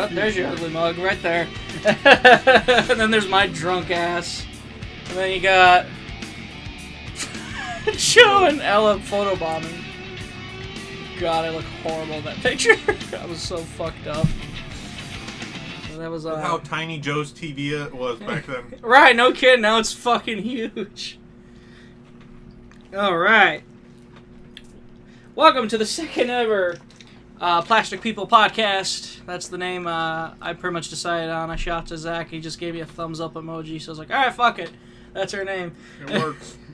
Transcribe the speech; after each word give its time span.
Oh, 0.00 0.06
there's 0.06 0.36
your 0.36 0.46
ugly 0.46 0.70
mug 0.70 0.96
right 0.98 1.20
there. 1.22 1.48
and 1.84 3.00
then 3.00 3.10
there's 3.10 3.26
my 3.26 3.48
drunk 3.48 3.90
ass. 3.90 4.46
And 5.08 5.18
then 5.18 5.32
you 5.32 5.40
got 5.40 5.86
Joe 7.96 8.44
and 8.44 8.60
Ella 8.60 9.00
photobombing. 9.00 9.82
God, 11.18 11.46
I 11.46 11.50
look 11.50 11.64
horrible 11.82 12.14
in 12.14 12.24
that 12.26 12.36
picture. 12.42 12.76
I 13.18 13.26
was 13.26 13.40
so 13.40 13.56
fucked 13.56 14.06
up. 14.06 14.28
So 15.90 15.98
that 15.98 16.08
was 16.12 16.26
uh, 16.26 16.40
How 16.40 16.58
tiny 16.58 17.00
Joe's 17.00 17.32
TV 17.32 17.90
was 17.90 18.20
back 18.20 18.46
then. 18.46 18.74
Right, 18.80 19.16
no 19.16 19.32
kidding. 19.32 19.62
Now 19.62 19.80
it's 19.80 19.92
fucking 19.92 20.44
huge. 20.44 21.18
All 22.96 23.18
right. 23.18 23.64
Welcome 25.34 25.66
to 25.66 25.76
the 25.76 25.86
second 25.86 26.30
ever 26.30 26.78
uh, 27.40 27.62
Plastic 27.62 28.00
People 28.00 28.26
podcast. 28.26 29.24
That's 29.26 29.48
the 29.48 29.58
name 29.58 29.86
uh, 29.86 30.32
I 30.40 30.52
pretty 30.54 30.74
much 30.74 30.88
decided 30.88 31.30
on. 31.30 31.50
I 31.50 31.56
shot 31.56 31.86
to 31.88 31.96
Zach. 31.98 32.30
He 32.30 32.40
just 32.40 32.58
gave 32.58 32.74
me 32.74 32.80
a 32.80 32.86
thumbs 32.86 33.20
up 33.20 33.34
emoji. 33.34 33.80
So 33.80 33.90
I 33.90 33.92
was 33.92 33.98
like, 33.98 34.10
all 34.10 34.16
right, 34.16 34.32
fuck 34.34 34.58
it. 34.58 34.70
That's 35.14 35.32
her 35.32 35.44
name. 35.44 35.74
It 36.06 36.22
works. 36.22 36.56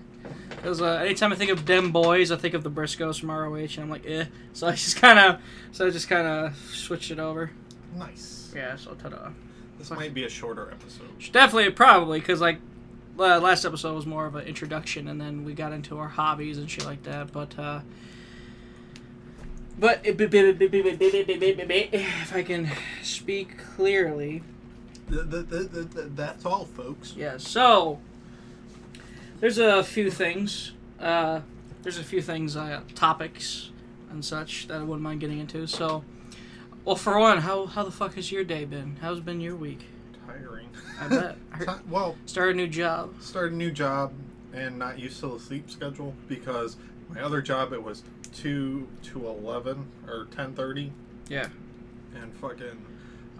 Because 0.48 0.80
uh, 0.80 1.02
anytime 1.04 1.30
I 1.30 1.36
think 1.36 1.50
of 1.50 1.66
dem 1.66 1.92
boys, 1.92 2.30
I 2.32 2.36
think 2.36 2.54
of 2.54 2.62
the 2.64 2.70
Briscoes 2.70 3.20
from 3.20 3.30
ROH, 3.30 3.54
and 3.56 3.78
I'm 3.80 3.90
like, 3.90 4.06
eh. 4.06 4.24
So 4.54 4.66
I 4.66 4.70
just 4.72 4.96
kind 4.96 5.18
of, 5.18 5.38
so 5.72 5.86
I 5.86 5.90
just 5.90 6.08
kind 6.08 6.26
of 6.26 6.56
switched 6.56 7.10
it 7.10 7.18
over. 7.18 7.50
nice. 7.94 8.50
Yeah. 8.56 8.74
So 8.76 8.94
ta-da. 8.94 9.28
This 9.78 9.90
might 9.90 10.14
be 10.14 10.24
a 10.24 10.28
shorter 10.30 10.70
episode. 10.70 11.08
Definitely, 11.32 11.70
probably, 11.72 12.18
because 12.20 12.40
like 12.40 12.60
uh, 13.18 13.40
last 13.40 13.66
episode 13.66 13.94
was 13.94 14.06
more 14.06 14.24
of 14.24 14.36
an 14.36 14.46
introduction, 14.46 15.08
and 15.08 15.20
then 15.20 15.44
we 15.44 15.52
got 15.52 15.72
into 15.74 15.98
our 15.98 16.08
hobbies 16.08 16.56
and 16.56 16.70
shit 16.70 16.86
like 16.86 17.02
that. 17.02 17.30
But 17.30 17.58
uh, 17.58 17.80
but 19.78 20.00
if 20.04 20.20
I 22.34 22.42
can 22.42 22.70
speak 23.02 23.58
clearly, 23.76 24.42
Th- 25.10 25.30
th- 25.30 25.50
th- 25.50 25.70
th- 25.72 25.90
th- 25.92 26.06
that's 26.14 26.46
all, 26.46 26.64
folks. 26.64 27.14
yeah. 27.16 27.36
So 27.36 27.98
there's 29.40 29.58
a 29.58 29.84
few 29.84 30.10
things. 30.10 30.72
Uh, 30.98 31.40
there's 31.82 31.98
a 31.98 32.04
few 32.04 32.22
things, 32.22 32.56
uh, 32.56 32.80
topics 32.94 33.70
and 34.10 34.24
such 34.24 34.66
that 34.68 34.80
I 34.80 34.82
wouldn't 34.82 35.02
mind 35.02 35.20
getting 35.20 35.38
into. 35.40 35.66
So, 35.66 36.02
well, 36.84 36.96
for 36.96 37.18
one, 37.18 37.38
how 37.38 37.66
how 37.66 37.82
the 37.82 37.90
fuck 37.90 38.14
has 38.14 38.32
your 38.32 38.44
day 38.44 38.64
been? 38.64 38.96
How's 39.02 39.20
been 39.20 39.40
your 39.40 39.56
week? 39.56 39.80
Tiring. 40.26 40.68
I 41.00 41.08
bet. 41.08 41.36
I 41.52 41.78
well, 41.90 42.16
Start 42.24 42.50
a 42.52 42.54
new 42.54 42.68
job. 42.68 43.14
Start 43.20 43.52
a 43.52 43.54
new 43.54 43.70
job 43.70 44.12
and 44.54 44.78
not 44.78 44.98
used 44.98 45.20
to 45.20 45.34
the 45.34 45.38
sleep 45.40 45.70
schedule 45.70 46.14
because 46.28 46.76
my 47.14 47.20
other 47.22 47.40
job 47.40 47.72
it 47.72 47.82
was 47.82 48.02
2 48.34 48.88
to 49.04 49.26
11 49.28 49.86
or 50.08 50.26
10.30 50.26 50.90
Yeah. 51.28 51.48
and 52.20 52.34
fucking 52.36 52.84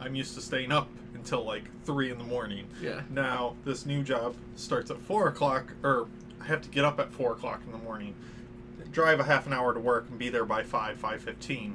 i'm 0.00 0.14
used 0.14 0.34
to 0.34 0.41
staying 0.41 0.72
up 0.72 0.89
until 1.14 1.44
like 1.44 1.64
3 1.84 2.11
in 2.12 2.19
the 2.19 2.25
morning 2.25 2.66
Yeah. 2.81 3.03
now 3.11 3.56
this 3.64 3.84
new 3.86 4.03
job 4.03 4.34
starts 4.56 4.91
at 4.91 5.00
4 5.00 5.28
o'clock 5.28 5.72
or 5.83 6.06
i 6.41 6.44
have 6.47 6.62
to 6.62 6.69
get 6.69 6.84
up 6.84 6.98
at 7.00 7.12
4 7.12 7.33
o'clock 7.33 7.61
in 7.66 7.72
the 7.72 7.78
morning 7.78 8.14
drive 8.92 9.19
a 9.19 9.25
half 9.25 9.47
an 9.47 9.53
hour 9.53 9.75
to 9.75 9.81
work 9.81 10.06
and 10.09 10.19
be 10.19 10.28
there 10.28 10.44
by 10.44 10.62
5 10.62 11.00
5.15 11.00 11.72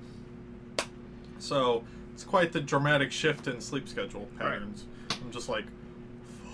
so 1.38 1.84
it's 2.14 2.24
quite 2.24 2.52
the 2.54 2.62
dramatic 2.62 3.12
shift 3.12 3.48
in 3.48 3.60
sleep 3.60 3.90
schedule 3.90 4.28
patterns 4.38 4.86
i'm 5.12 5.32
just 5.32 5.50
like 5.50 5.66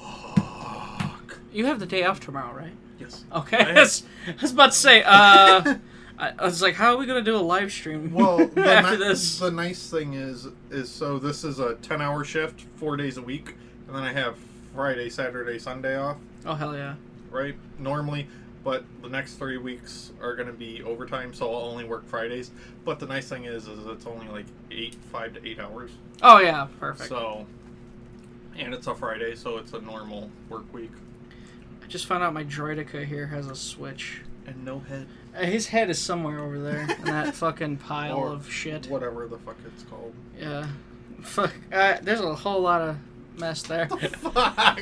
fuck 0.02 1.40
You 1.52 1.66
have 1.66 1.80
the 1.80 1.86
day 1.86 2.04
off 2.04 2.20
tomorrow, 2.20 2.54
right? 2.56 2.74
Yes 3.00 3.24
Okay. 3.34 3.58
I 3.58 3.72
I 3.72 3.74
was, 3.82 4.04
about 4.52 4.72
to 4.72 4.78
say, 4.78 5.03
uh, 5.03 5.75
I, 6.18 6.31
I 6.40 6.46
was 6.46 6.62
like, 6.62 6.75
how 6.75 6.94
are 6.94 6.97
we 6.97 7.06
gonna 7.06 7.22
do 7.22 7.36
a 7.36 7.38
live 7.38 7.72
stream? 7.72 8.14
Well, 8.14 8.38
the, 8.47 8.66
after 8.66 8.97
ni- 8.97 9.06
this. 9.06 9.40
the 9.40 9.52
nice 9.52 9.90
thing 9.90 10.14
is, 10.14 10.47
is 10.72 10.90
so 10.90 11.19
this 11.19 11.44
is 11.44 11.59
a 11.59 11.75
ten-hour 11.75 12.24
shift, 12.24 12.66
four 12.75 12.96
days 12.97 13.18
a 13.18 13.22
week, 13.22 13.56
and 13.88 13.96
then 13.96 14.03
I 14.03 14.14
have 14.14 14.38
Friday, 14.74 15.09
Saturday, 15.09 15.59
Sunday 15.59 15.97
off, 15.97 16.18
Oh 16.46 16.56
hell 16.56 16.75
yeah! 16.75 16.96
right? 17.30 17.56
Normally, 17.80 18.28
but 18.64 18.84
the 19.02 19.09
next 19.09 19.34
three 19.36 19.58
weeks 19.58 20.12
are 20.22 20.36
going 20.36 20.48
to 20.48 20.53
be 20.53 20.81
overtime, 20.84 21.34
so 21.34 21.53
I'll 21.53 21.69
only 21.69 21.84
work 21.84 22.06
Fridays. 22.08 22.52
But 22.84 23.00
the 23.00 23.06
nice 23.06 23.28
thing 23.30 23.46
is, 23.46 23.68
is 23.68 23.86
it's 23.86 24.06
only 24.06 24.28
like 24.28 24.46
eight, 24.72 24.96
five 25.12 25.34
to 25.34 25.48
eight 25.48 25.59
hours. 25.59 25.92
Oh 26.22 26.40
yeah, 26.40 26.68
perfect. 26.80 27.09
So, 27.09 27.46
and 28.58 28.74
it's 28.74 28.88
a 28.88 28.96
Friday, 28.96 29.36
so 29.36 29.58
it's 29.58 29.74
a 29.74 29.81
normal 29.81 30.30
work 30.50 30.72
week. 30.74 30.92
I 31.85 31.88
just 31.88 32.07
found 32.07 32.23
out 32.23 32.34
my 32.34 32.44
Droidica 32.44 33.06
here 33.06 33.28
has 33.28 33.46
a 33.46 33.56
switch. 33.56 34.22
And 34.47 34.66
no 34.66 34.79
head. 34.79 35.06
Uh, 35.38 35.46
His 35.46 35.68
head 35.68 35.91
is 35.91 36.01
somewhere 36.01 36.40
over 36.40 36.59
there 36.59 36.81
in 36.81 36.88
that 37.06 37.35
fucking 37.35 37.78
pile 37.78 38.16
Or 38.18 38.29
of 38.29 38.51
shit. 38.51 38.88
Whatever 38.88 39.28
the 39.28 39.38
fuck 39.38 39.56
it's 39.68 39.84
called. 39.84 40.16
Yeah. 40.40 40.66
Fuck. 41.22 41.53
Uh, 41.72 41.97
there's 42.01 42.22
a 42.22 42.34
whole 42.34 42.62
lot 42.62 42.81
of 42.81 42.97
mess 43.38 43.62
there. 43.62 43.88
Fuck. 43.90 44.35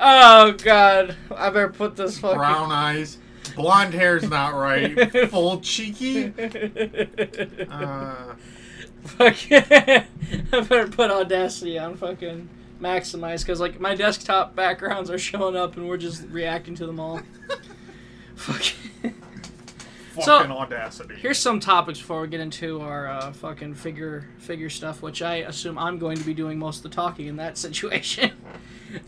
oh 0.00 0.52
god! 0.62 1.16
I 1.34 1.50
better 1.50 1.68
put 1.68 1.96
this 1.96 2.18
fucking. 2.18 2.38
Brown 2.38 2.70
eyes. 2.70 3.18
Blonde 3.56 3.94
hair's 3.94 4.28
not 4.28 4.54
right. 4.54 5.30
Full 5.30 5.60
cheeky. 5.60 6.32
Uh, 7.68 8.34
Fucking. 9.04 9.62
I 9.72 10.04
better 10.60 10.88
put 10.88 11.10
Audacity 11.10 11.78
on 11.78 11.96
fucking 11.96 12.48
maximize 12.82 13.40
because 13.40 13.60
like 13.60 13.80
my 13.80 13.94
desktop 13.94 14.54
backgrounds 14.54 15.08
are 15.10 15.18
showing 15.18 15.56
up 15.56 15.76
and 15.76 15.88
we're 15.88 15.96
just 15.96 16.24
reacting 16.28 16.74
to 16.74 16.86
them 16.86 17.00
all. 17.00 17.20
Fucking. 18.36 19.14
So- 20.20 20.34
audacity. 20.42 21.14
Here's 21.14 21.38
some 21.38 21.58
topics 21.58 21.98
before 21.98 22.20
we 22.20 22.28
get 22.28 22.40
into 22.40 22.82
our 22.82 23.08
uh, 23.08 23.32
fucking 23.32 23.74
figure 23.76 24.28
figure 24.38 24.68
stuff, 24.68 25.00
which 25.00 25.22
I 25.22 25.36
assume 25.36 25.78
I'm 25.78 25.98
going 25.98 26.18
to 26.18 26.24
be 26.24 26.34
doing 26.34 26.58
most 26.58 26.78
of 26.78 26.82
the 26.82 26.88
talking 26.90 27.28
in 27.28 27.36
that 27.36 27.56
situation. 27.66 28.32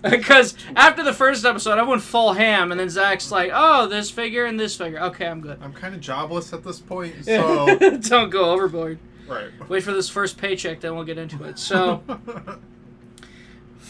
Because 0.01 0.55
after 0.77 1.03
the 1.05 1.12
first 1.12 1.45
episode, 1.45 1.79
I 1.79 1.83
went 1.83 2.01
full 2.01 2.33
ham, 2.33 2.71
and 2.71 2.81
then 2.81 2.89
Zach's 2.89 3.31
like, 3.31 3.51
"Oh, 3.53 3.87
this 3.87 4.11
figure 4.11 4.47
and 4.47 4.59
this 4.59 4.75
figure. 4.75 4.99
Okay, 4.99 5.27
I'm 5.27 5.43
good." 5.43 5.59
I'm 5.61 5.75
kind 5.75 5.95
of 5.95 6.01
jobless 6.01 6.55
at 6.55 6.65
this 6.65 6.81
point, 6.81 7.15
so 7.27 7.67
Don't 7.99 8.31
go 8.31 8.51
overboard. 8.53 8.99
right. 9.29 9.49
Wait 9.69 9.83
for 9.83 9.93
this 9.93 10.09
first 10.09 10.39
paycheck, 10.39 10.81
then 10.81 10.95
we'll 10.95 11.05
get 11.05 11.19
into 11.19 11.45
it. 11.45 11.59
So, 11.59 12.03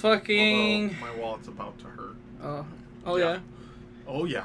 fucking. 0.05 0.97
Although 1.01 1.15
my 1.15 1.21
wallet's 1.23 1.49
about 1.49 1.79
to 1.79 1.85
hurt. 1.87 2.17
Oh, 2.43 2.67
oh 3.07 3.17
Yeah. 3.17 3.25
yeah. 3.33 3.39
Oh 4.07 4.25
yeah. 4.27 4.45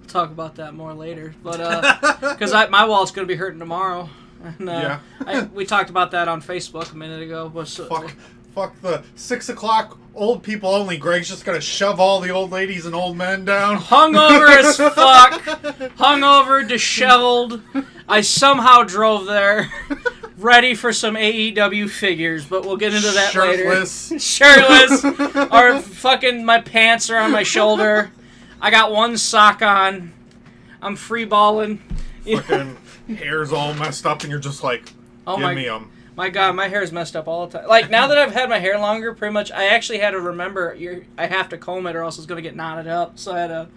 We'll 0.00 0.08
talk 0.08 0.30
about 0.30 0.56
that 0.56 0.74
more 0.74 0.92
later. 0.92 1.34
But 1.42 1.60
uh, 1.60 2.16
because 2.32 2.52
I 2.52 2.66
my 2.66 2.84
wallet's 2.84 3.12
gonna 3.12 3.26
be 3.28 3.36
hurting 3.36 3.60
tomorrow. 3.60 4.10
And, 4.42 4.68
uh, 4.68 4.72
Yeah. 4.72 5.00
I, 5.24 5.42
we 5.44 5.64
talked 5.64 5.88
about 5.88 6.10
that 6.10 6.26
on 6.26 6.42
Facebook 6.42 6.90
a 6.92 6.96
minute 6.96 7.22
ago. 7.22 7.48
But 7.48 7.68
so, 7.68 7.86
fuck, 7.86 8.12
fuck 8.56 8.80
the 8.80 9.04
six 9.14 9.48
o'clock 9.48 9.98
old 10.16 10.42
people 10.42 10.70
only. 10.74 10.96
Greg's 10.96 11.28
just 11.28 11.44
gonna 11.44 11.60
shove 11.60 12.00
all 12.00 12.18
the 12.18 12.30
old 12.30 12.50
ladies 12.50 12.84
and 12.84 12.94
old 12.94 13.16
men 13.16 13.44
down. 13.44 13.76
hungover 13.78 14.48
as 14.50 14.76
fuck, 14.94 15.40
hungover, 15.96 16.66
disheveled. 16.66 17.62
I 18.08 18.20
somehow 18.22 18.82
drove 18.82 19.26
there, 19.26 19.72
ready 20.42 20.74
for 20.74 20.92
some 20.92 21.14
AEW 21.14 21.88
figures, 21.88 22.44
but 22.44 22.64
we'll 22.64 22.76
get 22.76 22.94
into 22.94 23.10
that 23.10 23.32
Shirtless. 23.32 24.10
later. 24.10 24.20
Shirtless, 24.20 25.02
Shirtless. 25.02 25.50
or 25.52 25.80
fucking 25.80 26.44
my 26.44 26.60
pants 26.60 27.10
are 27.10 27.18
on 27.18 27.30
my 27.30 27.42
shoulder. 27.42 28.10
I 28.60 28.70
got 28.70 28.92
one 28.92 29.16
sock 29.16 29.62
on. 29.62 30.12
I'm 30.80 30.96
free 30.96 31.24
balling. 31.24 31.78
Fucking 32.24 32.76
hair's 33.16 33.52
all 33.52 33.74
messed 33.74 34.06
up, 34.06 34.22
and 34.22 34.30
you're 34.30 34.40
just 34.40 34.62
like, 34.62 34.92
Oh 35.26 35.36
give 35.36 35.42
my 35.42 35.54
me 35.54 35.64
them. 35.66 35.90
My 36.14 36.28
God, 36.28 36.54
my 36.54 36.68
hair's 36.68 36.92
messed 36.92 37.16
up 37.16 37.26
all 37.26 37.46
the 37.46 37.58
time. 37.58 37.68
Like 37.68 37.88
now 37.88 38.06
that 38.08 38.18
I've 38.18 38.32
had 38.32 38.48
my 38.48 38.58
hair 38.58 38.78
longer, 38.78 39.14
pretty 39.14 39.32
much, 39.32 39.50
I 39.50 39.68
actually 39.68 39.98
had 39.98 40.10
to 40.10 40.20
remember 40.20 40.74
you're, 40.74 41.02
I 41.16 41.26
have 41.26 41.48
to 41.50 41.58
comb 41.58 41.86
it 41.86 41.96
or 41.96 42.02
else 42.02 42.18
it's 42.18 42.26
gonna 42.26 42.42
get 42.42 42.54
knotted 42.54 42.86
up. 42.86 43.18
So 43.18 43.32
I 43.32 43.40
had 43.40 43.46
to 43.48 43.68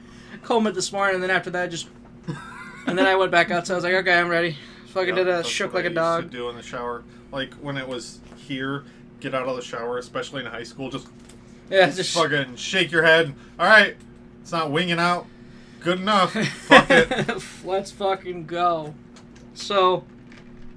comb 0.44 0.68
it 0.68 0.74
this 0.74 0.92
morning, 0.92 1.16
and 1.16 1.24
then 1.24 1.30
after 1.32 1.50
that, 1.52 1.72
just 1.72 1.88
and 2.88 2.98
then 2.98 3.06
I 3.06 3.16
went 3.16 3.32
back 3.32 3.52
outside. 3.52 3.74
I 3.74 3.78
was 3.78 3.84
like, 3.84 3.94
okay, 3.94 4.20
I'm 4.20 4.28
ready. 4.28 4.58
Fucking 4.96 5.16
did 5.16 5.28
a 5.28 5.44
shook 5.44 5.74
like 5.74 5.84
I 5.84 5.88
a 5.88 5.90
used 5.90 5.96
dog. 5.96 6.24
to 6.24 6.30
do 6.30 6.48
in 6.48 6.56
the 6.56 6.64
shower, 6.64 7.04
like 7.30 7.54
when 7.56 7.76
it 7.76 7.86
was 7.86 8.20
here. 8.38 8.86
Get 9.20 9.36
out 9.36 9.46
of 9.46 9.58
the 9.58 9.62
shower, 9.62 9.98
especially 9.98 10.46
in 10.46 10.50
high 10.50 10.64
school. 10.64 10.90
Just 10.90 11.10
Yeah, 11.70 11.90
just 11.90 12.16
fucking 12.16 12.56
shake 12.56 12.92
your 12.92 13.04
head. 13.04 13.34
All 13.60 13.68
right, 13.68 13.98
it's 14.42 14.54
not 14.54 14.72
winging 14.72 14.98
out. 14.98 15.26
Good 15.82 16.00
enough. 16.00 16.32
Fuck 16.48 16.90
it. 16.90 17.44
let's 17.66 17.92
fucking 17.92 18.46
go. 18.46 18.96
So 19.54 20.06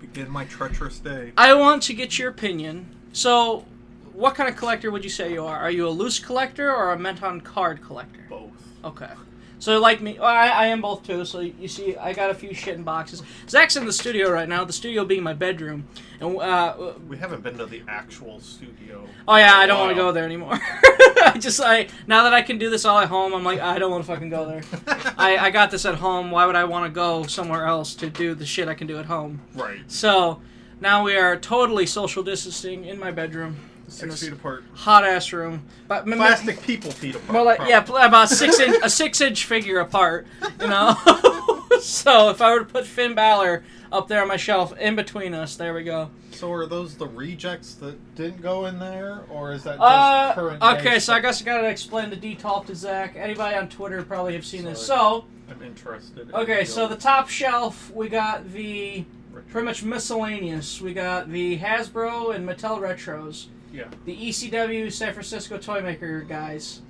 Begin 0.01 0.29
my 0.31 0.47
treacherous 0.47 0.99
day. 0.99 1.33
I 1.39 1.55
want 1.55 1.85
to 1.85 1.95
get 1.95 2.19
your 2.19 2.29
opinion. 2.29 2.87
So, 3.13 3.67
what 4.13 4.35
kind 4.35 4.49
of 4.49 4.57
collector 4.57 4.91
would 4.91 5.05
you 5.05 5.11
say 5.11 5.33
you 5.33 5.45
are? 5.45 5.59
Are 5.59 5.71
you 5.71 5.87
a 5.87 5.91
loose 5.91 6.19
collector 6.19 6.75
or 6.75 6.91
a 6.91 6.99
mint 6.99 7.23
on 7.23 7.41
card 7.41 7.83
collector? 7.83 8.27
Both. 8.29 8.51
Okay. 8.85 9.11
So 9.59 9.81
like 9.81 10.01
me, 10.01 10.17
well, 10.19 10.29
I, 10.29 10.49
I 10.49 10.67
am 10.67 10.81
both 10.81 11.05
too. 11.07 11.25
So 11.25 11.41
you 11.41 11.69
see, 11.69 11.97
I 11.97 12.13
got 12.13 12.31
a 12.31 12.35
few 12.35 12.55
shit 12.55 12.77
in 12.77 12.85
boxes. 12.85 13.23
Zach's 13.49 13.77
in 13.77 13.85
the 13.87 13.93
studio 13.93 14.31
right 14.31 14.49
now. 14.49 14.65
The 14.65 14.73
studio 14.73 15.05
being 15.05 15.23
my 15.23 15.35
bedroom, 15.35 15.89
and 16.21 16.39
uh, 16.39 16.93
We 17.09 17.17
haven't 17.17 17.43
been 17.43 17.59
to 17.59 17.67
the 17.67 17.83
actual 17.89 18.41
studio. 18.41 19.07
oh 19.27 19.37
yeah, 19.37 19.55
I 19.57 19.67
don't 19.67 19.81
want 19.81 19.91
to 19.91 19.97
go 19.97 20.13
there 20.13 20.25
anymore. 20.25 20.53
I 20.61 21.37
just 21.39 21.61
I 21.61 21.89
now 22.07 22.23
that 22.25 22.33
I 22.35 22.43
can 22.43 22.59
do 22.59 22.71
this 22.71 22.85
all 22.85 22.99
at 22.99 23.09
home, 23.09 23.35
I'm 23.35 23.43
like 23.45 23.61
I 23.61 23.79
don't 23.79 23.91
want 23.91 24.05
to 24.05 24.13
fucking 24.13 24.31
go 24.31 24.47
there. 24.47 24.63
I, 25.19 25.37
I 25.39 25.51
got 25.51 25.71
this 25.71 25.85
at 25.85 25.97
home. 25.97 26.31
Why 26.31 26.47
would 26.47 26.57
I 26.57 26.65
want 26.65 26.85
to 26.87 26.91
go 26.91 27.25
somewhere 27.27 27.67
else 27.67 27.95
to 27.97 28.09
do 28.09 28.35
the 28.35 28.47
shit 28.47 28.69
I 28.69 28.75
can 28.75 28.87
do 28.87 28.99
at 28.99 29.07
home? 29.07 29.41
right. 29.55 29.81
So 29.89 30.41
now 30.81 31.03
we 31.03 31.17
are 31.17 31.37
totally 31.37 31.87
social 31.87 32.23
distancing 32.23 32.85
in 32.85 32.99
my 33.01 33.11
bedroom, 33.11 33.57
Six 33.89 34.21
feet 34.23 34.33
apart. 34.33 34.65
hot 34.75 35.05
ass 35.05 35.33
room. 35.33 35.63
But 35.87 36.03
m- 36.03 36.13
m- 36.13 36.19
Plastic 36.19 36.63
people 36.63 36.91
feet 36.91 37.15
apart. 37.15 37.33
More 37.33 37.43
like 37.43 37.61
yeah, 37.69 37.85
about 37.85 38.29
six 38.29 38.61
inch, 38.61 38.77
a 38.83 38.91
six 38.91 39.21
inch 39.21 39.45
figure 39.45 39.81
apart. 39.81 40.27
You 40.61 40.69
know. 40.69 40.95
so 41.81 42.31
if 42.31 42.41
I 42.41 42.53
were 42.53 42.61
to 42.61 42.65
put 42.65 42.87
Finn 42.87 43.15
Balor 43.15 43.65
up 43.91 44.09
there 44.09 44.21
on 44.23 44.29
my 44.29 44.37
shelf 44.37 44.77
in 44.79 44.95
between 44.97 45.35
us, 45.35 45.57
there 45.57 45.73
we 45.75 45.83
go. 45.85 46.11
So 46.33 46.53
are 46.53 46.67
those 46.67 46.95
the 46.95 47.07
rejects 47.09 47.75
that 47.75 48.15
didn't 48.15 48.43
go 48.43 48.67
in 48.67 48.79
there, 48.79 49.23
or 49.31 49.53
is 49.53 49.65
that 49.65 49.79
just 49.79 49.81
Uh, 49.83 50.35
current? 50.35 50.63
okay, 50.63 50.99
so 51.01 51.13
I 51.15 51.21
guess 51.21 51.41
I 51.43 51.45
gotta 51.45 51.69
explain 51.69 52.11
the 52.11 52.17
detolf 52.17 52.67
to 52.67 52.75
Zach. 52.77 53.15
Anybody 53.17 53.57
on 53.57 53.69
Twitter 53.69 54.03
probably 54.03 54.35
have 54.35 54.47
seen 54.47 54.65
this. 54.65 54.85
So 54.85 55.25
I'm 55.51 55.63
interested. 55.63 56.29
in 56.29 56.35
okay, 56.35 56.65
so 56.65 56.87
the 56.87 56.97
top 56.97 57.29
shelf 57.29 57.91
we 57.93 58.09
got 58.09 58.53
the 58.53 59.05
pretty 59.51 59.65
much 59.65 59.83
miscellaneous. 59.83 60.81
We 60.81 60.93
got 60.95 61.31
the 61.31 61.59
Hasbro 61.59 62.35
and 62.35 62.47
Mattel 62.49 62.79
retros. 62.81 63.47
Yeah. 63.73 63.89
The 64.05 64.17
ECW 64.17 64.91
San 64.93 65.13
Francisco 65.13 65.59
Toy 65.59 65.81
Maker 65.81 66.23
guys. 66.23 66.83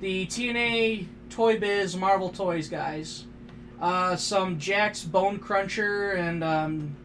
The 0.00 0.26
TNA 0.26 1.06
Toy 1.30 1.58
Biz 1.58 1.96
Marvel 1.96 2.30
Toys 2.30 2.68
guys. 2.68 3.26
Uh, 3.80 4.16
some 4.16 4.58
Jakks 4.58 5.10
Bone 5.10 5.38
Cruncher 5.38 6.12
and 6.12 6.42
um, 6.44 6.96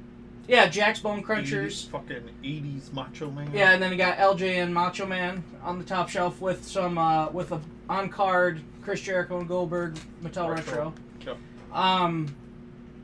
yeah, 0.47 0.67
Jakks 0.67 1.01
Bone 1.01 1.21
80s 1.21 1.25
Crunchers. 1.25 1.89
fucking 1.89 2.23
80s 2.43 2.91
Macho 2.93 3.29
Man. 3.29 3.51
Yeah, 3.53 3.73
and 3.73 3.81
then 3.81 3.91
we 3.91 3.97
got 3.97 4.17
LJ 4.17 4.63
and 4.63 4.73
Macho 4.73 5.05
Man 5.05 5.43
on 5.63 5.77
the 5.77 5.85
top 5.85 6.09
shelf 6.09 6.41
with 6.41 6.65
some 6.65 6.97
uh, 6.97 7.29
with 7.29 7.51
a 7.51 7.61
on 7.89 8.09
card 8.09 8.61
Chris 8.81 9.01
Jericho 9.01 9.39
and 9.39 9.47
Goldberg 9.47 9.99
Mattel 10.23 10.49
Retro. 10.49 10.55
Retro. 10.55 10.93
Yep. 11.25 11.37
Um, 11.71 12.35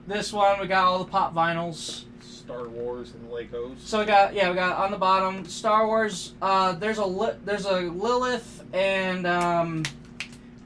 this 0.08 0.34
one 0.34 0.60
we 0.60 0.68
got 0.68 0.86
all 0.86 1.00
the 1.00 1.10
pop 1.10 1.34
vinyls. 1.34 2.06
Star 2.26 2.68
Wars 2.68 3.14
and 3.14 3.30
Legos. 3.30 3.80
So 3.80 4.00
we 4.00 4.06
got 4.06 4.34
yeah 4.34 4.50
we 4.50 4.56
got 4.56 4.78
on 4.78 4.92
the 4.92 4.98
bottom 4.98 5.46
Star 5.46 5.86
Wars. 5.88 6.34
Uh, 6.42 6.74
there's 6.74 6.98
a 6.98 7.06
li- 7.06 7.36
there's 7.46 7.66
a 7.66 7.80
Lilith 7.82 8.64
and 8.74 9.26
um, 9.28 9.84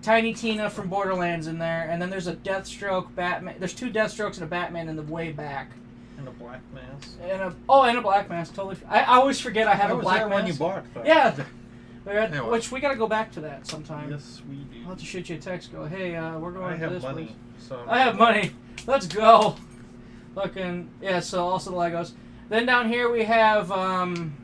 Tiny 0.01 0.33
Tina 0.33 0.69
from 0.69 0.87
Borderlands 0.87 1.47
in 1.47 1.59
there, 1.59 1.87
and 1.89 2.01
then 2.01 2.09
there's 2.09 2.27
a 2.27 2.35
Deathstroke 2.35 3.13
Batman. 3.15 3.55
There's 3.59 3.73
two 3.73 3.89
Deathstrokes 3.91 4.35
and 4.35 4.43
a 4.43 4.47
Batman 4.47 4.87
in 4.89 4.95
the 4.95 5.03
way 5.03 5.31
back, 5.31 5.71
and 6.17 6.27
a 6.27 6.31
black 6.31 6.61
mask. 6.73 7.17
and 7.21 7.41
a 7.41 7.55
oh 7.67 7.83
and 7.83 7.97
a 7.97 8.01
Black 8.01 8.29
Mask. 8.29 8.53
Totally, 8.55 8.77
I, 8.87 9.01
I 9.01 9.15
always 9.17 9.39
forget 9.39 9.67
I 9.67 9.75
have 9.75 9.89
I 9.89 9.93
a 9.93 9.95
was 9.97 10.03
Black 10.03 10.19
there 10.19 10.29
Mask. 10.29 10.43
when 10.43 10.47
you 10.47 10.53
bought 10.57 10.93
that. 10.95 11.05
Yeah. 11.05 11.43
We 12.05 12.13
Anyway. 12.13 12.49
Which 12.49 12.71
we 12.71 12.79
gotta 12.79 12.95
go 12.95 13.07
back 13.07 13.29
to 13.33 13.41
that 13.41 13.67
sometime. 13.67 14.09
Yes, 14.09 14.41
we 14.49 14.55
do. 14.55 14.81
I'll 14.83 14.89
have 14.91 14.99
to 14.99 15.05
shoot 15.05 15.29
you 15.29 15.35
a 15.35 15.39
text. 15.39 15.71
Go, 15.71 15.85
hey, 15.85 16.15
uh, 16.15 16.39
we're 16.39 16.51
going 16.51 16.73
I 16.73 16.77
to 16.77 16.77
have 16.79 16.91
this 16.91 17.03
money, 17.03 17.25
place. 17.25 17.35
so 17.59 17.83
I 17.87 17.99
have 17.99 18.17
money. 18.17 18.51
Let's 18.87 19.05
go. 19.05 19.57
Fucking 20.39 20.89
yeah. 21.01 21.19
So 21.19 21.45
also 21.45 21.71
the 21.71 21.77
Legos. 21.77 22.13
Then 22.47 22.65
down 22.65 22.87
here 22.87 23.11
we 23.11 23.25
have 23.25 23.71
um, 23.71 24.35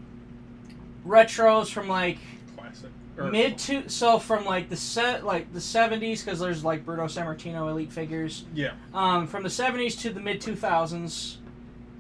retros 1.08 1.72
from 1.72 1.88
like 1.88 2.18
Classic. 2.58 2.90
Mid 3.18 3.58
to 3.60 3.88
so 3.88 4.20
from 4.20 4.44
like 4.44 4.68
the 4.68 4.76
set 4.76 5.24
like 5.26 5.54
the 5.54 5.62
seventies 5.62 6.22
because 6.22 6.40
there's 6.40 6.66
like 6.66 6.84
Bruno 6.84 7.06
Sammartino 7.06 7.70
elite 7.70 7.94
figures. 7.94 8.44
Yeah. 8.54 8.72
Um, 8.94 9.26
from 9.26 9.44
the 9.44 9.50
seventies 9.50 9.96
to 9.98 10.10
the 10.10 10.20
mid 10.20 10.42
two 10.42 10.56
thousands, 10.56 11.38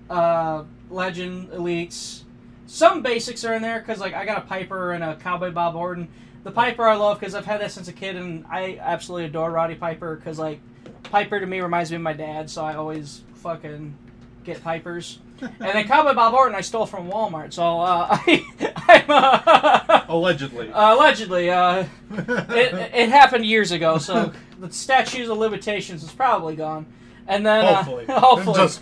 uh, 0.09 0.63
legend 0.89 1.51
elites. 1.51 2.23
Some 2.67 3.01
basics 3.01 3.45
are 3.45 3.53
in 3.53 3.61
there 3.61 3.79
because 3.79 3.99
like 3.99 4.13
I 4.13 4.25
got 4.25 4.39
a 4.39 4.41
Piper 4.41 4.91
and 4.91 5.05
a 5.05 5.15
Cowboy 5.15 5.51
Bob 5.51 5.75
Orton. 5.75 6.09
The 6.43 6.51
Piper 6.51 6.83
I 6.83 6.95
love 6.95 7.17
because 7.17 7.33
I've 7.33 7.45
had 7.45 7.61
that 7.61 7.71
since 7.71 7.87
a 7.87 7.93
kid 7.93 8.17
and 8.17 8.45
I 8.49 8.77
absolutely 8.81 9.25
adore 9.27 9.51
Roddy 9.51 9.75
Piper 9.75 10.17
because 10.17 10.37
like 10.37 10.59
Piper 11.03 11.39
to 11.39 11.45
me 11.45 11.61
reminds 11.61 11.91
me 11.91 11.95
of 11.95 12.01
my 12.01 12.13
dad, 12.13 12.49
so 12.49 12.65
I 12.65 12.75
always 12.75 13.21
fucking 13.45 13.95
get 14.43 14.63
Pipers. 14.63 15.19
and 15.39 15.53
then 15.59 15.87
Cowboy 15.87 16.15
Bob 16.15 16.33
Orton 16.33 16.55
I 16.55 16.61
stole 16.61 16.87
from 16.87 17.07
Walmart, 17.07 17.53
so 17.53 17.79
uh, 17.79 18.07
I, 18.09 18.43
I'm 18.87 19.05
uh, 19.07 20.05
Allegedly. 20.07 20.71
allegedly 20.73 21.51
uh, 21.51 21.85
it, 22.11 22.91
it 22.93 23.09
happened 23.09 23.45
years 23.45 23.71
ago, 23.71 23.99
so 23.99 24.33
the 24.59 24.71
statutes 24.71 25.29
of 25.29 25.37
limitations 25.37 26.03
is 26.03 26.11
probably 26.11 26.55
gone. 26.55 26.87
And 27.27 27.45
then 27.45 27.65
uh, 27.65 27.83
hopefully. 27.83 28.05
hopefully, 28.07 28.57
Just- 28.57 28.81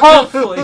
Hopefully. 0.00 0.60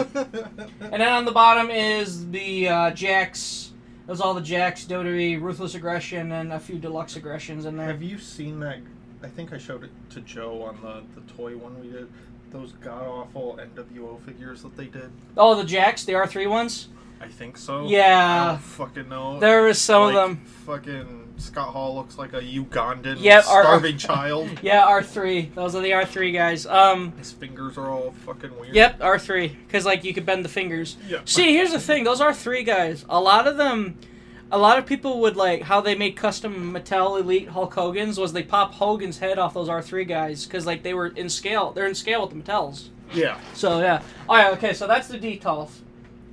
and 0.81 0.93
then 1.03 1.13
on 1.13 1.25
the 1.27 1.33
bottom 1.33 1.71
is 1.71 2.31
the 2.31 2.69
uh, 2.69 2.91
Jakks. 2.93 3.69
Those 4.07 4.21
all 4.21 4.35
the 4.35 4.41
Jakks, 4.41 4.87
WWE, 4.87 5.41
Ruthless 5.41 5.75
Aggression, 5.75 6.33
and 6.33 6.53
a 6.53 6.61
few 6.61 6.79
Deluxe 6.79 7.17
Aggressions 7.17 7.65
in 7.65 7.77
there. 7.77 7.87
Have 7.87 8.03
you 8.03 8.19
seen 8.19 8.61
that? 8.61 8.79
I 9.23 9.29
think 9.29 9.53
I 9.53 9.59
showed 9.59 9.85
it 9.85 9.91
to 10.11 10.21
Joe 10.23 10.63
on 10.63 10.81
the, 10.83 11.03
the 11.21 11.33
toy 11.33 11.57
one 11.57 11.79
we 11.81 11.91
did. 11.91 12.09
Those 12.51 12.73
god 12.73 13.07
awful 13.07 13.59
NWO 13.77 14.21
figures 14.23 14.63
that 14.63 14.77
they 14.77 14.87
did. 14.87 15.11
Oh, 15.37 15.55
the 15.55 15.63
Jakks, 15.63 16.05
the 16.05 16.13
R3 16.15 16.49
ones. 16.51 16.89
I 17.21 17.29
think 17.29 17.57
so. 17.57 17.85
I 17.85 17.89
Yeah, 17.89 18.47
don't 18.53 18.59
fucking 18.63 19.09
know. 19.09 19.39
there 19.39 19.63
was 19.63 19.79
some 19.81 20.03
Like, 20.03 20.17
of 20.17 20.29
them. 20.31 20.37
Fucking 20.67 21.35
Scott 21.37 21.69
Hall 21.69 21.95
looks 21.95 22.19
like 22.19 22.33
a 22.33 22.41
Ugandan 22.41 23.19
starving 23.43 23.99
child. 23.99 24.49
Yeah, 24.63 24.87
R3. 24.87 25.55
Those 25.55 25.75
are 25.75 25.81
the 25.81 25.91
R3 25.91 26.33
guys. 26.33 26.67
Um, 26.67 27.13
His 27.19 27.31
fingers 27.33 27.79
are 27.79 27.89
all 27.89 28.13
fucking 28.27 28.59
weird. 28.59 28.75
yep, 28.75 28.99
R3, 29.01 29.55
because 29.67 29.85
like 29.87 30.03
you 30.05 30.13
could 30.13 30.27
bend 30.27 30.45
the 30.45 30.49
fingers. 30.49 30.97
Yep. 31.09 31.29
See, 31.29 31.53
here's 31.53 31.73
the 31.73 31.79
thing: 31.81 32.05
those 32.05 32.21
R3 32.21 32.65
guys. 32.67 33.05
A 33.09 33.21
lot 33.21 33.47
of 33.47 33.57
them, 33.57 33.97
a 34.53 34.59
lot 34.59 34.79
of 34.79 34.87
people 34.87 35.21
would 35.21 35.37
like 35.37 35.63
how 35.63 35.81
they 35.81 35.95
made 35.95 36.17
custom 36.17 36.75
Mattel 36.75 37.21
Elite 37.21 37.49
Hulk 37.49 37.75
Hogan's 37.75 38.19
was 38.19 38.33
they 38.33 38.43
pop 38.43 38.75
Hogan's 38.75 39.19
head 39.19 39.39
off 39.39 39.55
those 39.55 39.69
R3 39.69 40.07
guys 40.07 40.45
because 40.45 40.67
like 40.67 40.83
they 40.83 40.95
were 40.95 41.09
in 41.09 41.29
scale. 41.29 41.73
They're 41.73 41.87
in 41.87 41.95
scale 41.95 42.23
with 42.23 42.31
the 42.31 42.37
Mattels. 42.37 42.91
Yeah. 43.13 43.39
So 43.55 43.81
yeah. 43.81 44.03
Oh 44.29 44.37
yeah. 44.37 44.51
Okay. 44.51 44.73
So 44.73 44.87
that's 44.87 45.09
the 45.09 45.19
Detolf. 45.19 45.71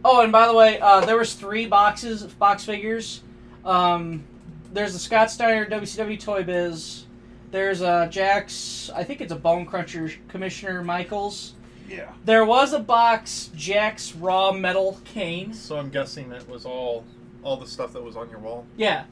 Oh, 0.04 0.22
and 0.22 0.32
by 0.32 0.48
the 0.48 0.54
way, 0.54 0.80
uh, 0.80 1.02
there 1.06 1.18
was 1.18 1.34
three 1.34 1.66
boxes, 1.66 2.22
of 2.22 2.38
box 2.40 2.64
figures. 2.64 3.22
Um, 3.66 4.24
there's 4.72 4.94
the 4.94 5.00
Scott 5.00 5.32
Steiner 5.32 5.66
WCW 5.66 6.20
Toy 6.20 6.44
Biz. 6.44 7.06
There's 7.52 7.82
uh, 7.82 8.08
Jakks. 8.10 8.90
I 8.94 9.04
think 9.04 9.22
it's 9.22 9.32
a 9.32 9.38
Bone 9.38 9.66
Cruncher 9.66 10.12
Commissioner 10.28 10.84
Michaels. 10.84 11.54
Yeah. 11.90 12.12
There 12.26 12.46
was 12.46 12.74
a 12.74 12.80
box 12.80 13.50
Jakks 13.56 14.14
Raw 14.20 14.52
Metal 14.52 15.00
Cane. 15.06 15.54
So 15.54 15.78
I'm 15.78 15.90
guessing 15.90 16.30
that 16.30 16.48
was 16.48 16.66
all 16.66 17.06
all 17.48 17.56
the 17.56 17.66
stuff 17.66 17.94
that 17.94 18.04
was 18.04 18.18
on 18.18 18.30
your 18.30 18.40
wall. 18.40 18.66
Yeah. 18.76 19.06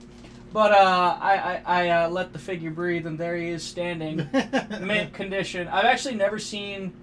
But 0.52 0.72
uh, 0.72 1.18
I 1.22 1.34
I, 1.34 1.62
I 1.66 1.90
uh, 1.90 2.10
let 2.10 2.34
the 2.34 2.40
figure 2.40 2.72
breathe, 2.72 3.08
and 3.08 3.18
there 3.18 3.36
he 3.36 3.50
is 3.50 3.64
standing, 3.64 4.18
mint 4.82 5.14
condition. 5.14 5.68
I've 5.68 5.86
actually 5.86 6.16
never 6.16 6.38
seen 6.38 6.94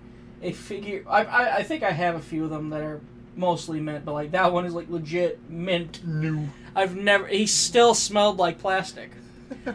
a 0.43 0.53
figure. 0.53 1.05
I, 1.09 1.25
I 1.25 1.57
I 1.57 1.63
think 1.63 1.83
I 1.83 1.91
have 1.91 2.15
a 2.15 2.21
few 2.21 2.45
of 2.45 2.51
them 2.51 2.71
that 2.71 2.83
are 2.83 3.01
mostly 3.35 3.81
mint, 3.81 4.05
but 4.05 4.13
like 4.13 4.31
that 4.33 4.53
one 4.53 4.65
is 4.65 4.75
like 4.75 4.89
legit 4.89 5.39
mint. 5.51 6.05
New. 6.07 6.49
I've 6.75 6.97
never. 6.97 7.27
He 7.27 7.47
still 7.47 7.95
smelled 7.95 8.39
like 8.39 8.59
plastic. 8.59 9.11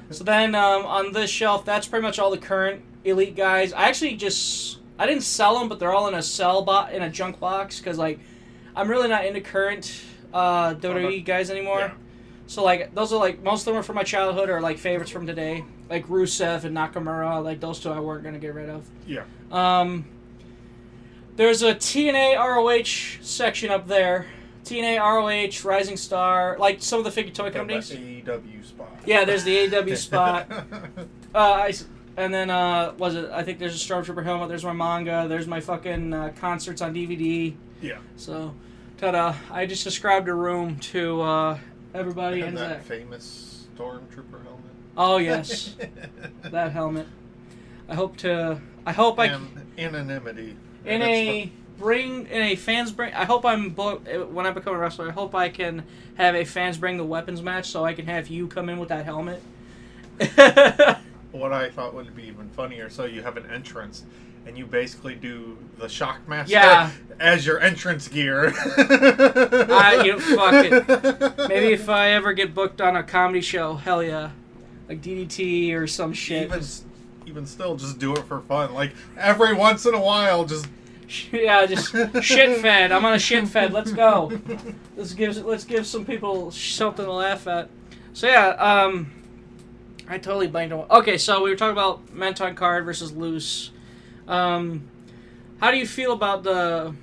So 0.10 0.24
then 0.24 0.56
um, 0.56 0.88
on 0.88 1.14
this 1.14 1.30
shelf, 1.30 1.64
that's 1.64 1.88
pretty 1.88 2.02
much 2.02 2.18
all 2.18 2.32
the 2.32 2.40
current 2.40 2.82
elite 3.06 3.36
guys. 3.36 3.72
I 3.74 3.84
actually 3.84 4.16
just 4.16 4.80
I 4.98 5.06
didn't 5.06 5.22
sell 5.22 5.60
them, 5.60 5.70
but 5.70 5.78
they're 5.78 5.94
all 5.94 6.08
in 6.08 6.16
a 6.16 6.24
sell 6.24 6.64
bot 6.64 6.94
in 6.94 7.04
a 7.04 7.12
junk 7.12 7.40
box 7.40 7.78
because 7.78 8.00
like 8.00 8.20
I'm 8.76 8.90
really 8.90 9.08
not 9.08 9.24
into 9.24 9.40
current 9.40 10.02
uh, 10.34 10.74
WWE 10.76 11.24
guys 11.26 11.50
anymore. 11.50 11.80
Yeah. 11.80 11.92
So 12.48 12.64
like 12.64 12.94
those 12.96 13.12
are 13.12 13.20
like 13.20 13.44
most 13.44 13.62
of 13.62 13.66
them 13.74 13.78
are 13.78 13.84
from 13.84 13.96
my 13.96 14.04
childhood 14.04 14.50
or 14.50 14.62
like 14.62 14.78
favorites 14.78 15.12
from 15.12 15.28
today, 15.28 15.64
like 15.90 16.08
Rusev 16.08 16.64
and 16.64 16.76
Nakamura. 16.76 17.44
Like 17.44 17.60
those 17.60 17.80
two 17.80 17.90
I 17.92 18.00
weren't 18.00 18.24
gonna 18.24 18.40
get 18.40 18.54
rid 18.54 18.70
of. 18.70 18.88
Yeah. 19.06 19.24
Um, 19.52 20.06
there's 21.36 21.62
a 21.62 21.76
TNA 21.76 22.38
ROH 22.38 23.22
section 23.24 23.70
up 23.70 23.88
there. 23.88 24.26
TNA 24.64 25.00
ROH 25.00 25.68
Rising 25.70 25.96
Star, 25.96 26.58
like 26.60 26.82
some 26.82 27.00
of 27.00 27.06
the 27.06 27.12
figure 27.12 27.32
toy 27.34 27.46
that 27.46 27.54
companies. 27.54 27.90
AEW 27.92 28.66
spot. 28.66 28.92
Yeah, 29.06 29.24
there's 29.24 29.44
the 29.46 29.56
AEW 29.68 29.96
spot. 30.08 30.50
Uh, 31.36 31.40
I 31.68 31.74
and 32.16 32.34
then 32.34 32.50
uh, 32.50 32.94
was 32.98 33.14
it? 33.16 33.30
I 33.30 33.44
think 33.44 33.60
there's 33.60 33.76
a 33.76 33.94
Stormtrooper 33.94 34.24
helmet. 34.24 34.50
There's 34.50 34.64
my 34.64 34.74
manga. 34.74 35.28
There's 35.30 35.46
my 35.46 35.60
fucking 35.60 36.14
uh, 36.14 36.32
concerts 36.40 36.82
on 36.82 36.96
DVD. 36.96 37.54
yeah. 37.80 37.98
So, 38.16 38.56
ta-da! 38.98 39.36
I 39.52 39.66
just 39.66 39.84
described 39.84 40.28
a 40.28 40.34
room 40.34 40.78
to 40.80 41.22
uh, 41.22 41.58
everybody 41.94 42.42
And 42.42 42.50
and 42.50 42.58
that 42.58 42.70
Zach. 42.78 42.84
famous 42.84 43.68
stormtrooper 43.78 44.44
helmet. 44.44 44.72
Oh 44.98 45.18
yes, 45.18 45.76
that 46.44 46.72
helmet. 46.72 47.08
I 47.88 47.96
hope 47.96 48.18
to. 48.18 48.60
I 48.86 48.92
hope 48.92 49.20
I 49.20 49.38
anonymity. 49.78 50.56
in 50.86 51.02
a 51.02 51.52
bring 51.78 52.26
in 52.28 52.42
a 52.42 52.56
fans 52.56 52.92
bring. 52.92 53.14
I 53.14 53.26
hope 53.26 53.46
I'm 53.46 53.70
bo- 53.70 53.98
when 54.32 54.46
I 54.46 54.52
become 54.52 54.74
a 54.74 54.78
wrestler. 54.78 55.10
I 55.10 55.12
hope 55.12 55.36
I 55.36 55.50
can 55.50 55.84
have 56.16 56.36
a 56.36 56.46
fans 56.46 56.78
bring 56.78 56.98
the 56.98 57.06
weapons 57.06 57.42
match 57.42 57.68
so 57.70 57.86
I 57.86 57.94
can 57.94 58.06
have 58.06 58.28
you 58.28 58.48
come 58.48 58.70
in 58.70 58.80
with 58.80 58.90
that 58.90 59.06
helmet. 59.06 59.42
what 61.32 61.54
I 61.54 61.70
thought 61.70 61.94
would 61.94 62.16
be 62.16 62.24
even 62.24 62.50
funnier. 62.50 62.90
So 62.90 63.06
you 63.06 63.22
have 63.22 63.38
an 63.38 63.46
entrance, 63.52 64.04
and 64.48 64.58
you 64.58 64.66
basically 64.66 65.14
do 65.14 65.58
the 65.78 65.88
Shockmaster 65.88 66.48
Yeah. 66.48 66.90
as 67.20 67.46
your 67.46 67.60
entrance 67.60 68.08
gear. 68.08 68.54
Ah, 68.56 70.02
you 70.02 70.18
fuck 70.20 70.66
it. 70.66 71.38
Maybe 71.50 71.74
if 71.74 71.90
I 71.90 72.12
ever 72.12 72.32
get 72.34 72.54
booked 72.56 72.80
on 72.80 72.96
a 72.96 73.04
comedy 73.04 73.42
show, 73.42 73.76
hell 73.76 74.02
yeah, 74.02 74.32
like 74.88 75.02
DDT 75.02 75.74
or 75.76 75.86
some 75.86 76.14
shit. 76.14 76.44
even 76.46 76.64
even 77.26 77.46
still, 77.46 77.76
just 77.76 78.00
do 78.00 78.14
it 78.16 78.24
for 78.24 78.40
fun. 78.42 78.74
Like 78.74 78.94
every 79.18 79.54
once 79.54 79.86
in 79.86 79.94
a 79.94 80.00
while, 80.02 80.46
just 80.46 80.66
yeah, 81.32 81.66
just 81.66 81.94
shit 82.24 82.62
fed. 82.62 82.92
I'm 82.94 83.04
on 83.04 83.14
a 83.14 83.20
shit 83.20 83.48
fed. 83.50 83.74
Let's 83.74 83.92
go. 83.92 84.32
Let's 84.96 85.14
give 85.14 85.38
let's 85.46 85.66
give 85.66 85.86
some 85.86 86.06
people 86.06 86.52
something 86.52 87.06
to 87.06 87.12
laugh 87.12 87.48
at. 87.48 87.70
So 88.14 88.28
yeah, 88.28 88.48
um, 88.52 89.12
I 90.08 90.18
totally 90.18 90.48
blanked 90.48 90.74
on. 90.74 90.90
Okay, 90.90 91.18
so 91.18 91.44
we 91.44 91.50
were 91.50 91.56
talking 91.58 91.74
about 91.74 92.14
mint 92.14 92.40
on 92.40 92.56
card 92.56 92.86
versus 92.86 93.12
loose. 93.12 93.72
Um, 94.28 94.90
how 95.60 95.72
do 95.72 95.78
you 95.78 95.88
feel 95.88 96.14
about 96.14 96.44
the 96.44 96.94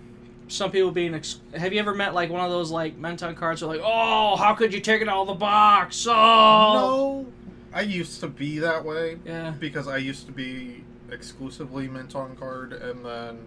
some 0.49 0.71
people 0.71 0.90
being? 0.90 1.14
Ex- 1.14 1.40
have 1.54 1.73
you 1.73 1.81
ever 1.81 1.95
met 1.95 2.14
like 2.14 2.31
one 2.31 2.45
of 2.45 2.50
those 2.50 2.71
like 2.71 2.97
mint 2.97 3.23
on 3.23 3.35
cards? 3.35 3.62
Are 3.62 3.66
like, 3.66 3.81
oh, 3.83 4.37
how 4.37 4.54
could 4.54 4.73
you 4.73 4.81
take 4.81 5.02
it 5.02 5.09
out 5.09 5.23
of 5.23 5.26
the 5.28 5.35
box? 5.35 6.07
Oh, 6.09 6.12
no. 6.12 7.26
I 7.73 7.81
used 7.81 8.21
to 8.21 8.28
be 8.28 8.61
that 8.61 8.85
way 8.85 9.19
yeah, 9.25 9.54
because 9.59 9.88
I 9.88 9.97
used 9.97 10.26
to 10.26 10.33
be 10.33 10.85
exclusively 11.11 11.88
mint 11.88 12.14
on 12.14 12.37
card, 12.37 12.73
and 12.73 13.04
then 13.04 13.38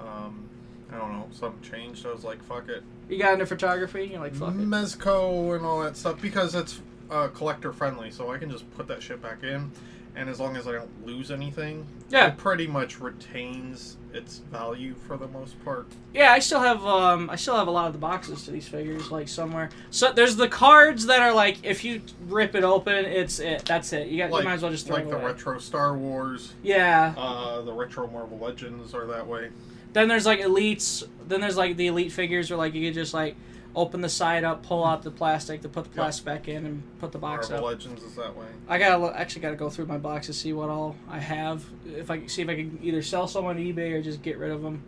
um, 0.00 0.48
I 0.92 0.96
don't 0.96 1.12
know, 1.12 1.26
something 1.32 1.68
changed. 1.68 2.06
I 2.06 2.12
was 2.12 2.22
like, 2.22 2.42
fuck 2.44 2.68
it, 2.68 2.84
you 3.08 3.18
got 3.18 3.32
into 3.32 3.46
photography. 3.46 4.10
You're 4.12 4.20
like, 4.20 4.34
fuck 4.34 4.50
it. 4.50 4.58
Mezco 4.58 5.56
and 5.56 5.66
all 5.66 5.80
that 5.80 5.96
stuff 5.96 6.20
because 6.22 6.54
it's 6.54 6.80
uh, 7.10 7.28
collector 7.28 7.72
friendly, 7.72 8.12
so 8.12 8.30
I 8.30 8.38
can 8.38 8.48
just 8.48 8.70
put 8.76 8.86
that 8.88 9.02
shit 9.02 9.20
back 9.20 9.42
in, 9.42 9.72
and 10.18 10.28
as 10.28 10.40
long 10.40 10.56
as 10.56 10.66
I 10.66 10.72
don't 10.72 11.06
lose 11.06 11.30
anything, 11.30 11.86
Yeah. 12.10 12.26
it 12.28 12.36
pretty 12.36 12.66
much 12.66 13.00
retains 13.00 13.96
its 14.12 14.38
value 14.50 14.94
for 15.06 15.16
the 15.16 15.28
most 15.28 15.62
part. 15.64 15.86
Yeah, 16.12 16.32
I 16.32 16.40
still 16.40 16.60
have 16.60 16.84
um 16.84 17.30
I 17.30 17.36
still 17.36 17.56
have 17.56 17.68
a 17.68 17.70
lot 17.70 17.86
of 17.86 17.92
the 17.92 17.98
boxes 17.98 18.44
to 18.46 18.50
these 18.50 18.66
figures 18.66 19.10
like 19.10 19.28
somewhere. 19.28 19.70
So 19.90 20.12
there's 20.12 20.36
the 20.36 20.48
cards 20.48 21.06
that 21.06 21.20
are 21.20 21.32
like 21.32 21.58
if 21.64 21.84
you 21.84 22.02
rip 22.26 22.54
it 22.54 22.64
open, 22.64 23.04
it's 23.04 23.38
it. 23.38 23.64
That's 23.64 23.92
it. 23.92 24.08
You 24.08 24.18
got 24.18 24.30
Like, 24.30 24.42
you 24.42 24.48
might 24.48 24.54
as 24.54 24.62
well 24.62 24.70
just 24.72 24.86
throw 24.86 24.96
like 24.96 25.04
it 25.06 25.10
the 25.10 25.18
retro 25.18 25.58
Star 25.58 25.96
Wars, 25.96 26.52
yeah. 26.62 27.14
uh, 27.16 27.60
the 27.62 27.72
retro 27.72 28.06
Marvel 28.08 28.38
Legends 28.38 28.94
are 28.94 29.06
that 29.06 29.26
way. 29.26 29.50
Then 29.92 30.08
there's 30.08 30.26
like 30.26 30.40
elites. 30.40 31.02
Then 31.28 31.40
there's 31.40 31.56
like 31.56 31.76
the 31.76 31.86
elite 31.86 32.12
figures 32.12 32.50
where 32.50 32.58
like 32.58 32.74
you 32.74 32.86
could 32.88 32.94
just 32.94 33.14
like 33.14 33.36
open 33.78 34.00
the 34.00 34.08
side 34.08 34.44
up, 34.44 34.62
pull 34.62 34.84
out 34.84 35.02
the 35.02 35.10
plastic, 35.10 35.62
to 35.62 35.68
put 35.68 35.84
the 35.84 35.90
Yep. 35.90 35.96
plastic 35.96 36.24
back 36.24 36.48
in, 36.48 36.66
and 36.66 36.82
put 37.00 37.12
the 37.12 37.18
box 37.18 37.48
Marvel 37.50 37.68
up. 37.68 37.72
Legends 37.74 38.02
is 38.02 38.14
that 38.16 38.36
way. 38.36 38.46
I 38.68 38.78
gotta 38.78 38.98
lo- 38.98 39.12
actually 39.14 39.42
gotta 39.42 39.56
go 39.56 39.70
through 39.70 39.86
my 39.86 39.98
box 39.98 40.26
to 40.26 40.32
see 40.32 40.52
what 40.52 40.68
all 40.68 40.96
I 41.08 41.18
have. 41.18 41.64
If 41.86 42.10
I 42.10 42.26
see 42.26 42.42
if 42.42 42.48
I 42.48 42.54
can 42.56 42.78
either 42.82 43.02
sell 43.02 43.26
some 43.28 43.44
on 43.46 43.56
eBay 43.56 43.92
or 43.92 44.02
just 44.02 44.22
get 44.22 44.38
rid 44.38 44.50
of 44.50 44.62
them. 44.62 44.82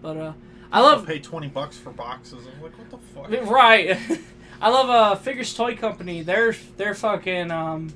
But 0.00 0.16
uh, 0.16 0.32
I 0.72 0.80
love 0.80 1.06
pay 1.06 1.18
twenty 1.18 1.48
bucks 1.48 1.76
for 1.76 1.90
boxes. 1.90 2.46
I'm 2.46 2.62
like, 2.62 2.72
what 2.78 2.90
the 2.90 2.98
fuck? 3.38 3.48
Right. 3.50 3.98
I 4.60 4.70
love 4.70 4.88
uh 4.88 5.14
Figures 5.16 5.52
Toy 5.54 5.76
Company. 5.76 6.22
Their 6.22 6.54
their 6.76 6.94
fucking 6.94 7.50
um 7.50 7.92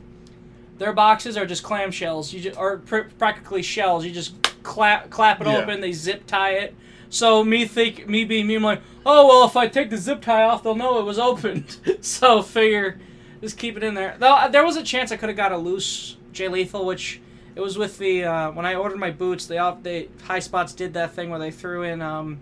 their 0.79 0.93
boxes 0.93 1.37
are 1.37 1.47
just 1.47 1.63
clamshells. 1.63 2.33
You 2.33 2.41
just 2.41 2.59
are 2.59 2.79
pr- 2.79 3.09
practically 3.19 3.63
shells. 3.63 4.05
You 4.05 4.11
just 4.13 4.35
clap 4.63 5.11
clap 5.11 5.41
it 5.41 5.47
Yeah. 5.47 5.59
open. 5.59 5.81
They 5.81 5.93
zip 5.93 6.27
tie 6.27 6.53
it. 6.55 6.75
So 7.11 7.45
me 7.45 7.67
think 7.67 8.09
me 8.09 8.25
being 8.25 8.47
me, 8.47 8.55
I'm 8.55 8.63
like, 8.63 8.81
oh 9.05 9.27
well, 9.27 9.47
if 9.47 9.57
I 9.57 9.67
take 9.67 9.91
the 9.91 9.99
zip 9.99 10.23
tie 10.23 10.45
off, 10.45 10.63
they'll 10.63 10.77
know 10.77 10.99
it 10.99 11.05
was 11.05 11.19
opened. 11.19 11.77
so 12.01 12.41
figure, 12.41 12.99
just 13.41 13.59
keep 13.59 13.77
it 13.77 13.83
in 13.83 13.95
there. 13.95 14.17
Though 14.19 14.49
there 14.51 14.65
was 14.65 14.77
a 14.77 14.83
chance 14.83 15.13
I 15.13 15.17
could 15.17 15.29
have 15.29 15.37
got 15.37 15.53
a 15.53 15.59
loose 15.59 16.17
Jay 16.33 16.49
Lethal, 16.49 16.87
which 16.87 17.21
it 17.57 17.61
was 17.61 17.77
with 17.77 17.99
the 17.99 18.25
uh, 18.25 18.51
when 18.53 18.65
I 18.65 18.77
ordered 18.77 18.99
my 18.99 19.11
boots. 19.11 19.47
They 19.47 19.59
all 19.59 19.79
they 19.83 20.09
high 20.23 20.39
spots 20.39 20.73
did 20.73 20.95
that 20.95 21.13
thing 21.13 21.31
where 21.31 21.41
they 21.41 21.51
threw 21.51 21.83
in 21.83 22.01
um 22.01 22.39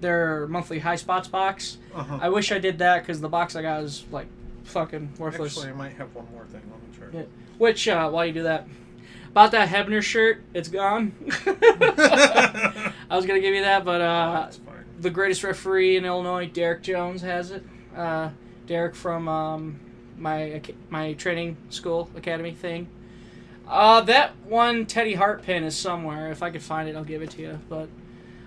their 0.00 0.46
monthly 0.46 0.78
high 0.78 0.96
spots 0.96 1.28
box. 1.28 1.78
Uh-huh. 1.94 2.18
I 2.20 2.28
wish 2.28 2.52
I 2.52 2.58
did 2.58 2.78
that 2.78 3.02
because 3.02 3.20
the 3.20 3.28
box 3.28 3.56
I 3.56 3.62
got 3.62 3.82
is 3.82 4.04
like 4.10 4.28
fucking 4.64 5.14
worthless. 5.18 5.56
Actually, 5.56 5.72
I 5.72 5.76
might 5.76 5.92
have 5.94 6.14
one 6.14 6.26
more 6.32 6.44
thing. 6.46 6.62
Let 6.70 6.80
me 6.80 6.88
check. 6.98 7.08
Yeah. 7.12 7.56
Which, 7.58 7.88
uh, 7.88 8.08
while 8.10 8.24
you 8.24 8.32
do 8.32 8.44
that, 8.44 8.68
about 9.30 9.50
that 9.50 9.68
Hebner 9.68 10.02
shirt, 10.02 10.42
it's 10.54 10.68
gone. 10.68 11.12
I 13.10 13.16
was 13.16 13.26
gonna 13.26 13.40
give 13.40 13.54
you 13.54 13.62
that, 13.62 13.84
but 13.84 14.00
uh, 14.00 14.46
fine. 14.48 14.84
the 15.00 15.10
greatest 15.10 15.42
referee 15.44 15.96
in 15.96 16.04
Illinois, 16.04 16.46
Derek 16.46 16.82
Jones, 16.82 17.22
has 17.22 17.50
it. 17.50 17.64
Uh, 17.96 18.30
Derek 18.66 18.94
from 18.94 19.28
um, 19.28 19.80
my 20.18 20.60
my 20.90 21.14
training 21.14 21.56
school 21.70 22.10
academy 22.16 22.52
thing. 22.52 22.88
Uh, 23.66 24.00
that 24.02 24.34
one 24.46 24.86
Teddy 24.86 25.14
Hart 25.14 25.42
pin 25.42 25.64
is 25.64 25.76
somewhere. 25.76 26.30
If 26.30 26.42
I 26.42 26.50
could 26.50 26.62
find 26.62 26.88
it, 26.88 26.96
I'll 26.96 27.04
give 27.04 27.22
it 27.22 27.30
to 27.32 27.42
you. 27.42 27.58
But 27.68 27.88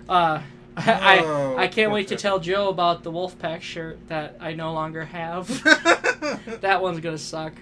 uh, 0.10 0.42
I 0.78 1.20
Oh, 1.24 1.56
I 1.58 1.68
can't 1.68 1.92
wait 1.92 2.08
to 2.10 2.16
tell 2.16 2.40
Joe 2.40 2.70
about 2.70 3.04
the 3.04 3.12
Wolfpack 3.12 3.62
shirt 3.62 4.00
that 4.10 4.38
I 4.40 4.54
no 4.54 4.74
longer 4.74 5.06
have. 5.06 5.48
that 6.62 6.82
one's 6.82 7.00
gonna 7.00 7.18
suck. 7.18 7.54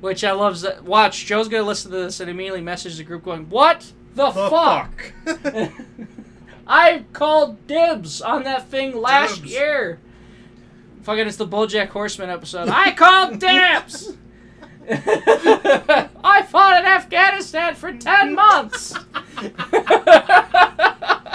Which 0.00 0.24
I 0.24 0.32
love. 0.32 0.56
Z- 0.56 0.80
Watch, 0.84 1.26
Joe's 1.26 1.48
gonna 1.48 1.62
listen 1.62 1.90
to 1.92 1.96
this 1.98 2.20
and 2.20 2.28
immediately 2.30 2.60
message 2.62 2.96
the 2.96 3.04
group 3.04 3.22
going, 3.24 3.48
"What 3.50 3.92
the, 4.14 4.30
the 4.30 4.48
fuck? 4.50 5.12
fuck. 5.24 5.72
I 6.70 7.04
called 7.12 7.66
dibs 7.66 8.22
on 8.22 8.44
that 8.44 8.68
thing 8.68 8.96
last 8.96 9.40
Dibs. 9.42 9.52
year." 9.52 9.98
Fucking, 11.02 11.26
it's 11.26 11.36
the 11.36 11.46
BoJack 11.46 11.88
Horseman 11.88 12.30
episode. 12.30 12.68
I 12.68 12.92
called 12.92 13.38
dibs. 13.40 14.12
I 16.22 16.42
fought 16.48 16.80
in 16.80 16.86
Afghanistan 16.86 17.74
for 17.74 17.92
ten 17.92 18.34
months. 18.34 18.94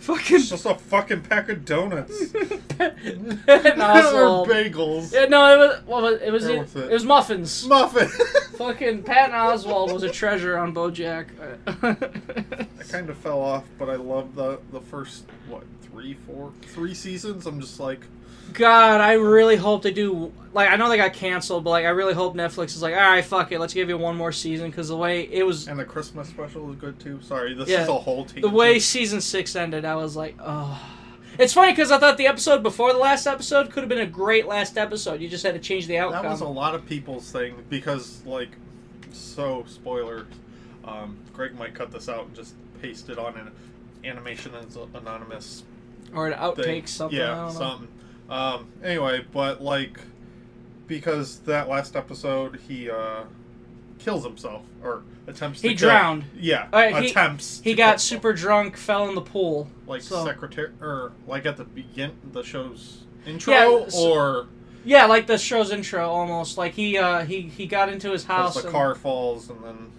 Fucking 0.00 0.36
It's 0.36 0.48
just 0.48 0.64
a 0.64 0.74
fucking 0.74 1.22
pack 1.22 1.50
of 1.50 1.64
donuts. 1.64 2.28
Patton 2.78 3.42
or 3.48 4.46
bagels. 4.46 5.12
Yeah, 5.12 5.26
no, 5.26 5.54
it 5.54 5.58
was 5.58 5.82
what 5.86 6.02
was 6.02 6.20
it 6.22 6.32
was 6.32 6.46
it, 6.46 6.56
what's 6.56 6.74
it? 6.74 6.90
it 6.90 6.92
was 6.92 7.04
muffins. 7.04 7.66
Muffin. 7.66 8.08
Fucking 8.56 9.02
Patton 9.02 9.34
Oswalt 9.34 9.92
was 9.92 10.02
a 10.02 10.10
treasure 10.10 10.56
on 10.56 10.74
BoJack. 10.74 11.26
I 11.82 12.82
kind 12.84 13.10
of 13.10 13.18
fell 13.18 13.40
off, 13.40 13.64
but 13.78 13.90
I 13.90 13.96
love 13.96 14.34
the 14.34 14.58
the 14.72 14.80
first 14.80 15.24
what 15.48 15.64
three, 15.82 16.14
four, 16.26 16.52
three 16.62 16.94
seasons. 16.94 17.46
I'm 17.46 17.60
just 17.60 17.80
like, 17.80 18.00
God, 18.52 19.00
I 19.00 19.12
really 19.14 19.56
hope 19.56 19.82
they 19.82 19.92
do. 19.92 20.32
Like, 20.52 20.68
I 20.70 20.76
know 20.76 20.88
they 20.88 20.96
got 20.96 21.12
canceled, 21.12 21.62
but 21.64 21.70
like, 21.70 21.84
I 21.86 21.90
really 21.90 22.14
hope 22.14 22.34
Netflix 22.34 22.68
is 22.74 22.82
like, 22.82 22.94
all 22.94 23.00
right, 23.00 23.24
fuck 23.24 23.52
it, 23.52 23.60
let's 23.60 23.72
give 23.72 23.88
you 23.88 23.96
one 23.96 24.16
more 24.16 24.32
season 24.32 24.70
because 24.70 24.88
the 24.88 24.96
way 24.96 25.22
it 25.30 25.44
was, 25.44 25.68
and 25.68 25.78
the 25.78 25.84
Christmas 25.84 26.28
special 26.28 26.62
was 26.66 26.76
good 26.76 26.98
too. 26.98 27.20
Sorry, 27.22 27.54
this 27.54 27.68
Yeah. 27.68 27.82
is 27.82 27.88
a 27.88 27.94
whole 27.94 28.24
team. 28.24 28.40
the 28.42 28.48
way 28.48 28.78
season 28.80 29.20
six 29.20 29.54
ended, 29.54 29.84
I 29.84 29.94
was 29.94 30.16
like, 30.16 30.36
oh. 30.40 30.80
It's 31.38 31.52
funny 31.54 31.70
because 31.72 31.92
I 31.92 31.98
thought 31.98 32.18
the 32.18 32.26
episode 32.26 32.62
before 32.64 32.92
the 32.92 32.98
last 32.98 33.26
episode 33.26 33.70
could 33.70 33.82
have 33.84 33.88
been 33.88 34.00
a 34.00 34.06
great 34.06 34.46
last 34.46 34.76
episode. 34.76 35.20
You 35.20 35.28
just 35.28 35.44
had 35.44 35.54
to 35.54 35.60
change 35.60 35.86
the 35.86 35.96
outcome. 35.98 36.24
that 36.24 36.30
was 36.30 36.40
a 36.40 36.44
lot 36.46 36.74
of 36.74 36.84
people's 36.84 37.30
thing 37.30 37.54
because 37.70 38.20
like, 38.26 38.50
so 39.12 39.64
spoiler. 39.68 40.26
Um, 40.84 41.16
Greg 41.32 41.54
might 41.56 41.74
cut 41.74 41.92
this 41.92 42.08
out 42.08 42.26
and 42.26 42.34
just 42.34 42.54
paste 42.82 43.08
it 43.10 43.18
on 43.18 43.36
an 43.36 43.52
animation 44.04 44.52
as 44.56 44.76
anonymous 44.94 45.62
or 46.12 46.26
an 46.26 46.32
outtake, 46.38 46.64
thing. 46.64 46.86
something. 46.86 47.18
I 47.20 47.22
Yeah, 47.22 47.34
don't 47.36 47.46
know. 47.54 47.58
something. 47.58 47.88
Um, 48.30 48.68
anyway, 48.82 49.24
but 49.32 49.60
like, 49.62 49.98
because 50.86 51.40
that 51.40 51.68
last 51.68 51.96
episode, 51.96 52.60
he 52.68 52.88
uh, 52.90 53.24
kills 53.98 54.24
himself 54.24 54.62
or 54.82 55.02
attempts 55.26 55.60
to. 55.60 55.68
He 55.68 55.74
kill- 55.74 55.88
drowned. 55.88 56.24
Yeah, 56.38 56.68
Uh, 56.72 57.00
he- 57.00 57.10
attempts. 57.10 57.60
He 57.62 57.70
to 57.72 57.76
got 57.76 57.82
kill 57.84 57.90
himself. 57.92 58.00
super 58.00 58.32
drunk, 58.32 58.76
fell 58.76 59.08
in 59.08 59.14
the 59.14 59.20
pool. 59.20 59.68
like 59.86 60.02
so- 60.02 60.24
secretary 60.24 60.70
or 60.80 61.12
like 61.26 61.44
at 61.46 61.56
the 61.56 61.64
begin 61.64 62.12
the 62.32 62.42
show's 62.44 63.02
intro 63.26 63.52
Yeah, 63.52 63.88
so- 63.88 64.12
or 64.12 64.46
Yeah, 64.84 65.06
like 65.06 65.26
the 65.26 65.36
show's 65.36 65.70
intro 65.72 66.08
almost. 66.08 66.56
Like 66.56 66.72
he 66.74 66.96
uh 66.96 67.24
he 67.24 67.42
he 67.42 67.66
got 67.66 67.88
into 67.88 68.10
his 68.12 68.24
house. 68.24 68.54
the 68.54 68.62
and- 68.62 68.70
car 68.70 68.94
falls 68.94 69.50
and 69.50 69.62
then 69.64 69.90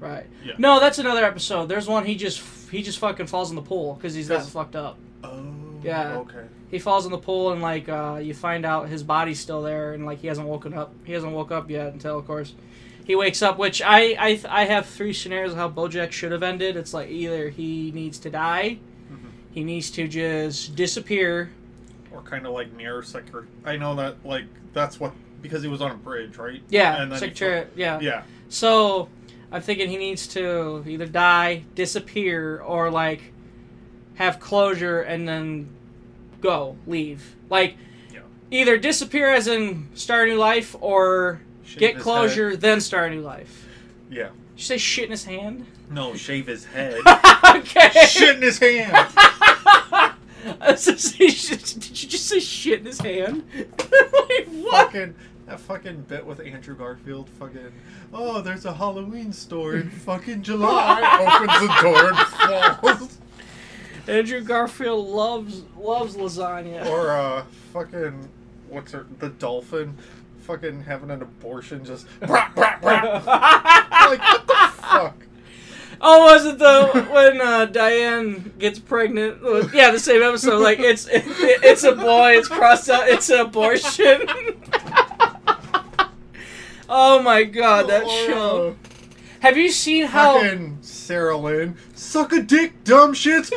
Right. 0.00 0.24
Yeah. 0.42 0.54
No, 0.56 0.80
that's 0.80 0.98
another 0.98 1.22
episode. 1.26 1.66
There's 1.68 1.86
one 1.86 2.06
he 2.06 2.14
just 2.14 2.42
he 2.70 2.82
just 2.82 2.98
fucking 2.98 3.26
falls 3.26 3.50
in 3.50 3.56
the 3.56 3.62
pool 3.62 3.94
because 3.94 4.14
he's 4.14 4.28
that 4.28 4.46
fucked 4.46 4.74
up. 4.76 4.96
oh 5.22 5.44
Yeah. 5.82 6.16
okay 6.20 6.46
He 6.70 6.78
falls 6.78 7.04
in 7.04 7.10
the 7.12 7.18
pool 7.18 7.52
and 7.52 7.60
like 7.60 7.88
uh, 7.88 8.20
you 8.22 8.32
find 8.34 8.64
out 8.64 8.88
his 8.88 9.02
body's 9.02 9.40
still 9.40 9.62
there 9.62 9.92
and 9.92 10.06
like 10.06 10.20
he 10.20 10.28
hasn't 10.28 10.46
woken 10.46 10.72
up. 10.74 10.92
He 11.04 11.12
hasn't 11.12 11.32
woke 11.32 11.50
up 11.50 11.68
yet 11.70 11.92
until 11.92 12.18
of 12.18 12.26
course 12.26 12.54
he 13.04 13.16
wakes 13.16 13.42
up. 13.42 13.58
Which 13.58 13.82
I 13.82 14.14
I 14.18 14.40
I 14.48 14.64
have 14.66 14.86
three 14.86 15.12
scenarios 15.12 15.52
of 15.52 15.58
how 15.58 15.68
BoJack 15.68 16.12
should 16.12 16.30
have 16.32 16.42
ended. 16.44 16.76
It's 16.76 16.94
like 16.94 17.08
either 17.10 17.48
he 17.48 17.90
needs 17.92 18.18
to 18.20 18.30
die, 18.30 18.78
Mhm. 19.12 19.30
he 19.50 19.64
needs 19.64 19.90
to 19.92 20.06
just 20.06 20.76
disappear. 20.76 21.50
or 22.12 22.20
kind 22.22 22.44
of 22.46 22.52
like 22.52 22.72
mirror 22.72 23.02
secretary. 23.02 23.46
I 23.64 23.76
know 23.76 23.94
that 23.96 24.16
like 24.24 24.44
that's 24.72 24.98
what 25.00 25.12
because 25.42 25.62
he 25.62 25.68
was 25.68 25.80
on 25.80 25.90
a 25.90 25.94
bridge 25.94 26.36
right 26.36 26.60
Yeah, 26.68 27.02
and 27.02 27.10
then 27.10 27.18
he 27.18 27.26
secretary. 27.26 27.66
Yeah. 27.74 27.98
yeah 28.00 28.22
So 28.48 29.08
I'm 29.50 29.62
thinking 29.62 29.88
he 29.90 29.96
needs 29.96 30.26
to 30.28 30.84
either 30.86 31.06
die, 31.06 31.64
disappear, 31.74 32.60
or 32.60 32.90
like 32.90 33.32
have 34.16 34.38
closure 34.38 35.00
and 35.02 35.26
then 35.26 35.68
go, 36.40 36.76
leave. 36.86 37.36
Like 37.48 37.76
Yeah. 38.12 38.20
either 38.50 38.78
disappear 38.78 39.30
as 39.30 39.46
in 39.46 39.88
start 39.94 40.28
a 40.28 40.32
new 40.32 40.38
life 40.38 40.74
or 40.80 41.40
Shave 41.64 41.78
get 41.78 41.98
closure, 41.98 42.56
then 42.56 42.80
start 42.80 43.12
a 43.12 43.14
new 43.14 43.22
life. 43.22 43.66
Yeah. 44.10 44.28
Did 44.28 44.34
you 44.56 44.64
say 44.64 44.78
shit 44.78 45.04
in 45.04 45.10
his 45.12 45.24
hand? 45.24 45.66
No, 45.90 46.14
shave 46.14 46.46
his 46.46 46.64
head. 46.64 47.00
okay. 47.56 47.90
Shit 48.06 48.36
in 48.36 48.42
his 48.42 48.58
hand. 48.58 48.92
I 50.60 50.72
was 50.72 50.86
gonna 50.86 50.98
say, 50.98 51.28
shit- 51.28 51.64
Did 51.80 52.02
you 52.02 52.08
just 52.08 52.26
say 52.26 52.40
shit 52.40 52.80
in 52.80 52.86
his 52.86 53.00
hand? 53.00 53.44
like, 53.54 54.48
what? 54.48 54.70
fucking 54.86 55.14
that 55.46 55.60
fucking 55.60 56.02
bit 56.02 56.24
with 56.24 56.40
Andrew 56.40 56.76
Garfield. 56.76 57.28
Fucking 57.28 57.72
oh, 58.12 58.40
there's 58.40 58.64
a 58.66 58.72
Halloween 58.72 59.32
store 59.32 59.74
in 59.74 59.90
fucking 59.90 60.42
July. 60.42 61.00
Opens 61.20 61.60
the 61.60 61.80
door 61.82 62.12
and 62.12 62.98
falls. 62.98 63.18
Andrew 64.10 64.40
Garfield 64.40 65.08
loves 65.08 65.62
loves 65.76 66.16
lasagna. 66.16 66.84
Or 66.86 67.12
uh, 67.12 67.44
fucking 67.72 68.28
what's 68.68 68.92
her 68.92 69.06
the 69.18 69.30
dolphin. 69.30 69.96
Fucking 70.40 70.82
having 70.82 71.10
an 71.10 71.22
abortion, 71.22 71.84
just 71.84 72.06
brah, 72.20 72.52
brah, 72.54 72.80
brah. 72.80 73.24
like 74.10 74.20
what 74.20 74.46
the 74.46 74.82
fuck. 74.82 75.16
Oh, 76.00 76.24
was 76.32 76.46
it 76.46 76.58
the 76.58 77.06
when 77.12 77.40
uh, 77.40 77.66
Diane 77.66 78.52
gets 78.58 78.78
pregnant? 78.78 79.38
Yeah, 79.72 79.90
the 79.90 79.98
same 79.98 80.22
episode. 80.22 80.60
Like 80.60 80.80
it's 80.80 81.06
it, 81.06 81.24
it's 81.26 81.84
a 81.84 81.94
boy. 81.94 82.32
It's 82.32 82.48
crossed 82.48 82.88
out. 82.88 83.06
It's 83.06 83.28
an 83.28 83.40
abortion. 83.40 84.22
oh 86.88 87.22
my 87.22 87.44
god, 87.44 87.88
that 87.88 88.04
Or, 88.04 88.26
show! 88.26 88.76
Have 89.40 89.56
you 89.56 89.70
seen 89.70 90.06
how? 90.06 90.34
Fucking 90.40 90.78
Sarah 90.82 91.36
Lynn, 91.36 91.76
suck 91.94 92.32
a 92.32 92.42
dick, 92.42 92.84
dumb 92.84 93.14
shit? 93.14 93.46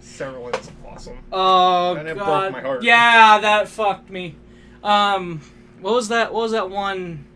Sarah 0.00 0.40
Lynn's 0.40 0.70
awesome. 0.86 1.18
Oh 1.32 1.94
And 1.96 2.08
it 2.08 2.16
broke 2.16 2.26
god! 2.26 2.52
my 2.52 2.60
heart. 2.60 2.82
Yeah, 2.82 3.38
that 3.40 3.68
fucked 3.68 4.10
me. 4.10 4.34
Um, 4.82 5.40
what 5.80 5.94
was 5.94 6.08
that? 6.08 6.32
What 6.32 6.42
was 6.42 6.52
that 6.52 6.68
one? 6.70 7.26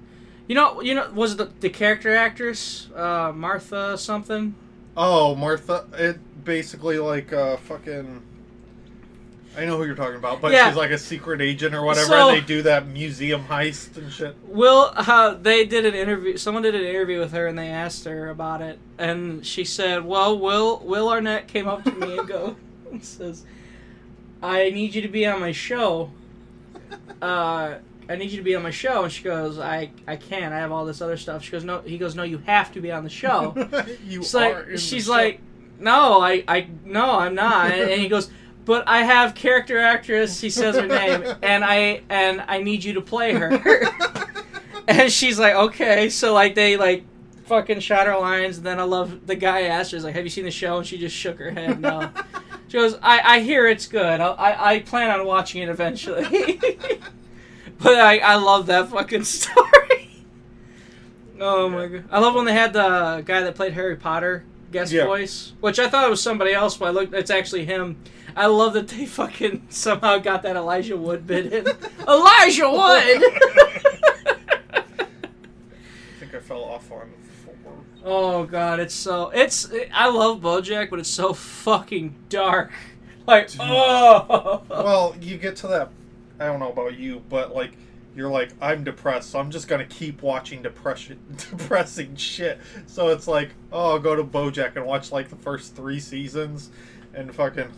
You 0.48 0.54
know, 0.56 0.80
you 0.80 0.94
know, 0.94 1.08
was 1.12 1.32
it 1.32 1.38
the, 1.38 1.50
the 1.60 1.70
character 1.70 2.14
actress 2.14 2.88
uh, 2.96 3.32
Martha 3.34 3.96
something? 3.96 4.54
Oh, 4.96 5.36
Martha, 5.36 5.86
it 5.92 6.18
basically 6.44 6.98
like 6.98 7.32
uh 7.32 7.56
fucking. 7.58 8.22
I 9.58 9.64
know 9.64 9.76
who 9.76 9.84
you're 9.84 9.96
talking 9.96 10.16
about, 10.16 10.40
but 10.40 10.52
Yeah. 10.52 10.68
she's 10.68 10.76
like 10.76 10.90
a 10.92 10.98
secret 10.98 11.40
agent 11.40 11.74
or 11.74 11.82
whatever. 11.82 12.06
So- 12.06 12.28
and 12.28 12.36
they 12.36 12.46
do 12.46 12.62
that 12.62 12.86
museum 12.86 13.44
heist 13.44 13.96
and 13.96 14.10
shit. 14.12 14.36
Will 14.44 14.92
uh, 14.96 15.34
they 15.34 15.64
did 15.66 15.84
an 15.84 15.94
interview? 15.94 16.36
Someone 16.36 16.62
did 16.62 16.74
an 16.74 16.82
interview 16.84 17.18
with 17.18 17.32
her, 17.32 17.46
and 17.48 17.58
they 17.58 17.68
asked 17.68 18.04
her 18.04 18.30
about 18.30 18.62
it, 18.62 18.78
and 18.98 19.44
she 19.44 19.64
said, 19.64 20.04
"Well, 20.04 20.38
Will 20.38 20.78
Will 20.84 21.08
Arnett 21.08 21.48
came 21.48 21.66
up 21.68 21.82
to 21.84 21.90
me 21.92 22.18
and 22.18 22.28
go 22.28 22.56
and 22.90 23.04
says, 23.04 23.44
I 24.42 24.70
need 24.70 24.94
you 24.94 25.02
to 25.02 25.08
be 25.08 25.26
on 25.26 25.40
my 25.40 25.52
show. 25.52 26.10
Uh, 27.20 27.74
I 28.08 28.16
need 28.16 28.30
you 28.30 28.38
to 28.38 28.42
be 28.42 28.54
on 28.54 28.62
my 28.62 28.70
show." 28.70 29.02
And 29.04 29.12
she 29.12 29.22
goes, 29.24 29.58
"I 29.58 29.90
I 30.06 30.16
can't. 30.16 30.52
I 30.54 30.58
have 30.58 30.72
all 30.72 30.84
this 30.84 31.00
other 31.00 31.16
stuff." 31.16 31.44
She 31.44 31.50
goes, 31.52 31.64
"No." 31.64 31.80
He 31.80 31.98
goes, 31.98 32.14
"No, 32.14 32.22
you 32.22 32.38
have 32.46 32.72
to 32.72 32.80
be 32.80 32.90
on 32.92 33.04
the 33.04 33.10
show." 33.10 33.54
you 34.06 34.22
She's 34.22 34.34
are. 34.34 34.40
like, 34.70 34.78
she's 34.78 35.08
like, 35.08 35.40
no, 35.78 36.20
I, 36.20 36.44
I, 36.46 36.66
no, 36.84 37.18
I'm 37.18 37.34
not. 37.34 37.70
And, 37.70 37.90
and 37.90 38.02
he 38.02 38.08
goes, 38.08 38.30
but 38.64 38.86
I 38.86 39.02
have 39.02 39.34
character 39.34 39.78
actress. 39.78 40.40
He 40.40 40.50
says 40.50 40.76
her 40.76 40.86
name, 40.86 41.24
and 41.42 41.64
I, 41.64 42.02
and 42.08 42.42
I 42.46 42.62
need 42.62 42.84
you 42.84 42.94
to 42.94 43.00
play 43.00 43.32
her. 43.32 43.50
and 44.88 45.10
she's 45.10 45.38
like, 45.38 45.54
okay. 45.54 46.08
So 46.10 46.32
like 46.34 46.54
they 46.54 46.76
like 46.76 47.04
fucking 47.46 47.80
shot 47.80 48.06
her 48.06 48.16
lines, 48.18 48.58
and 48.58 48.66
then 48.66 48.78
I 48.78 48.84
love 48.84 49.26
the 49.26 49.34
guy 49.34 49.62
asked 49.62 49.92
her, 49.92 50.00
like, 50.00 50.14
have 50.14 50.24
you 50.24 50.30
seen 50.30 50.44
the 50.44 50.50
show? 50.50 50.78
And 50.78 50.86
she 50.86 50.98
just 50.98 51.16
shook 51.16 51.38
her 51.38 51.50
head, 51.50 51.80
no. 51.80 52.10
She 52.68 52.78
goes, 52.78 52.94
I, 53.02 53.20
I 53.24 53.40
hear 53.40 53.66
it's 53.66 53.88
good. 53.88 54.20
I'll, 54.20 54.36
I, 54.38 54.74
I 54.74 54.78
plan 54.78 55.10
on 55.10 55.26
watching 55.26 55.60
it 55.60 55.68
eventually. 55.68 56.22
but 57.80 57.98
I, 57.98 58.18
I 58.18 58.36
love 58.36 58.66
that 58.66 58.90
fucking 58.90 59.24
story. 59.24 60.24
Oh 61.40 61.68
my 61.68 61.86
god! 61.86 62.04
I 62.12 62.20
love 62.20 62.36
when 62.36 62.44
they 62.44 62.52
had 62.52 62.72
the 62.72 63.22
guy 63.26 63.40
that 63.40 63.56
played 63.56 63.72
Harry 63.72 63.96
Potter 63.96 64.44
guest 64.70 64.92
Yeah. 64.92 65.06
voice, 65.06 65.52
which 65.60 65.80
I 65.80 65.88
thought 65.88 66.06
it 66.06 66.10
was 66.10 66.22
somebody 66.22 66.52
else, 66.52 66.76
but 66.76 66.86
I 66.86 66.90
looked, 66.90 67.12
it's 67.12 67.30
actually 67.30 67.64
him. 67.64 67.96
I 68.36 68.46
love 68.46 68.74
that 68.74 68.88
they 68.88 69.06
fucking 69.06 69.66
somehow 69.68 70.18
got 70.18 70.42
that 70.42 70.56
Elijah 70.56 70.96
Wood 70.96 71.26
bit 71.26 71.52
in. 71.52 71.66
Elijah 72.08 72.70
Wood. 72.70 73.22
I 74.72 74.84
think 76.18 76.34
I 76.34 76.40
fell 76.40 76.64
off 76.64 76.90
on 76.90 77.10
four. 77.44 77.54
oh 78.04 78.44
god, 78.44 78.80
it's 78.80 78.94
so 78.94 79.30
it's. 79.30 79.70
I 79.92 80.08
love 80.08 80.40
BoJack, 80.40 80.90
but 80.90 80.98
it's 80.98 81.08
so 81.08 81.32
fucking 81.32 82.14
dark. 82.28 82.72
Like 83.26 83.50
oh. 83.60 84.62
Well, 84.68 85.14
you 85.20 85.36
get 85.36 85.56
to 85.56 85.68
that. 85.68 85.90
I 86.38 86.46
don't 86.46 86.58
know 86.58 86.72
about 86.72 86.98
you, 86.98 87.22
but 87.28 87.54
like 87.54 87.72
you're 88.16 88.30
like 88.30 88.50
I'm 88.60 88.82
depressed, 88.82 89.30
so 89.30 89.38
I'm 89.38 89.50
just 89.50 89.68
gonna 89.68 89.84
keep 89.84 90.22
watching 90.22 90.62
depression, 90.62 91.18
depressing 91.36 92.16
shit. 92.16 92.58
So 92.86 93.08
it's 93.08 93.28
like, 93.28 93.50
oh, 93.72 93.92
I'll 93.92 93.98
go 93.98 94.16
to 94.16 94.24
BoJack 94.24 94.76
and 94.76 94.84
watch 94.84 95.12
like 95.12 95.28
the 95.28 95.36
first 95.36 95.76
three 95.76 96.00
seasons, 96.00 96.70
and 97.14 97.34
fucking, 97.34 97.70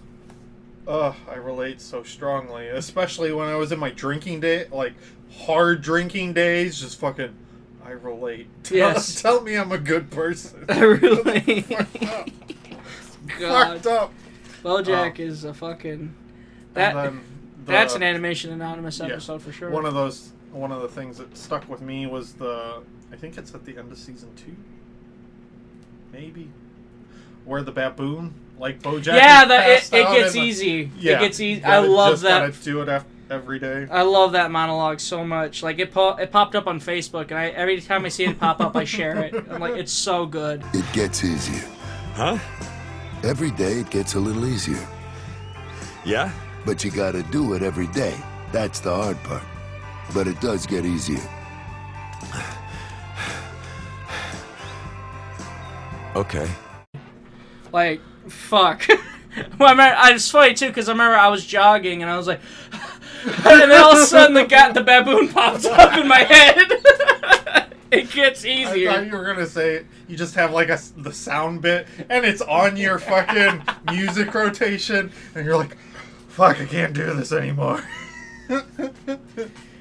ugh, 0.87 1.15
I 1.31 1.35
relate 1.35 1.81
so 1.81 2.03
strongly, 2.03 2.69
especially 2.69 3.33
when 3.33 3.49
I 3.49 3.57
was 3.57 3.73
in 3.73 3.79
my 3.79 3.91
drinking 3.91 4.41
day, 4.41 4.67
like 4.71 4.95
hard 5.41 5.83
drinking 5.83 6.33
days. 6.35 6.81
Just 6.81 6.99
fucking, 7.01 7.35
I 7.85 7.91
relate. 7.91 8.49
Yes. 8.71 9.21
Tell 9.21 9.41
me 9.43 9.57
I'm 9.57 9.73
a 9.73 9.79
good 9.79 10.11
person. 10.11 10.65
I 10.69 10.81
really. 10.81 11.61
Fucked 11.63 12.03
up. 12.05 12.29
God, 13.39 13.83
Fucked 13.83 13.87
up. 13.87 14.13
BoJack 14.63 15.21
Oh. 15.21 15.23
is 15.23 15.45
a 15.45 15.53
fucking. 15.55 16.15
That 16.75 16.95
the- 16.95 17.19
that's 17.65 17.95
an 17.95 18.03
animation 18.03 18.53
anonymous 18.53 18.99
Yeah. 18.99 19.07
episode 19.07 19.43
for 19.43 19.53
sure. 19.53 19.71
One 19.71 19.85
of 19.85 19.95
those, 19.95 20.33
one 20.53 20.73
of 20.73 20.83
the 20.83 20.89
things 20.89 21.19
that 21.19 21.37
stuck 21.37 21.69
with 21.69 21.81
me 21.81 22.07
was 22.07 22.33
the, 22.35 22.83
I 23.13 23.17
think 23.17 23.39
it's 23.39 23.55
at 23.55 23.65
the 23.65 23.77
end 23.79 23.93
of 23.93 23.99
season 23.99 24.31
two, 24.35 24.57
maybe, 26.13 26.51
where 27.45 27.63
the 27.63 27.71
baboon, 27.73 28.35
like 28.59 28.81
BoJack. 28.83 29.07
yeah, 29.07 29.43
is 29.43 29.49
that 29.49 29.69
it, 29.69 29.73
it 29.73 29.81
gets 29.81 29.93
and, 29.93 30.15
like, 30.37 30.37
easy. 30.37 30.91
Yeah, 30.99 31.17
it 31.17 31.21
gets 31.21 31.41
easy. 31.41 31.61
you 31.61 31.67
I 31.67 31.71
gotta- 31.81 31.89
love 31.89 32.11
just 32.13 32.23
that. 32.23 32.39
Gotta 32.53 32.65
do 32.65 32.81
it 32.83 32.89
af- 32.89 33.05
every 33.31 33.59
day. 33.59 33.87
I 33.91 34.03
love 34.03 34.33
that 34.33 34.51
monologue 34.51 35.01
so 35.01 35.25
much. 35.25 35.63
Like 35.63 35.79
it, 35.79 35.93
po- 35.93 36.17
it 36.17 36.31
popped 36.31 36.55
up 36.55 36.67
on 36.67 36.81
Facebook, 36.81 37.31
and 37.31 37.39
I 37.39 37.49
every 37.49 37.81
time 37.81 38.05
I 38.05 38.09
see 38.09 38.25
it 38.25 38.39
pop 38.39 38.61
up, 38.61 38.77
I 38.77 38.85
share 38.85 39.19
it. 39.25 39.35
I'm 39.51 39.61
like, 39.61 39.77
it's 39.77 39.93
so 39.93 40.27
good. 40.27 40.63
It 40.75 40.85
gets 40.93 41.25
easier. 41.25 41.65
Huh? 42.15 42.39
Every 43.25 43.51
day 43.53 43.73
it 43.81 43.91
gets 43.91 44.15
a 44.15 44.21
little 44.21 44.47
easier. 44.47 44.87
Yeah? 46.05 46.31
But 46.67 46.85
you 46.85 46.91
gotta 46.91 47.23
do 47.25 47.55
it 47.55 47.63
every 47.63 47.87
day. 47.89 48.15
That's 48.53 48.81
the 48.81 48.95
hard 48.95 49.17
part. 49.25 49.43
But 50.13 50.27
it 50.29 50.41
does 50.41 50.67
get 50.67 50.85
easier. 50.85 51.21
Okay. 56.15 56.47
Like, 57.73 58.01
fuck. 58.29 58.87
well, 58.89 59.69
I 59.69 59.71
remember, 59.73 59.97
I, 59.99 60.13
it's 60.13 60.31
funny 60.31 60.55
too 60.55 60.69
because 60.69 60.89
I 60.89 60.93
remember 60.93 61.17
I 61.17 61.29
was 61.29 61.47
jogging 61.47 62.03
and 62.03 62.11
I 62.11 62.17
was 62.17 62.27
like, 62.27 62.41
and 63.25 63.45
then 63.45 63.71
all 63.73 63.93
of 63.93 63.99
a 63.99 64.07
sudden 64.07 64.35
the 64.35 64.71
the 64.75 64.83
baboon 64.83 65.29
pops 65.29 65.65
up 65.65 65.97
in 65.97 66.09
my 66.09 66.19
head. 66.19 66.73
it 67.91 68.11
gets 68.11 68.45
I 68.45 68.49
easier. 68.49 68.93
thought 68.93 69.07
you 69.07 69.13
were 69.13 69.25
gonna 69.25 69.47
say 69.47 69.85
you 70.09 70.17
just 70.17 70.35
have 70.35 70.53
like 70.53 70.69
a 70.69 70.79
the 70.97 71.13
sound 71.13 71.63
bit, 71.63 71.87
and 72.09 72.25
it's 72.25 72.43
on 72.43 72.77
your 72.77 72.99
fucking 72.99 73.63
music 73.95 74.35
rotation, 74.35 75.13
and 75.35 75.45
you're 75.47 75.57
like, 75.57 75.77
"Fuck, 76.29 76.61
I 76.61 76.67
can't 76.67 76.93
do 76.93 77.15
this 77.15 77.33
anymore." 77.33 77.83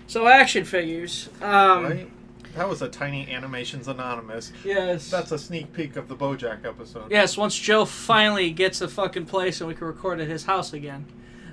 So 0.08 0.28
action 0.28 0.66
figures. 0.66 1.30
Um, 1.42 1.84
right? 1.86 2.12
That 2.56 2.68
was 2.68 2.82
a 2.82 2.90
tiny 2.90 3.30
Animations 3.32 3.88
Anonymous. 3.88 4.52
Yes. 4.66 5.10
That's 5.10 5.32
a 5.32 5.40
sneak 5.40 5.72
peek 5.74 5.96
of 5.96 6.08
the 6.08 6.16
BoJack 6.16 6.66
episode. 6.66 7.10
Yes, 7.10 7.38
once 7.38 7.58
Joe 7.58 7.86
finally 7.86 8.52
gets 8.52 8.82
a 8.82 8.88
fucking 8.88 9.26
place 9.26 9.62
and 9.62 9.68
we 9.68 9.74
can 9.76 9.88
record 9.88 10.20
at 10.20 10.28
his 10.28 10.46
house 10.46 10.74
again. 10.74 11.06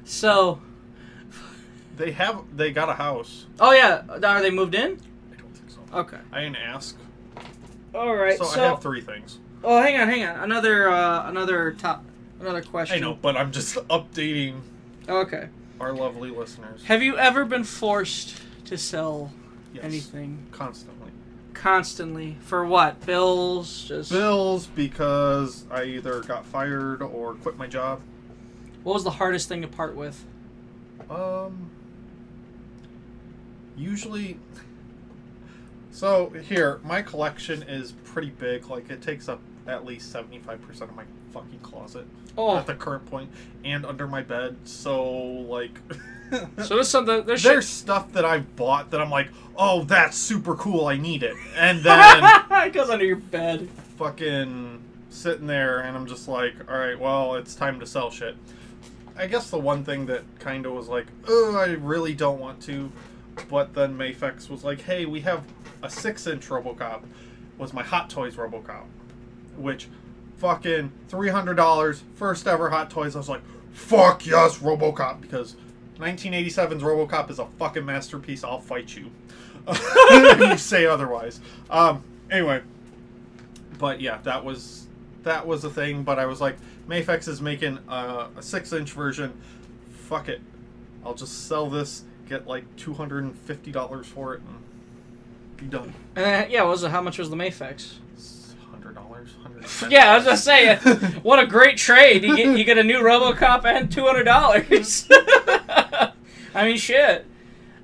So, 0.05 0.61
They 1.97 2.11
have 2.13 2.43
they 2.57 2.73
got 2.73 2.89
a 2.89 2.95
house. 2.95 3.47
oh 3.61 3.73
yeah, 3.73 4.03
are 4.09 4.41
they 4.43 4.51
moved 4.51 4.75
in? 4.75 4.99
I 5.33 5.37
don't 5.41 5.55
think 5.57 5.71
so. 5.71 5.79
Okay. 5.99 6.19
I 6.33 6.41
didn't 6.43 6.57
ask. 6.57 6.97
All 7.95 8.15
right. 8.17 8.37
So, 8.39 8.45
So, 8.45 8.63
I 8.63 8.67
have 8.69 8.83
three 8.83 9.01
things. 9.01 9.39
oh, 9.63 9.81
hang 9.81 10.01
on, 10.01 10.09
hang 10.09 10.25
on. 10.25 10.41
Another, 10.45 10.89
uh, 10.91 11.29
another 11.29 11.73
top, 11.73 12.05
another 12.41 12.63
question. 12.63 12.97
I 12.97 13.01
know, 13.01 13.15
but 13.15 13.37
I'm 13.37 13.53
just 13.53 13.75
updating 13.89 14.61
Okay. 15.09 15.49
our 15.81 15.93
lovely 15.93 16.31
listeners. 16.31 16.85
Have 16.85 17.03
you 17.03 17.17
ever 17.17 17.45
been 17.45 17.65
forced 17.65 18.37
to 18.67 18.77
sell 18.77 19.33
Yes. 19.73 19.85
anything 19.85 20.47
Constantly. 20.51 21.11
constantly 21.55 22.37
for 22.41 22.65
what? 22.65 23.05
Bills? 23.05 23.85
Just 23.87 24.11
Bills 24.11 24.67
because 24.67 25.65
I 25.71 25.85
either 25.85 26.21
got 26.23 26.45
fired 26.47 27.03
or 27.03 27.35
quit 27.35 27.57
my 27.57 27.67
job. 27.67 28.01
what 28.83 28.95
was 28.95 29.05
the 29.05 29.11
hardest 29.11 29.49
thing 29.49 29.63
to 29.63 29.69
part 29.69 29.95
with? 29.97 30.25
Um, 31.11 31.71
usually. 33.77 34.39
So 35.91 36.29
here, 36.31 36.79
my 36.85 37.03
collection 37.03 37.65
is 37.65 37.91
pretty 38.05 38.31
big. 38.31 38.69
Like 38.69 38.89
it 38.89 39.03
takes 39.03 39.29
up 39.29 39.41
at 39.67 39.85
least 39.85 40.13
seventy-five 40.13 40.63
percent 40.63 40.91
of 40.91 40.97
my 40.97 41.03
fucking 41.33 41.59
closet 41.61 42.07
Oh, 42.37 42.57
at 42.57 42.67
the 42.67 42.75
current 42.75 43.05
point, 43.07 43.31
and 43.65 43.85
under 43.85 44.07
my 44.07 44.23
bed. 44.23 44.59
So 44.63 45.11
like, 45.11 45.81
so 46.65 46.75
there's 46.75 46.89
something. 46.89 47.25
There's, 47.25 47.43
there's 47.43 47.69
stuff 47.69 48.13
that 48.13 48.25
I've 48.25 48.55
bought 48.57 48.91
that 48.91 49.01
I'm 49.01 49.11
like, 49.11 49.29
oh, 49.57 49.85
that's 49.85 50.17
super 50.17 50.55
cool. 50.55 50.87
I 50.87 50.97
need 50.97 51.23
it, 51.23 51.37
and 51.57 51.79
then 51.83 52.23
it 52.67 52.73
goes 52.73 52.91
under 52.91 53.05
your 53.05 53.17
bed. 53.17 53.69
fucking 53.97 54.81
sitting 55.11 55.47
there, 55.47 55.81
and 55.81 55.97
I'm 55.97 56.07
just 56.07 56.29
like, 56.29 56.55
all 56.71 56.79
right, 56.79 56.99
well, 56.99 57.35
it's 57.35 57.55
time 57.55 57.81
to 57.81 57.87
sell 57.87 58.11
shit. 58.11 58.37
I 59.17 59.27
guess 59.27 59.51
the 59.51 59.59
one 59.59 59.85
thing 59.85 60.07
that 60.07 60.23
kind 60.39 60.65
of 60.65 60.73
was 60.73 60.89
like, 60.89 61.07
oh, 61.27 61.57
I 61.57 61.73
really 61.73 62.15
don't 62.15 62.39
want 62.39 62.63
to, 62.63 62.93
but 63.49 63.75
then 63.75 63.97
Mafex 63.99 64.49
was 64.49 64.63
like, 64.63 64.83
hey, 64.83 65.07
we 65.07 65.21
have 65.23 65.43
a 65.83 65.91
six-inch 65.91 66.47
RoboCop. 66.49 67.03
Was 67.59 67.73
my 67.73 67.83
Hot 67.83 68.09
Toys 68.09 68.37
RoboCop, 68.37 68.85
which 69.57 69.89
fucking 70.37 70.93
three 71.09 71.29
hundred 71.29 71.55
dollars, 71.55 72.05
first 72.15 72.47
ever 72.47 72.71
Hot 72.71 72.89
Toys. 72.91 73.17
I 73.17 73.19
was 73.19 73.29
like, 73.29 73.43
fuck 73.73 74.25
yes, 74.25 74.59
RoboCop, 74.59 75.21
because 75.21 75.57
1987's 75.99 76.83
RoboCop 76.83 77.31
is 77.31 77.39
a 77.39 77.47
fucking 77.59 77.85
masterpiece. 77.85 78.45
I'll 78.45 78.61
fight 78.61 78.97
you 78.97 79.11
if 79.69 80.41
you 80.41 80.57
say 80.59 80.87
otherwise. 80.87 81.41
Um, 81.71 82.03
anyway, 82.31 82.63
but 83.79 84.01
yeah, 84.01 84.19
that 84.23 84.45
was 84.45 84.87
that 85.25 85.47
was 85.47 85.65
a 85.65 85.71
thing. 85.71 86.05
But 86.05 86.19
I 86.19 86.27
was 86.27 86.41
like, 86.41 86.57
Mafex 86.89 87.29
is 87.29 87.41
making 87.41 87.79
a, 87.89 88.29
a 88.37 88.43
six-inch 88.43 88.93
version. 88.93 89.41
Fuck 89.91 90.29
it, 90.29 90.41
I'll 91.05 91.15
just 91.15 91.47
sell 91.49 91.69
this, 91.69 92.05
get 92.29 92.47
like 92.47 92.65
two 92.77 92.95
hundred 92.95 93.25
and 93.25 93.37
fifty 93.37 93.73
dollars 93.73 94.07
for 94.07 94.35
it, 94.35 94.41
and 94.41 95.57
be 95.57 95.67
done. 95.67 95.93
Uh, 96.17 96.47
yeah, 96.49 96.63
what 96.63 96.71
was 96.71 96.85
it? 96.85 96.91
How 96.91 97.03
much 97.03 97.19
was 97.19 97.31
the 97.31 97.37
Mafex? 97.37 97.95
Hundred 99.63 99.71
dollars, 99.71 99.81
hundred. 99.81 99.93
Yeah, 99.93 100.13
I 100.13 100.17
was 100.17 100.25
just 100.25 100.45
saying, 100.45 100.79
what 101.23 101.39
a 101.39 101.47
great 101.47 101.77
trade! 101.77 102.25
You 102.25 102.37
get 102.37 102.59
you 102.59 102.65
get 102.65 102.79
a 102.79 102.85
new 102.85 102.99
RoboCop 102.99 103.65
and 103.65 103.91
two 103.91 104.05
hundred 104.05 104.25
dollars. 104.25 105.09
I 106.55 106.65
mean, 106.67 106.77
shit. 106.77 107.27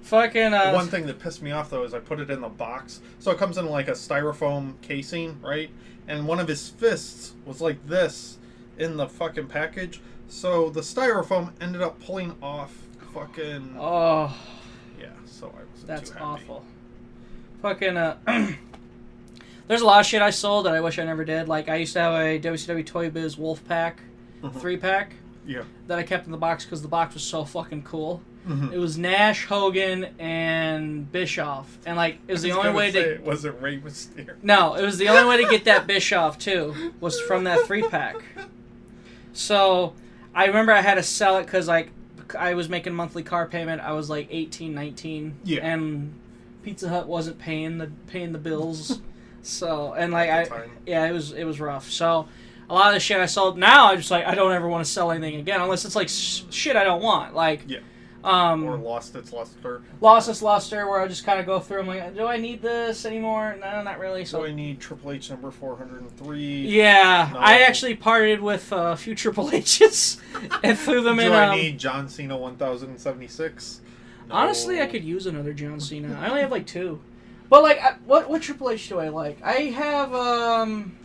Fucking 0.02 0.52
uh, 0.52 0.72
One 0.72 0.88
thing 0.88 1.06
that 1.06 1.18
pissed 1.18 1.40
me 1.42 1.50
off 1.52 1.70
though 1.70 1.82
is 1.82 1.94
I 1.94 1.98
put 1.98 2.20
it 2.20 2.30
in 2.30 2.40
the 2.42 2.48
box, 2.48 3.00
so 3.18 3.30
it 3.30 3.38
comes 3.38 3.56
in 3.56 3.66
like 3.66 3.88
a 3.88 3.92
styrofoam 3.92 4.74
casing, 4.82 5.40
right? 5.40 5.70
And 6.06 6.26
one 6.28 6.38
of 6.40 6.46
his 6.48 6.68
fists 6.68 7.32
was 7.46 7.60
like 7.62 7.87
this 7.87 8.37
in 8.78 8.96
the 8.98 9.08
fucking 9.08 9.46
package, 9.46 10.02
so 10.28 10.68
the 10.68 10.82
styrofoam 10.82 11.52
ended 11.60 11.80
up 11.82 12.00
pulling 12.00 12.37
off. 12.42 12.76
Fucking 13.14 13.76
Oh, 13.78 14.37
yeah, 15.00 15.06
so 15.24 15.46
I 15.46 15.64
wasn't 15.70 15.87
that's 15.87 16.12
awful. 16.20 16.64
Fucking 17.62 17.96
uh. 17.96 18.16
There's 19.66 19.81
a 19.81 19.87
lot 19.87 20.00
of 20.00 20.07
shit 20.07 20.20
I 20.22 20.31
sold 20.31 20.66
that 20.66 20.74
I 20.74 20.81
wish 20.81 20.98
I 20.98 21.05
never 21.05 21.24
did. 21.24 21.48
Like 21.48 21.68
I 21.68 21.77
used 21.77 21.92
to 21.94 22.00
have 22.00 22.14
a 22.14 22.38
WCW 22.38 22.85
Toy 22.85 23.11
Biz 23.11 23.38
Wolf 23.38 23.64
Pack, 23.66 24.00
Mhm. 24.42 24.55
three 24.61 24.77
pack 24.77 25.14
Yeah. 25.46 25.62
that 25.87 25.98
I 25.98 26.03
kept 26.03 26.27
in 26.27 26.33
the 26.33 26.38
box 26.38 26.64
because 26.64 26.83
the 26.83 26.88
box 26.88 27.14
was 27.14 27.22
so 27.22 27.44
fucking 27.44 27.83
cool. 27.83 28.20
Mhm. 28.46 28.74
It 28.74 28.79
was 28.79 28.98
Nash, 28.98 29.46
Hogan, 29.46 30.05
and 30.18 31.11
Bischoff, 31.11 31.79
and 31.87 31.96
like 31.96 32.18
it 32.29 32.33
was 32.33 32.42
the 32.42 32.53
only 32.53 32.72
way 32.72 32.90
to. 32.90 33.18
was 33.24 33.46
it 33.46 33.55
Rey 33.59 33.79
Mysterio? 33.79 34.35
No, 34.42 34.74
it 34.74 34.83
was 34.85 34.98
the 34.98 35.09
only 35.09 35.24
way 35.27 35.42
to 35.42 35.48
get 35.48 35.64
that 35.64 35.87
Bischoff 35.87 36.38
too 36.38 36.92
was 37.00 37.18
from 37.22 37.44
that 37.44 37.61
three 37.66 37.83
pack. 37.83 38.16
So 39.33 39.94
I 40.35 40.46
remember 40.46 40.72
I 40.72 40.83
had 40.83 40.94
to 40.96 41.03
sell 41.03 41.38
it 41.38 41.44
because 41.46 41.68
like 41.68 41.90
I 42.38 42.53
was 42.55 42.68
making 42.68 42.94
monthly 42.94 43.22
car 43.22 43.46
payment. 43.46 43.81
I 43.81 43.92
was 43.92 44.11
like 44.11 44.29
18, 44.31 44.74
19, 44.74 45.37
Yeah. 45.44 45.61
and 45.62 46.12
Pizza 46.62 46.88
Hut 46.88 47.07
wasn't 47.09 47.38
paying 47.38 47.79
the 47.79 47.90
paying 48.09 48.33
the 48.33 48.38
bills. 48.38 49.00
so 49.46 49.92
and 49.94 50.12
like 50.12 50.30
I 50.30 50.44
time. 50.44 50.70
yeah 50.87 51.07
it 51.07 51.12
was 51.12 51.33
it 51.33 51.44
was 51.44 51.61
rough. 51.61 51.90
So 51.90 52.28
a 52.68 52.74
lot 52.74 52.88
of 52.88 52.94
the 52.94 53.00
shit 53.00 53.18
I 53.18 53.26
sold 53.26 53.59
now 53.59 53.87
I 53.87 53.96
just 53.96 54.11
like 54.11 54.26
I 54.26 54.35
don't 54.35 54.52
ever 54.52 54.68
want 54.68 54.85
to 54.85 54.90
sell 54.90 55.11
anything 55.11 55.37
again 55.40 55.61
unless 55.61 55.85
it's 55.85 55.94
like 55.96 56.09
sh- 56.09 56.42
shit 56.50 56.76
I 56.76 56.85
don't 56.85 57.02
want 57.02 57.35
like 57.35 57.62
Yeah. 57.66 57.80
um 58.24 58.64
Or 58.64 58.78
lost 58.78 59.14
its 59.16 59.33
luster. 59.35 59.83
lost 60.00 60.30
its 60.30 60.40
luster 60.40 60.88
where 60.88 61.00
I 61.02 61.07
just 61.07 61.26
kind 61.26 61.38
of 61.38 61.44
go 61.44 61.61
through. 61.61 61.80
I'm 61.80 61.87
like, 61.87 62.14
do 62.16 62.26
I 62.26 62.38
need 62.38 62.62
this 62.62 63.04
anymore? 63.04 63.57
No, 63.61 63.83
not 63.83 63.98
really. 63.98 64.24
So 64.24 64.38
So 64.40 64.44
I 64.46 64.52
need 64.52 64.80
Triple 64.80 65.12
H 65.12 65.28
number 65.28 65.50
four 65.50 65.76
hundred 65.76 66.00
and 66.00 66.16
three. 66.16 66.62
yeah, 66.66 67.28
No. 67.35 67.38
I 67.38 67.61
actually 67.61 67.96
parted 67.96 68.40
with 68.40 68.72
uh, 68.72 68.76
a 68.92 68.96
few 68.96 69.14
Triple 69.14 69.50
H's 69.52 70.18
and 70.62 70.78
threw 70.78 71.02
them 71.02 71.16
Do 71.18 71.24
in. 71.24 71.33
I 71.33 71.48
um, 71.48 71.57
need 71.57 71.78
John 71.78 72.09
Cena 72.09 72.37
one 72.38 72.57
thousand 72.57 72.88
and 72.90 73.00
seventy 73.00 73.28
six? 73.28 73.83
honestly, 74.30 74.80
I 74.80 74.87
could 74.87 75.04
use 75.04 75.26
another 75.26 75.52
John 75.52 75.78
Cena. 75.80 76.18
I 76.18 76.28
only 76.28 76.40
have 76.40 76.50
like 76.50 76.66
two, 76.66 76.98
but 77.48 77.62
like, 77.62 77.80
I, 77.83 77.96
what 78.07 78.28
what 78.28 78.42
Triple 78.42 78.70
H 78.70 78.88
do 78.88 78.98
I 78.98 79.09
like? 79.09 79.38
I 79.42 79.54
have 79.70 80.14
um. 80.14 80.96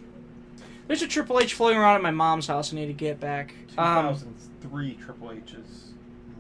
There's 0.88 1.02
a 1.04 1.08
Triple 1.08 1.40
H 1.40 1.54
floating 1.54 1.78
around 1.78 1.96
at 1.98 2.02
my 2.02 2.12
mom's 2.12 2.48
house. 2.48 2.74
I 2.74 2.76
need 2.76 2.88
to 2.88 2.94
get 2.94 3.20
back. 3.20 3.54
Um, 3.78 4.08
2003 4.08 4.96
Triple 4.96 5.32
H 5.32 5.54
is 5.54 5.92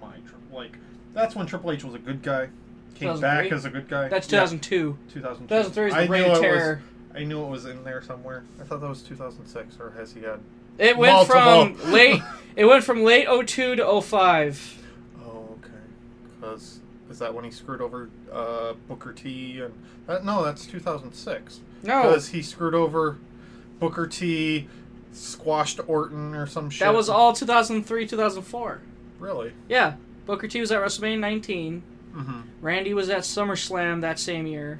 my 0.01 0.13
triple. 0.27 0.57
Like 0.57 0.77
that's 1.13 1.35
when 1.35 1.45
Triple 1.45 1.71
H 1.71 1.83
was 1.83 1.93
a 1.93 1.99
good 1.99 2.21
guy, 2.23 2.49
came 2.95 3.19
back 3.19 3.51
as 3.51 3.65
a 3.65 3.69
good 3.69 3.87
guy. 3.87 4.07
that's 4.07 4.31
Yeah, 4.31 4.39
2002. 4.45 4.97
2002. 5.13 5.47
2003 5.47 5.87
is 5.87 5.93
I 5.93 6.05
the 6.05 6.11
Reign 6.11 6.23
knew 6.23 6.31
of 6.31 6.39
Terror. 6.41 6.81
Was, 7.11 7.21
I 7.21 7.23
knew 7.25 7.43
it 7.43 7.49
was 7.49 7.65
in 7.65 7.83
there 7.83 8.01
somewhere. 8.01 8.43
I 8.59 8.63
thought 8.63 8.81
that 8.81 8.89
was 8.89 9.01
2006, 9.03 9.79
or 9.79 9.91
has 9.91 10.13
he 10.13 10.21
had? 10.21 10.39
It 10.77 10.97
went 10.97 11.13
Multiple. 11.13 11.75
from 11.75 11.91
late. 11.91 12.21
It 12.55 12.65
went 12.65 12.83
from 12.83 13.03
late 13.03 13.25
02 13.27 13.77
to 13.77 14.01
05. 14.01 14.83
Oh, 15.23 15.55
okay. 15.59 15.69
Because 16.41 16.79
is 17.09 17.19
that 17.19 17.33
when 17.33 17.43
he 17.43 17.51
screwed 17.51 17.81
over 17.81 18.09
uh, 18.31 18.73
Booker 18.87 19.13
T 19.13 19.59
and 19.61 19.73
that? 20.07 20.23
No, 20.25 20.43
that's 20.43 20.65
2006. 20.65 21.61
No, 21.83 22.03
Because 22.03 22.29
he 22.29 22.41
screwed 22.41 22.75
over 22.75 23.17
Booker 23.79 24.05
T, 24.07 24.67
squashed 25.11 25.79
Orton 25.87 26.35
or 26.35 26.45
some 26.45 26.69
shit. 26.69 26.81
that 26.85 26.93
was 26.93 27.09
all 27.09 27.33
2003, 27.33 28.07
2004. 28.07 28.81
Really. 29.19 29.53
Yeah, 29.67 29.93
Booker 30.25 30.47
T 30.47 30.59
was 30.59 30.71
at 30.71 30.79
WrestleMania 30.81 31.19
19. 31.19 31.83
Mm-hmm. 32.15 32.39
Randy 32.61 32.93
was 32.93 33.09
at 33.09 33.19
SummerSlam 33.21 34.01
that 34.01 34.19
same 34.19 34.45
year. 34.47 34.79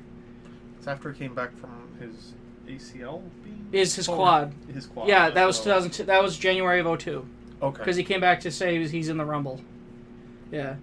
It's 0.78 0.88
after 0.88 1.12
he 1.12 1.20
came 1.20 1.34
back 1.36 1.52
from 1.58 1.88
his 2.00 2.34
ACL. 2.68 3.22
Is 3.72 3.96
his 3.96 4.10
Oh, 4.10 4.16
quad? 4.16 4.54
His 4.74 4.86
quad. 4.88 5.08
Yeah, 5.08 5.30
that 5.30 5.46
was 5.46 5.58
so- 5.58 5.64
2002. 5.66 6.04
That 6.06 6.24
was 6.24 6.38
January 6.38 6.80
of 6.80 6.88
02 7.00 7.26
Okay. 7.62 7.78
because 7.78 7.96
he 7.98 8.04
came 8.04 8.20
back 8.22 8.40
to 8.42 8.52
say 8.52 8.86
he's 8.88 9.10
in 9.10 9.18
the 9.18 9.26
Rumble. 9.26 9.62
Yeah. 10.52 10.76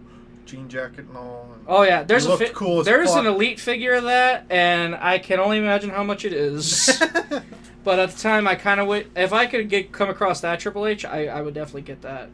Jean 0.46 0.68
jacket 0.68 1.06
and 1.06 1.16
all. 1.16 1.50
And 1.54 1.64
Oh 1.68 1.82
yeah. 1.82 2.02
There's 2.02 2.26
a 2.26 2.36
fi- 2.36 2.48
cool 2.48 2.82
there's 2.82 3.10
fuck. 3.10 3.20
an 3.20 3.26
elite 3.26 3.60
figure 3.60 3.92
of 3.94 4.04
that, 4.04 4.46
and 4.50 4.94
I 4.94 5.18
can 5.18 5.38
only 5.40 5.58
imagine 5.58 5.90
how 5.90 6.02
much 6.04 6.24
it 6.24 6.32
is. 6.32 7.02
but 7.84 7.98
at 7.98 8.10
the 8.10 8.18
time, 8.20 8.46
I 8.48 8.54
kind 8.54 8.80
of 8.80 8.86
would. 8.88 9.10
If 9.16 9.32
I 9.32 9.46
could 9.46 9.68
get 9.68 9.92
come 9.92 10.08
across 10.08 10.40
that 10.40 10.60
Triple 10.60 10.86
H, 10.86 11.04
I, 11.04 11.26
I 11.26 11.42
would 11.42 11.54
definitely 11.54 11.82
get 11.82 12.02
that. 12.02 12.30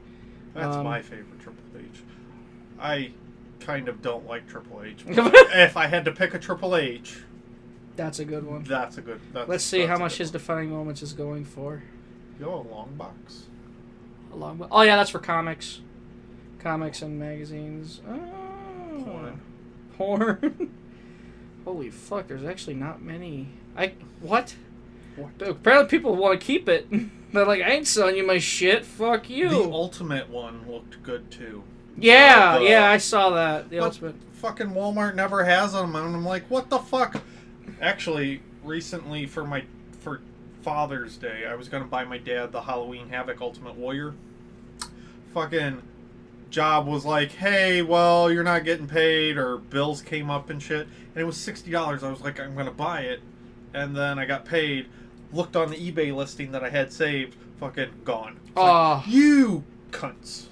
That's 0.55 0.77
Um, 0.77 0.85
my 0.85 1.01
favorite 1.03 1.40
Triple 1.40 1.64
H. 1.79 2.03
I 2.79 3.12
kind 3.61 3.88
of 3.88 4.03
don't 4.03 4.27
like 4.27 4.46
Triple 4.48 4.83
H. 4.83 5.05
if 5.07 5.77
I 5.77 5.87
had 5.87 6.05
to 6.05 6.12
pick 6.12 6.35
a 6.35 6.38
Triple 6.38 6.77
H, 6.77 7.22
That's 7.96 8.18
a 8.18 8.25
good 8.25 8.44
one. 8.46 8.64
that's 8.64 8.98
a 8.98 9.01
good. 9.03 9.20
That's, 9.33 9.48
Let's 9.48 9.64
see 9.64 9.87
how 9.87 9.98
much 9.98 10.18
his 10.18 10.29
one. 10.29 10.33
defining 10.35 10.70
moments 10.70 11.03
is 11.03 11.12
going 11.12 11.44
for. 11.44 11.83
You 12.38 12.46
know, 12.46 12.55
a 12.55 12.66
long 12.75 12.94
box. 12.96 13.44
Along 14.33 14.59
with, 14.59 14.68
oh 14.72 14.83
yeah, 14.83 14.96
that's 14.96 15.11
for 15.11 15.18
comics, 15.18 15.81
comics 16.62 17.03
and 17.03 17.18
magazines. 17.18 18.01
Oh. 18.09 19.03
Porn. 19.05 19.40
Porn. 19.96 20.75
Holy 21.64 21.90
fuck! 21.90 22.29
There's 22.29 22.44
actually 22.44 22.75
not 22.75 23.03
many. 23.03 23.48
I 23.77 23.92
what? 24.20 24.55
What? 25.16 25.31
Apparently 25.46 25.88
people 25.88 26.16
want 26.16 26.40
to 26.40 26.44
keep 26.46 26.68
it. 26.68 26.88
They're 27.33 27.46
like, 27.46 27.62
I 27.62 27.70
ain't 27.70 27.87
selling 27.87 28.16
you 28.16 28.27
my 28.27 28.38
shit. 28.38 28.85
Fuck 28.85 29.31
you. 29.31 29.48
The 29.48 29.70
ultimate 29.70 30.29
one 30.29 30.64
looked 30.68 31.03
good 31.03 31.31
too. 31.31 31.62
yeah, 31.96 32.55
Uh, 32.55 32.59
the- 32.59 32.64
yeah, 32.64 32.90
I 32.90 32.98
saw 32.98 33.31
that. 33.31 33.70
The 33.70 33.79
ultimate. 33.79 34.16
fucking 34.33 34.68
Walmart 34.68 35.14
never 35.14 35.44
has 35.44 35.72
them, 35.72 35.94
and 35.96 36.14
I'm 36.16 36.25
like, 36.25 36.44
what 36.51 36.68
the 36.68 36.79
fuck? 36.79 37.22
Actually, 37.81 38.42
recently 38.64 39.27
for 39.27 39.44
my 39.44 39.64
for 40.01 40.20
Father's 40.62 41.16
Day, 41.16 41.46
I 41.46 41.55
was 41.55 41.68
gonna 41.68 41.85
buy 41.87 42.05
my 42.05 42.18
dad 42.18 42.51
the 42.53 42.62
Halloween 42.62 43.09
Havoc 43.09 43.40
Ultimate 43.40 43.77
Warrior. 43.77 44.14
Fucking 45.33 45.81
job 46.53 46.87
was 46.87 47.05
like, 47.05 47.33
hey, 47.33 47.83
well, 47.83 48.31
you're 48.31 48.45
not 48.45 48.65
getting 48.65 48.87
paid, 48.87 49.37
or 49.37 49.57
bills 49.59 50.03
came 50.03 50.31
up 50.31 50.51
and 50.51 50.62
shit, 50.62 50.87
and 50.87 51.17
it 51.17 51.25
was 51.25 51.37
sixty 51.37 51.71
dollars. 51.73 52.05
I 52.05 52.11
was 52.11 52.21
like, 52.21 52.38
I'm 52.38 52.55
gonna 52.55 52.71
buy 52.71 53.01
it, 53.01 53.21
and 53.75 53.97
then 53.97 54.19
I 54.19 54.25
got 54.27 54.45
paid. 54.45 54.87
Looked 55.33 55.57
on 55.57 55.71
the 55.71 55.77
eBay 55.77 56.15
listing 56.15 56.53
that 56.53 56.62
I 56.62 56.69
had 56.69 56.93
saved, 56.93 57.37
fucking 57.59 57.91
gone. 58.05 58.38
It's 58.49 58.57
like, 58.57 58.65
ah. 58.67 59.05
you 59.09 59.65
cunts. 59.91 60.45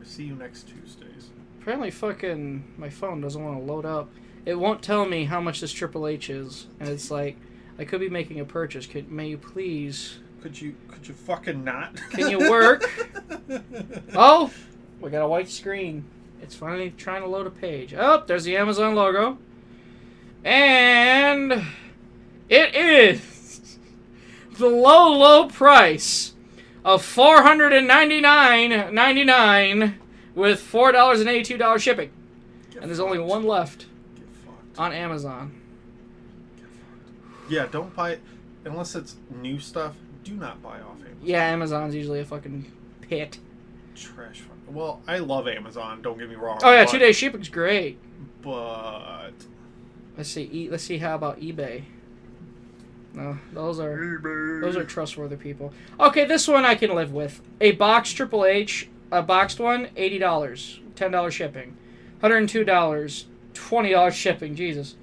I 0.00 0.04
See 0.06 0.24
you 0.24 0.36
next 0.36 0.68
Tuesdays. 0.68 1.30
apparently 1.60 1.90
fucking 1.90 2.74
my 2.78 2.88
phone 2.88 3.20
doesn't 3.20 3.44
want 3.44 3.58
to 3.58 3.64
load 3.64 3.84
up. 3.84 4.08
It 4.46 4.54
won't 4.54 4.82
tell 4.82 5.04
me 5.04 5.24
how 5.24 5.40
much 5.40 5.60
this 5.60 5.72
Triple 5.72 6.06
H 6.06 6.30
is, 6.30 6.66
and 6.78 6.88
it's 6.88 7.10
like, 7.10 7.36
I 7.78 7.84
could 7.84 7.98
be 7.98 8.08
making 8.08 8.38
a 8.38 8.44
purchase. 8.44 8.86
Could 8.86 9.10
may 9.10 9.28
you 9.28 9.38
please? 9.38 10.18
Could 10.44 10.60
you 10.60 10.74
could 10.88 11.08
you 11.08 11.14
fucking 11.14 11.64
not? 11.64 11.96
Can 12.10 12.28
you 12.28 12.50
work? 12.50 12.84
Oh, 14.14 14.52
we 15.00 15.10
got 15.10 15.22
a 15.22 15.28
white 15.28 15.48
screen. 15.48 16.04
It's 16.42 16.54
finally 16.54 16.90
trying 16.90 17.22
to 17.22 17.28
load 17.28 17.46
a 17.46 17.50
page. 17.50 17.94
Oh, 17.96 18.22
there's 18.26 18.44
the 18.44 18.56
Amazon 18.56 18.94
logo. 18.94 19.38
And 20.44 21.64
it 22.48 22.74
is 22.74 23.78
the 24.58 24.66
low, 24.68 25.16
low 25.16 25.48
price 25.48 26.34
of 26.84 27.02
four 27.02 27.42
hundred 27.42 27.72
and 27.72 27.88
ninety 27.88 28.20
nine 28.20 28.94
ninety 28.94 29.24
nine 29.24 29.98
with 30.34 30.60
four 30.60 30.92
dollars 30.92 31.20
and 31.20 31.28
eighty 31.28 31.42
two 31.44 31.58
dollars 31.58 31.82
shipping, 31.82 32.10
Get 32.70 32.82
and 32.82 32.90
there's 32.90 33.00
only 33.00 33.18
one 33.18 33.44
left 33.44 33.86
on 34.76 34.92
Amazon. 34.92 35.58
Yeah, 37.48 37.66
don't 37.66 37.94
buy 37.96 38.12
it 38.12 38.20
unless 38.64 38.94
it's 38.94 39.16
new 39.30 39.58
stuff. 39.58 39.94
Do 40.24 40.34
not 40.34 40.62
buy 40.62 40.80
off 40.80 40.96
Amazon. 41.00 41.16
Yeah, 41.22 41.44
Amazon's 41.44 41.94
usually 41.94 42.20
a 42.20 42.24
fucking 42.24 42.70
pit. 43.02 43.38
Trash. 43.94 44.40
fuck- 44.40 44.74
Well, 44.74 45.02
I 45.06 45.18
love 45.18 45.46
Amazon. 45.46 46.02
Don't 46.02 46.18
get 46.18 46.28
me 46.28 46.34
wrong. 46.34 46.58
Oh 46.62 46.72
yeah, 46.72 46.84
but- 46.84 46.90
two 46.90 46.98
day 46.98 47.12
shipping's 47.12 47.48
great. 47.48 47.98
But 48.42 49.32
Let's 50.16 50.28
see. 50.28 50.48
E- 50.52 50.68
let's 50.70 50.84
see 50.84 50.98
how 50.98 51.14
about 51.16 51.40
eBay. 51.40 51.82
No, 53.14 53.38
those 53.52 53.78
are 53.78 54.18
those 54.60 54.76
are 54.76 54.84
trustworthy 54.84 55.36
people. 55.36 55.72
Okay, 56.00 56.24
this 56.24 56.48
one 56.48 56.64
I 56.64 56.74
can 56.74 56.94
live 56.94 57.12
with. 57.12 57.40
A 57.60 57.72
box 57.72 58.12
Triple 58.12 58.44
H, 58.44 58.88
a 59.12 59.22
boxed 59.22 59.60
one, 59.60 59.88
eighty 59.96 60.18
dollars, 60.18 60.80
ten 60.96 61.10
dollars 61.12 61.34
shipping, 61.34 61.76
hundred 62.20 62.38
and 62.38 62.48
two 62.48 62.64
dollars, 62.64 63.26
twenty 63.52 63.90
dollars 63.90 64.14
shipping. 64.16 64.54
Jesus. 64.56 64.96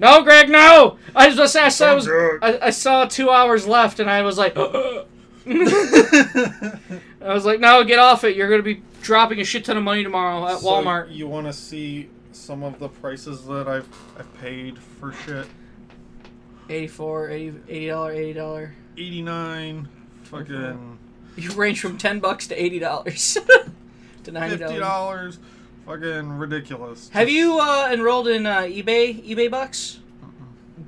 No, 0.00 0.22
Greg, 0.22 0.48
no! 0.48 0.98
I 1.14 1.28
was 1.28 1.36
just 1.36 1.54
I 1.56 1.68
saw, 1.68 1.90
I, 1.90 1.94
was, 1.94 2.08
I, 2.08 2.58
I 2.62 2.70
saw 2.70 3.04
two 3.04 3.30
hours 3.30 3.66
left, 3.66 4.00
and 4.00 4.10
I 4.10 4.22
was 4.22 4.36
like, 4.36 4.56
uh, 4.56 4.62
uh. 4.62 5.04
I 5.46 7.32
was 7.32 7.44
like, 7.44 7.60
no, 7.60 7.84
get 7.84 7.98
off 7.98 8.24
it. 8.24 8.36
You're 8.36 8.50
gonna 8.50 8.62
be 8.62 8.82
dropping 9.02 9.40
a 9.40 9.44
shit 9.44 9.64
ton 9.64 9.76
of 9.76 9.82
money 9.82 10.02
tomorrow 10.02 10.46
at 10.48 10.58
So 10.60 10.66
Walmart. 10.66 11.14
you 11.14 11.28
want 11.28 11.46
to 11.46 11.52
see 11.52 12.08
some 12.32 12.62
of 12.62 12.78
the 12.78 12.88
prices 12.88 13.44
that 13.46 13.68
I've 13.68 13.88
I've 14.18 14.32
paid 14.40 14.78
for 14.78 15.12
shit? 15.12 15.46
84 16.68 17.30
80 17.30 17.86
dollar, 17.88 18.12
eighty 18.12 18.32
dollar. 18.32 18.74
Eighty 18.96 19.22
nine, 19.22 19.88
fucking 20.24 20.98
You 21.36 21.50
range 21.52 21.80
from 21.80 21.98
ten 21.98 22.20
bucks 22.20 22.46
to 22.48 22.60
eighty 22.62 22.78
dollars 22.78 23.36
to 24.24 24.32
ninety 24.32 24.56
fifty 24.56 24.78
dollars. 24.78 25.38
Fucking 25.86 26.30
ridiculous. 26.38 27.08
Have 27.10 27.26
Just- 27.28 27.36
you 27.36 27.58
uh, 27.60 27.90
enrolled 27.92 28.28
in 28.28 28.46
uh, 28.46 28.62
eBay 28.62 29.22
eBay 29.24 29.50
bucks? 29.50 30.00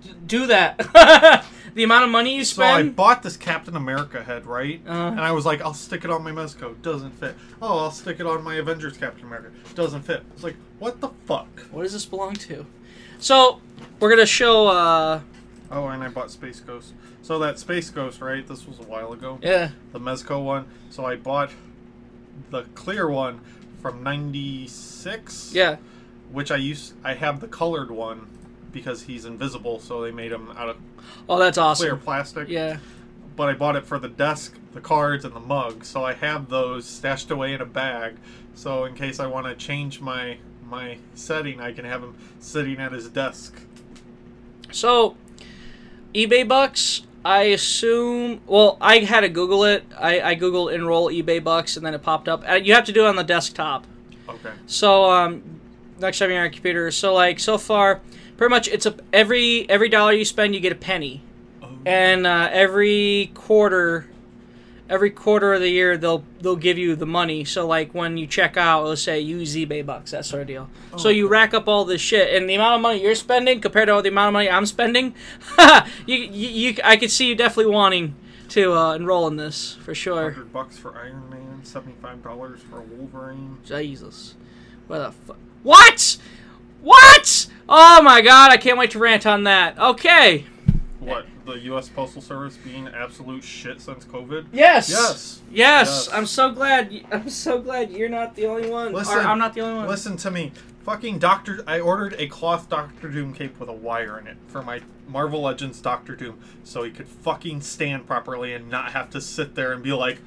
D- 0.03 0.15
do 0.27 0.47
that. 0.47 0.79
the 1.75 1.85
amount 1.85 2.05
of 2.05 2.11
money 2.11 2.37
you 2.37 2.45
So 2.45 2.63
I 2.63 2.83
bought 2.89 3.23
this 3.23 3.37
Captain 3.37 3.77
America 3.77 4.23
head, 4.23 4.47
right? 4.47 4.81
Uh. 4.87 4.91
and 4.93 5.21
I 5.21 5.33
was 5.33 5.47
like, 5.47 5.61
I'll 5.61 5.75
stick 5.75 6.05
it 6.05 6.11
on 6.11 6.23
my 6.25 6.33
Mezco. 6.33 6.81
Doesn't 6.83 7.13
fit. 7.13 7.35
Oh, 7.63 7.79
I'll 7.79 7.91
stick 7.91 8.19
it 8.21 8.27
on 8.27 8.43
my 8.43 8.57
Avengers 8.57 8.97
Captain 8.97 9.25
America. 9.27 9.51
Doesn't 9.75 10.03
fit. 10.03 10.23
It's 10.35 10.43
like, 10.43 10.57
what 10.79 11.01
the 11.01 11.11
fuck? 11.27 11.61
what 11.71 11.83
does 11.85 11.93
this 11.93 12.05
belong 12.07 12.35
to? 12.35 12.67
So 13.19 13.61
we're 14.01 14.11
gonna 14.11 14.27
show. 14.27 14.67
Uh, 14.69 15.21
Oh, 15.69 15.89
and 15.89 16.01
I 16.03 16.09
bought 16.09 16.31
Space 16.31 16.61
Ghost. 16.61 16.95
So 17.23 17.41
that 17.41 17.59
Space 17.59 17.91
Ghost, 17.91 18.21
right? 18.21 18.47
This 18.47 18.69
was 18.69 18.79
a 18.79 18.85
while 18.85 19.13
ago. 19.13 19.39
yeah. 19.43 19.71
The 19.93 19.99
Mezco 19.99 20.43
one. 20.45 20.67
So 20.91 21.05
I 21.05 21.17
bought 21.17 21.51
the 22.51 22.63
clear 22.75 23.09
one 23.11 23.41
from 23.91 24.03
'96. 24.03 25.53
Yeah. 25.55 25.77
Which 26.33 26.51
I 26.51 26.57
used. 26.57 26.95
I 27.05 27.15
have 27.15 27.41
the 27.41 27.49
colored 27.49 27.91
one 27.91 28.27
because 28.73 29.03
he's 29.03 29.25
invisible. 29.25 29.79
So 29.81 30.03
they 30.03 30.11
made 30.11 30.33
him 30.33 30.51
out 30.57 30.69
of 30.71 30.77
Oh, 31.29 31.39
that's 31.39 31.57
awesome. 31.59 31.87
clear 31.87 31.97
plastic. 31.97 32.49
Yeah. 32.49 32.79
but 33.37 33.49
I 33.49 33.53
bought 33.53 33.77
it 33.77 33.85
for 33.87 33.99
the 33.99 34.09
desk, 34.09 34.57
the 34.73 34.81
cards, 34.81 35.25
and 35.25 35.35
the 35.35 35.41
mug. 35.41 35.85
So 35.85 36.05
I 36.05 36.15
have 36.15 36.49
those 36.49 36.85
stashed 36.87 37.31
away 37.31 37.53
in 37.53 37.61
a 37.61 37.67
bag. 37.67 38.17
So 38.55 38.85
in 38.87 38.95
case 38.95 39.21
I 39.21 39.27
want 39.27 39.47
to 39.47 39.55
change 39.55 40.01
my 40.01 40.39
my 40.69 40.99
setting, 41.15 41.61
I 41.61 41.73
can 41.73 41.85
have 41.85 42.03
him 42.03 42.17
sitting 42.41 42.79
at 42.79 42.91
his 42.93 43.09
desk. 43.09 43.55
So, 44.73 45.17
eBay 46.13 46.47
bucks. 46.49 47.03
I 47.27 47.43
assume. 47.45 48.41
Well, 48.47 48.77
I 48.81 49.01
had 49.01 49.21
to 49.23 49.29
Google 49.29 49.65
it. 49.65 49.85
I, 49.99 50.21
I 50.21 50.37
googled 50.37 50.73
enroll 50.73 51.11
eBay 51.11 51.43
bucks, 51.43 51.77
and 51.77 51.85
then 51.85 51.93
it 51.93 52.03
popped 52.03 52.29
up. 52.29 52.49
Uh, 52.49 52.55
You 52.55 52.73
have 52.75 52.85
to 52.85 52.93
do 52.93 53.05
it 53.05 53.09
on 53.09 53.17
the 53.17 53.25
desktop. 53.25 53.85
Okay. 54.29 54.53
So 54.67 55.11
um, 55.11 55.43
next 55.99 56.19
time 56.21 56.31
you're 56.31 56.39
on 56.41 56.47
a 56.47 56.51
computer. 56.51 56.91
So 56.93 57.13
like 57.15 57.41
so 57.41 57.59
far, 57.59 58.01
pretty 58.37 58.51
much 58.51 58.69
it's 58.69 58.87
a 58.87 58.95
every 59.13 59.69
every 59.69 59.89
dollar 59.89 60.13
you 60.13 60.25
spend 60.25 60.55
you 60.55 60.61
get 60.61 60.71
a 60.73 60.77
penny, 60.77 61.21
Oh. 61.63 61.69
and 61.85 62.27
uh, 62.29 62.49
every 62.53 63.33
quarter, 63.35 64.07
every 64.89 65.11
quarter 65.11 65.53
of 65.53 65.61
the 65.61 65.69
year 65.69 65.97
they'll 65.97 66.25
they'll 66.41 66.57
give 66.57 66.79
you 66.79 66.97
the 66.97 67.07
money. 67.07 67.45
So 67.45 67.67
like 67.67 67.95
when 67.95 68.17
you 68.17 68.27
check 68.27 68.57
out, 68.57 68.85
let's 68.85 69.03
say 69.03 69.21
use 69.21 69.55
eBay 69.57 69.85
bucks 69.85 70.11
that 70.13 70.25
sort 70.25 70.43
of 70.43 70.49
deal. 70.49 70.69
so 70.97 71.09
you 71.09 71.29
rack 71.29 71.55
up 71.55 71.69
all 71.69 71.85
this 71.85 72.01
shit, 72.01 72.35
and 72.35 72.49
the 72.49 72.55
amount 72.55 72.77
of 72.77 72.81
money 72.81 73.03
you're 73.03 73.15
spending 73.15 73.61
compared 73.61 73.89
to 73.89 74.01
the 74.03 74.09
amount 74.09 74.29
of 74.29 74.33
money 74.35 74.51
I'm 74.51 74.67
spending, 74.67 75.15
you, 76.07 76.17
you 76.17 76.49
you 76.49 76.77
I 76.85 76.97
could 76.97 77.11
see 77.11 77.29
you 77.29 77.35
definitely 77.35 77.73
wanting 77.73 78.15
to 78.51 78.73
uh, 78.75 78.95
enroll 78.95 79.27
in 79.29 79.37
this 79.37 79.75
for 79.75 79.95
sure. 79.95 80.31
Hundred 80.31 80.53
bucks 80.53 80.79
for 80.79 80.97
Iron 80.97 81.29
Man, 81.31 81.61
seventy-five 81.65 82.23
dollars 82.23 82.61
for 82.61 82.81
Wolverine. 82.81 83.59
Jesus. 83.65 84.35
What 84.87 84.99
the 84.99 85.13
fuck? 85.13 85.39
What? 85.63 86.17
What? 86.81 87.47
Oh 87.69 88.01
my 88.03 88.21
god, 88.21 88.53
I 88.53 88.57
can't 88.57 88.79
wait 88.79 88.93
to 88.93 88.99
rant 89.01 89.27
on 89.27 89.45
that. 89.45 89.77
Okay. 89.79 90.45
What 91.01 91.27
the 91.47 91.59
U.S. 91.61 91.89
Postal 91.89 92.21
Service 92.21 92.57
being 92.59 92.89
absolute 92.89 93.43
shit 93.43 93.81
since 93.81 94.05
COVID? 94.05 94.47
Yes. 94.53 94.91
Yes. 94.91 95.43
Yes. 95.51 95.87
Yes. 95.87 96.09
I'm 96.13 96.27
so 96.27 96.51
glad. 96.51 96.93
I'm 97.13 97.31
so 97.31 97.61
glad 97.61 97.91
you're 97.91 98.09
not 98.09 98.35
the 98.35 98.47
only 98.47 98.69
one. 98.69 98.93
Listen, 98.93 99.19
or 99.19 99.21
I'm 99.21 99.39
not 99.39 99.55
the 99.55 99.63
only 99.63 99.79
one. 99.79 99.89
Listen 99.89 100.17
to 100.19 100.31
me. 100.31 100.53
Fucking 100.85 101.19
Doctor. 101.19 101.65
I 101.67 101.81
ordered 101.81 102.15
a 102.19 102.27
cloth 102.27 102.69
Doctor 102.69 103.09
Doom 103.09 103.33
cape 103.33 103.59
with 103.59 103.69
a 103.69 103.73
wire 103.73 104.19
in 104.19 104.27
it 104.27 104.37
for 104.49 104.63
my 104.63 104.83
Marvel 105.09 105.41
Legends 105.43 105.81
Doctor 105.81 106.15
Doom 106.15 106.39
so 106.65 106.83
he 106.83 106.91
could 106.91 107.09
fucking 107.09 107.61
stand 107.61 108.07
properly 108.07 108.53
and 108.53 108.69
not 108.69 108.93
have 108.93 109.11
to 109.11 109.21
sit 109.21 109.55
there 109.55 109.73
and 109.73 109.83
be 109.83 109.93
like, 109.93 110.19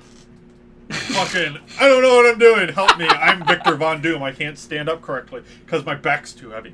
fucking, 0.90 1.60
I 1.80 1.88
don't 1.88 2.02
know 2.02 2.16
what 2.16 2.26
I'm 2.26 2.40
doing. 2.40 2.70
Help 2.70 2.98
me. 2.98 3.08
I'm 3.10 3.46
Victor 3.46 3.76
Von 3.76 4.02
Doom. 4.02 4.24
I 4.24 4.32
can't 4.32 4.58
stand 4.58 4.90
up 4.90 5.02
correctly 5.02 5.44
because 5.66 5.86
my 5.86 5.96
back's 5.96 6.34
too 6.34 6.52
heavy. 6.52 6.74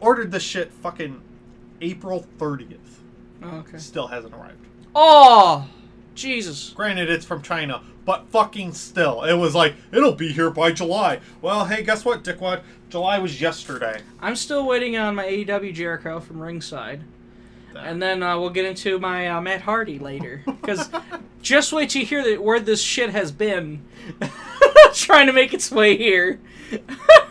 Ordered 0.00 0.30
this 0.30 0.42
shit 0.42 0.70
fucking 0.72 1.22
April 1.80 2.26
30th. 2.38 2.78
Oh, 3.42 3.58
okay. 3.58 3.78
Still 3.78 4.06
hasn't 4.06 4.34
arrived. 4.34 4.64
Oh, 4.94 5.68
Jesus. 6.14 6.70
Granted, 6.70 7.10
it's 7.10 7.24
from 7.24 7.42
China, 7.42 7.82
but 8.04 8.28
fucking 8.28 8.72
still. 8.72 9.22
It 9.24 9.34
was 9.34 9.54
like, 9.54 9.74
it'll 9.92 10.14
be 10.14 10.32
here 10.32 10.50
by 10.50 10.72
July. 10.72 11.20
Well, 11.42 11.66
hey, 11.66 11.82
guess 11.82 12.04
what, 12.04 12.24
dickwad? 12.24 12.62
July 12.88 13.18
was 13.18 13.40
yesterday. 13.40 14.00
I'm 14.20 14.36
still 14.36 14.66
waiting 14.66 14.96
on 14.96 15.14
my 15.14 15.26
AEW 15.26 15.74
Jericho 15.74 16.20
from 16.20 16.40
ringside. 16.40 17.02
And 17.74 18.02
then 18.02 18.22
uh, 18.22 18.38
we'll 18.38 18.50
get 18.50 18.64
into 18.64 18.98
my 18.98 19.28
uh, 19.28 19.40
Matt 19.42 19.60
Hardy 19.60 19.98
later. 19.98 20.42
Because 20.46 20.88
just 21.42 21.74
wait 21.74 21.90
till 21.90 22.00
you 22.00 22.06
hear 22.06 22.24
the, 22.24 22.38
where 22.38 22.58
this 22.58 22.82
shit 22.82 23.10
has 23.10 23.32
been 23.32 23.84
trying 24.94 25.26
to 25.26 25.32
make 25.32 25.52
its 25.52 25.70
way 25.70 25.96
here. 25.96 26.40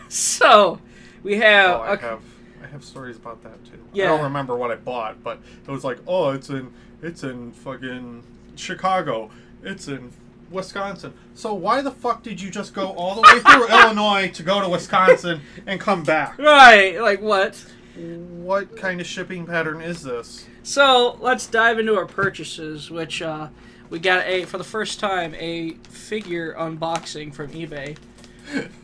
so, 0.08 0.80
we 1.22 1.38
have. 1.38 1.80
Oh, 1.80 2.18
I 2.66 2.68
have 2.72 2.84
stories 2.84 3.16
about 3.16 3.42
that 3.44 3.64
too. 3.64 3.78
I 3.94 3.98
don't 3.98 4.22
remember 4.22 4.56
what 4.56 4.72
I 4.72 4.74
bought, 4.74 5.22
but 5.22 5.38
it 5.66 5.70
was 5.70 5.84
like, 5.84 5.98
oh, 6.06 6.30
it's 6.30 6.50
in 6.50 6.72
it's 7.00 7.22
in 7.22 7.52
fucking 7.52 8.24
Chicago. 8.56 9.30
It's 9.62 9.86
in 9.86 10.12
Wisconsin. 10.50 11.14
So 11.34 11.54
why 11.54 11.80
the 11.80 11.92
fuck 11.92 12.24
did 12.24 12.40
you 12.40 12.50
just 12.50 12.74
go 12.74 12.88
all 12.92 13.14
the 13.14 13.22
way 13.22 13.40
through 13.40 13.68
Illinois 13.82 14.30
to 14.32 14.42
go 14.42 14.60
to 14.60 14.68
Wisconsin 14.68 15.42
and 15.66 15.80
come 15.80 16.02
back? 16.02 16.38
Right, 16.38 17.00
like 17.00 17.20
what? 17.20 17.64
What 17.96 18.76
kind 18.76 19.00
of 19.00 19.06
shipping 19.06 19.46
pattern 19.46 19.80
is 19.80 20.02
this? 20.02 20.46
So 20.64 21.18
let's 21.20 21.46
dive 21.46 21.78
into 21.78 21.96
our 21.96 22.06
purchases, 22.06 22.90
which 22.90 23.22
uh, 23.22 23.48
we 23.90 24.00
got 24.00 24.26
a 24.26 24.44
for 24.44 24.58
the 24.58 24.64
first 24.64 24.98
time 24.98 25.36
a 25.36 25.74
figure 25.88 26.52
unboxing 26.54 27.32
from 27.32 27.48
eBay. 27.52 27.96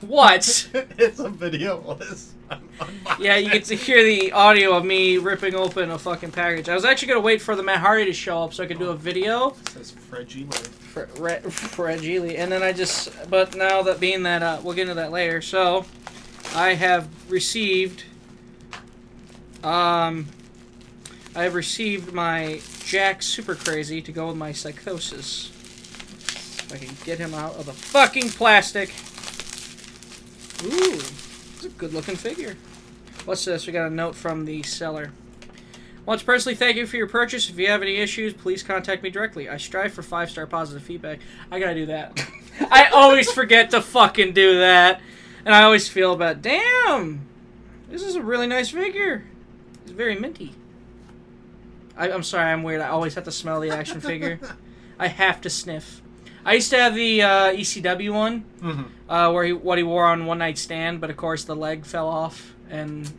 What? 0.00 0.68
it's 0.98 1.18
a 1.18 1.28
video 1.28 1.98
yeah, 3.18 3.36
you 3.36 3.50
get 3.50 3.64
to 3.64 3.76
hear 3.76 4.02
the 4.02 4.32
audio 4.32 4.76
of 4.76 4.84
me 4.84 5.18
ripping 5.18 5.54
open 5.54 5.90
a 5.90 5.98
fucking 5.98 6.32
package. 6.32 6.68
I 6.68 6.74
was 6.74 6.84
actually 6.84 7.08
gonna 7.08 7.20
wait 7.20 7.40
for 7.40 7.54
the 7.54 7.62
Matt 7.62 7.78
Hardy 7.78 8.04
to 8.06 8.12
show 8.12 8.42
up 8.42 8.54
so 8.54 8.62
I 8.62 8.66
could 8.66 8.78
do 8.78 8.90
a 8.90 8.96
video 8.96 9.50
It 9.50 9.68
says 9.68 9.90
fragile. 9.92 10.48
Re- 11.18 11.40
fragile, 11.40 12.30
and 12.30 12.50
then 12.50 12.62
I 12.62 12.72
just. 12.72 13.10
But 13.30 13.56
now 13.56 13.82
that 13.82 14.00
being 14.00 14.22
that, 14.24 14.42
uh, 14.42 14.60
we'll 14.62 14.74
get 14.74 14.82
into 14.82 14.94
that 14.94 15.12
later. 15.12 15.40
So, 15.40 15.84
I 16.54 16.74
have 16.74 17.08
received. 17.30 18.04
Um, 19.62 20.26
I 21.34 21.44
have 21.44 21.54
received 21.54 22.12
my 22.12 22.60
Jack 22.84 23.22
Super 23.22 23.54
Crazy 23.54 24.02
to 24.02 24.12
go 24.12 24.28
with 24.28 24.36
my 24.36 24.52
psychosis. 24.52 25.50
If 25.50 26.72
I 26.74 26.76
can 26.78 26.94
get 27.04 27.18
him 27.18 27.32
out 27.32 27.54
of 27.56 27.66
the 27.66 27.72
fucking 27.72 28.30
plastic. 28.30 28.92
Ooh, 30.64 30.94
it's 30.94 31.64
a 31.64 31.68
good 31.70 31.92
looking 31.92 32.16
figure. 32.16 32.56
What's 33.24 33.44
this? 33.44 33.66
We 33.66 33.72
got 33.72 33.86
a 33.86 33.94
note 33.94 34.14
from 34.14 34.44
the 34.44 34.62
seller. 34.62 35.12
Want 36.04 36.20
to 36.20 36.26
personally 36.26 36.56
thank 36.56 36.76
you 36.76 36.86
for 36.86 36.96
your 36.96 37.06
purchase. 37.06 37.48
If 37.48 37.58
you 37.58 37.68
have 37.68 37.82
any 37.82 37.96
issues, 37.96 38.32
please 38.32 38.62
contact 38.62 39.02
me 39.02 39.10
directly. 39.10 39.48
I 39.48 39.56
strive 39.56 39.92
for 39.92 40.02
five 40.02 40.30
star 40.30 40.46
positive 40.46 40.82
feedback. 40.82 41.20
I 41.50 41.60
gotta 41.60 41.74
do 41.74 41.86
that. 41.86 42.26
I 42.70 42.88
always 42.88 43.30
forget 43.30 43.70
to 43.70 43.80
fucking 43.80 44.32
do 44.32 44.58
that. 44.58 45.00
And 45.44 45.54
I 45.54 45.62
always 45.62 45.88
feel 45.88 46.12
about, 46.12 46.42
damn, 46.42 47.26
this 47.88 48.02
is 48.02 48.16
a 48.16 48.22
really 48.22 48.46
nice 48.46 48.70
figure. 48.70 49.24
It's 49.82 49.92
very 49.92 50.18
minty. 50.18 50.54
I 51.96 52.10
I'm 52.10 52.22
sorry, 52.22 52.50
I'm 52.50 52.62
weird. 52.62 52.80
I 52.80 52.88
always 52.88 53.14
have 53.14 53.24
to 53.24 53.32
smell 53.32 53.60
the 53.60 53.70
action 53.70 54.00
figure. 54.00 54.40
I 54.98 55.08
have 55.08 55.40
to 55.42 55.50
sniff. 55.50 56.02
I 56.44 56.54
used 56.54 56.70
to 56.70 56.76
have 56.78 56.94
the 56.94 57.22
uh, 57.22 57.52
ECW 57.52 58.12
one, 58.12 58.44
Mhm. 58.60 58.84
uh, 59.08 59.30
where 59.32 59.44
he 59.44 59.52
what 59.52 59.78
he 59.78 59.84
wore 59.84 60.04
on 60.06 60.26
One 60.26 60.38
Night 60.38 60.58
Stand, 60.58 61.00
but 61.00 61.08
of 61.10 61.16
course 61.16 61.44
the 61.44 61.54
leg 61.56 61.84
fell 61.86 62.08
off 62.08 62.54
and 62.70 63.10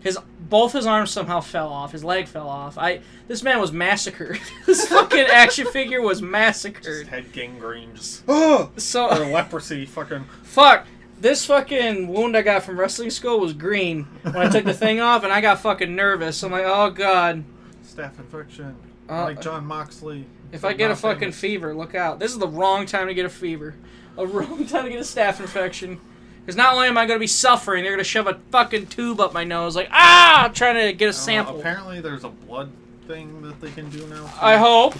his 0.00 0.18
both 0.40 0.72
his 0.72 0.84
arms 0.84 1.10
somehow 1.10 1.40
fell 1.40 1.68
off. 1.68 1.92
His 1.92 2.02
leg 2.04 2.26
fell 2.28 2.48
off. 2.48 2.76
I 2.76 3.00
this 3.28 3.42
man 3.42 3.60
was 3.60 3.72
massacred. 3.72 4.38
this 4.66 4.86
fucking 4.88 5.26
action 5.26 5.66
figure 5.68 6.02
was 6.02 6.20
Just 6.20 6.30
massacred. 6.30 7.06
had 7.08 7.32
gangrene, 7.32 7.94
just 7.94 8.22
oh, 8.28 8.70
or 8.96 9.24
leprosy. 9.32 9.86
Fucking 9.86 10.24
fuck. 10.42 10.86
This 11.20 11.46
fucking 11.46 12.08
wound 12.08 12.36
I 12.36 12.42
got 12.42 12.64
from 12.64 12.78
wrestling 12.80 13.10
school 13.10 13.38
was 13.38 13.52
green 13.52 14.08
when 14.22 14.36
I 14.36 14.48
took 14.50 14.64
the 14.64 14.74
thing 14.74 14.98
off, 15.00 15.22
and 15.22 15.32
I 15.32 15.40
got 15.40 15.60
fucking 15.60 15.94
nervous. 15.94 16.42
I'm 16.42 16.50
like, 16.50 16.64
oh 16.66 16.90
god. 16.90 17.44
staph 17.86 18.18
infection, 18.18 18.74
Uh, 19.08 19.22
like 19.22 19.40
Jon 19.40 19.64
Moxley. 19.64 20.26
If 20.52 20.64
I 20.64 20.74
get 20.74 20.90
a 20.90 20.96
fucking 20.96 21.20
famous. 21.20 21.40
fever, 21.40 21.74
look 21.74 21.94
out. 21.94 22.18
This 22.18 22.32
is 22.32 22.38
the 22.38 22.48
wrong 22.48 22.86
time 22.86 23.08
to 23.08 23.14
get 23.14 23.24
a 23.24 23.30
fever. 23.30 23.74
A 24.16 24.26
wrong 24.26 24.66
time 24.66 24.84
to 24.84 24.90
get 24.90 24.98
a 24.98 25.02
staph 25.02 25.40
infection. 25.40 26.00
Because 26.40 26.56
not 26.56 26.74
only 26.74 26.88
am 26.88 26.98
I 26.98 27.06
going 27.06 27.16
to 27.16 27.20
be 27.20 27.26
suffering, 27.26 27.82
they're 27.84 27.92
going 27.92 28.04
to 28.04 28.04
shove 28.04 28.26
a 28.26 28.34
fucking 28.50 28.86
tube 28.86 29.20
up 29.20 29.32
my 29.32 29.44
nose, 29.44 29.76
like, 29.76 29.88
ah, 29.92 30.44
I'm 30.44 30.52
trying 30.52 30.74
to 30.74 30.92
get 30.92 31.06
a 31.06 31.08
know, 31.08 31.12
sample. 31.12 31.60
apparently, 31.60 32.00
there's 32.00 32.24
a 32.24 32.28
blood 32.28 32.70
thing 33.06 33.42
that 33.42 33.60
they 33.60 33.70
can 33.70 33.88
do 33.90 34.06
now. 34.08 34.26
too. 34.26 34.32
I 34.40 34.56
hope. 34.56 34.94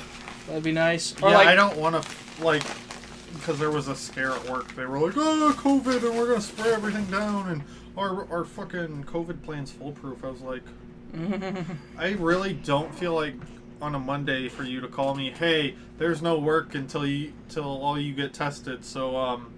That'd 0.46 0.62
be 0.62 0.72
nice. 0.72 1.20
Or 1.22 1.30
yeah, 1.30 1.38
like, 1.38 1.48
I 1.48 1.54
don't 1.54 1.76
want 1.76 2.02
to 2.02 2.44
like 2.44 2.62
because 3.34 3.58
there 3.58 3.70
was 3.70 3.88
a 3.88 3.96
scare 3.96 4.32
at 4.32 4.48
work. 4.48 4.74
They 4.74 4.84
were 4.84 4.98
like, 4.98 5.14
"Oh, 5.16 5.54
COVID, 5.56 6.06
and 6.08 6.18
we're 6.18 6.28
gonna 6.28 6.40
spray 6.40 6.72
everything 6.72 7.04
down, 7.06 7.48
and 7.48 7.62
our 7.96 8.28
our 8.30 8.44
fucking 8.44 9.04
COVID 9.04 9.42
plan's 9.42 9.70
foolproof." 9.70 10.24
I 10.24 10.30
was 10.30 10.40
like, 10.40 10.62
I 11.98 12.10
really 12.12 12.54
don't 12.54 12.94
feel 12.94 13.14
like 13.14 13.34
on 13.82 13.94
a 13.94 13.98
Monday 13.98 14.48
for 14.48 14.62
you 14.64 14.80
to 14.80 14.88
call 14.88 15.14
me, 15.14 15.30
"Hey, 15.30 15.74
there's 15.98 16.22
no 16.22 16.38
work 16.38 16.74
until 16.74 17.06
you 17.06 17.32
till 17.48 17.64
all 17.64 17.98
you 17.98 18.14
get 18.14 18.32
tested." 18.32 18.84
So 18.84 19.16
um. 19.16 19.52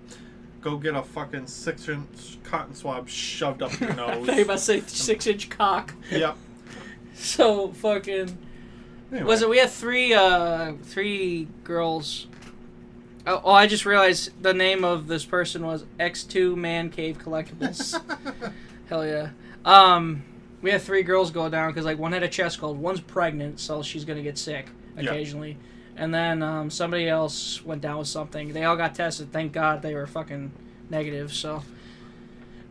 Go 0.60 0.78
get 0.78 0.94
a 0.94 1.02
fucking 1.02 1.46
six 1.46 1.90
inch 1.90 2.38
cotton 2.42 2.74
swab 2.74 3.06
shoved 3.06 3.60
up 3.60 3.78
your 3.78 3.92
nose. 3.96 4.26
you 4.28 4.44
about 4.44 4.54
to 4.54 4.58
say 4.58 4.80
six 4.80 5.26
inch 5.26 5.50
cock. 5.50 5.92
yep. 6.10 6.38
So 7.14 7.68
fucking. 7.68 8.38
Anyway. 9.12 9.26
Was 9.26 9.42
it? 9.42 9.48
We 9.50 9.58
had 9.58 9.68
three, 9.68 10.14
uh, 10.14 10.72
three 10.82 11.48
girls. 11.64 12.28
Oh, 13.26 13.42
oh, 13.44 13.52
I 13.52 13.66
just 13.66 13.84
realized 13.84 14.30
the 14.42 14.54
name 14.54 14.84
of 14.84 15.06
this 15.06 15.24
person 15.26 15.66
was 15.66 15.84
X2 16.00 16.56
Man 16.56 16.88
Cave 16.90 17.18
Collectibles. 17.18 18.00
Hell 18.88 19.06
yeah. 19.06 19.30
Um, 19.66 20.24
we 20.64 20.70
had 20.70 20.80
three 20.80 21.02
girls 21.02 21.30
go 21.30 21.46
down 21.50 21.68
because 21.70 21.84
like 21.84 21.98
one 21.98 22.12
had 22.12 22.22
a 22.22 22.28
chest 22.28 22.58
cold, 22.58 22.78
one's 22.80 22.98
pregnant, 22.98 23.60
so 23.60 23.82
she's 23.82 24.06
gonna 24.06 24.22
get 24.22 24.38
sick 24.38 24.70
Yeah. 24.96 25.10
occasionally, 25.10 25.58
and 25.94 26.12
then 26.12 26.42
um, 26.42 26.70
somebody 26.70 27.06
else 27.06 27.62
went 27.62 27.82
down 27.82 27.98
with 27.98 28.08
something. 28.08 28.50
They 28.54 28.64
all 28.64 28.74
got 28.74 28.94
tested. 28.94 29.30
Thank 29.30 29.52
God 29.52 29.82
they 29.82 29.94
were 29.94 30.06
fucking 30.06 30.52
negative. 30.88 31.34
So, 31.34 31.62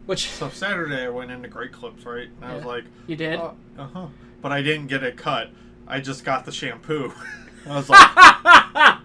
which 0.08 0.28
So 0.32 0.50
Saturday 0.50 1.06
I 1.06 1.10
went 1.10 1.30
into 1.30 1.48
Great 1.48 1.72
Clips, 1.72 2.04
right? 2.04 2.30
And 2.42 2.52
I 2.52 2.56
was 2.56 2.66
like, 2.66 2.84
you 3.06 3.16
did. 3.16 3.40
Uh 3.40 3.52
huh. 3.78 4.08
But 4.42 4.52
I 4.52 4.64
didn't 4.64 4.88
get 4.88 5.04
it 5.04 5.16
cut. 5.16 5.52
I 5.88 6.00
just 6.00 6.26
got 6.26 6.46
the 6.46 6.52
shampoo. 6.52 7.14
I 7.70 7.76
was 7.76 7.90
like, 7.90 8.00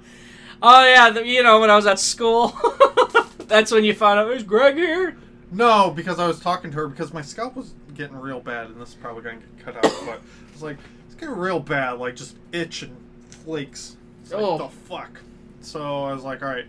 oh 0.63 0.87
yeah, 0.87 1.11
the, 1.11 1.27
you 1.27 1.43
know 1.43 1.61
when 1.61 1.69
I 1.69 1.77
was 1.77 1.87
at 1.87 1.99
school. 1.99 2.57
That's 3.49 3.71
when 3.71 3.85
you 3.85 3.93
found 3.93 4.19
out. 4.19 4.31
Is 4.31 4.43
Greg 4.45 4.77
here? 4.77 5.19
no, 5.53 5.91
because 5.91 6.19
I 6.19 6.27
was 6.27 6.41
talking 6.41 6.71
to 6.71 6.77
her 6.79 6.89
because 6.89 7.13
my 7.13 7.23
scalp 7.23 7.55
was 7.55 7.75
getting 7.99 8.17
real 8.17 8.41
bad, 8.41 8.69
and 8.69 8.81
this 8.81 8.91
is 8.91 8.95
probably 8.95 9.23
going 9.23 9.41
to 9.41 9.47
get 9.47 9.65
cut 9.65 9.77
out. 9.77 9.93
But 10.07 10.21
it's 10.53 10.63
like, 10.63 10.79
it's 11.07 11.15
getting 11.17 11.35
real 11.37 11.61
bad, 11.61 11.95
like 11.99 12.17
just 12.17 12.37
itch 12.53 12.83
and 12.83 12.97
flakes. 13.29 13.97
It's 14.23 14.33
like, 14.33 14.41
Oh. 14.43 14.57
the 14.57 14.69
fuck. 14.69 15.21
So 15.61 16.05
I 16.05 16.13
was 16.15 16.23
like, 16.23 16.43
all 16.43 16.49
right, 16.49 16.67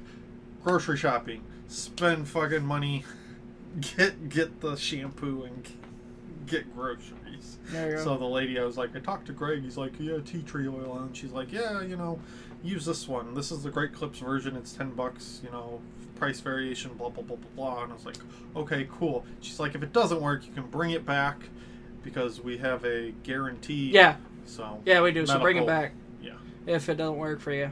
grocery 0.63 0.97
shopping, 0.97 1.43
spend 1.67 2.27
fucking 2.27 2.65
money, 2.65 3.05
get 3.95 4.27
get 4.29 4.59
the 4.59 4.75
shampoo 4.75 5.43
and 5.43 5.67
get 6.47 6.75
groceries. 6.75 7.59
There 7.67 7.91
you 7.91 7.95
go. 7.97 8.03
So 8.03 8.17
the 8.17 8.25
lady, 8.25 8.59
I 8.59 8.63
was 8.65 8.75
like, 8.77 8.95
I 8.95 8.99
talked 8.99 9.27
to 9.27 9.31
Greg. 9.33 9.61
He's 9.61 9.77
like, 9.77 9.93
yeah, 9.99 10.17
tea 10.25 10.41
tree 10.41 10.67
oil, 10.67 10.97
and 11.03 11.15
she's 11.15 11.31
like, 11.31 11.51
yeah, 11.53 11.81
you 11.83 11.95
know, 11.95 12.19
use 12.63 12.85
this 12.85 13.07
one. 13.07 13.35
This 13.35 13.51
is 13.51 13.61
the 13.61 13.69
Great 13.69 13.93
Clips 13.93 14.17
version. 14.19 14.55
It's 14.57 14.73
ten 14.73 14.89
bucks. 14.95 15.41
You 15.45 15.51
know, 15.51 15.79
price 16.19 16.39
variation. 16.39 16.93
Blah 16.93 17.09
blah 17.09 17.23
blah 17.23 17.37
blah 17.37 17.49
blah. 17.55 17.83
And 17.83 17.91
I 17.91 17.95
was 17.95 18.05
like, 18.05 18.17
okay, 18.55 18.87
cool. 18.99 19.25
She's 19.41 19.59
like, 19.59 19.75
if 19.75 19.83
it 19.83 19.93
doesn't 19.93 20.21
work, 20.21 20.45
you 20.45 20.53
can 20.53 20.67
bring 20.67 20.91
it 20.91 21.05
back 21.05 21.41
because 22.03 22.41
we 22.41 22.57
have 22.57 22.85
a 22.85 23.11
guarantee. 23.23 23.91
yeah, 23.91 24.17
So 24.45 24.81
yeah, 24.85 25.01
we 25.01 25.11
do. 25.11 25.25
So 25.25 25.39
bring 25.39 25.57
it 25.57 25.67
back 25.67 25.93
yeah. 26.21 26.33
if 26.65 26.89
it 26.89 26.95
doesn't 26.95 27.17
work 27.17 27.39
for 27.39 27.51
you. 27.51 27.71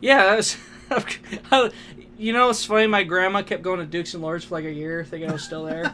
Yeah, 0.00 0.36
was. 0.36 0.56
you 2.18 2.32
know, 2.32 2.50
it's 2.50 2.64
funny. 2.64 2.86
My 2.86 3.02
grandma 3.02 3.42
kept 3.42 3.62
going 3.62 3.80
to 3.80 3.86
Dukes 3.86 4.14
and 4.14 4.22
Lords 4.22 4.44
for 4.44 4.54
like 4.54 4.64
a 4.64 4.72
year, 4.72 5.04
thinking 5.04 5.28
I 5.28 5.32
was 5.32 5.44
still 5.44 5.64
there, 5.64 5.92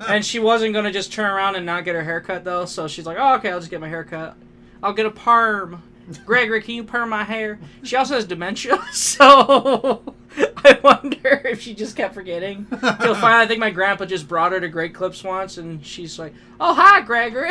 and 0.08 0.24
she 0.24 0.38
wasn't 0.38 0.74
gonna 0.74 0.92
just 0.92 1.12
turn 1.12 1.30
around 1.30 1.56
and 1.56 1.64
not 1.64 1.84
get 1.84 1.94
her 1.94 2.04
haircut 2.04 2.44
though. 2.44 2.64
So 2.64 2.88
she's 2.88 3.06
like, 3.06 3.16
"Oh, 3.18 3.34
okay, 3.36 3.50
I'll 3.50 3.60
just 3.60 3.70
get 3.70 3.80
my 3.80 3.88
haircut. 3.88 4.36
I'll 4.82 4.92
get 4.92 5.06
a 5.06 5.10
perm." 5.10 5.82
Gregory, 6.26 6.60
can 6.60 6.74
you 6.74 6.84
perm 6.84 7.08
my 7.08 7.24
hair? 7.24 7.58
She 7.82 7.96
also 7.96 8.14
has 8.14 8.26
dementia, 8.26 8.78
so 8.92 10.14
I 10.64 10.78
wonder 10.82 11.42
if 11.44 11.60
she 11.60 11.74
just 11.74 11.96
kept 11.96 12.14
forgetting. 12.14 12.66
Till 12.70 12.78
finally, 13.14 13.44
I 13.44 13.46
think 13.46 13.60
my 13.60 13.70
grandpa 13.70 14.04
just 14.04 14.28
brought 14.28 14.52
her 14.52 14.60
to 14.60 14.68
Great 14.68 14.94
Clips 14.94 15.22
once, 15.22 15.58
and 15.58 15.84
she's 15.84 16.18
like, 16.18 16.34
"Oh, 16.58 16.74
hi, 16.74 17.00
Gregory. 17.02 17.50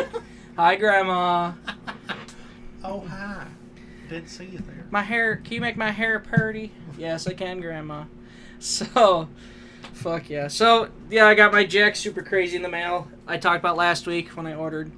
hi, 0.56 0.76
Grandma. 0.76 1.52
oh 2.82 3.00
hi. 3.00 3.46
Didn't 4.08 4.28
see 4.28 4.44
you 4.44 4.58
there. 4.58 4.86
My 4.90 5.02
hair. 5.02 5.36
Can 5.36 5.54
you 5.54 5.60
make 5.60 5.76
my 5.76 5.90
hair 5.90 6.20
purty? 6.20 6.72
Yes, 6.98 7.26
I 7.26 7.32
can, 7.32 7.60
Grandma. 7.60 8.04
So, 8.58 9.28
fuck 9.92 10.30
yeah. 10.30 10.48
So 10.48 10.88
yeah, 11.10 11.26
I 11.26 11.34
got 11.34 11.52
my 11.52 11.64
Jakks 11.64 11.96
Super 11.96 12.22
Crazy 12.22 12.56
in 12.56 12.62
the 12.62 12.68
mail. 12.68 13.08
I 13.26 13.36
talked 13.38 13.58
about 13.58 13.76
last 13.76 14.06
week 14.06 14.30
when 14.30 14.46
I 14.46 14.54
ordered. 14.54 14.92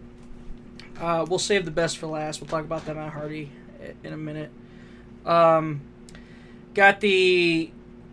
Uh, 1.00 1.26
we'll 1.28 1.38
save 1.38 1.64
the 1.64 1.70
best 1.70 1.98
for 1.98 2.06
last. 2.06 2.40
We'll 2.40 2.48
talk 2.48 2.64
about 2.64 2.86
that 2.86 2.96
at 2.96 3.12
Hardy 3.12 3.50
in 4.02 4.12
a 4.12 4.16
minute. 4.16 4.50
Um, 5.24 5.82
got 6.76 7.00
the 7.00 7.72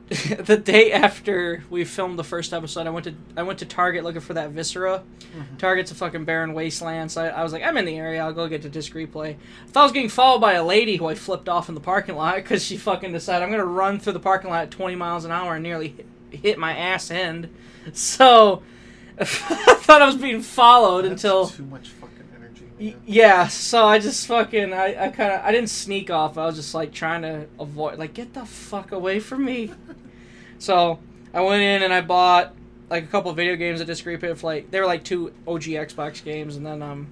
the 0.39 0.58
day 0.58 0.91
after 0.91 1.63
we 1.69 1.84
filmed 1.84 2.17
the 2.17 2.23
first 2.23 2.54
episode. 2.54 2.88
I 2.88 2.89
went 2.89 3.06
to 3.06 3.13
I 3.38 3.43
went 3.43 3.60
to 3.60 3.65
Target 3.65 4.04
looking 4.04 4.21
for 4.21 4.34
that 4.34 4.49
Viscera. 4.52 5.04
Mm-hmm. 5.36 5.58
Target's 5.58 5.91
a 5.91 5.95
fucking 5.95 6.26
barren 6.26 6.54
wasteland, 6.54 7.12
so 7.12 7.23
I, 7.23 7.28
I 7.28 7.43
was 7.43 7.54
like, 7.54 7.63
I'm 7.63 7.78
in 7.78 7.86
the 7.86 7.97
area. 7.97 8.23
I'll 8.23 8.34
go 8.34 8.47
get 8.47 8.62
the 8.62 8.69
disc 8.69 8.93
replay. 8.93 9.36
I 9.36 9.67
thought 9.67 9.82
I 9.82 9.84
was 9.84 9.91
getting 9.91 10.10
followed 10.10 10.39
by 10.39 10.54
a 10.54 10.63
lady 10.63 10.95
who 10.95 11.08
I 11.08 11.15
flipped 11.15 11.49
off 11.49 11.69
in 11.69 11.76
the 11.76 11.82
parking 11.82 12.15
lot 12.15 12.36
because 12.36 12.63
she 12.63 12.78
fucking 12.78 13.12
decided 13.12 13.43
I'm 13.43 13.52
gonna 13.52 13.65
run 13.65 13.99
through 13.99 14.13
the 14.13 14.19
parking 14.19 14.49
lot 14.49 14.63
at 14.63 14.71
20 14.71 14.95
miles 14.95 15.26
an 15.26 15.32
hour 15.32 15.56
and 15.56 15.63
nearly 15.63 15.89
hit, 15.89 16.06
hit 16.32 16.58
my 16.58 16.76
ass 16.76 17.12
end. 17.12 17.54
So 17.91 18.63
I 19.19 19.26
thought 19.26 20.02
I 20.02 20.06
was 20.06 20.15
being 20.15 20.41
followed 20.41 21.04
That's 21.04 21.21
until 21.21 21.47
too 21.47 21.65
much 21.65 21.89
fucking. 21.89 22.12
Yeah, 22.79 23.47
so 23.47 23.86
I 23.86 23.99
just 23.99 24.25
fucking 24.27 24.73
I, 24.73 25.05
I 25.05 25.09
kind 25.09 25.31
of 25.31 25.41
I 25.43 25.51
didn't 25.51 25.69
sneak 25.69 26.09
off. 26.09 26.38
I 26.38 26.45
was 26.45 26.55
just 26.55 26.73
like 26.73 26.91
trying 26.91 27.21
to 27.21 27.47
avoid 27.59 27.99
like 27.99 28.13
get 28.13 28.33
the 28.33 28.45
fuck 28.45 28.91
away 28.91 29.19
from 29.19 29.45
me. 29.45 29.71
so 30.59 30.99
I 31.33 31.41
went 31.41 31.62
in 31.62 31.83
and 31.83 31.93
I 31.93 32.01
bought 32.01 32.53
like 32.89 33.03
a 33.03 33.07
couple 33.07 33.31
video 33.33 33.55
games 33.55 33.79
at 33.79 33.88
Disc 33.88 34.03
Replay. 34.05 34.36
for, 34.38 34.47
Like 34.47 34.71
they 34.71 34.79
were 34.79 34.86
like 34.88 35.03
two 35.03 35.33
OG 35.47 35.63
Xbox 35.63 36.23
games, 36.23 36.55
and 36.55 36.65
then 36.65 36.81
um 36.81 37.07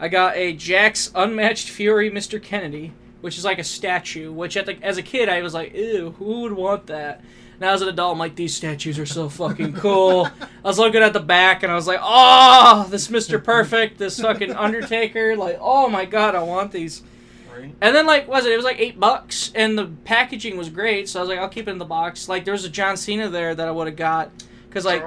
I 0.00 0.08
got 0.08 0.36
a 0.36 0.54
Jakks 0.54 1.10
Unmatched 1.14 1.68
Fury 1.68 2.10
Mr. 2.10 2.42
Kennedy, 2.42 2.92
which 3.20 3.36
is 3.36 3.44
like 3.44 3.58
a 3.58 3.64
statue. 3.64 4.32
Which 4.32 4.56
at 4.56 4.66
the, 4.66 4.82
as 4.82 4.96
a 4.96 5.02
kid 5.02 5.28
I 5.28 5.42
was 5.42 5.54
like, 5.54 5.74
ew, 5.74 6.14
who 6.18 6.40
would 6.42 6.52
want 6.52 6.86
that? 6.86 7.22
Now 7.60 7.72
as 7.72 7.82
an 7.82 7.88
adult, 7.88 8.12
I'm 8.12 8.18
like, 8.18 8.34
these 8.36 8.54
statues 8.54 8.98
are 8.98 9.06
so 9.06 9.28
fucking 9.28 9.74
cool. 9.74 10.26
I 10.40 10.68
was 10.68 10.78
looking 10.78 11.02
at 11.02 11.12
the 11.12 11.20
back 11.20 11.62
and 11.62 11.70
I 11.70 11.74
was 11.74 11.86
like, 11.86 12.00
oh, 12.02 12.86
this 12.90 13.08
Mr. 13.08 13.42
Perfect, 13.42 13.98
this 13.98 14.18
fucking 14.20 14.52
Undertaker, 14.52 15.36
like, 15.36 15.58
oh 15.60 15.88
my 15.88 16.04
god, 16.04 16.34
I 16.34 16.42
want 16.42 16.72
these. 16.72 17.02
Right? 17.56 17.72
And 17.80 17.94
then 17.94 18.06
like, 18.06 18.26
was 18.26 18.44
it? 18.46 18.52
It 18.52 18.56
was 18.56 18.64
like 18.64 18.80
eight 18.80 18.98
bucks, 18.98 19.52
and 19.54 19.78
the 19.78 19.86
packaging 20.04 20.56
was 20.56 20.68
great, 20.68 21.08
so 21.08 21.20
I 21.20 21.22
was 21.22 21.28
like, 21.28 21.38
I'll 21.38 21.48
keep 21.48 21.68
it 21.68 21.70
in 21.70 21.78
the 21.78 21.84
box. 21.84 22.28
Like, 22.28 22.44
there 22.44 22.52
was 22.52 22.64
a 22.64 22.68
John 22.68 22.96
Cena 22.96 23.28
there 23.28 23.54
that 23.54 23.68
I 23.68 23.70
would 23.70 23.86
have 23.86 23.94
got, 23.96 24.30
cause 24.70 24.84
like 24.84 25.02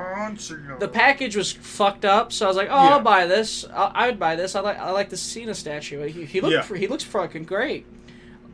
the 0.79 0.88
package 0.88 1.36
was 1.36 1.51
fucked 1.51 2.05
up, 2.05 2.31
so 2.31 2.45
I 2.45 2.47
was 2.47 2.55
like, 2.55 2.69
oh, 2.71 2.75
Yeah. 2.75 2.89
I'll 2.91 3.01
buy 3.01 3.25
this. 3.25 3.65
I, 3.65 3.91
I 3.93 4.07
would 4.07 4.17
buy 4.17 4.38
this. 4.38 4.55
I 4.55 4.62
like 4.62 4.79
I 4.79 4.91
like 4.91 5.10
the 5.10 5.17
Cena 5.17 5.53
statue. 5.53 6.01
He, 6.07 6.24
he 6.24 6.39
looked 6.39 6.53
Yeah. 6.72 6.78
he 6.78 6.88
looks 6.88 7.03
fucking 7.03 7.43
great. 7.43 7.86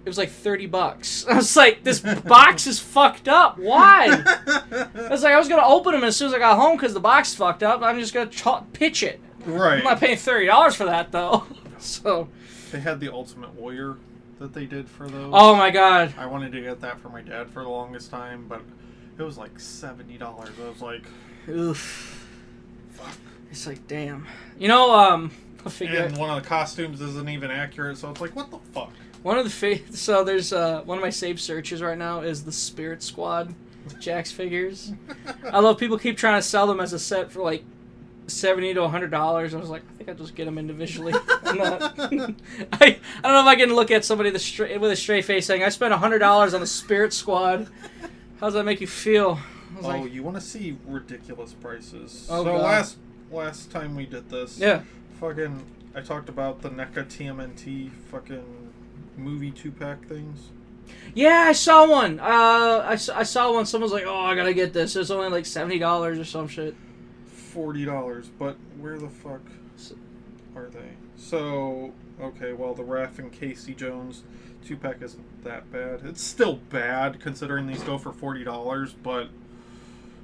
It 0.06 0.10
was 0.10 0.18
like 0.18 0.30
thirty 0.30 0.66
bucks. 0.66 1.26
I 1.30 1.36
was 1.38 1.56
like, 1.56 1.84
this 1.84 2.00
box 2.00 2.68
is 2.68 2.80
fucked 2.80 3.28
up. 3.30 3.58
Why? 3.58 4.08
I 4.08 5.10
was 5.10 5.24
like, 5.24 5.34
I 5.34 5.40
was 5.40 5.48
gonna 5.48 5.66
open 5.66 5.94
them 5.94 6.04
as 6.04 6.16
soon 6.18 6.28
as 6.28 6.34
I 6.34 6.40
got 6.40 6.58
home 6.58 6.76
because 6.76 6.94
the 6.94 7.00
box 7.00 7.30
is 7.30 7.36
fucked 7.36 7.64
up. 7.64 7.82
I'm 7.82 8.00
just 8.00 8.14
gonna 8.14 8.30
ch- 8.30 8.74
pitch 8.74 9.02
it. 9.04 9.22
right. 9.46 9.78
I'm 9.78 9.84
not 9.84 10.00
paying 10.00 10.18
thirty 10.18 10.46
dollars 10.48 10.76
for 10.76 10.86
that 10.86 11.12
though. 11.12 11.46
So, 11.80 12.30
They 12.72 12.80
had 12.80 13.02
the 13.02 13.12
Ultimate 13.12 13.54
Warrior 13.56 13.98
that 14.40 14.54
they 14.54 14.66
did 14.66 14.88
for 14.88 15.06
those. 15.08 15.32
oh 15.36 15.54
my 15.54 15.70
god, 15.70 16.14
I 16.18 16.26
wanted 16.28 16.54
to 16.54 16.62
get 16.62 16.80
that 16.80 16.98
for 17.02 17.10
my 17.10 17.22
dad 17.22 17.50
for 17.50 17.62
the 17.64 17.68
longest 17.70 18.10
time, 18.10 18.46
but 18.48 18.62
it 19.18 19.22
was 19.24 19.38
like 19.38 19.60
seventy 19.60 20.18
dollars. 20.18 20.52
I 20.64 20.70
was 20.70 20.82
like, 20.82 21.04
oof. 21.50 22.26
fuck. 22.92 23.16
It's 23.52 23.68
like, 23.68 23.86
damn. 23.88 24.26
You 24.58 24.70
know, 24.70 24.94
um, 24.98 25.32
and 25.82 26.18
one 26.18 26.30
of 26.30 26.42
the 26.42 26.48
costumes 26.48 27.02
isn't 27.02 27.30
even 27.30 27.52
accurate. 27.52 27.98
So 27.98 28.10
it's 28.10 28.22
like, 28.22 28.36
what 28.36 28.50
the 28.50 28.60
fuck? 28.72 28.94
One 29.24 29.38
of 29.38 29.46
the 29.46 29.50
fa- 29.50 29.96
so 29.96 30.24
there's 30.24 30.54
uh 30.54 30.82
one 30.84 30.98
of 30.98 31.02
my 31.02 31.10
saved 31.10 31.40
searches 31.40 31.82
right 31.82 31.98
now 31.98 32.22
is 32.22 32.44
the 32.44 32.52
Spirit 32.52 33.02
Squad 33.02 33.56
with 33.86 34.00
Jakks 34.00 34.32
figures. 34.32 34.94
I 35.52 35.60
love 35.60 35.78
people 35.78 35.98
keep 35.98 36.18
trying 36.18 36.40
to 36.40 36.48
sell 36.48 36.68
them 36.68 36.80
as 36.80 36.94
a 36.94 37.00
set 37.00 37.32
for 37.32 37.42
like 37.42 37.64
seventy 38.28 38.74
to 38.74 38.88
hundred 38.88 39.12
dollars. 39.12 39.54
I 39.54 39.58
was 39.58 39.70
like, 39.70 39.82
I 39.90 39.94
think 39.98 40.10
I'll 40.10 40.16
just 40.16 40.36
get 40.36 40.46
them 40.46 40.58
individually. 40.58 41.14
Not. 41.46 42.00
I, 42.00 42.36
I 42.82 43.00
don't 43.22 43.34
know 43.34 43.42
if 43.42 43.48
I 43.48 43.56
can 43.56 43.74
look 43.74 43.92
at 43.92 44.04
somebody 44.06 44.30
the 44.30 44.40
straight 44.40 44.80
with 44.80 44.92
a 44.92 44.96
straight 44.96 45.26
face 45.26 45.46
saying 45.46 45.64
I 45.64 45.70
spent 45.70 45.94
hundred 45.94 46.20
dollars 46.20 46.54
on 46.54 46.60
the 46.60 46.68
Spirit 46.68 47.14
Squad. 47.14 47.70
How 48.40 48.48
does 48.48 48.54
that 48.56 48.66
make 48.66 48.82
you 48.82 48.88
feel? 48.88 49.40
Oh, 49.82 49.88
like, 49.88 50.14
you 50.14 50.22
want 50.22 50.36
to 50.36 50.42
see 50.42 50.78
ridiculous 50.86 51.54
prices? 51.54 52.28
Oh, 52.30 52.44
so 52.44 52.52
God. 52.52 52.62
last 52.62 52.98
last 53.32 53.72
time 53.72 53.96
we 53.96 54.06
did 54.06 54.30
this, 54.30 54.60
yeah. 54.60 54.82
fucking, 55.20 55.66
I 55.96 56.02
talked 56.02 56.30
about 56.30 56.62
the 56.62 56.70
NECA 56.70 57.06
TMNT 57.06 57.92
fucking 58.12 58.63
movie 59.18 59.52
two 59.52 59.72
pack 59.72 60.06
things. 60.08 60.50
Yeah, 61.16 61.46
I 61.48 61.54
saw 61.54 61.88
one. 61.90 62.20
Uh, 62.20 62.24
I, 62.24 62.92
I 62.94 63.24
saw 63.24 63.54
one. 63.54 63.66
Someone's 63.66 63.94
like, 63.94 64.06
"Oh, 64.06 64.20
I 64.26 64.36
gotta 64.36 64.54
get 64.54 64.74
this." 64.74 64.96
It's 64.96 65.10
only 65.10 65.30
like 65.30 65.46
seventy 65.46 65.80
dollars 65.80 66.20
or 66.20 66.26
some 66.26 66.48
shit. 66.48 66.76
Forty 67.28 67.86
dollars, 67.86 68.30
but 68.40 68.58
where 68.80 68.98
the 68.98 69.10
fuck 69.10 69.42
are 70.56 70.68
they? 70.68 70.92
So 71.18 71.94
okay, 72.22 72.54
well 72.54 72.74
the 72.74 72.84
Raph 72.84 73.20
and 73.20 73.32
Casey 73.32 73.74
Jones 73.74 74.24
two 74.66 74.76
pack 74.78 75.02
isn't 75.02 75.44
that 75.44 75.72
bad. 75.72 76.02
It's 76.06 76.22
still 76.24 76.56
bad 76.56 77.20
considering 77.20 77.68
these 77.68 77.84
go 77.84 77.98
for 77.98 78.12
forty 78.12 78.44
dollars, 78.44 78.94
but 78.94 79.30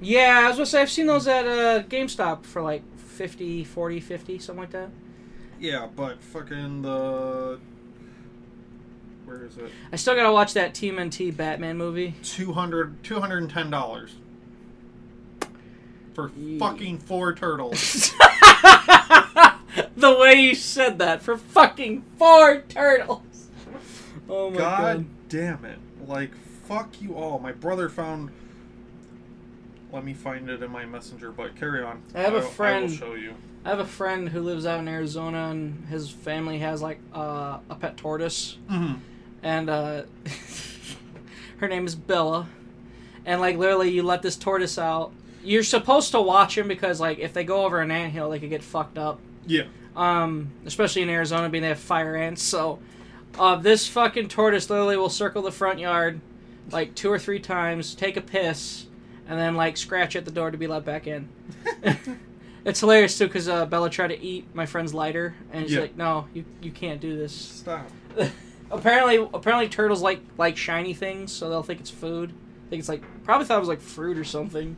Yeah, 0.00 0.42
I 0.44 0.48
was 0.48 0.56
gonna 0.56 0.66
say 0.66 0.82
I've 0.82 0.90
seen 0.90 1.06
those 1.06 1.26
at 1.28 1.46
uh, 1.46 1.82
GameStop 1.84 2.44
for 2.44 2.62
like 2.62 2.82
50, 2.98 3.64
40, 3.64 4.00
50, 4.00 4.38
something 4.38 4.60
like 4.60 4.70
that. 4.70 4.88
yeah, 5.58 5.88
but 5.94 6.22
fucking 6.22 6.82
the 6.82 7.58
where 9.24 9.44
is 9.44 9.56
it? 9.58 9.70
I 9.92 9.96
still 9.96 10.14
gotta 10.14 10.32
watch 10.32 10.54
that 10.54 10.74
TMNT 10.74 11.36
Batman 11.36 11.76
movie. 11.76 12.14
200 12.22 13.02
$210 13.02 14.10
for 16.14 16.30
Ye- 16.36 16.58
fucking 16.58 16.98
four 16.98 17.34
turtles. 17.34 18.10
the 19.96 20.16
way 20.18 20.34
you 20.34 20.54
said 20.54 20.98
that 20.98 21.22
for 21.22 21.36
fucking 21.36 22.04
four 22.18 22.62
turtles. 22.68 23.48
Oh 24.28 24.50
my 24.50 24.58
god, 24.58 24.80
god. 24.98 25.06
damn 25.28 25.64
it. 25.64 25.78
Like, 26.06 26.34
fuck 26.66 27.00
you 27.00 27.14
all. 27.14 27.38
My 27.38 27.52
brother 27.52 27.88
found. 27.88 28.30
Let 29.92 30.04
me 30.04 30.14
find 30.14 30.48
it 30.48 30.62
in 30.62 30.70
my 30.70 30.84
messenger, 30.84 31.32
but 31.32 31.56
carry 31.56 31.82
on. 31.82 32.02
I 32.14 32.20
have 32.20 32.34
a 32.34 32.62
I 32.62 32.80
will 32.80 32.88
show 32.88 33.14
you. 33.14 33.34
I 33.64 33.70
have 33.70 33.80
a 33.80 33.86
friend 33.86 34.28
who 34.28 34.40
lives 34.40 34.64
out 34.64 34.80
in 34.80 34.88
Arizona, 34.88 35.48
and 35.50 35.86
his 35.88 36.10
family 36.10 36.58
has 36.58 36.80
like 36.80 37.00
uh, 37.14 37.58
a 37.68 37.74
pet 37.74 37.96
tortoise. 37.96 38.56
Mm-hmm. 38.70 38.94
and 39.42 39.70
uh, 39.70 40.02
her 41.58 41.68
name 41.68 41.86
is 41.86 41.94
Bella. 41.94 42.48
And 43.26 43.40
like 43.40 43.56
literally, 43.56 43.90
you 43.90 44.02
let 44.02 44.22
this 44.22 44.36
tortoise 44.36 44.78
out. 44.78 45.12
You're 45.42 45.62
supposed 45.62 46.12
to 46.12 46.20
watch 46.20 46.56
him 46.56 46.68
because 46.68 47.00
like 47.00 47.18
if 47.18 47.32
they 47.32 47.44
go 47.44 47.64
over 47.64 47.80
an 47.80 47.90
anthill, 47.90 48.30
they 48.30 48.38
could 48.38 48.50
get 48.50 48.62
fucked 48.62 48.98
up. 48.98 49.20
Yeah. 49.46 49.64
Um, 49.96 50.52
especially 50.64 51.02
in 51.02 51.10
Arizona, 51.10 51.48
being 51.48 51.62
they 51.62 51.68
have 51.68 51.78
fire 51.78 52.16
ants. 52.16 52.42
So, 52.42 52.78
uh, 53.38 53.56
this 53.56 53.88
fucking 53.88 54.28
tortoise 54.28 54.70
literally 54.70 54.96
will 54.96 55.10
circle 55.10 55.42
the 55.42 55.50
front 55.52 55.80
yard 55.80 56.20
like 56.72 56.94
two 56.94 57.10
or 57.10 57.18
three 57.18 57.40
times, 57.40 57.94
take 57.94 58.16
a 58.16 58.20
piss, 58.20 58.86
and 59.30 59.38
then 59.38 59.54
like 59.54 59.76
scratch 59.76 60.16
at 60.16 60.24
the 60.26 60.30
door 60.30 60.50
to 60.50 60.58
be 60.58 60.66
let 60.66 60.84
back 60.84 61.06
in. 61.06 61.28
it's 62.64 62.80
hilarious 62.80 63.16
too 63.16 63.26
because 63.28 63.48
uh, 63.48 63.64
Bella 63.64 63.88
tried 63.88 64.08
to 64.08 64.20
eat 64.20 64.52
my 64.54 64.66
friend's 64.66 64.92
lighter, 64.92 65.34
and 65.52 65.64
she's 65.64 65.74
Yeah. 65.76 65.80
like, 65.82 65.96
"No, 65.96 66.26
you 66.34 66.44
you 66.60 66.72
can't 66.72 67.00
do 67.00 67.16
this." 67.16 67.32
Stop. 67.32 67.88
apparently, 68.70 69.16
apparently 69.32 69.68
turtles 69.68 70.02
like 70.02 70.20
like 70.36 70.56
shiny 70.56 70.92
things, 70.92 71.32
so 71.32 71.48
they'll 71.48 71.62
think 71.62 71.80
it's 71.80 71.90
food. 71.90 72.30
I 72.66 72.70
think 72.70 72.80
it's 72.80 72.88
like 72.88 73.02
probably 73.24 73.46
thought 73.46 73.56
it 73.58 73.60
was 73.60 73.68
like 73.68 73.80
fruit 73.80 74.18
or 74.18 74.24
something. 74.24 74.76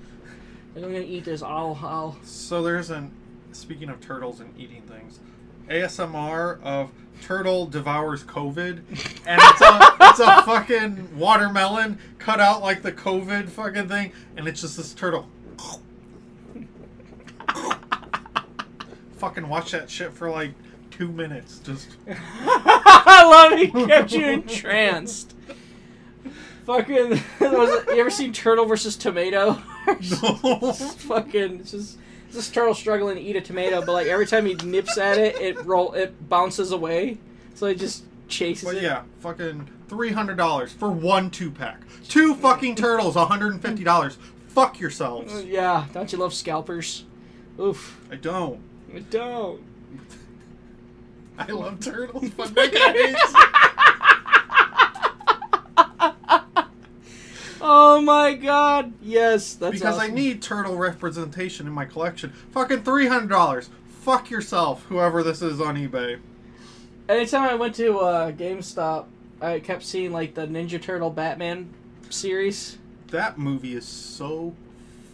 Like, 0.75 0.85
I'm 0.85 0.93
gonna 0.93 1.05
eat 1.05 1.25
this. 1.25 1.43
I'll 1.43 1.79
I'll. 1.83 2.17
So 2.23 2.63
there's 2.63 2.91
an. 2.91 3.11
Speaking 3.53 3.89
of 3.91 4.01
turtles 4.01 4.41
and 4.41 4.59
eating 4.59 4.83
things, 4.83 5.19
ASMR 5.69 6.61
of 6.63 6.91
turtle 7.21 7.67
devours 7.67 8.25
COVID, 8.25 8.79
and 9.27 9.41
it's 9.43 9.61
a 9.61 9.97
it's 10.01 10.21
a 10.21 10.43
fucking 10.43 11.17
watermelon 11.17 11.99
cut 12.19 12.41
out 12.41 12.63
like 12.63 12.83
the 12.83 12.93
COVID 12.93 13.49
fucking 13.49 13.89
thing, 13.89 14.13
and 14.37 14.49
it's 14.49 14.61
just 14.61 14.77
this 14.77 14.93
turtle. 14.95 15.29
fucking 19.23 19.49
watch 19.49 19.71
that 19.71 19.89
shit 19.89 20.13
for 20.13 20.29
like 20.29 20.51
two 20.91 21.07
minutes. 21.07 21.61
Just 21.61 21.91
I 22.09 23.25
love 23.25 23.53
it. 23.53 23.73
He 23.73 23.87
kept 23.87 24.13
you 24.13 24.27
entranced. 24.27 25.35
Fucking. 26.67 27.11
Was 27.41 27.83
it, 27.85 27.95
you 27.95 28.01
ever 28.01 28.11
seen 28.11 28.33
Turtle 28.33 28.67
versus 28.67 28.97
Tomato? 28.97 29.63
no. 29.87 30.73
Fucking. 30.73 31.61
It's 31.61 31.71
just. 31.71 31.99
This 32.33 32.49
turtle 32.51 32.75
struggling 32.75 33.17
to 33.17 33.21
eat 33.23 33.37
a 33.37 33.41
tomato, 33.41 33.85
but 33.85 33.93
like 33.93 34.07
every 34.07 34.27
time 34.27 34.47
he 34.47 34.55
nips 34.55 34.97
at 34.99 35.19
it, 35.19 35.37
it 35.37 35.65
roll 35.65 35.93
it 35.93 36.29
bounces 36.29 36.73
away. 36.73 37.19
So 37.55 37.67
it 37.67 37.79
just 37.79 38.05
chases 38.29 38.65
But 38.65 38.77
it. 38.77 38.83
yeah, 38.83 39.03
fucking 39.21 39.69
three 39.89 40.13
hundred 40.13 40.39
dollars 40.39 40.73
for 40.73 40.91
one 40.91 41.31
two 41.31 41.51
pack. 41.51 41.83
Two 42.09 42.35
fucking 42.35 42.75
turtles, 42.77 43.17
one 43.17 43.29
hundred 43.29 43.53
and 43.53 43.61
fifty 43.61 43.85
dollars. 43.85 44.17
Fuck 44.49 44.81
yourselves. 44.81 45.33
Uh, 45.35 45.45
yeah, 45.47 45.87
don't 45.93 46.11
you 46.13 46.19
love 46.19 46.33
scalpers? 46.35 47.05
Oof. 47.61 48.01
I 48.11 48.17
don't. 48.17 48.61
I 48.95 49.01
don't. 49.01 49.61
I 51.39 51.47
love 51.53 51.81
turtles, 51.81 52.31
but 52.31 52.55
Nick 52.55 52.75
hates. 52.77 53.35
Oh 57.65 58.01
my 58.01 58.35
god. 58.35 58.93
Yes, 59.01 59.55
that's 59.55 59.73
because 59.79 59.97
I 59.97 60.09
need 60.09 60.43
turtle 60.43 60.77
representation 60.77 61.69
in 61.69 61.73
my 61.73 61.85
collection. 61.85 62.33
Fucking 62.51 62.83
three 62.83 63.07
hundred 63.07 63.29
dollars. 63.29 63.71
Fuck 63.87 64.31
yourself, 64.31 64.85
whoever 64.87 65.23
this 65.23 65.43
is 65.43 65.61
on 65.61 65.77
eBay. 65.77 66.19
Anytime 67.09 67.49
I 67.49 67.55
went 67.55 67.77
to 67.77 67.99
uh, 68.01 68.33
GameStop, 68.33 69.07
I 69.41 69.61
kept 69.61 69.85
seeing 69.85 70.13
like 70.13 70.35
the 70.35 70.47
Ninja 70.47 70.83
Turtle 70.83 71.11
Batman 71.11 71.73
series. 72.11 72.79
That 73.09 73.39
movie 73.39 73.77
is 73.77 73.87
so 73.87 74.55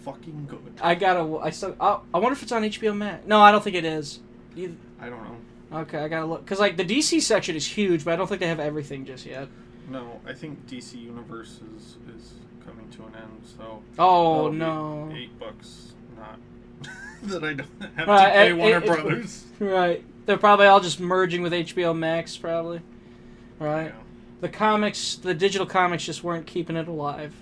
fucking 0.04 0.46
good. 0.48 0.72
I 0.80 0.94
gotta. 0.94 1.38
I 1.38 1.50
still. 1.50 1.76
I, 1.78 1.98
I 2.14 2.18
wonder 2.18 2.32
if 2.32 2.42
it's 2.42 2.52
on 2.52 2.62
HBO 2.62 2.96
Max. 2.96 3.26
No, 3.26 3.40
I 3.40 3.52
don't 3.52 3.62
think 3.62 3.76
it 3.76 3.84
is. 3.84 4.20
You, 4.54 4.74
I 4.98 5.10
don't 5.10 5.22
know. 5.22 5.80
okay, 5.80 5.98
I 5.98 6.08
gotta 6.08 6.24
look 6.24 6.46
because 6.46 6.60
like 6.60 6.78
the 6.78 6.84
DC 6.84 7.20
section 7.20 7.56
is 7.56 7.66
huge, 7.66 8.06
but 8.06 8.14
I 8.14 8.16
don't 8.16 8.26
think 8.26 8.40
they 8.40 8.48
have 8.48 8.60
everything 8.60 9.04
just 9.04 9.26
yet. 9.26 9.48
No, 9.88 10.20
I 10.26 10.32
think 10.34 10.66
DC 10.66 11.00
Universe 11.00 11.60
is, 11.76 11.96
is 12.14 12.32
coming 12.64 12.88
to 12.90 13.04
an 13.04 13.14
end, 13.16 13.42
so 13.56 13.82
Oh 13.98 14.48
no! 14.50 15.10
eight 15.14 15.38
bucks, 15.38 15.92
not 16.16 16.38
that 17.22 17.42
I 17.44 17.54
don't 17.54 17.68
have 17.96 18.08
Right, 18.08 18.26
to 18.26 18.32
pay 18.32 18.50
it- 18.50 18.56
Warner 18.56 18.76
it- 18.78 18.86
Brothers. 18.86 19.44
Right, 19.58 20.04
they're 20.26 20.36
probably 20.38 20.66
all 20.66 20.80
just 20.80 21.00
merging 21.00 21.42
with 21.42 21.52
HBO 21.52 21.96
Max, 21.96 22.36
probably. 22.36 22.80
Right. 23.58 23.86
Yeah. 23.86 23.92
The 24.40 24.48
comics, 24.48 25.16
the 25.16 25.34
digital 25.34 25.66
comics, 25.66 26.04
just 26.04 26.22
weren't 26.22 26.46
keeping 26.46 26.76
it 26.76 26.86
alive. 26.86 27.34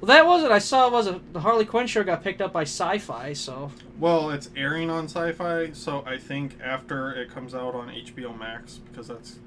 Well, 0.00 0.06
that 0.08 0.26
was 0.26 0.42
it. 0.44 0.50
I 0.50 0.58
saw 0.60 0.86
it 0.86 0.92
was 0.92 1.06
a, 1.08 1.20
the 1.32 1.40
Harley 1.40 1.64
Quinn 1.64 1.86
show 1.86 2.02
got 2.04 2.22
picked 2.24 2.40
up 2.40 2.52
by 2.52 2.64
Syfy, 2.64 3.36
so 3.36 3.70
Well, 3.98 4.30
it's 4.30 4.48
airing 4.56 4.90
on 4.90 5.06
Syfy, 5.08 5.74
so 5.76 6.02
I 6.06 6.16
think 6.18 6.56
after 6.62 7.12
it 7.12 7.30
comes 7.30 7.54
out 7.54 7.74
on 7.74 7.88
HBO 7.90 8.36
Max, 8.36 8.78
because 8.90 9.08
that's 9.08 9.38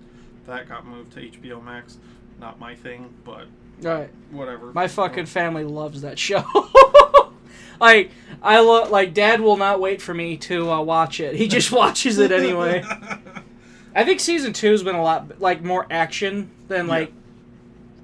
that 0.48 0.68
got 0.68 0.86
moved 0.86 1.14
to 1.14 1.22
HBO 1.22 1.64
Max. 1.64 1.98
Not 2.39 2.60
my 2.60 2.76
thing, 2.76 3.14
but 3.24 3.46
right. 3.82 4.10
whatever. 4.32 4.74
My 4.74 4.88
fucking 4.88 5.28
family 5.28 5.64
loves 5.64 6.02
that 6.02 6.18
show. 6.18 6.44
like 7.80 8.12
I 8.42 8.60
lo- 8.60 8.89
like 8.89 9.14
Dad 9.14 9.42
will 9.42 9.58
not 9.58 9.80
wait 9.80 10.02
for 10.02 10.14
me 10.14 10.38
to 10.38 10.72
uh, 10.72 10.82
watch 10.82 11.20
it. 11.20 11.36
He 11.36 11.48
just 11.48 11.72
watches 11.72 12.18
it 12.18 12.32
anyway. 12.32 12.84
I 13.96 14.06
think 14.06 14.20
season 14.20 14.54
two 14.54 14.72
has 14.72 14.84
been 14.84 14.96
a 14.96 15.04
lot 15.04 15.39
like 15.42 15.64
more 15.64 15.86
action 15.92 16.50
than 16.68 16.88
like 16.88 17.12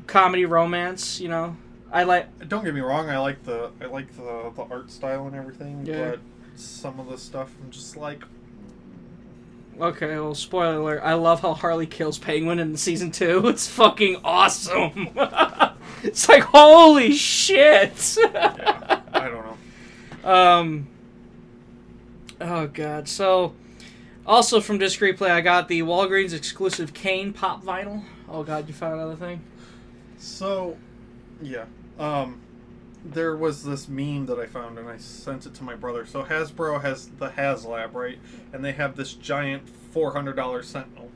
comedy 0.06 0.46
romance. 0.46 1.20
You 1.20 1.30
know, 1.30 1.58
I 1.92 2.04
like 2.04 2.50
Don't 2.50 2.64
get 2.64 2.74
me 2.74 2.82
wrong, 2.82 3.10
I 3.10 3.18
like 3.20 3.44
the 3.44 3.72
I 3.82 3.86
like 3.86 4.16
the 4.16 4.52
the 4.56 4.64
art 4.70 4.92
style 4.92 5.28
and 5.28 5.36
everything, 5.36 5.86
Yeah. 5.86 6.12
but 6.12 6.20
some 6.56 7.00
of 7.00 7.08
the 7.08 7.18
stuff 7.18 7.52
I'm 7.64 7.72
just 7.72 7.96
like 7.98 8.24
Okay, 9.80 10.18
well, 10.20 10.34
spoiler 10.34 10.78
alert. 10.78 11.02
I 11.04 11.14
love 11.14 11.42
how 11.42 11.54
Harley 11.54 11.86
kills 11.86 12.18
Penguin 12.18 12.58
in 12.60 12.76
season 12.78 13.12
two. 13.12 13.48
It's 13.48 13.68
fucking 13.68 14.18
awesome. 14.24 15.10
it's 16.04 16.28
like 16.28 16.44
holy 16.44 17.14
shit. 17.14 18.18
yeah, 18.20 19.02
I 19.14 19.30
don't 19.30 19.46
know. 19.46 20.30
um. 20.30 20.88
Oh 22.42 22.68
god. 22.68 23.08
So, 23.08 23.54
also 24.26 24.62
from 24.62 24.80
Disc 24.80 25.00
Replay, 25.00 25.30
I 25.30 25.42
got 25.42 25.68
the 25.68 25.82
Walgreens 25.82 26.34
exclusive 26.34 26.94
Kane 26.94 27.32
pop 27.34 27.64
vinyl. 27.64 28.04
Oh 28.28 28.44
god, 28.44 28.68
you 28.68 28.74
found 28.74 28.96
another 28.96 29.16
thing. 29.16 29.42
So, 30.18 30.76
yeah. 31.42 31.66
Um 32.00 32.42
there 33.14 33.36
was 33.36 33.64
this 33.64 33.88
meme 33.88 34.26
that 34.28 34.40
I 34.40 34.46
found 34.46 34.78
and 34.78 34.90
I 34.90 34.98
sent 34.98 35.46
it 35.46 35.54
to 35.56 35.64
my 35.64 35.76
brother. 35.76 36.06
So 36.06 36.24
Hasbro 36.24 36.82
has 36.82 37.08
the 37.08 37.30
HasLab, 37.30 37.94
right? 37.94 38.20
And 38.54 38.64
they 38.64 38.74
have 38.74 38.96
this 38.96 39.14
giant 39.14 39.68
four 39.70 40.14
hundred 40.14 40.36
dollar 40.36 40.64
Sentinel. 40.64 41.12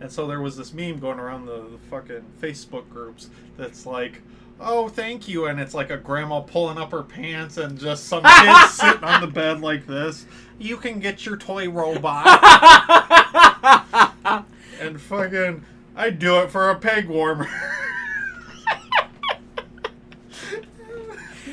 And 0.00 0.12
so 0.12 0.26
there 0.26 0.40
was 0.40 0.56
this 0.56 0.74
meme 0.74 0.98
going 0.98 1.18
around 1.18 1.46
the, 1.46 1.68
the 1.70 1.78
fucking 1.90 2.24
Facebook 2.40 2.88
groups 2.90 3.30
that's 3.56 3.86
like, 3.86 4.20
"Oh, 4.60 4.88
thank 4.88 5.26
you," 5.26 5.46
and 5.46 5.58
it's 5.58 5.74
like 5.74 5.90
a 5.90 5.96
grandma 5.96 6.40
pulling 6.40 6.76
up 6.76 6.90
her 6.90 7.02
pants 7.02 7.56
and 7.56 7.78
just 7.78 8.04
some 8.04 8.22
kid 8.22 8.66
sitting 8.70 9.04
on 9.04 9.22
the 9.22 9.26
bed 9.26 9.60
like 9.60 9.86
this. 9.86 10.26
You 10.58 10.76
can 10.76 11.00
get 11.00 11.24
your 11.24 11.36
toy 11.36 11.70
robot. 11.70 12.26
and 14.80 15.00
fucking, 15.00 15.64
I 15.94 16.10
do 16.10 16.40
it 16.40 16.50
for 16.50 16.70
a 16.70 16.78
peg 16.78 17.08
warmer. 17.08 17.48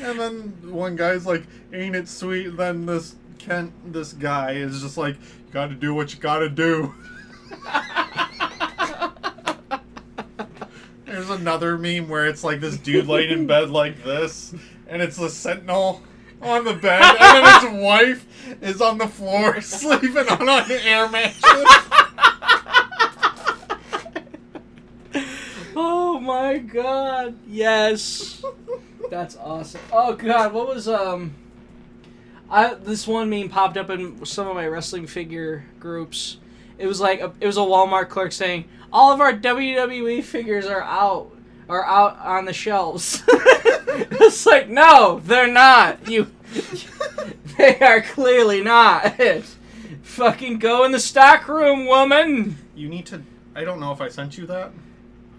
and 0.04 0.20
then 0.20 0.72
one 0.72 0.96
guy's 0.96 1.26
like, 1.26 1.44
"Ain't 1.72 1.96
it 1.96 2.08
sweet?" 2.08 2.46
And 2.46 2.58
then 2.58 2.86
this 2.86 3.16
Kent, 3.38 3.72
this 3.92 4.12
guy 4.12 4.52
is 4.52 4.82
just 4.82 4.96
like, 4.96 5.16
"You 5.16 5.52
got 5.52 5.68
to 5.68 5.74
do 5.74 5.94
what 5.94 6.14
you 6.14 6.20
got 6.20 6.38
to 6.40 6.48
do." 6.48 6.94
There's 11.06 11.30
another 11.30 11.78
meme 11.78 12.08
where 12.08 12.26
it's 12.26 12.42
like 12.44 12.60
this 12.60 12.76
dude 12.76 13.06
laying 13.06 13.30
in 13.30 13.46
bed 13.46 13.70
like 13.70 14.02
this, 14.02 14.54
and 14.88 15.00
it's 15.00 15.16
the 15.16 15.30
Sentinel 15.30 16.02
on 16.42 16.64
the 16.64 16.74
bed, 16.74 17.02
and 17.02 17.46
then 17.46 17.72
his 17.72 17.82
wife 17.84 18.26
is 18.60 18.80
on 18.80 18.98
the 18.98 19.06
floor 19.08 19.60
sleeping 19.62 20.28
on 20.28 20.48
an 20.48 20.70
air 20.70 21.08
mattress. 21.08 21.40
Oh 25.76 26.20
my 26.20 26.58
god. 26.58 27.36
Yes. 27.46 28.42
That's 29.10 29.36
awesome. 29.36 29.80
Oh 29.92 30.14
god, 30.14 30.52
what 30.52 30.68
was 30.68 30.88
um 30.88 31.34
I 32.50 32.74
this 32.74 33.06
one 33.06 33.30
meme 33.30 33.48
popped 33.48 33.76
up 33.76 33.90
in 33.90 34.24
some 34.24 34.46
of 34.46 34.54
my 34.54 34.66
wrestling 34.66 35.06
figure 35.06 35.64
groups. 35.80 36.38
It 36.78 36.86
was 36.86 37.00
like 37.00 37.20
a, 37.20 37.32
it 37.40 37.46
was 37.46 37.56
a 37.56 37.60
Walmart 37.60 38.08
clerk 38.08 38.32
saying, 38.32 38.66
"All 38.92 39.12
of 39.12 39.20
our 39.20 39.32
WWE 39.32 40.22
figures 40.22 40.66
are 40.66 40.82
out 40.82 41.30
are 41.68 41.84
out 41.84 42.18
on 42.18 42.44
the 42.44 42.52
shelves." 42.52 43.22
it's 43.28 44.46
like, 44.46 44.68
"No, 44.68 45.20
they're 45.24 45.46
not. 45.46 46.08
You 46.08 46.30
they 47.58 47.78
are 47.80 48.02
clearly 48.02 48.62
not." 48.62 49.14
Fucking 50.02 50.58
go 50.58 50.84
in 50.84 50.92
the 50.92 51.00
stock 51.00 51.48
room, 51.48 51.86
woman. 51.86 52.56
You 52.76 52.88
need 52.88 53.06
to. 53.06 53.22
I 53.54 53.64
don't 53.64 53.80
know 53.80 53.92
if 53.92 54.00
I 54.00 54.08
sent 54.08 54.36
you 54.36 54.46
that. 54.46 54.70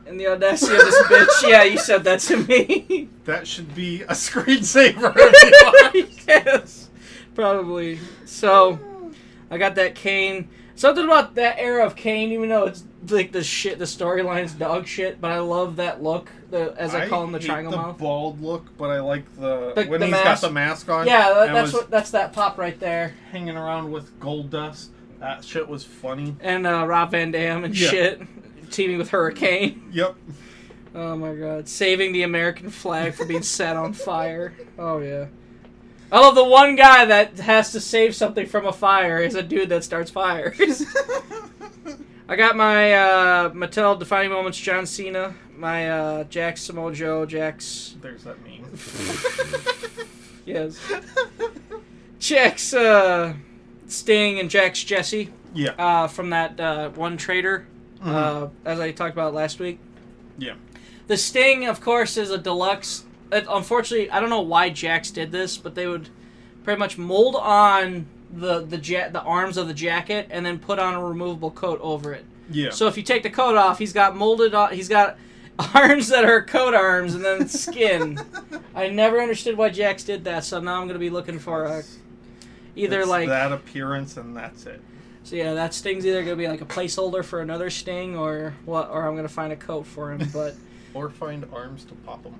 And 0.07 0.19
the 0.19 0.27
audacity 0.27 0.75
of 0.75 0.81
this 0.85 1.01
bitch. 1.03 1.49
Yeah, 1.49 1.63
you 1.63 1.77
said 1.77 2.03
that 2.03 2.19
to 2.21 2.37
me. 2.37 3.09
That 3.25 3.47
should 3.47 3.73
be 3.73 4.03
a 4.03 4.09
screensaver. 4.09 5.11
if 5.17 5.95
you 5.95 6.01
want. 6.03 6.27
yes, 6.27 6.89
probably. 7.33 7.97
So, 8.25 8.79
I 9.49 9.57
got 9.57 9.73
that 9.75 9.95
Kane. 9.95 10.47
Something 10.75 11.05
about 11.05 11.33
that 11.35 11.57
era 11.57 11.83
of 11.85 11.95
Kane, 11.95 12.31
even 12.33 12.49
though 12.49 12.65
it's 12.65 12.83
like 13.09 13.31
the 13.31 13.43
shit, 13.43 13.79
the 13.79 13.85
storyline's 13.85 14.53
dog 14.53 14.85
shit, 14.85 15.19
but 15.19 15.31
I 15.31 15.39
love 15.39 15.77
that 15.77 16.03
look. 16.03 16.29
The 16.51 16.75
as 16.77 16.93
I 16.93 17.07
call 17.07 17.23
him, 17.23 17.31
the 17.31 17.39
hate 17.39 17.47
triangle 17.47 17.71
the 17.71 17.77
mouth. 17.77 17.97
bald 17.97 18.41
look, 18.41 18.77
but 18.77 18.91
I 18.91 18.99
like 18.99 19.23
the, 19.37 19.73
The- 19.73 19.85
when 19.85 20.01
the 20.01 20.05
he's 20.05 20.11
mask. 20.13 20.41
got 20.41 20.47
the 20.47 20.53
mask 20.53 20.89
on. 20.89 21.07
Yeah, 21.07 21.33
that, 21.33 21.51
that's 21.53 21.73
what 21.73 21.89
that's 21.89 22.11
that 22.11 22.31
pop 22.31 22.59
right 22.59 22.79
there. 22.79 23.15
hanging 23.31 23.57
around 23.57 23.91
with 23.91 24.19
Goldust. 24.19 24.89
That 25.19 25.43
shit 25.43 25.67
was 25.67 25.83
funny. 25.83 26.35
And 26.41 26.67
uh, 26.67 26.85
Rob 26.85 27.09
Van 27.09 27.31
Dam 27.31 27.63
and 27.63 27.75
Yeah. 27.75 27.89
shit, 27.89 28.21
teaming 28.71 28.97
with 28.97 29.09
Hurricane. 29.09 29.89
Yep. 29.91 30.15
Oh 30.93 31.15
my 31.15 31.35
god, 31.35 31.67
saving 31.67 32.13
the 32.13 32.23
American 32.23 32.69
flag 32.69 33.13
from 33.13 33.27
being 33.27 33.41
set 33.41 33.75
on 33.75 33.93
fire. 33.93 34.53
Oh 34.79 34.99
yeah. 34.99 35.27
I 36.11 36.19
love 36.19 36.35
the 36.35 36.45
one 36.45 36.75
guy 36.75 37.05
that 37.05 37.39
has 37.39 37.71
to 37.71 37.81
save 37.81 38.15
something 38.15 38.45
from 38.45 38.65
a 38.65 38.71
fire 38.71 39.19
is 39.19 39.35
a 39.35 39.43
dude 39.43 39.69
that 39.69 39.83
starts 39.83 40.11
fires. 40.11 40.85
I 42.27 42.35
got 42.35 42.55
my 42.55 42.93
uh, 42.93 43.49
Mattel 43.49 43.99
Defining 43.99 44.31
Moments 44.31 44.57
John 44.57 44.85
Cena, 44.85 45.35
my 45.55 45.89
uh, 45.89 46.23
Jakks 46.25 46.59
Samoa 46.59 46.93
Joe, 46.93 47.25
Jakks 47.25 47.99
There's 48.01 48.23
that 48.23 48.41
meme. 48.43 48.63
yes, 50.45 50.79
Jakks 52.19 52.73
uh, 52.73 53.33
Sting 53.87 54.39
and 54.39 54.49
Jakks 54.49 54.85
Jesse 54.85 55.31
yeah. 55.53 55.71
uh, 55.71 56.07
from 56.07 56.29
that 56.31 56.59
uh, 56.59 56.89
one 56.91 57.17
trader, 57.17 57.67
uh, 58.03 58.47
as 58.65 58.79
I 58.79 58.91
talked 58.91 59.13
about 59.13 59.33
last 59.33 59.59
week. 59.59 59.79
Yeah. 60.37 60.55
The 61.07 61.17
Sting, 61.17 61.65
of 61.67 61.81
course, 61.81 62.17
is 62.17 62.31
a 62.31 62.37
deluxe. 62.37 63.05
It, 63.31 63.45
unfortunately, 63.49 64.09
I 64.09 64.19
don't 64.19 64.29
know 64.29 64.41
why 64.41 64.69
Jakks 64.69 65.13
did 65.13 65.31
this, 65.31 65.57
but 65.57 65.75
they 65.75 65.87
would 65.87 66.09
pretty 66.63 66.79
much 66.79 66.97
mold 66.97 67.35
on 67.35 68.07
the 68.31 68.65
the 68.65 68.77
ja- 68.77 69.09
the 69.09 69.21
arms 69.21 69.55
of 69.57 69.67
the 69.67 69.73
jacket 69.73 70.27
and 70.29 70.45
then 70.45 70.59
put 70.59 70.79
on 70.79 70.93
a 70.93 71.03
removable 71.03 71.51
coat 71.51 71.79
over 71.81 72.13
it. 72.13 72.25
Yeah. 72.49 72.71
So 72.71 72.87
if 72.87 72.97
you 72.97 73.03
take 73.03 73.23
the 73.23 73.29
coat 73.29 73.55
off, 73.55 73.79
he's 73.79 73.93
got 73.93 74.15
molded 74.15 74.53
on. 74.53 74.73
He's 74.73 74.89
got 74.89 75.17
arms 75.73 76.09
that 76.09 76.25
are 76.25 76.41
coat 76.43 76.73
arms 76.73 77.15
and 77.15 77.23
then 77.23 77.47
skin. 77.47 78.19
I 78.75 78.89
never 78.89 79.21
understood 79.21 79.57
why 79.57 79.69
Jakks 79.69 80.05
did 80.05 80.23
that, 80.25 80.43
so 80.43 80.59
now 80.59 80.81
I'm 80.81 80.87
gonna 80.87 80.99
be 80.99 81.09
looking 81.09 81.39
for 81.39 81.65
a 81.65 81.83
either 82.75 83.01
It's 83.01 83.09
like 83.09 83.29
that 83.29 83.51
appearance 83.51 84.17
and 84.17 84.35
that's 84.35 84.65
it. 84.65 84.81
So 85.25 85.35
yeah, 85.35 85.53
that 85.55 85.73
Sting's 85.73 86.05
either 86.05 86.23
gonna 86.23 86.37
be 86.37 86.47
like 86.47 86.61
a 86.61 86.65
placeholder 86.65 87.25
for 87.25 87.41
another 87.41 87.69
Sting 87.69 88.17
or 88.17 88.53
what, 88.63 88.89
or 88.89 89.05
I'm 89.05 89.15
gonna 89.17 89.27
find 89.27 89.51
a 89.51 89.57
coat 89.57 89.85
for 89.85 90.11
him, 90.13 90.29
but. 90.31 90.55
Or 90.93 91.09
find 91.09 91.45
arms 91.51 91.83
to 91.85 91.93
pop 91.93 92.23
him. 92.23 92.35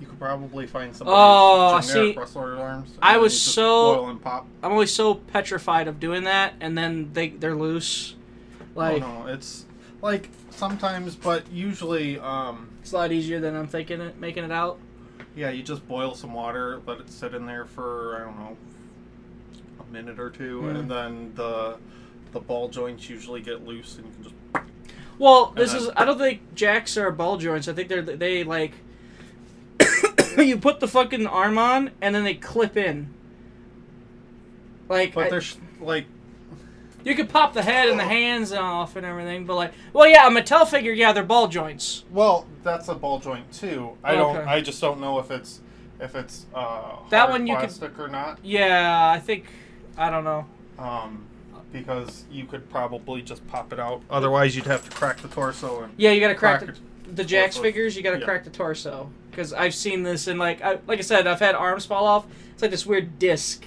You 0.00 0.06
could 0.06 0.20
probably 0.20 0.68
find 0.68 0.94
some 0.94 1.08
Oh, 1.10 1.80
generic 1.80 2.14
see, 2.14 2.20
wrestler 2.20 2.56
arms. 2.56 2.96
I 3.02 3.16
was 3.16 3.36
so- 3.36 3.96
boil 3.96 4.10
and 4.10 4.22
pop. 4.22 4.46
I'm 4.62 4.70
always 4.70 4.94
so 4.94 5.14
petrified 5.14 5.88
of 5.88 5.98
doing 5.98 6.22
that, 6.22 6.54
and 6.60 6.78
then 6.78 7.10
they 7.14 7.30
they're 7.30 7.56
loose. 7.56 8.14
Like 8.76 9.02
oh 9.02 9.24
no, 9.24 9.26
it's 9.26 9.64
like 10.02 10.28
sometimes, 10.50 11.16
but 11.16 11.50
usually, 11.50 12.20
um, 12.20 12.68
it's 12.80 12.92
a 12.92 12.94
lot 12.94 13.10
easier 13.10 13.40
than 13.40 13.56
I'm 13.56 13.66
thinking 13.66 14.00
it, 14.00 14.20
making 14.20 14.44
it 14.44 14.52
out. 14.52 14.78
yeah, 15.34 15.50
you 15.50 15.64
just 15.64 15.88
boil 15.88 16.14
some 16.14 16.32
water, 16.32 16.80
let 16.86 17.00
it 17.00 17.10
sit 17.10 17.34
in 17.34 17.44
there 17.44 17.64
for 17.64 18.14
I 18.20 18.24
don't 18.24 18.38
know, 18.38 18.56
a 19.80 19.92
minute 19.92 20.20
or 20.20 20.30
two, 20.30 20.60
Mm. 20.62 20.78
and 20.78 20.88
then 20.90 21.32
the 21.34 21.78
the 22.36 22.40
ball 22.40 22.68
joints 22.68 23.08
usually 23.08 23.40
get 23.40 23.66
loose, 23.66 23.96
and 23.96 24.04
you 24.06 24.12
can 24.12 24.22
just 24.24 24.66
Well, 25.18 25.54
this 25.56 25.72
is 25.72 25.88
I 25.96 26.04
don't 26.04 26.18
think 26.18 26.54
Jakks 26.54 27.00
are 27.00 27.10
ball 27.10 27.38
joints. 27.38 27.66
I 27.66 27.72
think 27.72 27.88
they're 27.88 28.02
they 28.02 28.44
like 28.44 28.72
you 30.38 30.58
put 30.58 30.80
the 30.80 30.86
fucking 30.88 31.26
arm 31.26 31.56
on 31.56 31.92
and 32.02 32.14
then 32.14 32.24
they 32.24 32.34
clip 32.34 32.76
in. 32.76 33.08
Like 34.86 35.14
But 35.14 35.26
I- 35.26 35.30
there's 35.30 35.56
like 35.80 36.04
you 37.04 37.14
could 37.14 37.30
pop 37.30 37.54
the 37.54 37.62
head 37.62 37.88
and 37.88 37.98
the 37.98 38.04
hands 38.04 38.52
off 38.52 38.96
and 38.96 39.06
everything, 39.06 39.46
but 39.46 39.54
like, 39.54 39.72
well, 39.92 40.08
yeah, 40.08 40.26
a 40.26 40.30
Mattel 40.30 40.66
figure, 40.68 40.90
yeah, 40.92 41.12
they're 41.12 41.22
ball 41.22 41.46
joints. 41.46 42.04
well, 42.10 42.46
that's 42.64 42.88
a 42.88 42.94
ball 42.96 43.20
joint 43.20 43.50
too. 43.52 43.96
I 44.04 44.14
don't. 44.16 44.36
Okay. 44.36 44.44
I 44.44 44.60
just 44.60 44.80
don't 44.80 45.00
know 45.00 45.18
if 45.20 45.30
it's 45.30 45.60
if 46.00 46.14
it's 46.14 46.44
uh 46.54 46.96
That 47.08 47.30
one 47.30 47.46
you 47.46 47.56
plastic 47.56 47.98
or 47.98 48.08
not. 48.08 48.40
Yeah, 48.42 49.10
I 49.10 49.20
think 49.20 49.46
I 49.96 50.10
don't 50.10 50.24
know. 50.24 50.44
Um, 50.78 51.25
because 51.72 52.24
you 52.30 52.44
could 52.44 52.68
probably 52.70 53.22
just 53.22 53.46
pop 53.48 53.72
it 53.72 53.80
out. 53.80 54.02
Otherwise, 54.10 54.56
you'd 54.56 54.66
have 54.66 54.84
to 54.88 54.90
crack 54.96 55.18
the 55.18 55.28
torso 55.28 55.82
and 55.82 55.92
Yeah, 55.96 56.12
you 56.12 56.20
gotta 56.20 56.34
crack, 56.34 56.62
Crack 56.62 56.76
the, 57.04 57.22
the 57.22 57.24
Jakks 57.24 57.60
figures. 57.60 57.96
You 57.96 58.02
gotta 58.02 58.18
Yeah. 58.18 58.24
crack 58.24 58.44
the 58.44 58.50
torso 58.50 59.10
because 59.30 59.52
I've 59.52 59.74
seen 59.74 60.02
this 60.02 60.26
and 60.26 60.38
like 60.38 60.62
I, 60.62 60.78
like 60.86 60.98
I 60.98 61.02
said, 61.02 61.26
I've 61.26 61.40
had 61.40 61.54
arms 61.54 61.84
fall 61.86 62.06
off. 62.06 62.26
It's 62.52 62.62
like 62.62 62.70
this 62.70 62.86
weird 62.86 63.18
disc. 63.18 63.64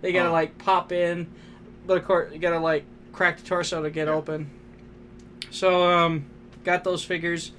They 0.00 0.12
gotta 0.12 0.30
Oh. 0.30 0.32
like 0.32 0.58
pop 0.58 0.90
in, 0.92 1.28
but 1.86 1.96
of 1.98 2.04
course 2.04 2.32
you 2.32 2.38
gotta 2.38 2.58
like 2.58 2.84
crack 3.12 3.38
the 3.38 3.46
torso 3.46 3.82
to 3.82 3.90
get 3.90 4.08
Yeah. 4.08 4.14
open. 4.14 4.50
So 5.50 5.88
um, 5.90 6.24
got 6.64 6.82
those 6.84 7.04
figures. 7.04 7.52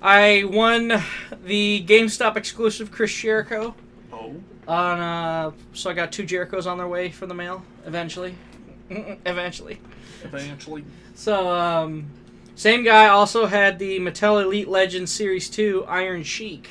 I 0.00 0.44
won 0.46 1.02
the 1.44 1.84
GameStop 1.86 2.36
exclusive 2.36 2.90
Chris 2.92 3.12
Jericho 3.12 3.74
oh, 4.12 4.36
on. 4.68 5.00
Uh, 5.00 5.50
so 5.72 5.90
I 5.90 5.92
got 5.92 6.12
two 6.12 6.22
Jerichos 6.24 6.66
on 6.66 6.78
their 6.78 6.86
way 6.88 7.10
for 7.10 7.26
the 7.26 7.34
mail 7.34 7.64
eventually. 7.84 8.34
eventually. 9.26 9.80
eventually. 10.24 10.84
So, 11.14 11.50
um, 11.50 12.06
same 12.54 12.84
guy 12.84 13.08
also 13.08 13.46
had 13.46 13.78
the 13.78 13.98
Mattel 14.00 14.42
Elite 14.42 14.68
Legends 14.68 15.12
Series 15.12 15.48
2 15.48 15.84
Iron 15.88 16.22
Sheik. 16.22 16.68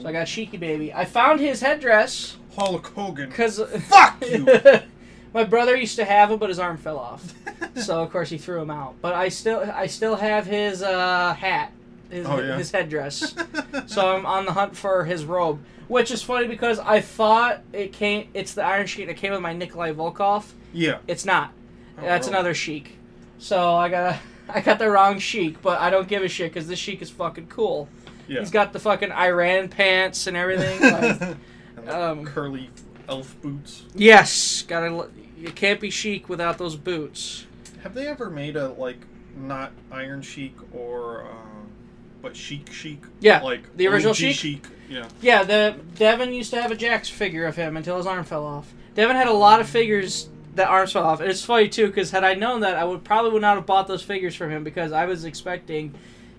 So 0.00 0.08
I 0.08 0.12
got 0.12 0.26
Sheiky 0.26 0.58
Baby. 0.58 0.92
I 0.92 1.04
found 1.04 1.38
his 1.40 1.60
headdress 1.60 2.36
Hulk 2.56 2.86
Hogan. 2.94 3.28
because. 3.28 3.60
Fuck 3.88 4.24
you. 4.30 4.46
My 5.34 5.44
brother 5.44 5.76
used 5.76 5.96
to 5.96 6.04
have 6.04 6.30
him, 6.30 6.38
but 6.38 6.48
his 6.50 6.58
arm 6.58 6.76
fell 6.76 6.98
off. 6.98 7.32
so 7.76 8.02
of 8.02 8.10
course 8.10 8.28
he 8.30 8.36
threw 8.38 8.60
him 8.60 8.70
out. 8.70 8.94
But 9.00 9.14
I 9.14 9.28
still, 9.28 9.60
I 9.72 9.86
still 9.86 10.16
have 10.16 10.46
his 10.46 10.82
uh, 10.82 11.32
hat, 11.34 11.72
his, 12.10 12.26
Oh, 12.26 12.38
yeah. 12.40 12.56
his 12.58 12.70
headdress. 12.70 13.34
so 13.86 14.14
I'm 14.14 14.26
on 14.26 14.44
the 14.46 14.52
hunt 14.52 14.76
for 14.76 15.04
his 15.04 15.24
robe, 15.24 15.62
which 15.92 16.10
is 16.10 16.22
funny 16.22 16.46
because 16.48 16.78
I 16.78 17.00
thought 17.00 17.60
it 17.72 17.92
came. 17.92 18.28
It's 18.34 18.54
the 18.54 18.64
Iron 18.64 18.86
Sheik 18.86 19.06
that 19.08 19.16
came 19.16 19.32
with 19.32 19.42
my 19.42 19.52
Nikolai 19.52 19.92
Volkov. 19.92 20.44
yeah. 20.72 20.98
It's 21.06 21.24
not. 21.24 21.52
Oh, 21.98 22.02
That's 22.02 22.26
really? 22.26 22.38
another 22.38 22.54
Sheik. 22.54 22.96
So 23.38 23.74
I 23.76 23.88
got 23.90 24.16
I 24.48 24.60
got 24.60 24.78
the 24.78 24.88
wrong 24.90 25.18
Sheik, 25.18 25.60
but 25.62 25.80
I 25.80 25.90
don't 25.90 26.08
give 26.08 26.22
a 26.22 26.28
shit 26.28 26.52
because 26.52 26.66
this 26.66 26.78
Sheik 26.78 27.02
is 27.02 27.10
fucking 27.10 27.48
cool. 27.48 27.88
Yeah. 28.26 28.40
He's 28.40 28.50
got 28.50 28.72
the 28.72 28.78
fucking 28.78 29.12
Iran 29.12 29.68
pants 29.68 30.26
and 30.26 30.36
everything. 30.36 30.80
Like, 30.92 31.36
and 31.76 31.90
Um, 31.90 32.24
curly 32.24 32.70
elf 33.08 33.34
boots. 33.42 33.82
Yes, 33.94 34.62
gotta. 34.62 35.08
You 35.36 35.50
can't 35.50 35.80
be 35.80 35.90
chic 35.90 36.28
without 36.28 36.56
those 36.56 36.76
boots. 36.76 37.46
Have 37.82 37.94
they 37.94 38.06
ever 38.06 38.30
made 38.30 38.56
a 38.56 38.68
like 38.68 38.98
not 39.36 39.72
Iron 39.90 40.22
Sheik 40.22 40.54
or 40.72 41.24
uh, 41.24 41.51
but 42.22 42.36
Sheik 42.36 42.72
Sheik? 42.72 43.02
Yeah, 43.20 43.42
like 43.42 43.76
the 43.76 43.88
original 43.88 44.10
OG 44.10 44.16
Sheik? 44.16 44.36
Chic. 44.36 44.66
Yeah. 44.88 45.08
Yeah, 45.20 45.42
the 45.42 45.76
Devin 45.96 46.32
used 46.32 46.50
to 46.50 46.62
have 46.62 46.70
a 46.70 46.76
Jakks 46.76 47.10
figure 47.10 47.46
of 47.46 47.56
him 47.56 47.76
until 47.76 47.96
his 47.96 48.06
arm 48.06 48.24
fell 48.24 48.44
off. 48.44 48.72
Devin 48.94 49.16
had 49.16 49.26
a 49.26 49.32
lot 49.32 49.60
of 49.60 49.68
figures 49.68 50.28
that 50.54 50.68
arms 50.68 50.92
fell 50.92 51.04
off, 51.04 51.20
and 51.20 51.30
it's 51.30 51.44
funny 51.44 51.68
too 51.68 51.86
because 51.86 52.10
had 52.10 52.24
I 52.24 52.34
known 52.34 52.60
that, 52.60 52.76
I 52.76 52.84
would 52.84 53.04
probably 53.04 53.32
would 53.32 53.42
not 53.42 53.56
have 53.56 53.66
bought 53.66 53.88
those 53.88 54.02
figures 54.02 54.34
from 54.34 54.50
him 54.50 54.64
because 54.64 54.92
I 54.92 55.06
was 55.06 55.24
expecting 55.24 55.94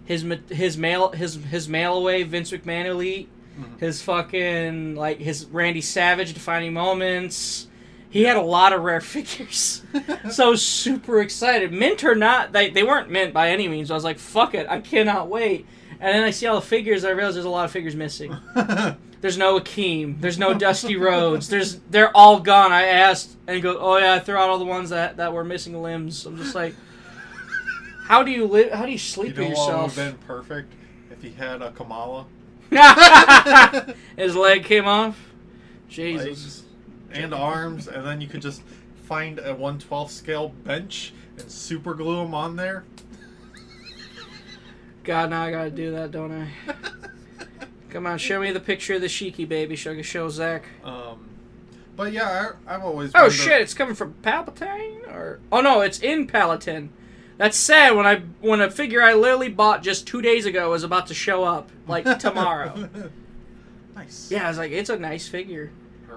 his 0.05 0.25
his 0.49 0.77
mail 0.77 1.11
his 1.11 1.35
his 1.35 1.67
mail 1.67 1.97
away 1.97 2.23
Vince 2.23 2.51
McMahon 2.51 2.85
elite, 2.85 3.29
mm-hmm. 3.59 3.77
his 3.77 4.01
fucking 4.01 4.95
like 4.95 5.19
his 5.19 5.45
Randy 5.45 5.81
Savage 5.81 6.33
defining 6.33 6.73
moments. 6.73 7.67
He 8.13 8.25
had 8.25 8.37
a 8.37 8.41
lot 8.41 8.73
of 8.73 8.83
rare 8.83 9.01
figures, 9.15 9.81
so 10.29 10.53
super 10.53 11.19
excited. 11.19 11.73
Mint 11.73 12.03
or 12.03 12.13
not, 12.13 12.51
they 12.51 12.69
they 12.69 12.83
weren't 12.83 13.09
mint 13.09 13.33
by 13.33 13.49
any 13.49 13.67
means. 13.67 13.89
I 13.89 13.95
was 13.95 14.03
like, 14.03 14.19
fuck 14.19 14.53
it, 14.53 14.67
I 14.69 14.81
cannot 14.81 15.29
wait. 15.29 15.65
And 15.99 16.13
then 16.13 16.23
I 16.23 16.29
see 16.29 16.45
all 16.45 16.53
the 16.53 16.61
figures, 16.61 17.05
I 17.05 17.09
realize 17.09 17.33
there's 17.33 17.47
a 17.47 17.49
lot 17.49 17.65
of 17.65 17.71
figures 17.71 17.95
missing. 17.95 18.37
There's 19.21 19.37
no 19.37 19.57
Akeem. 19.57 20.19
There's 20.19 20.37
no 20.37 20.53
Dusty 20.53 20.97
Rhodes. 20.97 21.47
There's 21.47 21.79
they're 21.89 22.15
all 22.15 22.41
gone. 22.41 22.73
I 22.73 22.83
asked 22.83 23.37
and 23.47 23.55
he 23.55 23.61
goes, 23.61 23.77
"Oh 23.79 23.97
yeah, 23.97 24.15
I 24.15 24.19
threw 24.19 24.35
out 24.35 24.49
all 24.49 24.59
the 24.59 24.65
ones 24.65 24.89
that, 24.89 25.15
that 25.15 25.31
were 25.31 25.45
missing 25.45 25.81
limbs." 25.81 26.25
I'm 26.25 26.35
just 26.35 26.53
like, 26.53 26.75
how 28.03 28.21
do 28.21 28.31
you 28.31 28.45
live? 28.45 28.73
How 28.73 28.85
do 28.85 28.91
you 28.91 28.97
sleep 28.97 29.37
You 29.37 29.47
know 29.47 29.55
what 29.55 29.81
would 29.81 29.91
have 29.91 29.95
been 29.95 30.17
perfect 30.27 30.73
if 31.09 31.21
he 31.21 31.31
had 31.31 31.61
a 31.61 31.71
Kamala 31.71 32.25
His 34.17 34.35
leg 34.35 34.65
came 34.65 34.85
off. 34.85 35.17
Jesus. 35.87 36.27
legs 36.27 36.62
and 37.13 37.33
arms, 37.33 37.87
and 37.87 38.05
then 38.05 38.19
you 38.21 38.27
could 38.27 38.41
just 38.41 38.61
find 39.03 39.39
a 39.39 39.51
112 39.51 40.11
scale 40.11 40.49
bench 40.49 41.13
and 41.37 41.49
super 41.49 41.93
glue 41.93 42.17
them 42.23 42.33
on 42.33 42.55
there. 42.55 42.83
God, 45.03 45.29
now 45.31 45.43
I 45.43 45.51
gotta 45.51 45.69
do 45.69 45.91
that, 45.91 46.11
don't 46.11 46.31
I? 46.31 46.49
Come 47.89 48.07
on, 48.07 48.17
show 48.17 48.39
me 48.39 48.51
the 48.51 48.59
picture 48.59 48.95
of 48.95 49.01
the 49.01 49.07
Sheiky 49.07 49.47
baby. 49.47 49.75
So 49.75 49.91
I 49.91 49.95
can 49.95 50.03
show 50.03 50.29
Zach. 50.29 50.63
Um, 50.83 51.29
but 51.95 52.11
yeah, 52.11 52.51
I, 52.67 52.75
I've 52.75 52.83
always. 52.83 53.11
Oh 53.13 53.23
wondered- 53.23 53.35
shit! 53.35 53.61
It's 53.61 53.73
coming 53.73 53.95
from 53.95 54.15
Palpatine, 54.23 55.07
or 55.13 55.39
oh 55.51 55.61
no, 55.61 55.81
it's 55.81 55.99
in 55.99 56.25
Palatine. 56.25 56.89
That's 57.37 57.57
sad. 57.57 57.95
When 57.95 58.05
I 58.05 58.21
when 58.41 58.61
a 58.61 58.71
figure 58.71 59.01
I 59.01 59.13
literally 59.13 59.49
bought 59.49 59.83
just 59.83 60.07
two 60.07 60.21
days 60.21 60.45
ago 60.45 60.73
is 60.73 60.83
about 60.83 61.07
to 61.07 61.13
show 61.13 61.43
up 61.43 61.69
like 61.87 62.17
tomorrow. 62.19 62.89
nice. 63.95 64.31
yeah, 64.31 64.45
I 64.45 64.47
was 64.49 64.57
like, 64.57 64.71
it's 64.71 64.89
a 64.89 64.97
nice 64.97 65.27
figure. 65.27 65.71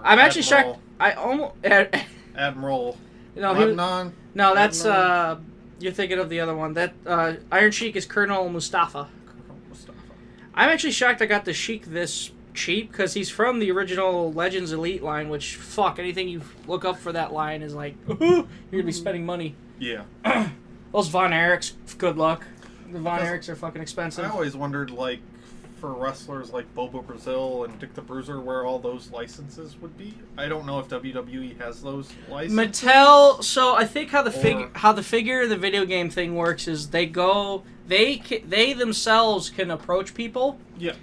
I'm 0.05 0.19
actually 0.19 0.43
Admiral- 0.43 0.73
shocked. 0.75 0.83
I 0.99 1.13
almost 1.13 1.55
Admiral. 2.37 2.97
no 3.35 3.55
he, 3.55 3.65
Lebanon. 3.67 4.13
no 4.35 4.55
that's 4.55 4.85
uh 4.85 5.39
you're 5.79 5.93
thinking 5.93 6.19
of 6.19 6.31
the 6.31 6.41
other 6.41 6.55
one. 6.57 6.73
That 6.73 6.95
uh, 7.05 7.35
Iron 7.53 7.71
Sheik 7.71 7.97
is 7.97 8.07
Colonel 8.07 8.49
Mustafa. 8.49 9.09
Colonel 9.27 9.61
Mustafa. 9.69 9.99
I'm 10.55 10.71
actually 10.71 10.93
shocked 10.93 11.21
I 11.21 11.27
got 11.27 11.45
the 11.45 11.53
Sheik 11.53 11.85
this 11.87 12.31
cheap 12.55 12.91
because 12.91 13.13
he's 13.13 13.29
from 13.29 13.59
the 13.59 13.71
original 13.71 14.33
Legends 14.33 14.73
Elite 14.73 15.03
line. 15.03 15.29
Which 15.29 15.57
fuck 15.57 15.99
anything 15.99 16.29
you 16.31 16.41
look 16.67 16.87
up 16.87 16.99
for 16.99 17.13
that 17.13 17.33
line 17.35 17.61
is 17.61 17.75
like 17.75 17.95
you're 18.09 18.17
gonna 18.71 18.83
be 18.85 18.93
spending 18.93 19.27
money. 19.27 19.55
Yeah. 19.79 20.05
Those 20.93 21.09
Von 21.09 21.33
Erichs, 21.33 21.75
good 21.99 22.17
luck. 22.17 22.47
The 22.91 22.99
Von 22.99 23.19
Erichs 23.21 23.51
are 23.51 23.57
fucking 23.57 23.83
expensive. 23.83 24.25
I 24.25 24.29
always 24.31 24.57
wondered, 24.57 24.91
like, 24.91 25.19
for 25.77 25.93
wrestlers 25.93 26.53
like 26.53 26.72
Bobo 26.74 27.03
Brazil 27.03 27.64
and 27.64 27.79
Dick 27.79 27.95
the 27.95 28.03
Bruiser, 28.03 28.41
where 28.41 28.64
all 28.64 28.79
those 28.79 29.11
licenses 29.11 29.77
would 29.81 29.97
be. 29.97 30.14
I 30.37 30.49
don't 30.49 30.66
know 30.66 30.79
if 30.79 30.89
WWE 30.89 31.59
has 31.61 31.83
those 31.83 32.11
licenses. 32.29 32.57
Mattel. 32.59 33.43
So 33.45 33.77
I 33.77 33.85
think 33.85 34.11
how 34.11 34.22
the 34.22 34.31
figure 34.31 34.70
how 34.74 34.93
the 34.93 35.03
figure 35.03 35.43
in 35.43 35.49
the 35.51 35.57
video 35.57 35.85
game 35.85 36.11
thing 36.11 36.35
works 36.35 36.66
is 36.66 36.89
they 36.91 37.07
go 37.07 37.62
they 37.87 38.22
they 38.47 38.72
themselves 38.72 39.51
can 39.51 39.70
approach 39.70 40.14
people, 40.14 40.59
Yeah. 40.79 40.95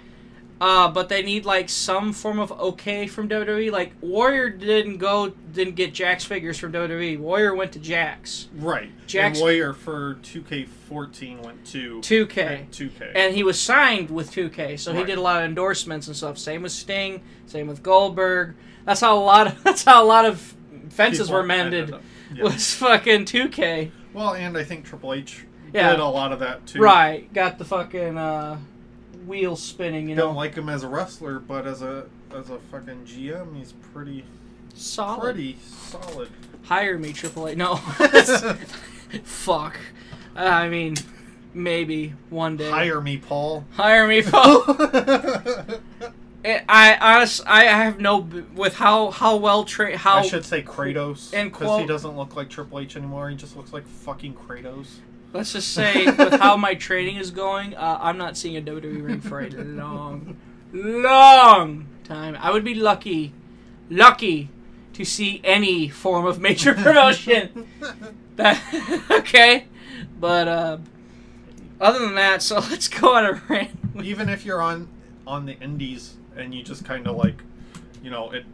Uh, 0.60 0.88
but 0.88 1.08
they 1.08 1.20
need 1.22 1.44
like 1.44 1.68
some 1.68 2.12
form 2.12 2.38
of 2.38 2.52
okay 2.52 3.06
from 3.08 3.28
WWE. 3.28 3.70
Like 3.72 3.92
Warrior 4.00 4.50
didn't 4.50 4.98
go 4.98 5.30
didn't 5.52 5.74
get 5.74 5.92
Jakks 5.92 6.24
figures 6.24 6.58
from 6.58 6.72
WWE. 6.72 7.18
Warrior 7.18 7.54
went 7.54 7.72
to 7.72 7.78
Jakks, 7.80 8.46
Right. 8.54 8.90
Jakks- 9.06 9.24
And 9.34 9.36
Warrior 9.38 9.72
for 9.74 10.14
2K14 10.22 11.42
went 11.44 11.64
to 11.66 12.00
2K. 12.00 12.66
2K. 12.70 13.12
and 13.14 13.34
he 13.34 13.42
was 13.42 13.60
signed 13.60 14.10
with 14.10 14.30
2K, 14.32 14.78
so 14.78 14.92
he 14.94 15.04
did 15.04 15.18
a 15.18 15.20
lot 15.20 15.38
of 15.42 15.48
endorsements 15.48 16.06
and 16.06 16.16
stuff. 16.16 16.38
Same 16.38 16.62
with 16.62 16.72
Sting, 16.72 17.22
same 17.46 17.66
with 17.66 17.82
Goldberg. 17.82 18.54
That's 18.84 19.00
how 19.00 19.16
a 19.18 19.20
lot 19.24 19.48
of 19.48 19.62
that's 19.64 19.84
how 19.84 20.02
a 20.02 20.06
lot 20.06 20.24
of 20.24 20.54
fences 20.90 21.26
People 21.28 21.40
were 21.40 21.46
mended. 21.46 21.94
yeah. 22.34 22.42
Was 22.44 22.74
fucking 22.74 23.24
2K. 23.24 23.90
Well, 24.12 24.34
and 24.34 24.56
I 24.56 24.62
think 24.64 24.84
Triple 24.84 25.12
H 25.14 25.44
Yeah. 25.72 25.90
did 25.90 26.00
a 26.00 26.06
lot 26.06 26.32
of 26.32 26.38
that 26.40 26.66
too. 26.66 26.80
Right, 26.80 27.30
got 27.32 27.58
the 27.58 27.64
fucking 27.64 28.16
uh, 28.16 28.58
wheel 29.26 29.56
spinning, 29.56 30.08
you 30.08 30.14
know. 30.16 30.26
Don't 30.26 30.34
like 30.36 30.54
him 30.54 30.68
as 30.68 30.82
a 30.82 30.88
wrestler, 30.88 31.38
but 31.38 31.66
as 31.66 31.82
a 31.82 32.06
as 32.34 32.50
a 32.50 32.58
fucking 32.70 33.04
GM, 33.06 33.56
he's 33.56 33.72
pretty 33.92 34.24
Solid. 34.74 35.20
pretty 35.22 35.58
solid. 35.62 36.28
Hire 36.64 36.98
me, 36.98 37.12
Triple 37.12 37.46
A. 37.46 37.54
No. 37.54 37.76
Fuck. 39.24 39.78
Uh, 40.36 40.40
I 40.40 40.68
mean, 40.68 40.96
maybe 41.52 42.14
one 42.30 42.56
day. 42.56 42.70
Hire 42.70 43.00
me, 43.00 43.18
Paul. 43.18 43.64
Hire 43.72 44.08
me, 44.08 44.22
Paul. 44.30 44.64
I, 46.46 46.62
I 46.68 46.98
honest, 47.16 47.42
I 47.46 47.64
have 47.64 48.00
no 48.00 48.28
with 48.54 48.74
how 48.74 49.10
how 49.10 49.36
well 49.36 49.64
trained 49.64 49.96
how 49.98 50.16
I 50.16 50.22
should 50.22 50.44
say 50.44 50.62
Kratos 50.62 51.32
and 51.32 51.50
because 51.50 51.80
he 51.80 51.86
doesn't 51.86 52.16
look 52.16 52.36
like 52.36 52.50
Triple 52.50 52.80
H 52.80 52.96
anymore. 52.96 53.30
He 53.30 53.36
just 53.36 53.56
looks 53.56 53.72
like 53.72 53.86
fucking 53.86 54.34
Kratos. 54.34 54.88
Let's 55.34 55.52
just 55.52 55.72
say 55.74 56.06
with 56.06 56.32
how 56.40 56.56
my 56.56 56.74
training 56.74 57.16
is 57.16 57.30
going, 57.30 57.74
uh, 57.74 57.98
I'm 58.00 58.16
not 58.16 58.36
seeing 58.38 58.56
a 58.56 58.62
WWE 58.62 59.04
ring 59.04 59.20
for 59.20 59.40
a 59.40 59.50
long, 59.50 60.36
long 60.72 61.86
time. 62.04 62.36
I 62.40 62.50
would 62.50 62.64
be 62.64 62.74
lucky, 62.74 63.34
lucky 63.90 64.48
to 64.94 65.04
see 65.04 65.40
any 65.44 65.88
form 65.88 66.24
of 66.24 66.40
major 66.40 66.72
promotion. 66.84 67.66
That 68.36 68.62
okay, 69.10 69.66
but 70.20 70.48
uh, 70.48 70.78
other 71.80 71.98
than 71.98 72.14
that, 72.14 72.40
so 72.42 72.56
let's 72.70 72.88
go 72.88 73.14
on 73.14 73.26
a 73.26 73.32
rant. 73.48 73.70
Even 74.02 74.28
if 74.28 74.44
you're 74.46 74.62
on 74.62 74.88
on 75.26 75.46
the 75.46 75.58
indies 75.60 76.14
and 76.36 76.54
you 76.54 76.62
just 76.62 76.84
kind 76.84 77.06
of 77.06 77.16
like, 77.16 77.42
you 78.02 78.10
know, 78.10 78.30
it 78.32 78.44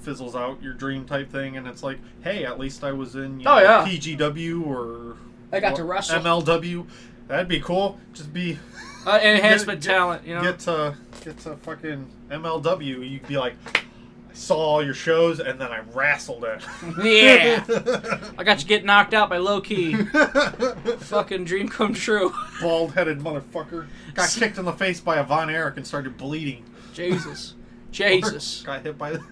fizzles 0.00 0.34
out 0.34 0.62
your 0.62 0.72
dream 0.74 1.04
type 1.04 1.30
thing, 1.30 1.56
and 1.56 1.66
it's 1.66 1.82
like, 1.82 1.98
hey, 2.22 2.44
at 2.44 2.58
least 2.58 2.82
I 2.84 2.92
was 2.92 3.14
in 3.16 3.40
you 3.40 3.46
Oh, 3.48 3.56
know, 3.56 3.62
yeah. 3.62 3.86
PGW 3.86 4.66
or 4.66 5.16
I 5.52 5.60
got 5.60 5.76
to 5.76 5.84
wrestle. 5.84 6.20
MLW. 6.20 6.86
That'd 7.28 7.48
be 7.48 7.60
cool. 7.60 7.98
Just 8.12 8.32
be 8.32 8.58
Uh, 9.06 9.18
enhancement 9.22 9.80
Get- 9.82 9.88
get- 9.88 9.94
talent, 9.96 10.26
you 10.26 10.34
know. 10.34 10.42
get 10.42 10.58
to 10.60 10.94
get 11.24 11.38
to 11.40 11.56
fucking 11.56 12.10
MLW. 12.30 13.08
You'd 13.10 13.26
be 13.26 13.36
like, 13.38 13.54
I 13.74 14.34
saw 14.34 14.56
all 14.56 14.84
your 14.84 14.94
shows 14.94 15.40
and 15.40 15.60
then 15.60 15.70
I 15.72 15.80
wrestled 15.92 16.44
it. 16.44 16.62
Yeah. 17.02 17.64
I 18.38 18.44
got 18.44 18.60
you 18.62 18.68
get 18.68 18.84
knocked 18.84 19.12
out 19.14 19.28
by 19.28 19.38
Low 19.38 19.60
Ki. 19.60 19.94
Fucking 19.94 21.44
dream 21.44 21.68
come 21.68 21.94
true. 21.94 22.32
Bald 22.60 22.92
headed 22.94 23.18
motherfucker. 23.20 23.86
Got 24.14 24.28
kicked 24.30 24.58
in 24.58 24.64
the 24.64 24.72
face 24.72 25.00
by 25.00 25.16
a 25.18 25.24
Von 25.24 25.50
Erich 25.50 25.76
and 25.76 25.86
started 25.86 26.16
bleeding. 26.16 26.64
Jesus. 26.92 27.54
Jesus. 27.92 28.62
Got 28.62 28.82
hit 28.82 28.96
by 28.98 29.12
the. 29.12 29.24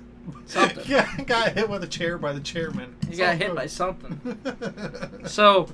Something. 0.47 0.85
Yeah, 0.87 1.09
got 1.25 1.53
hit 1.53 1.69
with 1.71 1.83
a 1.85 1.87
chair 1.87 2.19
by 2.19 2.33
the 2.33 2.41
chairman. 2.41 2.95
You 3.11 3.17
got 3.17 3.37
hit 3.37 3.55
by 3.55 3.67
something. 3.67 4.39
So, 5.27 5.69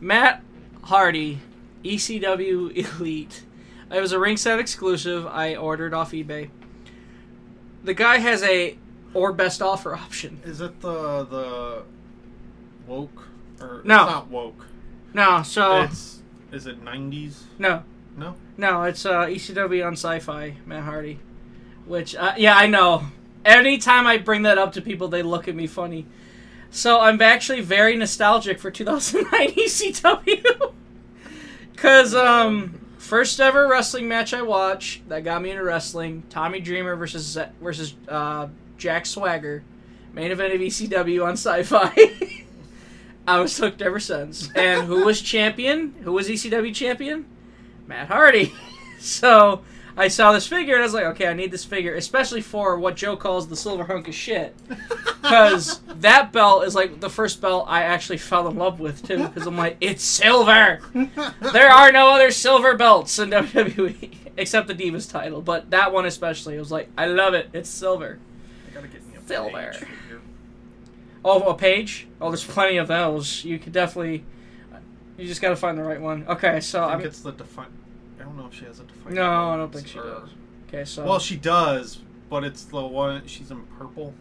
Matt 0.00 0.42
Hardy, 0.84 1.40
ECW 1.84 2.76
Elite. 2.98 3.42
It 3.90 4.00
was 4.00 4.12
a 4.12 4.18
ringside 4.18 4.58
exclusive 4.58 5.26
I 5.26 5.54
ordered 5.54 5.94
off 5.94 6.12
eBay. 6.12 6.50
The 7.84 7.94
guy 7.94 8.18
has 8.18 8.42
a 8.42 8.76
or 9.14 9.32
best 9.32 9.62
offer 9.62 9.94
option. 9.94 10.40
Is 10.44 10.60
it 10.60 10.80
the 10.80 11.24
the 11.24 11.82
woke 12.86 13.28
or 13.60 13.80
No. 13.84 14.02
It's 14.02 14.10
not 14.12 14.28
woke. 14.28 14.66
No, 15.14 15.42
so 15.42 15.82
It's 15.82 16.22
is 16.52 16.66
it 16.66 16.82
nineties? 16.82 17.44
no, 17.58 17.82
No. 18.16 18.34
no, 18.56 18.82
it's 18.84 19.06
uh, 19.06 19.26
ECW 19.26 19.86
on 19.86 19.92
Sci-Fi. 19.94 20.56
Matt 20.66 20.82
Hardy, 20.84 21.18
which 21.86 22.14
uh, 22.16 22.34
yeah, 22.36 22.56
I 22.56 22.66
know. 22.66 23.04
Anytime 23.44 24.06
I 24.08 24.18
bring 24.18 24.42
that 24.42 24.58
up 24.58 24.72
to 24.72 24.82
people, 24.82 25.06
they 25.08 25.22
look 25.22 25.46
at 25.48 25.54
me 25.54 25.66
funny. 25.68 26.06
So 26.70 27.00
I'm 27.00 27.20
actually 27.20 27.60
very 27.60 27.96
nostalgic 27.96 28.58
for 28.58 28.70
2009 28.70 29.48
ECW. 29.52 30.72
Cause 31.76 32.14
um, 32.14 32.80
first 32.98 33.40
ever 33.40 33.68
wrestling 33.68 34.08
match 34.08 34.34
I 34.34 34.42
watched 34.42 35.08
that 35.08 35.24
got 35.24 35.42
me 35.42 35.50
into 35.50 35.62
wrestling: 35.62 36.22
Tommy 36.30 36.60
Dreamer 36.60 36.96
versus 36.96 37.38
versus 37.60 37.94
uh, 38.08 38.48
Jack 38.78 39.06
Swagger, 39.06 39.62
main 40.12 40.30
event 40.30 40.54
of 40.54 40.60
ECW 40.60 41.24
on 41.24 41.32
Sci-Fi. 41.32 41.94
I 43.28 43.40
was 43.40 43.56
hooked 43.58 43.82
ever 43.82 43.98
since. 43.98 44.50
And 44.54 44.86
who 44.86 45.04
was 45.04 45.20
champion? 45.20 45.94
Who 46.02 46.12
was 46.12 46.28
ECW 46.28 46.74
champion? 46.74 47.26
Matt 47.86 48.08
Hardy. 48.08 48.52
so 49.00 49.62
I 49.96 50.08
saw 50.08 50.32
this 50.32 50.46
figure 50.46 50.74
and 50.74 50.82
I 50.82 50.86
was 50.86 50.92
like, 50.94 51.04
okay, 51.06 51.26
I 51.26 51.32
need 51.32 51.50
this 51.50 51.64
figure, 51.64 51.94
especially 51.94 52.42
for 52.42 52.78
what 52.78 52.96
Joe 52.96 53.16
calls 53.16 53.48
the 53.48 53.56
silver 53.56 53.84
hunk 53.84 54.08
of 54.08 54.14
shit. 54.14 54.54
Because 55.26 55.80
that 55.88 56.30
belt 56.30 56.62
is 56.66 56.76
like 56.76 57.00
the 57.00 57.10
first 57.10 57.40
belt 57.40 57.64
I 57.68 57.82
actually 57.82 58.18
fell 58.18 58.46
in 58.46 58.54
love 58.56 58.78
with 58.78 59.04
too. 59.04 59.26
Because 59.26 59.44
I'm 59.44 59.56
like, 59.56 59.76
it's 59.80 60.04
silver. 60.04 60.80
There 61.52 61.68
are 61.68 61.90
no 61.90 62.10
other 62.12 62.30
silver 62.30 62.76
belts 62.76 63.18
in 63.18 63.30
WWE 63.30 64.14
except 64.36 64.68
the 64.68 64.74
Divas 64.74 65.10
title, 65.10 65.42
but 65.42 65.70
that 65.70 65.92
one 65.92 66.06
especially, 66.06 66.54
it 66.54 66.60
was 66.60 66.70
like, 66.70 66.88
I 66.96 67.06
love 67.06 67.34
it. 67.34 67.48
It's 67.52 67.68
silver. 67.68 68.20
I 68.70 68.74
gotta 68.74 68.86
get 68.86 69.04
me 69.04 69.16
a 69.16 69.26
Silver. 69.26 69.72
Paige. 69.72 69.88
Oh, 71.24 71.42
a 71.42 71.54
Paige? 71.54 72.06
Oh, 72.20 72.30
there's 72.30 72.44
plenty 72.44 72.76
of 72.76 72.86
those. 72.86 73.44
You 73.44 73.58
could 73.58 73.72
definitely. 73.72 74.22
You 75.18 75.26
just 75.26 75.40
gotta 75.42 75.56
find 75.56 75.76
the 75.76 75.82
right 75.82 76.00
one. 76.00 76.24
Okay, 76.28 76.60
so 76.60 76.84
I 76.84 76.92
I'm. 76.92 76.98
think 76.98 77.08
it's 77.08 77.20
the 77.20 77.32
define. 77.32 77.66
I 78.36 78.40
don't 78.40 78.46
know 78.48 78.52
if 78.52 78.58
she 78.58 78.66
has 78.66 78.80
a 78.80 78.84
define. 78.84 79.14
No, 79.14 79.50
I 79.50 79.56
don't 79.56 79.72
think 79.72 79.86
she 79.86 79.94
does. 79.98 80.28
Okay, 80.68 80.84
so. 80.84 81.04
Well, 81.06 81.18
she 81.18 81.36
does, 81.36 82.00
but 82.28 82.44
it's 82.44 82.64
the 82.64 82.84
one 82.86 83.26
she's 83.26 83.50
in 83.50 83.62
purple. 83.78 84.12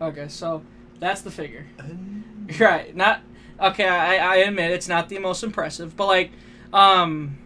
Okay, 0.00 0.28
so 0.28 0.62
that's 1.00 1.22
the 1.22 1.30
figure. 1.30 1.66
Right. 2.58 2.96
Not 2.96 3.20
okay. 3.60 3.86
I, 3.86 4.16
I 4.16 4.36
admit 4.36 4.70
it's 4.70 4.88
not 4.88 5.10
the 5.10 5.18
most 5.18 5.42
impressive, 5.44 5.94
but 5.98 6.06
like, 6.06 6.30
um, 6.72 7.36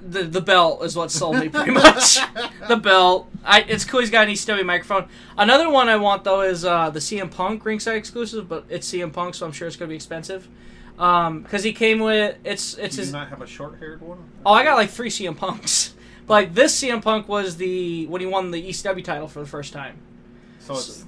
the 0.00 0.24
the 0.24 0.40
belt 0.40 0.82
is 0.82 0.96
what 0.96 1.12
sold 1.12 1.38
me 1.38 1.48
pretty 1.48 1.70
much. 1.86 2.18
the 2.66 2.76
belt. 2.76 3.30
I 3.44 3.60
it's 3.60 3.84
cool. 3.84 4.00
He's 4.00 4.10
got 4.10 4.26
an 4.26 4.34
ECW 4.34 4.66
microphone. 4.66 5.08
Another 5.36 5.70
one 5.70 5.88
I 5.88 5.94
want 5.94 6.24
though 6.24 6.40
is 6.40 6.64
uh, 6.64 6.90
the 6.90 6.98
CM 6.98 7.30
Punk 7.30 7.64
ringside 7.64 7.94
exclusive, 7.94 8.48
but 8.48 8.64
it's 8.68 8.90
CM 8.90 9.12
Punk, 9.12 9.36
so 9.36 9.46
I'm 9.46 9.52
sure 9.52 9.68
it's 9.68 9.76
gonna 9.76 9.88
be 9.90 9.94
expensive. 9.94 10.48
Um, 10.98 11.42
because 11.42 11.62
he 11.62 11.72
came 11.72 12.00
with 12.00 12.36
it's 12.44 12.74
it's 12.74 12.96
Do 12.96 13.02
you 13.02 13.04
his. 13.06 13.12
not 13.12 13.28
have 13.28 13.40
a 13.40 13.46
short-haired 13.46 14.00
one? 14.02 14.18
Oh, 14.44 14.52
I 14.52 14.64
got 14.64 14.76
like 14.76 14.90
three 14.90 15.10
CM 15.10 15.36
Punks. 15.36 15.94
But 16.26 16.32
like 16.34 16.54
this 16.54 16.78
CM 16.82 17.00
Punk 17.02 17.28
was 17.28 17.56
the 17.56 18.06
when 18.06 18.20
he 18.20 18.26
won 18.26 18.50
the 18.50 18.68
ECW 18.68 19.04
title 19.04 19.28
for 19.28 19.40
the 19.40 19.46
first 19.46 19.72
time. 19.72 19.98
So 20.58 20.74
it's 20.74 21.04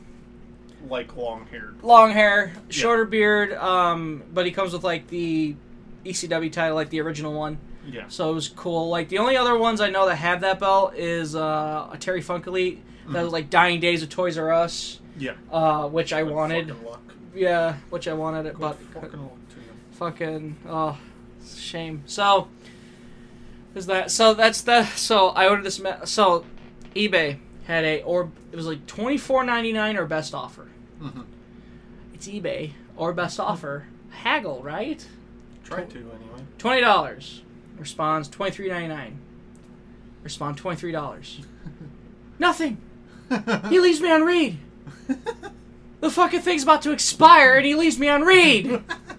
like 0.89 1.15
long 1.17 1.47
hair. 1.47 1.75
long 1.83 2.11
hair, 2.13 2.53
shorter 2.69 3.05
beard, 3.05 3.53
um, 3.55 4.23
but 4.33 4.47
he 4.47 4.53
comes 4.53 4.73
with 4.73 4.85
like 4.85 5.09
the 5.09 5.55
ECW 6.07 6.51
title, 6.53 6.77
like 6.77 6.89
the 6.91 7.01
original 7.01 7.33
one. 7.35 7.59
Yeah. 7.87 8.05
So 8.09 8.31
it 8.31 8.35
was 8.35 8.49
cool. 8.49 8.89
Like 8.89 9.09
the 9.09 9.19
only 9.19 9.37
other 9.37 9.59
ones 9.59 9.81
I 9.81 9.91
know 9.91 10.07
that 10.07 10.17
have 10.17 10.41
that 10.43 10.61
belt 10.61 10.95
is 10.95 11.35
uh, 11.35 11.89
a 11.93 11.99
Terry 11.99 12.21
Funk 12.23 12.47
Elite 12.47 12.83
that 13.09 13.23
was 13.25 13.33
like 13.33 13.51
Dying 13.51 13.81
Days 13.81 14.03
of 14.05 14.09
Toys 14.09 14.39
R 14.39 14.53
Us, 14.53 15.01
Yeah. 15.19 15.33
uh, 15.51 15.89
which 15.89 16.13
I 16.13 16.23
Good 16.23 16.33
wanted. 16.33 16.85
luck. 16.85 17.03
Yeah, 17.35 17.75
which 17.91 18.07
I 18.09 18.13
wanted 18.15 18.47
it, 18.47 18.55
Good 18.55 18.61
but 18.61 18.79
fucking 20.01 20.09
luck 20.09 20.19
to 20.19 20.25
you. 20.25 20.51
fucking 20.55 20.57
oh, 20.69 20.99
shame. 21.57 22.03
So 22.07 22.49
is 23.75 23.87
that 23.87 24.11
so? 24.11 24.35
That's 24.35 24.63
the 24.63 24.85
so 24.87 25.29
I 25.29 25.49
ordered 25.49 25.65
this. 25.65 25.81
So 26.05 26.45
eBay 26.95 27.39
had 27.67 27.85
a 27.85 28.03
or 28.03 28.31
it 28.53 28.57
was 28.57 28.67
like 28.67 28.87
twenty 28.87 29.19
four 29.19 29.45
ninety 29.45 29.73
nine 29.73 29.97
or 29.97 30.07
best 30.07 30.35
offer. 30.35 30.69
Mhm. 31.01 31.25
It's 32.15 32.29
eBay 32.29 32.73
or 32.97 33.13
best 33.13 33.41
offer. 33.41 33.87
Haggle, 34.25 34.63
right? 34.63 35.07
Try 35.65 35.85
to 35.85 35.99
anyway. 35.99 36.45
Twenty 36.59 36.81
dollars. 36.81 37.43
Responds 37.79 38.29
twenty 38.29 38.53
three 38.53 38.69
ninety 38.69 38.89
nine. 38.89 39.19
Respond 40.23 40.57
twenty 40.57 40.79
three 40.79 40.93
dollars. 40.93 41.41
Nothing. 42.39 42.79
He 43.69 43.79
leaves 43.79 44.01
me 44.01 44.11
on 44.11 44.23
read. 44.23 44.59
The 46.01 46.11
fucking 46.11 46.41
thing's 46.41 46.63
about 46.63 46.83
to 46.83 46.93
expire 46.93 47.57
and 47.57 47.67
he 47.67 47.75
leaves 47.75 47.99
me 47.99 48.09
on 48.09 48.23
read. 48.23 48.83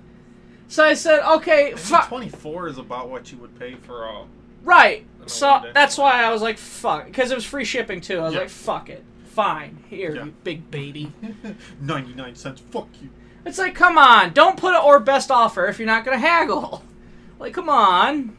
So 0.72 0.86
I 0.86 0.94
said, 0.94 1.20
okay, 1.36 1.74
fuck. 1.76 2.08
24 2.08 2.70
is 2.70 2.78
about 2.78 3.10
what 3.10 3.30
you 3.30 3.38
would 3.40 3.60
pay 3.60 3.76
for 3.76 4.06
a. 4.06 4.24
Right. 4.64 5.06
So 5.26 5.70
that's 5.74 5.98
why 5.98 6.24
I 6.24 6.32
was 6.32 6.42
like, 6.42 6.58
fuck. 6.58 7.08
Because 7.08 7.30
it 7.30 7.36
was 7.36 7.44
free 7.44 7.66
shipping 7.66 8.00
too. 8.00 8.20
I 8.20 8.24
was 8.24 8.34
Yeah. 8.34 8.40
like, 8.40 8.50
fuck 8.50 8.90
it. 8.90 9.04
Fine. 9.26 9.84
Here, 9.90 10.16
Yeah. 10.16 10.24
you 10.26 10.34
big 10.46 10.72
baby. 10.72 11.12
99 11.82 12.36
cents. 12.36 12.62
Fuck 12.72 12.88
you. 13.02 13.10
It's 13.46 13.58
like, 13.58 13.76
come 13.76 13.98
on. 13.98 14.32
Don't 14.32 14.56
put 14.58 14.74
it 14.74 14.82
or 14.82 15.02
best 15.02 15.30
offer 15.30 15.66
if 15.68 15.78
you're 15.78 15.86
not 15.88 16.06
going 16.06 16.18
to 16.20 16.26
haggle. 16.26 16.84
Like, 17.38 17.54
come 17.56 17.70
on. 17.70 18.38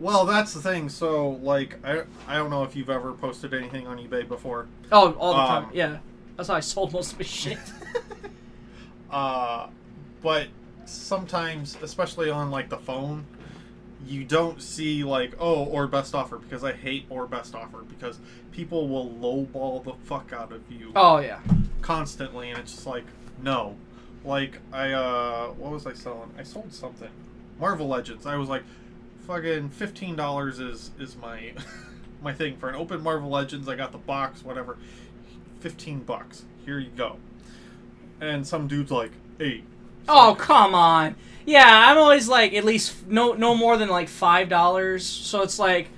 Well, 0.00 0.26
that's 0.26 0.52
the 0.54 0.60
thing. 0.60 0.88
So, 0.88 1.38
like, 1.42 1.78
I 1.82 2.02
I 2.26 2.34
don't 2.36 2.50
know 2.50 2.64
if 2.64 2.74
you've 2.76 2.90
ever 2.90 3.12
posted 3.12 3.54
anything 3.54 3.86
on 3.86 3.96
eBay 3.96 4.26
before. 4.28 4.66
Oh, 4.92 5.12
all 5.12 5.32
the 5.34 5.46
time. 5.46 5.64
Um, 5.66 5.70
Yeah. 5.72 5.98
That's 6.36 6.48
how 6.48 6.56
I 6.56 6.60
sold 6.60 6.92
most 6.92 7.12
of 7.12 7.18
my 7.20 7.24
shit. 7.24 7.58
Uh, 9.10 9.68
but 10.22 10.48
sometimes, 10.86 11.76
especially 11.82 12.30
on 12.30 12.50
like 12.50 12.68
the 12.68 12.78
phone, 12.78 13.26
you 14.06 14.24
don't 14.24 14.60
see 14.60 15.04
like 15.04 15.34
oh 15.38 15.64
or 15.64 15.86
best 15.86 16.14
offer 16.14 16.36
because 16.36 16.62
I 16.62 16.72
hate 16.72 17.06
or 17.08 17.26
best 17.26 17.54
offer 17.54 17.78
because 17.78 18.18
people 18.52 18.88
will 18.88 19.08
lowball 19.08 19.82
the 19.84 19.94
fuck 20.04 20.32
out 20.32 20.52
of 20.52 20.60
you 20.70 20.92
oh, 20.94 21.18
yeah. 21.18 21.40
constantly, 21.80 22.50
and 22.50 22.58
it's 22.58 22.72
just 22.72 22.86
like 22.86 23.04
no. 23.42 23.76
Like 24.24 24.58
I 24.72 24.92
uh, 24.92 25.48
what 25.48 25.72
was 25.72 25.86
I 25.86 25.92
selling? 25.92 26.32
I 26.38 26.42
sold 26.42 26.72
something. 26.72 27.10
Marvel 27.58 27.86
Legends. 27.88 28.26
I 28.26 28.36
was 28.36 28.48
like, 28.48 28.62
fucking 29.26 29.70
fifteen 29.70 30.16
dollars 30.16 30.60
is 30.60 30.90
is 30.98 31.16
my 31.16 31.52
my 32.22 32.32
thing 32.32 32.56
for 32.56 32.68
an 32.68 32.74
open 32.74 33.02
Marvel 33.02 33.28
Legends. 33.28 33.68
I 33.68 33.76
got 33.76 33.92
the 33.92 33.98
box, 33.98 34.44
whatever. 34.44 34.78
Fifteen 35.60 36.00
bucks. 36.00 36.44
Here 36.64 36.78
you 36.78 36.90
go. 36.90 37.18
And 38.20 38.46
some 38.46 38.66
dude's 38.66 38.90
like 38.90 39.12
eight. 39.40 39.64
Oh, 40.08 40.36
come 40.38 40.74
on. 40.74 41.16
Yeah, 41.46 41.64
I'm 41.66 41.98
always 41.98 42.28
like, 42.28 42.54
at 42.54 42.64
least 42.64 43.06
no 43.06 43.32
no 43.32 43.54
more 43.54 43.76
than 43.76 43.88
like 43.88 44.08
$5. 44.08 45.00
So 45.00 45.42
it's 45.42 45.58
like, 45.58 45.88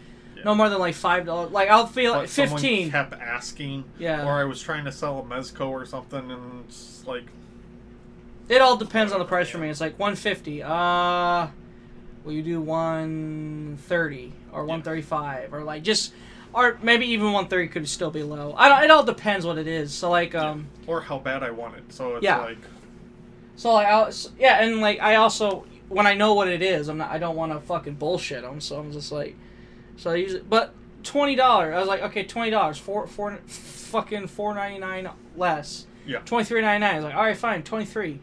no 0.45 0.55
more 0.55 0.69
than 0.69 0.79
like 0.79 0.95
$5. 0.95 1.51
Like, 1.53 1.69
I'll 1.69 1.87
feel 1.87 2.13
But 2.13 2.21
like 2.21 2.29
15 2.29 2.91
kept 2.91 3.15
asking. 3.15 3.85
Yeah. 3.99 4.27
Or 4.27 4.33
I 4.33 4.45
was 4.45 4.61
trying 4.61 4.85
to 4.85 4.93
sell 4.93 5.19
a 5.19 5.23
Mezco 5.23 5.69
or 5.69 5.87
something, 5.87 6.31
and 6.31 6.65
it's 6.67 7.05
like, 7.07 7.27
It 8.49 8.61
all 8.61 8.77
depends 8.77 9.13
on 9.13 9.19
the 9.19 9.25
price 9.25 9.49
for 9.49 9.59
me. 9.59 9.69
It's 9.69 9.81
like 9.81 9.99
150. 9.99 10.63
Uh, 10.63 11.49
will 12.25 12.33
you 12.33 12.43
do 12.43 12.61
130 12.61 14.33
or 14.53 14.65
135 14.65 15.55
or 15.55 15.63
like 15.63 15.83
just 15.85 16.13
or 16.53 16.79
maybe 16.83 17.07
even 17.07 17.27
130 17.27 17.69
could 17.69 17.89
still 17.89 18.11
be 18.11 18.23
low. 18.23 18.55
I 18.57 18.69
don't. 18.69 18.83
It 18.85 18.91
all 18.91 19.05
depends 19.05 19.45
what 19.45 19.59
it 19.59 19.67
is. 19.67 19.93
So 19.93 20.11
like 20.11 20.35
um. 20.35 20.67
or 20.87 21.03
how 21.03 21.19
bad 21.19 21.43
I 21.43 21.51
want 21.51 21.77
it. 21.77 21.93
So 21.93 22.17
it's 22.17 22.25
Yeah. 22.25 22.39
like, 22.39 22.59
So 23.57 23.73
like 23.73 23.87
I 23.87 24.03
was, 24.03 24.31
yeah, 24.39 24.63
and 24.63 24.81
like 24.81 25.01
I 25.01 25.17
also 25.17 25.67
when 25.89 26.07
I 26.07 26.15
know 26.15 26.35
what 26.35 26.49
it 26.49 26.63
is, 26.63 26.89
I'm 26.89 26.99
not. 26.99 27.11
I 27.11 27.19
don't 27.19 27.37
want 27.37 27.53
to 27.53 27.61
fucking 27.61 27.95
bullshit 27.95 28.43
them. 28.43 28.61
So 28.61 28.79
I'm 28.79 28.93
just 28.93 29.11
like, 29.13 29.37
so 29.97 30.11
I 30.11 30.17
use 30.17 30.35
it. 30.35 30.49
But 30.49 30.75
twenty 31.03 31.35
dollars. 31.37 31.75
I 31.75 31.79
was 31.79 31.89
like, 31.89 32.03
okay, 32.03 32.25
twenty 32.25 32.51
dollars. 32.51 32.79
Four 32.79 33.07
four 33.07 33.39
fucking 33.47 34.27
four 34.29 34.55
ninety 34.55 34.79
nine 34.79 35.09
less. 35.37 35.87
yeah. 36.07 36.19
Twenty 36.21 36.45
three 36.45 36.61
ninety 36.61 36.81
nine. 36.81 36.95
I 36.95 36.97
was 36.97 37.05
like, 37.05 37.15
all 37.15 37.23
right, 37.23 37.37
fine, 37.37 37.63
twenty 37.63 37.85
three. 37.87 38.19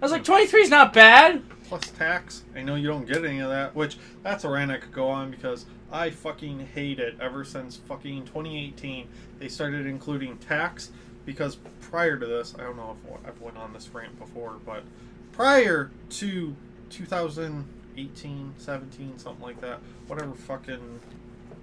I 0.00 0.04
was 0.04 0.12
like, 0.12 0.24
twenty 0.24 0.46
three 0.46 0.62
is 0.62 0.70
not 0.70 0.92
bad. 0.92 1.42
plus 1.64 1.90
tax. 1.90 2.44
I 2.56 2.62
know 2.62 2.74
you 2.76 2.88
don't 2.88 3.06
get 3.06 3.24
any 3.24 3.40
of 3.40 3.50
that, 3.50 3.74
which 3.74 3.98
that's 4.22 4.44
a 4.44 4.48
rant 4.48 4.70
I 4.70 4.78
could 4.78 4.92
go 4.92 5.08
on 5.08 5.30
because 5.30 5.66
I 5.92 6.10
fucking 6.10 6.68
hate 6.74 7.00
it 7.00 7.16
ever 7.20 7.44
since 7.44 7.76
fucking 7.76 8.24
2018. 8.26 9.08
They 9.40 9.48
started 9.48 9.86
including 9.86 10.38
tax 10.38 10.90
because 11.30 11.58
prior 11.80 12.16
to 12.16 12.26
this, 12.26 12.56
I 12.58 12.62
don't 12.64 12.76
know 12.76 12.96
if 13.04 13.26
I've 13.26 13.40
went 13.40 13.56
on 13.56 13.72
this 13.72 13.88
rant 13.94 14.18
before, 14.18 14.56
but 14.66 14.82
prior 15.30 15.92
to 16.10 16.56
2018, 16.90 18.54
17, 18.58 19.18
something 19.18 19.40
like 19.42 19.60
that, 19.60 19.78
whatever 20.08 20.32
fucking, 20.34 20.98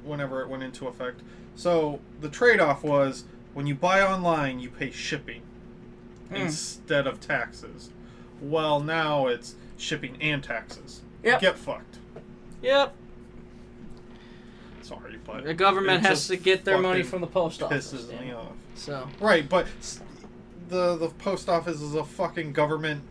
whenever 0.05 0.41
it 0.41 0.47
went 0.47 0.63
into 0.63 0.87
effect. 0.87 1.19
So 1.55 1.99
the 2.21 2.29
trade-off 2.29 2.81
was 2.81 3.25
when 3.53 3.67
you 3.67 3.75
buy 3.75 4.01
online, 4.01 4.59
you 4.61 4.69
pay 4.69 4.89
shipping 4.89 5.41
Hmm. 6.29 6.35
instead 6.35 7.05
of 7.05 7.19
taxes. 7.19 7.89
Well, 8.41 8.79
now 8.79 9.27
it's 9.27 9.55
shipping 9.77 10.17
and 10.21 10.41
taxes. 10.43 11.01
Yep. 11.23 11.41
Get 11.41 11.57
fucked. 11.57 11.97
Yep. 12.61 12.93
Sorry, 14.87 15.17
but 15.25 15.43
The 15.43 15.53
government 15.53 16.03
has 16.05 16.27
to 16.27 16.37
get 16.37 16.63
their 16.63 16.77
money 16.77 17.03
from 17.03 17.21
the 17.21 17.27
post 17.27 17.61
office. 17.61 17.93
pisses 17.93 18.19
me 18.21 18.31
off. 18.31 18.53
So 18.75 19.07
Right, 19.19 19.47
but 19.47 19.67
the 20.69 20.95
the 20.95 21.09
post 21.09 21.49
office 21.49 21.81
is 21.81 21.93
a 21.95 22.03
fucking 22.03 22.53
government 22.53 23.01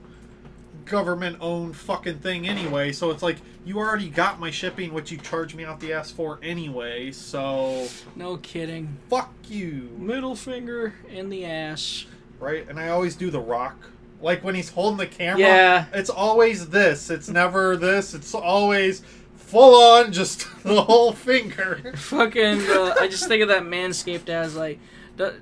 government 0.84 1.36
owned 1.40 1.76
fucking 1.76 2.18
thing 2.20 2.48
anyway. 2.48 2.92
So 2.92 3.10
it's 3.10 3.22
like 3.22 3.36
you 3.64 3.78
already 3.78 4.08
got 4.08 4.38
my 4.38 4.50
shipping, 4.50 4.92
which 4.92 5.10
you 5.10 5.18
charged 5.18 5.56
me 5.56 5.64
out 5.64 5.80
the 5.80 5.92
ass 5.92 6.10
for 6.10 6.38
anyway. 6.42 7.10
So 7.12 7.88
no 8.14 8.36
kidding. 8.38 8.96
fuck 9.10 9.32
you, 9.48 9.90
Middle 9.98 10.36
finger 10.36 10.94
in 11.10 11.28
the 11.28 11.44
ass. 11.44 12.06
right? 12.38 12.66
And 12.68 12.78
I 12.78 12.88
always 12.90 13.16
do 13.16 13.30
the 13.30 13.40
rock. 13.40 13.76
Like 14.20 14.42
when 14.44 14.54
he's 14.54 14.70
holding 14.70 14.98
the 14.98 15.06
camera, 15.06 15.40
Yeah. 15.40 15.84
it's 15.92 16.08
always 16.10 16.68
this. 16.68 17.10
It's 17.10 17.28
never 17.28 17.76
this. 17.76 18.14
It's 18.14 18.34
always 18.34 19.02
full 19.46 19.80
on, 19.80 20.12
just 20.12 20.46
the 20.62 20.82
whole 20.82 21.12
finger. 21.12 21.92
Fucking. 21.94 22.60
Uh, 22.68 22.94
I 23.00 23.08
just 23.08 23.28
think 23.28 23.42
of 23.42 23.48
that 23.48 23.62
Manscaped 23.62 24.28
as 24.28 24.54
like, 24.54 24.78
do, 25.16 25.32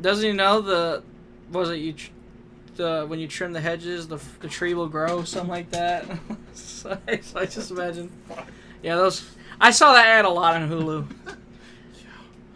doesn't 0.00 0.24
he 0.24 0.32
know 0.32 0.60
the, 0.60 1.02
was 1.50 1.70
it 1.70 1.76
you, 1.76 1.92
tr- 1.94 2.10
the 2.76 3.04
when 3.06 3.18
you 3.18 3.28
trim 3.28 3.52
the 3.52 3.60
hedges, 3.60 4.08
the 4.08 4.18
the 4.40 4.48
tree 4.48 4.74
will 4.74 4.88
grow, 4.88 5.24
something 5.24 5.50
like 5.50 5.70
that. 5.70 6.06
so, 6.54 6.98
I, 7.08 7.20
so 7.20 7.40
I 7.40 7.46
just 7.46 7.70
imagine. 7.70 8.10
Yeah, 8.82 8.96
those. 8.96 9.30
I 9.60 9.70
saw 9.70 9.94
that 9.94 10.06
ad 10.06 10.24
a 10.24 10.28
lot 10.28 10.60
on 10.60 10.68
Hulu. 10.68 11.06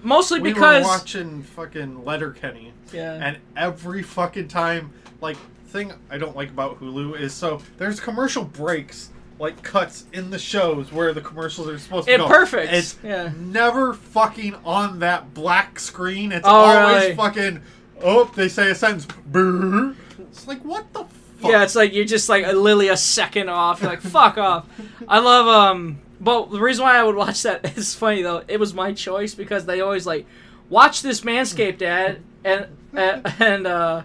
mostly 0.02 0.40
because 0.40 0.82
we 0.82 0.88
were 0.88 0.94
watching 0.94 1.42
fucking 1.42 2.04
Letterkenny, 2.04 2.72
yeah. 2.92 3.20
and 3.22 3.38
every 3.56 4.02
fucking 4.02 4.48
time, 4.48 4.92
like, 5.20 5.36
thing 5.68 5.92
I 6.10 6.18
don't 6.18 6.34
like 6.34 6.50
about 6.50 6.80
Hulu 6.80 7.18
is 7.20 7.32
so 7.32 7.62
there's 7.76 8.00
commercial 8.00 8.44
breaks, 8.44 9.10
like 9.38 9.62
cuts 9.62 10.04
in 10.12 10.30
the 10.30 10.38
shows 10.38 10.92
where 10.92 11.12
the 11.14 11.20
commercials 11.20 11.68
are 11.68 11.78
supposed 11.78 12.08
to 12.08 12.14
It 12.14 12.18
go. 12.18 12.26
perfect. 12.26 12.72
It's 12.72 12.96
Yeah. 13.04 13.30
never 13.38 13.94
fucking 13.94 14.56
on 14.64 14.98
that 15.00 15.32
black 15.34 15.78
screen. 15.78 16.32
It's 16.32 16.46
Oh, 16.46 16.50
always 16.50 17.02
really? 17.04 17.14
fucking. 17.16 17.62
Oh, 18.02 18.30
they 18.34 18.48
say 18.48 18.70
a 18.70 18.74
sentence. 18.74 19.06
Brr. 19.26 19.94
It's 20.18 20.46
like 20.46 20.62
what 20.64 20.92
the 20.92 21.04
fuck. 21.40 21.50
Yeah, 21.50 21.62
it's 21.62 21.74
like 21.76 21.92
you're 21.94 22.04
just 22.04 22.28
like 22.28 22.46
literally 22.46 22.88
a 22.88 22.96
second 22.96 23.48
off. 23.48 23.80
You're 23.80 23.90
like, 23.90 24.00
fuck 24.00 24.38
off. 24.38 24.66
I 25.06 25.18
love 25.20 25.46
um 25.46 25.98
but 26.20 26.50
the 26.50 26.58
reason 26.60 26.82
why 26.84 26.96
I 26.96 27.04
would 27.04 27.14
watch 27.14 27.42
that 27.44 27.64
is 27.78 27.94
funny 27.94 28.22
though. 28.22 28.42
It 28.48 28.58
was 28.58 28.74
my 28.74 28.92
choice 28.92 29.34
because 29.34 29.66
they 29.66 29.80
always 29.80 30.04
like 30.06 30.26
watch 30.68 31.02
this 31.02 31.20
Manscaped 31.20 31.80
ad 31.82 32.20
and 32.44 32.66
and, 32.92 33.34
and 33.38 33.66
uh 33.68 34.02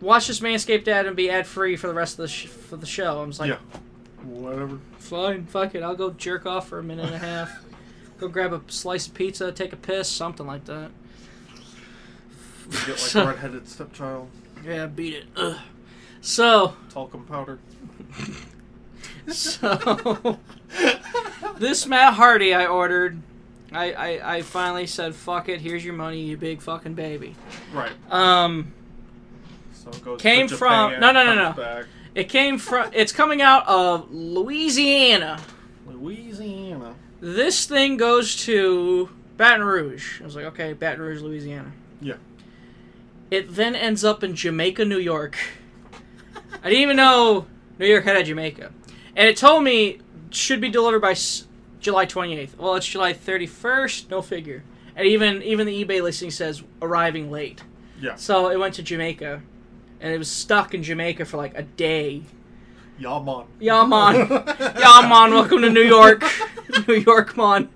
watch 0.00 0.28
this 0.28 0.40
Manscaped 0.40 0.88
ad 0.88 1.04
and 1.06 1.14
be 1.14 1.28
ad 1.30 1.46
free 1.46 1.76
for 1.76 1.88
the 1.88 1.94
rest 1.94 2.14
of 2.18 2.22
the 2.22 2.28
sh- 2.28 2.46
for 2.46 2.76
the 2.76 2.86
show. 2.86 3.20
I'm 3.20 3.30
just 3.30 3.40
like, 3.40 3.50
yeah. 3.50 3.56
Whatever. 4.24 4.78
fine, 4.98 5.46
fuck 5.46 5.74
it. 5.74 5.82
I'll 5.82 5.94
go 5.96 6.10
jerk 6.10 6.46
off 6.46 6.68
for 6.68 6.78
a 6.78 6.82
minute 6.82 7.06
and 7.06 7.14
a 7.14 7.18
half. 7.18 7.64
go 8.18 8.28
grab 8.28 8.52
a 8.52 8.60
slice 8.68 9.06
of 9.06 9.14
pizza, 9.14 9.50
take 9.52 9.72
a 9.72 9.76
piss, 9.76 10.08
something 10.08 10.46
like 10.46 10.64
that. 10.66 10.90
You 12.70 12.78
get 12.78 12.88
like 12.88 12.98
So- 12.98 13.22
a 13.22 13.26
redheaded 13.28 13.68
stepchild. 13.68 14.28
Yeah, 14.64 14.86
beat 14.86 15.14
it. 15.14 15.24
Ugh. 15.36 15.56
So, 16.20 16.74
Talcum 16.90 17.24
powder. 17.26 17.58
so 19.28 20.38
this 21.58 21.86
Matt 21.86 22.14
Hardy 22.14 22.54
I 22.54 22.66
ordered. 22.66 23.22
I, 23.72 23.92
I, 23.92 24.36
I 24.36 24.42
finally 24.42 24.86
said, 24.86 25.14
fuck 25.14 25.48
it, 25.48 25.60
here's 25.60 25.84
your 25.84 25.94
money, 25.94 26.20
you 26.22 26.36
big 26.36 26.60
fucking 26.60 26.94
baby. 26.94 27.36
Right. 27.72 27.92
Um, 28.10 28.72
So 29.72 29.90
it 29.90 30.04
goes 30.04 30.20
Came 30.20 30.48
to 30.48 30.56
from- 30.56 30.92
no, 31.00 31.12
no, 31.12 31.24
no, 31.24 31.34
no. 31.34 31.52
Back. 31.52 31.84
It 32.14 32.24
came 32.28 32.58
from, 32.58 32.90
it's 32.92 33.12
coming 33.12 33.40
out 33.42 33.66
of 33.68 34.10
Louisiana. 34.10 35.38
Louisiana. 35.86 36.94
This 37.20 37.66
thing 37.66 37.96
goes 37.96 38.36
to 38.44 39.08
Baton 39.36 39.62
Rouge. 39.64 40.20
I 40.20 40.24
was 40.24 40.34
like, 40.36 40.46
okay, 40.46 40.72
Baton 40.72 41.00
Rouge, 41.00 41.20
Louisiana. 41.22 41.72
Yeah. 42.00 42.14
It 43.30 43.54
then 43.54 43.74
ends 43.76 44.04
up 44.04 44.24
in 44.24 44.34
Jamaica, 44.34 44.84
New 44.84 44.98
York. 44.98 45.36
I 46.62 46.68
didn't 46.68 46.82
even 46.82 46.96
know 46.96 47.46
New 47.78 47.86
York 47.86 48.04
had 48.04 48.16
a 48.16 48.24
Jamaica. 48.24 48.72
And 49.16 49.28
it 49.28 49.36
told 49.36 49.62
me 49.64 49.98
should 50.30 50.60
be 50.60 50.68
delivered 50.68 51.00
by 51.00 51.12
s- 51.12 51.46
July 51.80 52.06
28th. 52.06 52.56
Well, 52.56 52.74
it's 52.74 52.86
July 52.86 53.12
31st, 53.12 54.10
no 54.10 54.20
figure. 54.22 54.62
And 54.96 55.06
even 55.06 55.42
even 55.42 55.66
the 55.66 55.84
eBay 55.84 56.02
listing 56.02 56.30
says 56.30 56.62
arriving 56.82 57.30
late. 57.30 57.62
Yeah. 58.00 58.16
So 58.16 58.50
it 58.50 58.58
went 58.58 58.74
to 58.74 58.82
Jamaica. 58.82 59.42
And 60.00 60.12
it 60.12 60.18
was 60.18 60.30
stuck 60.30 60.74
in 60.74 60.82
Jamaica 60.82 61.26
for 61.26 61.36
like 61.36 61.56
a 61.56 61.62
day. 61.62 62.22
Yaman. 62.98 63.46
Yeah, 63.58 63.84
man. 63.86 64.14
yeah, 64.60 65.06
man. 65.08 65.32
Welcome 65.32 65.62
to 65.62 65.70
New 65.70 65.82
York. 65.82 66.22
New 66.88 66.94
York, 66.94 67.36
man. 67.36 67.68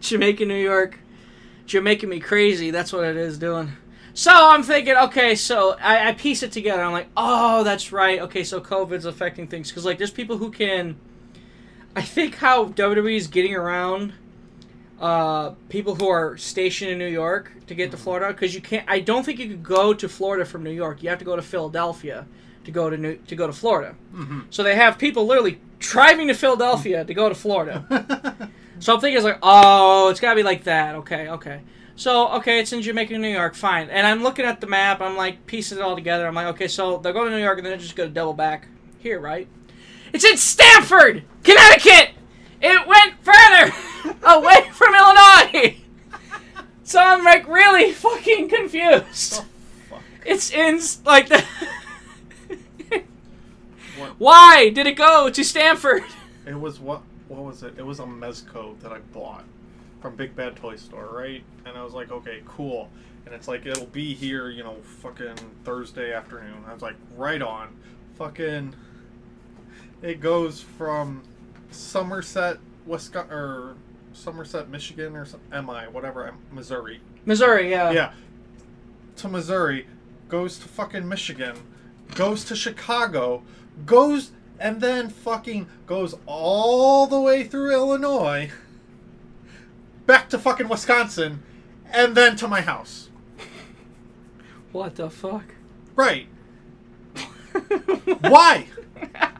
Jamaica, 0.00 0.44
New 0.44 0.54
York. 0.54 0.98
Jamaica 1.66 2.06
me 2.06 2.20
crazy. 2.20 2.70
That's 2.70 2.92
what 2.92 3.04
it 3.04 3.16
is 3.16 3.38
doing. 3.38 3.72
So 4.14 4.32
I'm 4.32 4.64
thinking, 4.64 4.96
okay, 4.96 5.36
so 5.36 5.76
I, 5.80 6.08
I 6.08 6.12
piece 6.12 6.42
it 6.42 6.50
together. 6.50 6.82
I'm 6.82 6.92
like, 6.92 7.08
oh, 7.16 7.62
that's 7.62 7.92
right. 7.92 8.20
Okay, 8.20 8.42
so 8.42 8.60
COVID's 8.60 9.04
affecting 9.04 9.46
things 9.46 9.68
because 9.68 9.84
like 9.84 9.98
there's 9.98 10.10
people 10.10 10.38
who 10.38 10.50
can. 10.50 10.96
I 11.94 12.02
think 12.02 12.36
how 12.36 12.66
WWE 12.66 13.16
is 13.16 13.28
getting 13.28 13.54
around 13.54 14.14
uh, 15.00 15.50
people 15.68 15.94
who 15.94 16.08
are 16.08 16.36
stationed 16.36 16.90
in 16.90 16.98
New 16.98 17.06
York 17.06 17.52
to 17.66 17.74
get 17.74 17.90
to 17.92 17.96
Florida 17.96 18.28
because 18.32 18.54
you 18.54 18.60
can't. 18.60 18.84
I 18.88 19.00
don't 19.00 19.24
think 19.24 19.38
you 19.38 19.48
could 19.48 19.62
go 19.62 19.94
to 19.94 20.08
Florida 20.08 20.44
from 20.44 20.64
New 20.64 20.72
York. 20.72 21.02
You 21.02 21.08
have 21.10 21.18
to 21.20 21.24
go 21.24 21.36
to 21.36 21.42
Philadelphia 21.42 22.26
to 22.64 22.70
go 22.70 22.90
to 22.90 22.96
New 22.96 23.16
to 23.16 23.36
go 23.36 23.46
to 23.46 23.52
Florida. 23.52 23.94
So 24.50 24.62
they 24.62 24.74
have 24.74 24.98
people 24.98 25.26
literally 25.26 25.60
driving 25.78 26.28
to 26.28 26.34
Philadelphia 26.34 27.04
to 27.04 27.14
go 27.14 27.28
to 27.28 27.34
Florida. 27.34 27.84
so 28.80 28.94
I'm 28.94 29.00
thinking 29.00 29.16
it's 29.16 29.24
like, 29.24 29.38
oh, 29.42 30.08
it's 30.08 30.20
gotta 30.20 30.36
be 30.36 30.42
like 30.42 30.64
that. 30.64 30.96
Okay, 30.96 31.28
okay. 31.28 31.60
So 31.94 32.28
okay, 32.30 32.58
it's 32.58 32.72
in 32.72 32.82
Jamaica, 32.82 33.16
New 33.18 33.28
York, 33.28 33.54
fine. 33.54 33.90
And 33.90 34.06
I'm 34.06 34.22
looking 34.24 34.44
at 34.44 34.60
the 34.60 34.66
map. 34.66 35.00
I'm 35.00 35.16
like 35.16 35.46
piecing 35.46 35.78
it 35.78 35.80
all 35.80 35.94
together. 35.94 36.26
I'm 36.26 36.34
like, 36.34 36.48
okay, 36.48 36.68
so 36.68 36.98
they're 36.98 37.12
going 37.12 37.30
to 37.30 37.36
New 37.36 37.42
York 37.42 37.58
and 37.58 37.66
then 37.66 37.70
they're 37.70 37.80
just 37.80 37.94
gonna 37.94 38.10
double 38.10 38.34
back 38.34 38.66
here, 38.98 39.20
right? 39.20 39.48
It's 40.12 40.24
in 40.24 40.36
Stamford, 40.36 41.22
Connecticut. 41.44 42.10
It 42.60 42.86
went 42.86 43.14
further 43.22 43.72
away 44.26 44.70
from 44.72 44.94
Illinois. 44.94 45.76
So 46.88 46.98
I'm 46.98 47.22
like 47.22 47.46
really 47.46 47.92
fucking 47.92 48.48
confused. 48.48 49.44
Fuck. 49.90 50.02
It's 50.24 50.50
in 50.50 50.80
like 51.04 51.28
the. 51.28 51.44
Why 54.18 54.70
did 54.70 54.86
it 54.86 54.96
go 54.96 55.28
to 55.28 55.44
Stamford? 55.44 56.04
It 56.46 56.58
was 56.58 56.80
what? 56.80 57.02
What 57.28 57.42
was 57.44 57.62
it? 57.62 57.74
It 57.76 57.84
was 57.84 58.00
a 58.00 58.04
Mezco 58.04 58.80
that 58.80 58.90
I 58.90 59.00
bought 59.12 59.44
from 60.00 60.16
Big 60.16 60.34
Bad 60.34 60.56
Toy 60.56 60.76
Store, 60.76 61.08
right? 61.12 61.42
And 61.66 61.76
I 61.76 61.84
was 61.84 61.92
like, 61.92 62.10
okay, 62.10 62.40
cool. 62.46 62.88
And 63.26 63.34
it's 63.34 63.48
like 63.48 63.66
it'll 63.66 63.84
be 63.86 64.14
here, 64.14 64.48
you 64.48 64.64
know, 64.64 64.76
fucking 65.02 65.36
Thursday 65.64 66.14
afternoon. 66.14 66.64
I 66.66 66.72
was 66.72 66.80
like, 66.80 66.96
right 67.16 67.42
on. 67.42 67.76
Fucking. 68.16 68.74
It 70.00 70.20
goes 70.20 70.62
from 70.62 71.22
Somerset, 71.70 72.58
Wisconsin, 72.86 73.32
or 73.32 73.74
Somerset, 74.12 74.68
Michigan, 74.68 75.16
or 75.16 75.24
some, 75.24 75.40
MI, 75.50 75.88
whatever, 75.90 76.34
Missouri. 76.50 77.00
Missouri, 77.24 77.70
yeah. 77.70 77.90
Yeah. 77.90 78.12
To 79.16 79.28
Missouri, 79.28 79.86
goes 80.28 80.58
to 80.58 80.68
fucking 80.68 81.08
Michigan, 81.08 81.56
goes 82.14 82.44
to 82.44 82.56
Chicago, 82.56 83.42
goes 83.86 84.32
and 84.60 84.80
then 84.80 85.08
fucking 85.08 85.68
goes 85.86 86.14
all 86.26 87.06
the 87.06 87.20
way 87.20 87.44
through 87.44 87.72
Illinois, 87.72 88.50
back 90.06 90.28
to 90.30 90.38
fucking 90.38 90.68
Wisconsin, 90.68 91.42
and 91.92 92.16
then 92.16 92.36
to 92.36 92.48
my 92.48 92.60
house. 92.60 93.08
What 94.72 94.96
the 94.96 95.10
fuck? 95.10 95.44
Right. 95.94 96.26
Why? 98.20 98.66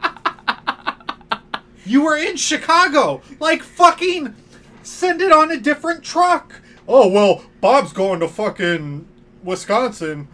You 1.89 2.03
were 2.03 2.15
in 2.15 2.35
Chicago. 2.37 3.21
Like 3.39 3.63
fucking 3.63 4.35
send 4.83 5.21
it 5.21 5.31
on 5.31 5.49
a 5.49 5.57
different 5.57 6.03
truck. 6.03 6.61
Oh 6.87 7.07
well, 7.09 7.43
Bob's 7.61 7.93
going 7.93 8.19
to 8.19 8.27
fucking 8.27 9.07
Wisconsin. 9.43 10.27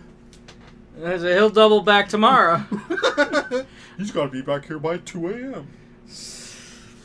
He'll 0.98 1.50
double 1.50 1.82
back 1.82 2.10
tomorrow. 2.10 2.58
He's 3.98 4.12
got 4.12 4.26
to 4.26 4.32
be 4.32 4.42
back 4.42 4.66
here 4.66 4.80
by 4.80 4.98
2 4.98 5.28
a.m. 5.30 5.68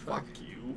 Fuck 0.05 0.25
you. 0.41 0.77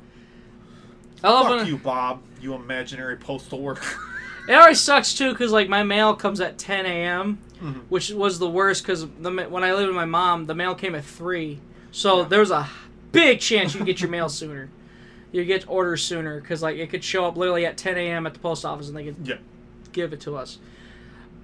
I 1.24 1.30
love 1.30 1.46
Fuck 1.46 1.56
when 1.58 1.66
you, 1.66 1.78
Bob. 1.78 2.22
You 2.40 2.54
imaginary 2.54 3.16
postal 3.16 3.60
worker. 3.60 3.98
it 4.48 4.52
always 4.54 4.80
sucks 4.80 5.14
too 5.14 5.32
because 5.32 5.50
like 5.50 5.68
my 5.68 5.82
mail 5.82 6.14
comes 6.14 6.40
at 6.40 6.58
10 6.58 6.86
a.m., 6.86 7.38
Mhm. 7.60 7.82
which 7.88 8.10
was 8.10 8.38
the 8.38 8.48
worst 8.50 8.82
because 8.84 9.06
the 9.20 9.30
when 9.48 9.64
I 9.64 9.74
lived 9.74 9.88
with 9.88 9.96
my 9.96 10.04
mom, 10.04 10.46
the 10.46 10.54
mail 10.54 10.74
came 10.76 10.94
at 10.94 11.04
three, 11.04 11.60
so 11.90 12.22
Yeah. 12.22 12.28
there 12.28 12.40
was 12.40 12.50
a 12.52 12.68
big 13.14 13.40
chance 13.40 13.74
you 13.74 13.84
get 13.84 14.00
your 14.00 14.10
mail 14.10 14.28
sooner. 14.28 14.68
You 15.32 15.44
get 15.44 15.68
orders 15.68 16.02
sooner 16.02 16.40
because 16.40 16.62
like 16.62 16.76
it 16.76 16.90
could 16.90 17.02
show 17.02 17.24
up 17.24 17.36
literally 17.36 17.66
at 17.66 17.76
10 17.76 17.96
a.m. 17.96 18.26
at 18.26 18.34
the 18.34 18.40
post 18.40 18.64
office 18.64 18.88
and 18.88 18.96
they 18.96 19.04
could 19.04 19.16
yeah. 19.24 19.36
give 19.92 20.12
it 20.12 20.20
to 20.22 20.36
us. 20.36 20.58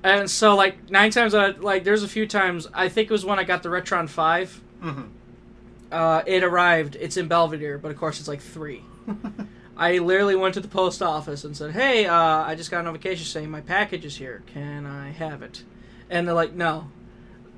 And 0.03 0.31
so 0.31 0.55
like 0.55 0.91
nine 0.91 1.11
times 1.11 1.35
out 1.35 1.51
of, 1.57 1.65
like 1.65 1.85
there's 1.85 2.03
a 2.03 2.09
few 2.09 2.27
times 2.27 2.69
I 2.73 2.89
think 2.89 3.11
it 3.11 3.13
was 3.13 3.25
when 3.25 3.39
I 3.39 3.45
got 3.45 3.63
the 3.63 3.69
Retron 3.69 4.09
Five. 4.09 4.61
hmm 4.81 5.03
Uh, 5.91 6.23
it 6.27 6.45
arrived. 6.45 6.97
It's 7.01 7.17
in 7.17 7.29
Belvidere, 7.29 7.79
but 7.81 7.91
of 7.91 7.97
course 7.97 8.21
it's 8.21 8.29
like 8.29 8.41
three. 8.41 8.83
I 9.77 9.99
literally 9.99 10.37
went 10.37 10.55
to 10.55 10.61
the 10.61 10.69
post 10.69 11.03
office 11.03 11.43
and 11.43 11.57
said, 11.57 11.73
"Hey, 11.73 12.07
uh, 12.07 12.15
I 12.15 12.55
just 12.55 12.71
got 12.71 12.81
a 12.81 12.83
notification 12.85 13.25
saying 13.25 13.51
my 13.51 13.63
package 13.63 14.05
is 14.05 14.17
here. 14.17 14.43
Can 14.47 14.87
I 14.87 15.11
have 15.11 15.43
it?" 15.43 15.65
And 16.11 16.29
they're 16.29 16.35
like, 16.35 16.53
"No." 16.53 16.89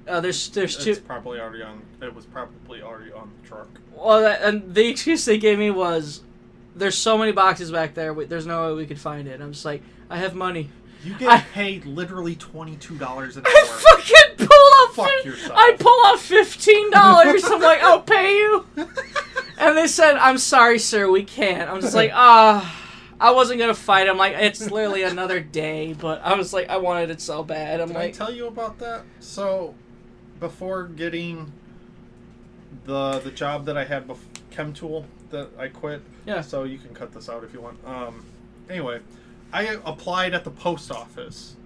Uh, 0.06 0.20
there's 0.20 0.48
there's 0.50 0.76
two. 0.76 0.90
It's 0.92 1.00
probably 1.00 1.38
already 1.40 1.62
on. 1.62 1.82
It 2.00 2.14
was 2.14 2.26
probably 2.26 2.82
already 2.82 3.12
on 3.12 3.30
the 3.40 3.48
truck. 3.48 3.68
Well, 3.94 4.20
that, 4.22 4.42
and 4.42 4.74
the 4.74 4.88
excuse 4.88 5.24
they 5.24 5.38
gave 5.38 5.58
me 5.58 5.70
was, 5.70 6.22
"There's 6.74 6.96
so 6.98 7.16
many 7.16 7.32
boxes 7.32 7.70
back 7.70 7.94
there. 7.94 8.12
We, 8.12 8.24
there's 8.24 8.46
no 8.46 8.68
way 8.68 8.74
we 8.78 8.86
could 8.86 8.98
find 9.00 9.28
it." 9.28 9.32
And 9.34 9.42
I'm 9.42 9.52
just 9.52 9.64
like, 9.64 9.82
"I 10.10 10.16
have 10.18 10.34
money." 10.34 10.70
You 11.04 11.14
get 11.18 11.28
I- 11.28 11.40
paid 11.40 11.84
literally 11.84 12.34
twenty 12.36 12.76
two 12.76 12.96
dollars 12.98 13.36
an 13.36 13.44
hour. 13.46 13.52
I 13.54 13.96
fucking 13.96 14.46
pull 14.48 14.84
up. 14.84 14.94
Fuck 14.94 15.10
fif- 15.18 15.24
yourself. 15.24 15.52
I 15.56 15.76
pull 15.78 16.06
up 16.06 16.18
fifteen 16.18 16.90
dollars. 16.90 17.44
I'm 17.44 17.60
like, 17.60 17.82
I'll 17.82 18.02
pay 18.02 18.36
you. 18.36 18.66
And 19.58 19.78
they 19.78 19.86
said, 19.86 20.16
I'm 20.16 20.38
sorry, 20.38 20.80
sir, 20.80 21.08
we 21.08 21.22
can't. 21.22 21.70
I'm 21.70 21.80
just 21.80 21.94
like, 21.94 22.10
ah. 22.12 22.80
I 23.20 23.30
wasn't 23.30 23.60
gonna 23.60 23.74
fight. 23.74 24.08
I'm 24.08 24.16
like, 24.16 24.34
it's 24.34 24.68
literally 24.68 25.04
another 25.04 25.38
day, 25.38 25.92
but 25.92 26.20
I 26.24 26.34
was 26.34 26.52
like, 26.52 26.68
I 26.68 26.78
wanted 26.78 27.10
it 27.10 27.20
so 27.20 27.44
bad. 27.44 27.80
I'm 27.80 27.86
Did 27.88 27.96
I 27.96 28.00
like, 28.00 28.14
tell 28.14 28.32
you 28.32 28.48
about 28.48 28.80
that? 28.80 29.04
So, 29.20 29.76
before 30.42 30.84
getting 30.84 31.50
the 32.84 33.20
the 33.20 33.30
job 33.30 33.64
that 33.64 33.78
I 33.78 33.84
had 33.84 34.06
before 34.06 34.28
Chemtool 34.50 35.06
that 35.30 35.48
I 35.58 35.68
quit. 35.68 36.02
Yeah. 36.26 36.42
So 36.42 36.64
you 36.64 36.76
can 36.76 36.94
cut 36.94 37.12
this 37.12 37.30
out 37.30 37.42
if 37.44 37.54
you 37.54 37.62
want. 37.62 37.78
Um. 37.86 38.26
Anyway, 38.68 39.00
I 39.52 39.78
applied 39.84 40.34
at 40.34 40.44
the 40.44 40.50
post 40.50 40.90
office. 40.90 41.56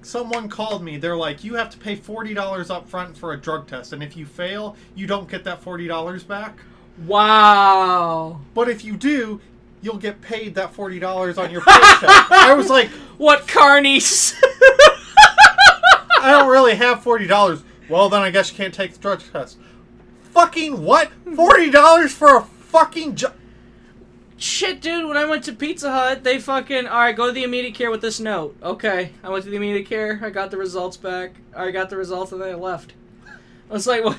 Someone 0.00 0.48
called 0.48 0.82
me. 0.82 0.96
They're 0.96 1.16
like, 1.16 1.44
you 1.44 1.54
have 1.56 1.68
to 1.70 1.78
pay 1.78 1.96
forty 1.96 2.32
dollars 2.32 2.70
up 2.70 2.88
front 2.88 3.16
for 3.18 3.34
a 3.34 3.36
drug 3.36 3.66
test, 3.66 3.92
and 3.92 4.02
if 4.02 4.16
you 4.16 4.24
fail, 4.24 4.76
you 4.94 5.06
don't 5.06 5.28
get 5.28 5.44
that 5.44 5.60
forty 5.60 5.86
dollars 5.86 6.22
back. 6.24 6.56
Wow. 7.06 8.40
But 8.54 8.68
if 8.68 8.84
you 8.84 8.96
do, 8.96 9.40
you'll 9.82 9.98
get 9.98 10.22
paid 10.22 10.54
that 10.54 10.72
forty 10.72 10.98
dollars 10.98 11.36
on 11.36 11.50
your 11.50 11.60
paycheck. 11.60 12.30
I 12.30 12.54
was 12.54 12.70
like, 12.70 12.88
What 13.18 13.48
carnies? 13.48 14.34
I 16.20 16.30
don't 16.30 16.48
really 16.48 16.76
have 16.76 17.02
forty 17.02 17.26
dollars. 17.26 17.62
Well, 17.88 18.08
then 18.08 18.22
I 18.22 18.30
guess 18.30 18.50
you 18.50 18.56
can't 18.56 18.74
take 18.74 18.92
the 18.92 18.98
drug 18.98 19.22
test. 19.32 19.58
Fucking 20.32 20.82
what? 20.84 21.10
Forty 21.34 21.70
dollars 21.70 22.12
for 22.12 22.36
a 22.36 22.42
fucking 22.42 23.16
job? 23.16 23.34
Shit, 24.36 24.80
dude, 24.80 25.08
when 25.08 25.16
I 25.16 25.24
went 25.24 25.42
to 25.44 25.52
Pizza 25.52 25.90
Hut, 25.90 26.22
they 26.22 26.38
fucking. 26.38 26.86
Alright, 26.86 27.16
go 27.16 27.26
to 27.26 27.32
the 27.32 27.42
immediate 27.42 27.74
care 27.74 27.90
with 27.90 28.00
this 28.02 28.20
note. 28.20 28.56
Okay. 28.62 29.10
I 29.24 29.30
went 29.30 29.42
to 29.44 29.50
the 29.50 29.56
immediate 29.56 29.86
care, 29.88 30.20
I 30.22 30.30
got 30.30 30.50
the 30.52 30.56
results 30.56 30.96
back. 30.96 31.32
I 31.56 31.72
got 31.72 31.90
the 31.90 31.96
results, 31.96 32.30
and 32.30 32.40
then 32.40 32.50
I 32.50 32.54
left. 32.54 32.92
I 33.68 33.72
was 33.72 33.86
like, 33.88 34.04
well, 34.04 34.16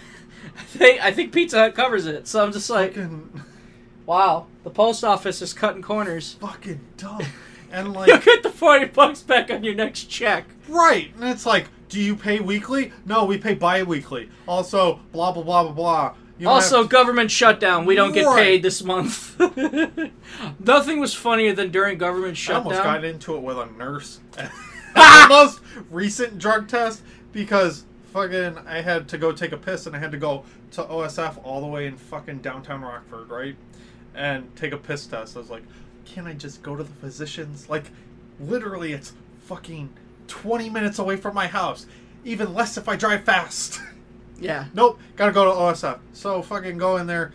I 0.57 0.61
think, 0.63 1.01
I 1.01 1.11
think 1.11 1.31
Pizza 1.31 1.57
Hut 1.59 1.73
covers 1.75 2.05
it. 2.05 2.27
So 2.27 2.43
I'm 2.43 2.51
just 2.51 2.69
like, 2.69 2.95
Fucking, 2.95 3.43
wow, 4.05 4.47
the 4.63 4.69
post 4.71 5.05
office 5.05 5.41
is 5.41 5.53
cutting 5.53 5.81
corners. 5.81 6.33
fucking 6.41 6.81
dumb. 6.97 7.21
And 7.71 7.93
like, 7.93 8.07
You'll 8.09 8.17
get 8.17 8.43
the 8.43 8.49
40 8.49 8.85
bucks 8.87 9.21
back 9.21 9.49
on 9.49 9.63
your 9.63 9.75
next 9.75 10.05
check. 10.09 10.45
right? 10.67 11.13
And 11.15 11.29
it's 11.29 11.45
like, 11.45 11.67
do 11.89 11.99
you 11.99 12.15
pay 12.15 12.39
weekly? 12.39 12.93
No, 13.05 13.25
we 13.25 13.37
pay 13.37 13.55
bi-weekly. 13.55 14.29
Also, 14.47 14.99
blah 15.11 15.31
blah 15.31 15.43
blah 15.43 15.63
blah 15.63 15.71
blah. 15.73 16.15
You 16.37 16.47
Also, 16.47 16.81
have- 16.83 16.89
government 16.89 17.31
shutdown. 17.31 17.85
We 17.85 17.95
don't 17.95 18.13
get 18.13 18.33
paid 18.35 18.63
this 18.63 18.81
month. 18.81 19.37
Nothing 20.59 20.99
was 20.99 21.13
funnier 21.13 21.53
than 21.53 21.69
during 21.71 21.97
government 21.97 22.37
shutdown. 22.37 22.71
I 22.73 22.77
almost 22.77 22.83
got 22.83 23.03
into 23.03 23.35
it 23.35 23.41
with 23.41 23.57
a 23.57 23.65
nurse. 23.65 24.19
the 24.31 25.25
most 25.29 25.59
recent 25.89 26.37
drug 26.37 26.67
test 26.67 27.01
because 27.31 27.85
fucking 28.13 28.57
I 28.67 28.81
had 28.81 29.07
to 29.09 29.17
go 29.17 29.31
take 29.31 29.51
a 29.51 29.57
piss 29.57 29.85
and 29.85 29.95
I 29.95 29.99
had 29.99 30.11
to 30.11 30.17
go 30.17 30.45
to 30.71 30.83
OSF 30.83 31.39
all 31.43 31.61
the 31.61 31.67
way 31.67 31.87
in 31.87 31.97
fucking 31.97 32.39
downtown 32.39 32.81
Rockford, 32.81 33.29
right? 33.29 33.55
And 34.15 34.55
take 34.55 34.71
a 34.71 34.77
piss 34.77 35.05
test. 35.07 35.35
I 35.35 35.39
was 35.39 35.49
like, 35.49 35.63
can 36.05 36.25
I 36.25 36.33
just 36.33 36.63
go 36.63 36.75
to 36.75 36.83
the 36.83 36.89
physicians? 36.89 37.69
Like, 37.69 37.85
literally, 38.39 38.93
it's 38.93 39.13
fucking 39.45 39.89
20 40.29 40.69
minutes 40.69 40.99
away 40.99 41.17
from 41.17 41.35
my 41.35 41.47
house. 41.47 41.85
Even 42.23 42.53
less 42.53 42.77
if 42.77 42.87
I 42.87 42.95
drive 42.95 43.23
fast. 43.23 43.81
Yeah. 44.41 44.67
nope, 44.73 45.01
gotta 45.17 45.33
go 45.33 45.43
to 45.43 45.51
OSF. 45.51 45.99
So 46.13 46.41
fucking 46.41 46.77
go 46.77 46.95
in 46.95 47.07
there, 47.07 47.33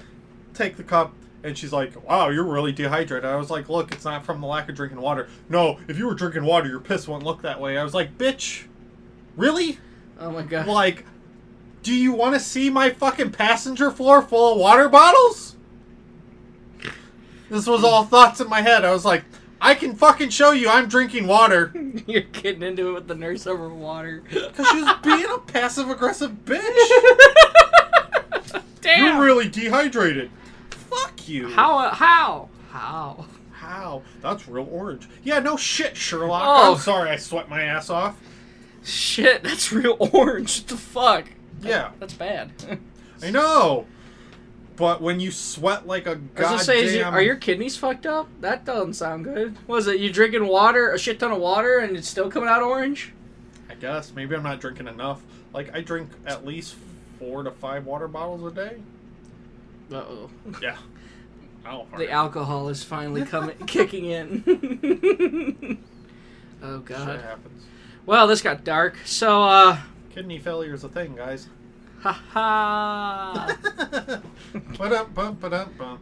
take 0.54 0.78
the 0.78 0.82
cup, 0.82 1.12
and 1.42 1.56
she's 1.58 1.70
like, 1.70 1.92
"Wow, 2.08 2.30
you're 2.30 2.44
really 2.44 2.72
dehydrated." 2.72 3.26
I 3.28 3.36
was 3.36 3.50
like, 3.50 3.68
"Look, 3.68 3.92
it's 3.92 4.06
not 4.06 4.24
from 4.24 4.40
the 4.40 4.46
lack 4.46 4.70
of 4.70 4.74
drinking 4.74 4.98
water. 5.02 5.28
No, 5.50 5.78
if 5.86 5.98
you 5.98 6.06
were 6.06 6.14
drinking 6.14 6.44
water, 6.44 6.66
your 6.66 6.80
piss 6.80 7.06
wouldn't 7.06 7.26
look 7.26 7.42
that 7.42 7.60
way." 7.60 7.76
I 7.76 7.84
was 7.84 7.92
like, 7.92 8.16
"Bitch, 8.16 8.64
really? 9.36 9.78
Oh 10.18 10.30
my 10.30 10.40
god. 10.44 10.66
Like, 10.66 11.04
do 11.82 11.92
you 11.94 12.14
want 12.14 12.36
to 12.36 12.40
see 12.40 12.70
my 12.70 12.88
fucking 12.88 13.32
passenger 13.32 13.90
floor 13.90 14.22
full 14.22 14.54
of 14.54 14.58
water 14.58 14.88
bottles?" 14.88 15.56
This 17.50 17.66
was 17.66 17.84
all 17.84 18.04
thoughts 18.04 18.40
in 18.40 18.48
my 18.48 18.62
head. 18.62 18.82
I 18.82 18.92
was 18.92 19.04
like, 19.04 19.24
"I 19.64 19.74
can 19.74 19.94
fucking 19.96 20.30
show 20.30 20.52
you 20.52 20.68
I'm 20.68 20.88
drinking 20.88 21.26
water." 21.26 21.72
You're 22.06 22.22
getting 22.22 22.62
into 22.62 22.90
it 22.90 22.92
with 22.92 23.08
the 23.08 23.14
nurse 23.14 23.46
over 23.46 23.68
water. 23.68 24.22
Because 24.28 24.66
she 24.68 24.82
was 24.82 24.94
being 25.02 25.26
a 25.30 25.38
passive 25.38 25.90
aggressive 25.90 26.32
bitch. 26.44 26.62
Damn. 28.80 29.04
You're 29.04 29.24
really 29.24 29.48
dehydrated. 29.48 30.30
Fuck 30.70 31.28
you. 31.28 31.48
How? 31.50 31.78
uh, 31.78 31.94
How? 31.94 32.48
How? 32.70 33.26
How? 33.52 34.02
That's 34.20 34.46
real 34.46 34.68
orange. 34.70 35.08
Yeah, 35.22 35.38
no 35.38 35.56
shit, 35.56 35.96
Sherlock. 35.96 36.42
Oh. 36.44 36.74
I'm 36.74 36.80
sorry 36.80 37.08
I 37.10 37.16
sweat 37.16 37.48
my 37.48 37.62
ass 37.62 37.88
off. 37.88 38.18
Shit, 38.82 39.42
that's 39.42 39.72
real 39.72 39.96
orange. 39.98 40.60
What 40.60 40.68
the 40.68 40.76
fuck? 40.76 41.24
Yeah, 41.62 41.92
That's 41.98 42.12
bad. 42.12 42.50
I 43.22 43.30
know. 43.30 43.86
But 44.76 45.00
when 45.00 45.20
you 45.20 45.30
sweat 45.30 45.86
like 45.86 46.06
a 46.06 46.16
goddamn... 46.16 46.58
say, 46.58 47.00
are 47.02 47.22
your 47.22 47.36
kidneys 47.36 47.76
fucked 47.76 48.06
up? 48.06 48.28
That 48.40 48.64
doesn't 48.64 48.94
sound 48.94 49.24
good. 49.24 49.56
Was 49.68 49.86
it 49.86 50.00
you 50.00 50.12
drinking 50.12 50.46
water, 50.48 50.90
a 50.90 50.98
shit 50.98 51.20
ton 51.20 51.30
of 51.30 51.38
water, 51.40 51.78
and 51.78 51.96
it's 51.96 52.08
still 52.08 52.28
coming 52.30 52.48
out 52.48 52.62
orange? 52.62 53.12
I 53.70 53.74
guess. 53.74 54.12
Maybe 54.12 54.34
I'm 54.34 54.42
not 54.42 54.60
drinking 54.60 54.88
enough. 54.88 55.22
Like, 55.52 55.74
I 55.74 55.80
drink 55.80 56.10
at 56.26 56.44
least 56.44 56.74
four 57.20 57.44
to 57.44 57.52
five 57.52 57.86
water 57.86 58.08
bottles 58.08 58.44
a 58.44 58.54
day. 58.54 58.76
Uh 59.92 59.96
oh. 59.96 60.30
Yeah. 60.60 60.76
Oh, 61.66 61.86
The 61.96 62.10
alcohol 62.10 62.68
is 62.68 62.84
finally 62.84 63.24
coming, 63.24 63.56
kicking 63.66 64.04
in. 64.04 64.44
oh 66.62 66.76
Shit 66.80 66.84
god. 66.84 67.20
happens. 67.22 67.64
Well, 68.04 68.26
this 68.26 68.42
got 68.42 68.64
dark. 68.64 68.98
So, 69.06 69.42
uh, 69.44 69.78
Kidney 70.10 70.38
failure 70.38 70.74
is 70.74 70.84
a 70.84 70.90
thing, 70.90 71.16
guys. 71.16 71.48
Ha 72.04 72.12
ha. 72.32 73.56
Ba-dum, 74.78 75.12
bum, 75.14 75.34
ba-dum, 75.34 75.70
bum. 75.78 75.98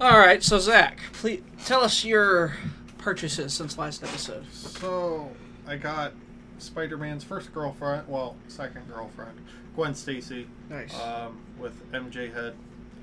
All 0.00 0.18
right, 0.18 0.42
so 0.42 0.58
Zach, 0.58 1.00
please 1.12 1.42
tell 1.66 1.82
us 1.82 2.04
your 2.04 2.54
purchases 2.98 3.52
since 3.52 3.76
last 3.76 4.02
episode. 4.02 4.46
So, 4.52 5.28
I 5.66 5.76
got 5.76 6.12
Spider-Man's 6.58 7.24
first 7.24 7.52
girlfriend, 7.52 8.06
well, 8.08 8.36
second 8.48 8.88
girlfriend, 8.88 9.38
Gwen 9.74 9.94
Stacy. 9.94 10.46
Nice. 10.70 10.98
um, 11.00 11.38
with 11.58 11.90
MJ 11.92 12.32
Head. 12.32 12.54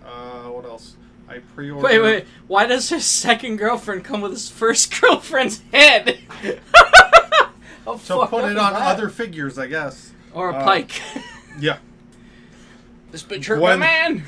Uh, 0.05 0.43
what 0.49 0.65
else? 0.65 0.95
I 1.27 1.39
pre-ordered. 1.39 1.83
wait, 1.85 1.99
wait. 1.99 2.25
Why 2.47 2.65
does 2.65 2.89
his 2.89 3.03
second 3.05 3.57
girlfriend 3.57 4.05
come 4.05 4.21
with 4.21 4.31
his 4.31 4.49
first 4.49 4.99
girlfriend's 5.01 5.61
head? 5.73 6.19
To 7.85 8.27
put 8.27 8.43
it 8.43 8.57
on 8.57 8.73
that? 8.73 8.81
other 8.81 9.07
figures, 9.07 9.57
I 9.57 9.67
guess. 9.67 10.11
or 10.33 10.49
a 10.49 10.55
uh, 10.57 10.63
pike. 10.65 11.01
Yeah, 11.59 11.77
this 13.11 13.23
bitch 13.23 13.45
hurt 13.45 13.59
my 13.59 13.75
man. 13.75 14.23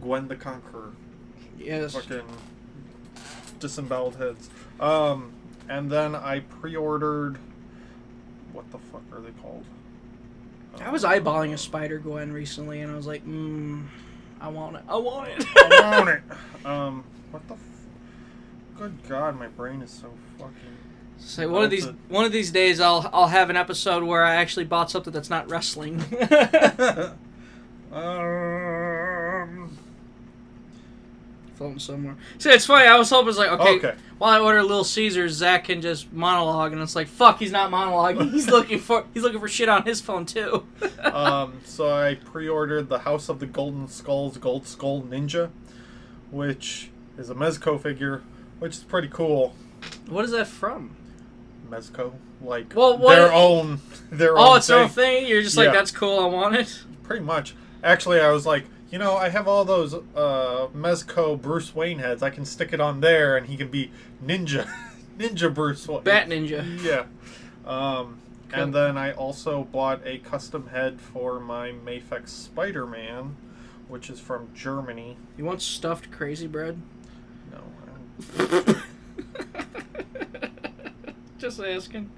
Gwen 0.00 0.28
the 0.28 0.36
Conqueror. 0.36 0.92
Yes. 1.58 1.94
Fucking 1.94 2.22
disemboweled 3.60 4.16
heads. 4.16 4.50
Um, 4.80 5.32
and 5.68 5.90
then 5.90 6.14
I 6.14 6.40
pre-ordered. 6.40 7.38
What 8.52 8.70
the 8.70 8.78
fuck 8.78 9.02
are 9.12 9.20
they 9.20 9.30
called? 9.42 9.64
I 10.80 10.90
was 10.90 11.04
eyeballing 11.04 11.52
a 11.52 11.58
Spider 11.58 11.98
Gwen 11.98 12.32
recently, 12.32 12.80
and 12.80 12.90
I 12.90 12.96
was 12.96 13.06
like, 13.06 13.24
mm, 13.26 13.84
I 14.40 14.48
want 14.48 14.76
it. 14.76 14.82
I 14.88 14.96
want 14.96 15.28
it. 15.30 15.46
I 15.56 15.96
want 15.96 16.08
it. 16.10 16.22
Um, 16.66 17.04
what 17.30 17.46
the? 17.46 17.54
F- 17.54 17.60
Good 18.78 19.06
God, 19.06 19.38
my 19.38 19.48
brain 19.48 19.82
is 19.82 19.90
so 19.90 20.10
fucking. 20.38 20.73
So 21.18 21.48
one 21.48 21.64
of 21.64 21.70
these 21.70 21.86
one 22.08 22.24
of 22.24 22.32
these 22.32 22.50
days, 22.50 22.80
I'll 22.80 23.08
I'll 23.12 23.28
have 23.28 23.50
an 23.50 23.56
episode 23.56 24.02
where 24.04 24.24
I 24.24 24.36
actually 24.36 24.64
bought 24.66 24.90
something 24.90 25.12
that's 25.12 25.30
not 25.30 25.48
wrestling. 25.50 26.04
um. 27.92 29.78
Floating 31.56 31.78
somewhere. 31.78 32.16
See, 32.38 32.50
it's 32.50 32.66
funny. 32.66 32.88
I 32.88 32.96
was 32.96 33.08
hoping 33.10 33.28
it's 33.28 33.38
like 33.38 33.50
okay, 33.52 33.76
Okay. 33.76 33.94
while 34.18 34.30
I 34.34 34.40
order 34.44 34.60
Little 34.62 34.82
Caesars, 34.82 35.34
Zach 35.34 35.64
can 35.66 35.80
just 35.80 36.12
monologue, 36.12 36.72
and 36.72 36.82
it's 36.82 36.96
like 36.96 37.06
fuck, 37.06 37.38
he's 37.38 37.52
not 37.52 37.70
monologuing. 37.70 38.32
He's 38.32 38.48
looking 38.50 38.80
for 38.80 39.04
he's 39.14 39.22
looking 39.22 39.38
for 39.38 39.46
shit 39.48 39.68
on 39.68 39.84
his 39.84 40.00
phone 40.00 40.26
too. 40.26 40.66
um, 41.04 41.60
so 41.64 41.88
I 41.94 42.16
pre-ordered 42.16 42.88
the 42.88 42.98
House 42.98 43.28
of 43.28 43.38
the 43.38 43.46
Golden 43.46 43.86
Skulls 43.86 44.36
Gold 44.36 44.66
Skull 44.66 45.02
Ninja, 45.02 45.50
which 46.32 46.90
is 47.16 47.30
a 47.30 47.34
Mezco 47.36 47.80
figure, 47.80 48.22
which 48.58 48.72
is 48.76 48.82
pretty 48.82 49.08
cool. 49.08 49.54
what 50.08 50.24
is 50.24 50.32
that 50.32 50.48
from? 50.48 50.96
Mezco, 51.70 52.12
like 52.42 52.72
Well, 52.74 52.98
what- 52.98 53.14
their 53.14 53.32
own, 53.32 53.80
their 54.10 54.36
Oh, 54.38 54.50
own 54.52 54.56
it's 54.58 54.66
thing. 54.66 54.76
own 54.76 54.88
thing. 54.88 55.26
You're 55.26 55.42
just 55.42 55.56
like 55.56 55.66
Yeah. 55.66 55.72
that's 55.72 55.90
cool. 55.90 56.20
I 56.20 56.26
want 56.26 56.56
it. 56.56 56.82
Pretty 57.02 57.24
much. 57.24 57.54
Actually, 57.82 58.20
I 58.20 58.30
was 58.30 58.46
like, 58.46 58.64
you 58.90 58.98
know, 58.98 59.16
I 59.16 59.28
have 59.28 59.48
all 59.48 59.64
those 59.64 59.94
uh, 59.94 60.68
Mezco 60.76 61.40
Bruce 61.40 61.74
Wayne 61.74 61.98
heads. 61.98 62.22
I 62.22 62.30
can 62.30 62.44
stick 62.44 62.72
it 62.72 62.80
on 62.80 63.00
there, 63.00 63.36
and 63.36 63.46
he 63.46 63.56
can 63.56 63.68
be 63.68 63.90
Ninja, 64.24 64.68
Ninja 65.18 65.52
Bruce 65.52 65.86
Wayne. 65.88 66.02
Bat 66.04 66.28
Ninja. 66.28 66.82
Yeah. 66.82 67.04
Um, 67.70 68.18
Cool. 68.50 68.62
And 68.62 68.74
then 68.74 68.96
I 68.96 69.10
also 69.12 69.64
bought 69.64 70.02
a 70.04 70.18
custom 70.18 70.68
head 70.68 71.00
for 71.00 71.40
my 71.40 71.72
Mafex 71.72 72.28
Spider-Man, 72.28 73.34
which 73.88 74.08
is 74.10 74.20
from 74.20 74.48
Germany. 74.54 75.16
You 75.36 75.44
want 75.44 75.60
stuffed 75.60 76.12
crazy 76.12 76.46
bread? 76.46 76.80
No, 77.50 77.58
I 78.38 78.46
don't- 78.54 78.76
just 81.44 81.60
asking. 81.60 82.10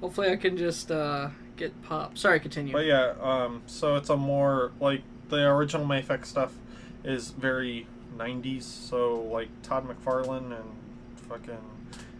Hopefully, 0.00 0.30
I 0.30 0.36
can 0.36 0.56
just 0.56 0.90
uh, 0.90 1.28
get 1.56 1.80
pop. 1.82 2.18
Sorry, 2.18 2.40
continue. 2.40 2.72
but 2.72 2.84
yeah. 2.86 3.14
Um, 3.20 3.62
so 3.66 3.94
it's 3.96 4.08
a 4.10 4.16
more 4.16 4.72
like 4.80 5.02
the 5.28 5.46
original 5.46 5.86
Mafex 5.86 6.26
stuff 6.26 6.52
is 7.04 7.30
very 7.30 7.86
90s. 8.16 8.62
So 8.64 9.20
like 9.32 9.48
Todd 9.62 9.86
McFarlane 9.88 10.52
and 10.58 10.64
fucking 11.28 11.58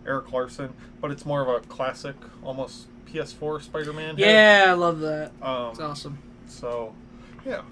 Erik 0.06 0.30
Larsen, 0.32 0.72
but 1.00 1.10
it's 1.10 1.26
more 1.26 1.40
of 1.42 1.48
a 1.48 1.66
classic, 1.66 2.14
almost 2.44 2.86
PS4 3.06 3.60
Spider-Man. 3.62 4.16
head. 4.16 4.18
yeah, 4.18 4.64
I 4.68 4.72
love 4.74 5.00
that. 5.00 5.32
Um, 5.42 5.70
It's 5.70 5.80
awesome. 5.80 6.18
So, 6.46 6.94
yeah, 7.44 7.62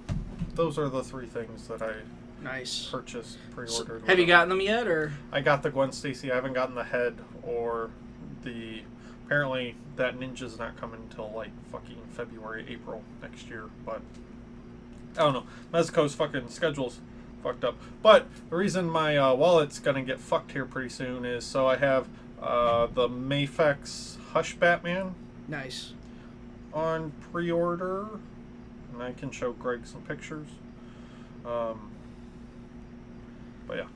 those 0.54 0.78
are 0.78 0.88
the 0.88 1.02
three 1.04 1.26
things 1.26 1.68
that 1.68 1.80
I 1.82 1.92
Nice. 2.42 2.88
purchased, 2.90 3.38
pre-ordered. 3.54 4.04
have 4.06 4.18
you 4.18 4.26
gotten 4.26 4.48
them 4.48 4.60
yet, 4.60 4.86
or 4.88 5.12
I 5.32 5.40
got 5.40 5.62
the 5.62 5.70
Gwen 5.70 5.92
Stacy. 5.92 6.30
I 6.32 6.34
haven't 6.36 6.52
gotten 6.54 6.74
the 6.74 6.84
head 6.84 7.16
or 7.42 7.90
the. 8.42 8.82
Apparently, 9.26 9.74
that 9.96 10.18
ninja's 10.18 10.58
not 10.58 10.78
coming 10.78 11.00
until 11.02 11.30
like 11.36 11.50
fucking 11.70 11.98
February, 12.12 12.64
April 12.68 13.02
next 13.20 13.48
year. 13.48 13.64
But 13.84 14.00
I 15.16 15.20
don't 15.20 15.34
know. 15.34 15.46
Mezco's 15.72 16.14
fucking 16.14 16.48
schedule's 16.48 17.00
fucked 17.42 17.64
up. 17.64 17.76
But 18.02 18.26
the 18.50 18.56
reason 18.56 18.88
my 18.88 19.16
uh, 19.16 19.34
wallet's 19.34 19.78
gonna 19.78 20.02
get 20.02 20.18
fucked 20.18 20.52
here 20.52 20.64
pretty 20.64 20.88
soon 20.88 21.24
is 21.24 21.44
so 21.44 21.66
I 21.66 21.76
have 21.76 22.08
uh, 22.40 22.86
the 22.86 23.08
Mafex 23.08 24.16
Hush 24.32 24.54
Batman 24.54 25.14
nice? 25.46 25.92
on 26.72 27.12
pre-order, 27.32 28.06
and 28.92 29.02
I 29.02 29.12
can 29.12 29.30
show 29.30 29.52
Greg 29.52 29.86
some 29.86 30.02
pictures. 30.02 30.48
Um, 31.44 31.90
but 33.66 33.78
yeah, 33.78 33.86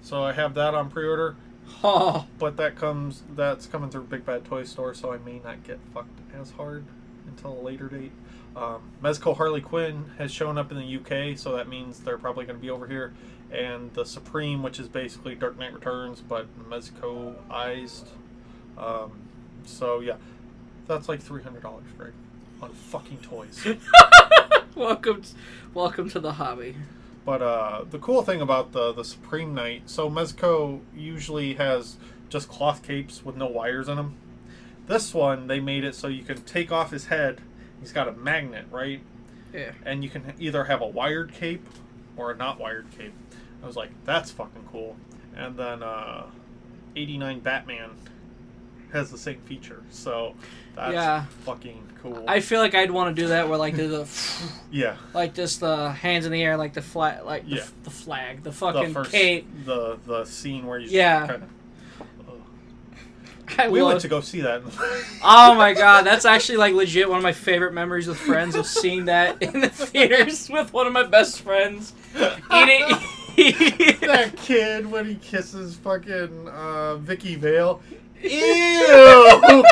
so 0.00 0.22
I 0.22 0.32
have 0.32 0.54
that 0.54 0.74
on 0.74 0.90
pre-order. 0.90 1.36
But 1.82 2.56
that 2.56 2.76
comes 2.76 3.22
that's 3.34 3.66
coming 3.66 3.90
through 3.90 4.04
Big 4.04 4.24
Bad 4.24 4.44
Toy 4.44 4.64
Store, 4.64 4.94
so 4.94 5.12
I 5.12 5.18
may 5.18 5.40
not 5.44 5.64
get 5.64 5.78
fucked 5.92 6.20
as 6.40 6.52
hard 6.52 6.84
until 7.26 7.52
a 7.52 7.62
later 7.62 7.88
date. 7.88 8.12
Um, 8.54 8.82
Mezco 9.02 9.36
Harley 9.36 9.60
Quinn 9.60 10.04
has 10.18 10.30
shown 10.32 10.58
up 10.58 10.70
in 10.70 10.78
the 10.78 10.96
UK, 10.96 11.38
so 11.38 11.56
that 11.56 11.68
means 11.68 12.00
they're 12.00 12.18
probably 12.18 12.44
going 12.44 12.58
to 12.58 12.62
be 12.62 12.70
over 12.70 12.86
here. 12.86 13.14
And 13.50 13.92
the 13.94 14.04
Supreme, 14.04 14.62
which 14.62 14.78
is 14.78 14.88
basically 14.88 15.34
Dark 15.34 15.58
Knight 15.58 15.72
Returns, 15.72 16.20
but 16.20 16.46
Mezco-ized. 16.68 18.08
Um, 18.78 19.12
so 19.64 20.00
yeah, 20.00 20.16
that's 20.86 21.08
like 21.08 21.20
three 21.20 21.42
hundred 21.42 21.62
dollars, 21.62 21.84
Greg, 21.96 22.12
on 22.60 22.70
fucking 22.70 23.18
toys. 23.18 23.66
welcome, 24.74 25.22
welcome 25.74 26.08
to 26.10 26.20
the 26.20 26.32
hobby. 26.32 26.76
But 27.24 27.42
uh, 27.42 27.84
the 27.88 27.98
cool 27.98 28.22
thing 28.22 28.40
about 28.40 28.72
the 28.72 28.92
the 28.92 29.04
Supreme 29.04 29.54
Knight, 29.54 29.82
so 29.86 30.10
Mezco 30.10 30.80
usually 30.94 31.54
has 31.54 31.96
just 32.28 32.48
cloth 32.48 32.82
capes 32.82 33.24
with 33.24 33.36
no 33.36 33.46
wires 33.46 33.88
in 33.88 33.96
them. 33.96 34.16
This 34.86 35.14
one, 35.14 35.46
they 35.46 35.60
made 35.60 35.84
it 35.84 35.94
so 35.94 36.08
you 36.08 36.24
can 36.24 36.42
take 36.42 36.72
off 36.72 36.90
his 36.90 37.06
head. 37.06 37.40
He's 37.80 37.92
got 37.92 38.08
a 38.08 38.12
magnet, 38.12 38.66
right? 38.70 39.00
Yeah. 39.52 39.72
And 39.84 40.02
you 40.02 40.10
can 40.10 40.34
either 40.38 40.64
have 40.64 40.80
a 40.80 40.86
wired 40.86 41.32
cape 41.32 41.64
or 42.16 42.30
a 42.30 42.36
not 42.36 42.58
wired 42.58 42.86
cape. 42.96 43.12
I 43.62 43.66
was 43.66 43.76
like, 43.76 43.90
that's 44.04 44.30
fucking 44.30 44.68
cool. 44.70 44.96
And 45.36 45.56
then 45.56 45.82
uh, 45.82 46.26
89 46.96 47.40
Batman 47.40 47.90
has 48.92 49.10
the 49.10 49.18
same 49.18 49.38
feature, 49.46 49.82
so 49.90 50.34
that's 50.76 50.92
Yeah. 50.92 51.24
fucking 51.44 51.82
cool. 52.02 52.24
I 52.28 52.40
feel 52.40 52.60
like 52.60 52.74
I'd 52.74 52.90
want 52.90 53.14
to 53.14 53.22
do 53.22 53.28
that 53.28 53.48
where 53.48 53.58
like 53.58 53.76
do 53.76 53.88
the 53.88 54.08
yeah. 54.70 54.96
like 55.14 55.34
just 55.34 55.60
the 55.60 55.90
hands 55.92 56.26
in 56.26 56.32
the 56.32 56.42
air, 56.42 56.56
like 56.56 56.74
the 56.74 56.82
flag, 56.82 57.24
like 57.24 57.48
the, 57.48 57.56
Yeah. 57.56 57.64
the 57.84 57.90
flag, 57.90 58.42
the 58.42 58.50
The 58.50 58.56
fucking 58.56 58.92
first, 58.92 59.10
cape. 59.12 59.46
the 59.64 59.98
the 60.06 60.24
scene 60.24 60.66
where 60.66 60.78
you 60.78 60.88
Yeah. 60.90 61.26
kind 61.26 61.42
of 61.42 61.48
I 63.58 63.68
We 63.68 63.82
went 63.82 64.00
to 64.00 64.08
go 64.08 64.20
see 64.20 64.40
that. 64.42 64.62
Oh 65.22 65.54
my 65.54 65.74
god, 65.84 66.06
that's 66.06 66.24
actually 66.24 66.58
like 66.58 66.74
legit 66.74 67.08
one 67.08 67.18
of 67.18 67.22
my 67.22 67.32
favorite 67.32 67.74
memories 67.74 68.06
with 68.06 68.16
friends 68.18 68.54
of 68.54 68.66
seeing 68.66 69.06
that 69.06 69.42
in 69.42 69.60
the 69.60 69.68
theaters 69.68 70.48
with 70.48 70.72
one 70.72 70.86
of 70.86 70.92
my 70.92 71.02
best 71.02 71.40
friends. 71.42 71.92
Eating. 72.14 72.86
that 74.02 74.32
kid 74.36 74.90
when 74.90 75.06
he 75.06 75.14
kisses 75.16 75.74
fucking 75.76 76.48
uh, 76.48 76.96
Vicki 76.96 77.34
Vale. 77.34 77.82
Ew! 78.22 78.30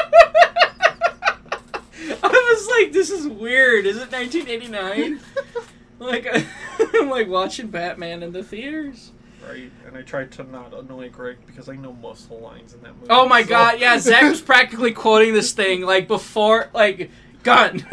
I 2.23 2.53
was 2.53 2.69
like, 2.69 2.93
this 2.93 3.11
is 3.11 3.27
weird. 3.27 3.87
Is 3.87 3.97
it 3.97 4.11
1989? 4.13 5.21
like, 5.99 6.27
I'm 6.95 7.09
like 7.11 7.29
watching 7.29 7.69
Batman 7.69 8.23
in 8.23 8.33
the 8.33 8.43
theaters. 8.43 9.13
right, 9.47 9.71
and 9.87 9.97
I 9.97 10.03
tried 10.03 10.33
to 10.33 10.45
not 10.45 10.75
annoy 10.75 11.11
Greg 11.11 11.39
because 11.47 11.69
I 11.69 11.77
know 11.77 11.93
most 11.93 12.25
of 12.25 12.31
the 12.31 12.37
lines 12.37 12.75
in 12.75 12.83
that 12.83 12.95
movie. 12.95 13.07
Oh 13.11 13.27
my 13.29 13.43
so- 13.43 13.49
god, 13.49 13.81
yeah, 13.81 13.99
Zach 13.99 14.23
was 14.23 14.41
practically 14.41 14.93
quoting 14.93 15.35
this 15.35 15.53
thing 15.53 15.83
like 15.83 16.09
before, 16.09 16.71
like, 16.75 17.11
gun. 17.43 17.87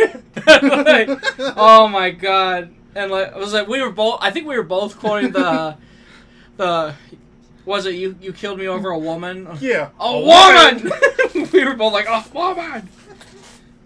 Like, 0.46 1.10
oh 1.58 1.88
my 1.88 2.12
god. 2.12 2.74
And 2.96 3.12
like, 3.12 3.34
I 3.34 3.38
was 3.38 3.54
like, 3.54 3.68
we 3.68 3.82
were 3.82 3.92
both, 3.92 4.20
I 4.22 4.32
think 4.32 4.48
we 4.48 4.58
were 4.58 4.64
both 4.64 4.98
quoting 4.98 5.32
the, 5.32 5.78
the, 6.58 6.96
was 7.68 7.86
it 7.86 7.96
you, 7.96 8.16
you 8.22 8.34
killed 8.34 8.58
me 8.58 8.68
over 8.68 8.90
a 8.90 8.98
woman? 8.98 9.48
Yeah. 9.60 9.90
A 10.00 10.20
woman! 10.20 10.92
we 11.52 11.66
were 11.66 11.76
both 11.76 11.94
like, 11.94 12.08
a 12.08 12.24
woman! 12.34 12.90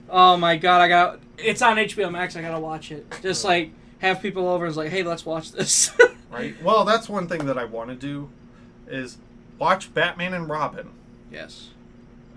Oh 0.10 0.38
my 0.38 0.56
god, 0.56 0.82
I 0.82 0.88
got, 0.88 1.20
it's 1.38 1.62
on 1.62 1.78
HBO 1.78 2.12
Max, 2.12 2.36
I 2.36 2.42
gotta 2.42 2.60
watch 2.60 2.92
it. 2.92 3.06
Just 3.22 3.44
like, 3.44 3.72
have 4.00 4.22
people 4.22 4.48
over 4.48 4.66
and 4.68 4.76
like, 4.76 4.90
hey, 4.92 5.04
let's 5.04 5.26
watch 5.26 5.52
this. 5.52 5.92
Right. 6.32 6.56
Well, 6.64 6.86
that's 6.86 7.10
one 7.10 7.28
thing 7.28 7.46
that 7.48 7.58
I 7.58 7.66
want 7.66 7.90
to 7.90 7.96
do, 7.96 8.30
is 8.88 9.18
watch 9.60 9.94
Batman 9.94 10.34
and 10.34 10.48
Robin. 10.48 10.92
yes. 11.30 11.72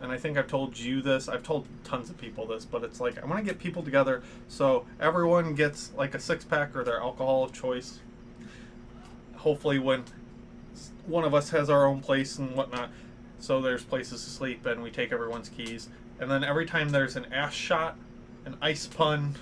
and 0.02 0.10
I 0.10 0.18
think 0.18 0.36
I've 0.36 0.48
told 0.48 0.76
you 0.76 1.00
this. 1.00 1.28
I've 1.28 1.44
told 1.44 1.68
tons 1.84 2.10
of 2.10 2.18
people 2.18 2.44
this, 2.44 2.64
but 2.64 2.82
it's 2.82 2.98
like 3.00 3.22
I 3.22 3.26
want 3.26 3.38
to 3.38 3.44
get 3.44 3.60
people 3.60 3.84
together 3.84 4.24
so 4.48 4.84
everyone 4.98 5.54
gets 5.54 5.92
like 5.96 6.12
a 6.16 6.18
six 6.18 6.42
pack 6.44 6.74
or 6.74 6.82
their 6.82 6.98
alcohol 7.00 7.44
of 7.44 7.52
choice. 7.52 8.00
Hopefully, 9.36 9.78
when 9.78 10.02
one 11.06 11.24
of 11.24 11.34
us 11.34 11.50
has 11.50 11.68
our 11.70 11.86
own 11.86 12.00
place 12.00 12.38
and 12.38 12.54
whatnot, 12.54 12.90
so 13.38 13.60
there's 13.60 13.82
places 13.84 14.24
to 14.24 14.30
sleep 14.30 14.64
and 14.66 14.82
we 14.82 14.90
take 14.90 15.12
everyone's 15.12 15.48
keys. 15.48 15.88
And 16.20 16.30
then 16.30 16.44
every 16.44 16.66
time 16.66 16.90
there's 16.90 17.16
an 17.16 17.26
ass 17.32 17.52
shot, 17.54 17.96
an 18.44 18.56
ice 18.62 18.86
pun, 18.86 19.34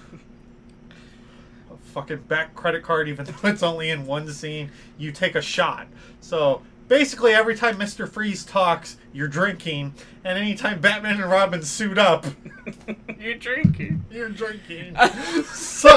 a 1.70 1.76
fucking 1.92 2.22
back 2.22 2.54
credit 2.54 2.82
card, 2.82 3.08
even 3.08 3.26
though 3.42 3.48
it's 3.48 3.62
only 3.62 3.90
in 3.90 4.06
one 4.06 4.28
scene, 4.32 4.70
you 4.98 5.12
take 5.12 5.34
a 5.34 5.42
shot. 5.42 5.86
So 6.20 6.62
basically, 6.88 7.32
every 7.32 7.54
time 7.56 7.76
Mr. 7.76 8.08
Freeze 8.08 8.44
talks, 8.44 8.96
you're 9.12 9.28
drinking, 9.28 9.94
and 10.24 10.38
anytime 10.38 10.80
Batman 10.80 11.20
and 11.20 11.30
Robin 11.30 11.62
suit 11.62 11.98
up, 11.98 12.26
You're 13.18 13.34
drinking. 13.34 14.04
you're 14.10 14.28
drinking. 14.30 14.96
so, 15.52 15.88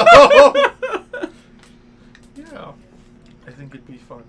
yeah, 2.35 2.71
I 3.47 3.51
think 3.51 3.73
it'd 3.73 3.87
be 3.87 3.97
fun. 3.97 4.23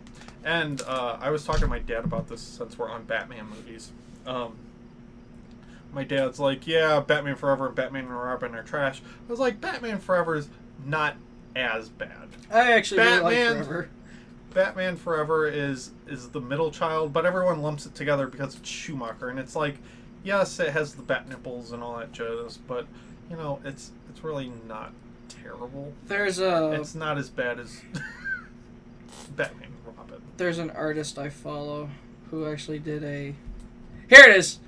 And 0.46 0.80
uh, 0.82 1.18
I 1.20 1.30
was 1.30 1.44
talking 1.44 1.62
to 1.62 1.66
my 1.66 1.80
dad 1.80 2.04
about 2.04 2.28
this 2.28 2.40
since 2.40 2.78
we're 2.78 2.88
on 2.88 3.02
Batman 3.02 3.48
movies. 3.48 3.90
Um, 4.26 4.54
my 5.92 6.04
dad's 6.04 6.38
like, 6.38 6.68
"Yeah, 6.68 7.00
Batman 7.00 7.34
Forever 7.34 7.66
and 7.66 7.74
Batman 7.74 8.04
and 8.04 8.14
Robin 8.16 8.54
are 8.54 8.62
trash." 8.62 9.02
I 9.28 9.30
was 9.30 9.40
like, 9.40 9.60
"Batman 9.60 9.98
Forever 9.98 10.36
is 10.36 10.48
not 10.84 11.16
as 11.56 11.88
bad." 11.88 12.28
I 12.48 12.72
actually 12.74 13.00
really 13.00 13.20
like 13.20 13.34
Batman- 13.34 13.64
Forever. 13.64 13.88
Batman 14.54 14.96
Forever 14.96 15.48
is 15.48 15.90
is 16.06 16.28
the 16.28 16.40
middle 16.40 16.70
child, 16.70 17.12
but 17.12 17.26
everyone 17.26 17.60
lumps 17.60 17.84
it 17.84 17.96
together 17.96 18.28
because 18.28 18.54
it's 18.54 18.68
Schumacher, 18.68 19.28
and 19.28 19.40
it's 19.40 19.56
like, 19.56 19.78
yes, 20.22 20.60
it 20.60 20.72
has 20.72 20.94
the 20.94 21.02
bat 21.02 21.28
nipples 21.28 21.72
and 21.72 21.82
all 21.82 21.98
that 21.98 22.12
jazz, 22.12 22.56
but 22.56 22.86
you 23.28 23.36
know, 23.36 23.58
it's 23.64 23.90
it's 24.08 24.22
really 24.22 24.52
not 24.68 24.92
terrible. 25.28 25.92
There's 26.06 26.38
a 26.38 26.70
It's 26.70 26.94
not 26.94 27.18
as 27.18 27.28
bad 27.30 27.58
as 27.58 27.80
Batman. 29.36 29.72
There's 30.36 30.58
an 30.58 30.70
artist 30.70 31.18
I 31.18 31.28
follow 31.30 31.88
who 32.30 32.46
actually 32.46 32.78
did 32.78 33.02
a. 33.04 33.34
Here 34.08 34.24
it 34.28 34.36
is. 34.36 34.58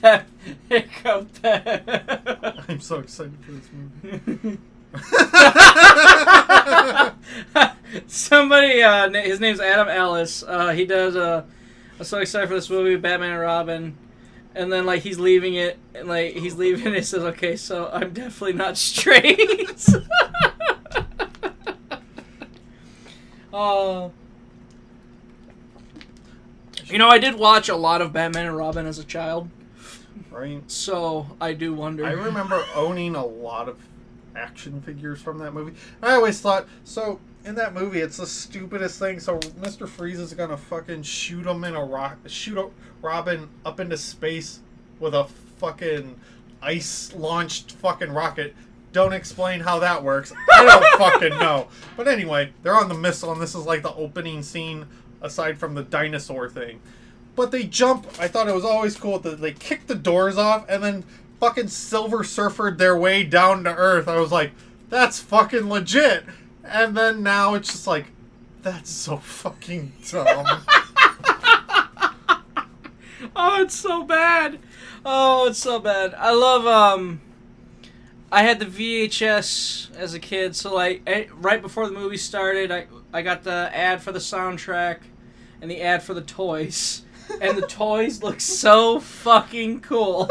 Bat- 0.00 0.26
Here 0.68 0.84
comes 1.02 1.38
Bat- 1.40 2.64
I'm 2.68 2.80
so 2.80 2.98
excited 3.00 3.34
for 3.44 3.52
this 3.52 3.68
movie. 4.32 4.58
Somebody, 8.06 8.82
uh, 8.82 9.10
his 9.10 9.40
name's 9.40 9.60
Adam 9.60 9.88
Ellis. 9.88 10.42
Uh, 10.42 10.70
he 10.70 10.84
does. 10.84 11.16
Uh, 11.16 11.44
I'm 11.98 12.04
so 12.04 12.18
excited 12.18 12.48
for 12.48 12.54
this 12.54 12.70
movie, 12.70 12.96
Batman 12.96 13.32
and 13.32 13.40
Robin. 13.40 13.96
And 14.54 14.72
then 14.72 14.86
like 14.86 15.02
he's 15.02 15.18
leaving 15.18 15.54
it, 15.54 15.78
and 15.94 16.08
like 16.08 16.34
he's 16.34 16.54
leaving. 16.54 16.94
It 16.94 17.04
says, 17.06 17.22
"Okay, 17.22 17.56
so 17.56 17.90
I'm 17.92 18.12
definitely 18.12 18.54
not 18.54 18.76
straight." 18.78 19.86
uh, 23.52 24.08
you 26.86 26.98
know, 26.98 27.08
I 27.08 27.18
did 27.18 27.34
watch 27.34 27.68
a 27.68 27.76
lot 27.76 28.00
of 28.00 28.12
Batman 28.12 28.46
and 28.46 28.56
Robin 28.56 28.86
as 28.86 28.98
a 28.98 29.04
child, 29.04 29.48
right? 30.30 30.62
so 30.70 31.26
I 31.40 31.52
do 31.52 31.74
wonder. 31.74 32.04
I 32.04 32.12
remember 32.12 32.64
owning 32.74 33.14
a 33.14 33.24
lot 33.24 33.68
of 33.68 33.78
action 34.34 34.80
figures 34.80 35.20
from 35.20 35.38
that 35.38 35.52
movie. 35.52 35.74
I 36.02 36.12
always 36.12 36.40
thought 36.40 36.66
so. 36.84 37.20
In 37.44 37.54
that 37.54 37.72
movie, 37.72 38.00
it's 38.00 38.18
the 38.18 38.26
stupidest 38.26 38.98
thing. 38.98 39.20
So 39.20 39.38
Mr. 39.38 39.88
Freeze 39.88 40.18
is 40.18 40.34
gonna 40.34 40.56
fucking 40.56 41.02
shoot 41.02 41.46
him 41.46 41.64
in 41.64 41.74
a 41.74 41.84
rock, 41.84 42.18
shoot 42.26 42.58
a 42.58 42.68
Robin 43.00 43.48
up 43.64 43.80
into 43.80 43.96
space 43.96 44.60
with 44.98 45.14
a 45.14 45.24
fucking 45.58 46.18
ice 46.60 47.12
launched 47.14 47.72
fucking 47.72 48.10
rocket. 48.10 48.54
Don't 48.92 49.12
explain 49.12 49.60
how 49.60 49.78
that 49.80 50.02
works. 50.02 50.32
I 50.52 50.64
don't 50.64 50.98
fucking 51.20 51.38
know. 51.38 51.68
But 51.96 52.08
anyway, 52.08 52.52
they're 52.62 52.74
on 52.74 52.88
the 52.88 52.94
missile, 52.94 53.32
and 53.32 53.40
this 53.40 53.54
is 53.54 53.66
like 53.66 53.82
the 53.82 53.94
opening 53.94 54.42
scene 54.42 54.86
aside 55.20 55.58
from 55.58 55.74
the 55.74 55.82
dinosaur 55.82 56.48
thing. 56.48 56.80
But 57.36 57.50
they 57.50 57.64
jump. 57.64 58.06
I 58.18 58.28
thought 58.28 58.48
it 58.48 58.54
was 58.54 58.64
always 58.64 58.96
cool 58.96 59.18
that 59.20 59.40
they 59.40 59.52
kick 59.52 59.86
the 59.86 59.94
doors 59.94 60.38
off 60.38 60.64
and 60.68 60.82
then 60.82 61.04
fucking 61.38 61.68
Silver 61.68 62.24
Surfered 62.24 62.78
their 62.78 62.96
way 62.96 63.22
down 63.24 63.64
to 63.64 63.74
Earth. 63.74 64.08
I 64.08 64.18
was 64.18 64.32
like, 64.32 64.52
that's 64.88 65.20
fucking 65.20 65.68
legit. 65.68 66.24
And 66.64 66.96
then 66.96 67.22
now 67.22 67.54
it's 67.54 67.70
just 67.70 67.86
like, 67.86 68.06
that's 68.62 68.90
so 68.90 69.18
fucking 69.18 69.92
dumb. 70.10 70.46
Oh, 73.34 73.62
it's 73.62 73.74
so 73.74 74.02
bad. 74.04 74.58
Oh, 75.04 75.48
it's 75.48 75.58
so 75.58 75.78
bad. 75.78 76.14
I 76.14 76.32
love 76.32 76.66
um 76.66 77.20
I 78.30 78.42
had 78.42 78.58
the 78.58 78.66
VHS 78.66 79.94
as 79.96 80.14
a 80.14 80.18
kid, 80.18 80.54
so 80.54 80.74
like 80.74 81.02
eh, 81.06 81.26
right 81.34 81.62
before 81.62 81.86
the 81.86 81.92
movie 81.94 82.16
started, 82.18 82.70
I 82.70 82.86
I 83.12 83.22
got 83.22 83.42
the 83.42 83.70
ad 83.74 84.02
for 84.02 84.12
the 84.12 84.18
soundtrack 84.18 84.98
and 85.62 85.70
the 85.70 85.80
ad 85.80 86.02
for 86.02 86.14
the 86.14 86.20
toys. 86.22 87.02
And 87.40 87.56
the 87.58 87.66
toys 87.66 88.22
look 88.22 88.40
so 88.40 89.00
fucking 89.00 89.80
cool. 89.80 90.28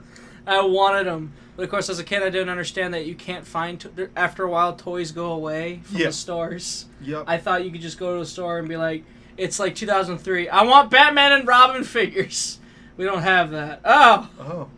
I 0.46 0.62
wanted 0.62 1.06
them. 1.06 1.32
But 1.56 1.64
of 1.64 1.70
course, 1.70 1.88
as 1.90 1.98
a 1.98 2.04
kid, 2.04 2.22
I 2.22 2.30
didn't 2.30 2.48
understand 2.48 2.94
that 2.94 3.04
you 3.06 3.14
can't 3.14 3.46
find. 3.46 3.78
To- 3.80 4.10
after 4.16 4.44
a 4.44 4.50
while, 4.50 4.74
toys 4.74 5.12
go 5.12 5.32
away 5.32 5.80
from 5.84 5.98
Yeah. 5.98 6.06
the 6.06 6.12
stores. 6.12 6.86
yep. 7.02 7.24
I 7.26 7.36
thought 7.38 7.64
you 7.64 7.70
could 7.70 7.82
just 7.82 7.98
go 7.98 8.14
to 8.14 8.20
the 8.20 8.26
store 8.26 8.58
and 8.58 8.68
be 8.68 8.76
like, 8.76 9.04
it's 9.36 9.58
like 9.60 9.74
2003. 9.74 10.48
I 10.48 10.62
want 10.64 10.90
Batman 10.90 11.32
and 11.32 11.46
Robin 11.46 11.84
figures. 11.84 12.58
We 12.96 13.04
don't 13.04 13.22
have 13.22 13.50
that. 13.50 13.80
Oh, 13.84 14.28
oh, 14.40 14.68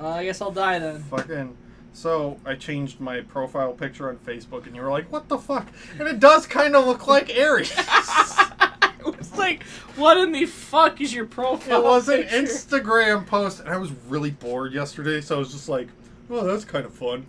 uh, 0.00 0.08
I 0.08 0.24
guess 0.24 0.40
I'll 0.40 0.50
die 0.52 0.78
then. 0.78 1.02
fucking. 1.04 1.56
So 1.96 2.38
I 2.44 2.56
changed 2.56 3.00
my 3.00 3.22
profile 3.22 3.72
picture 3.72 4.10
on 4.10 4.18
Facebook, 4.18 4.66
and 4.66 4.76
you 4.76 4.82
were 4.82 4.90
like, 4.90 5.10
"What 5.10 5.30
the 5.30 5.38
fuck?" 5.38 5.66
And 5.98 6.06
it 6.06 6.20
does 6.20 6.46
kind 6.46 6.76
of 6.76 6.86
look 6.86 7.06
like 7.06 7.30
Ares. 7.34 7.72
it's 9.06 9.38
like, 9.38 9.62
what 9.96 10.18
in 10.18 10.30
the 10.30 10.44
fuck 10.44 11.00
is 11.00 11.14
your 11.14 11.24
profile? 11.24 11.80
it 11.80 11.84
was 11.84 12.10
an 12.10 12.24
picture? 12.24 12.36
Instagram 12.36 13.26
post, 13.26 13.60
and 13.60 13.70
I 13.70 13.78
was 13.78 13.92
really 14.08 14.30
bored 14.30 14.74
yesterday, 14.74 15.22
so 15.22 15.36
I 15.36 15.38
was 15.38 15.50
just 15.50 15.70
like, 15.70 15.88
"Well, 16.28 16.44
that's 16.44 16.66
kind 16.66 16.84
of 16.84 16.92
fun." 16.92 17.24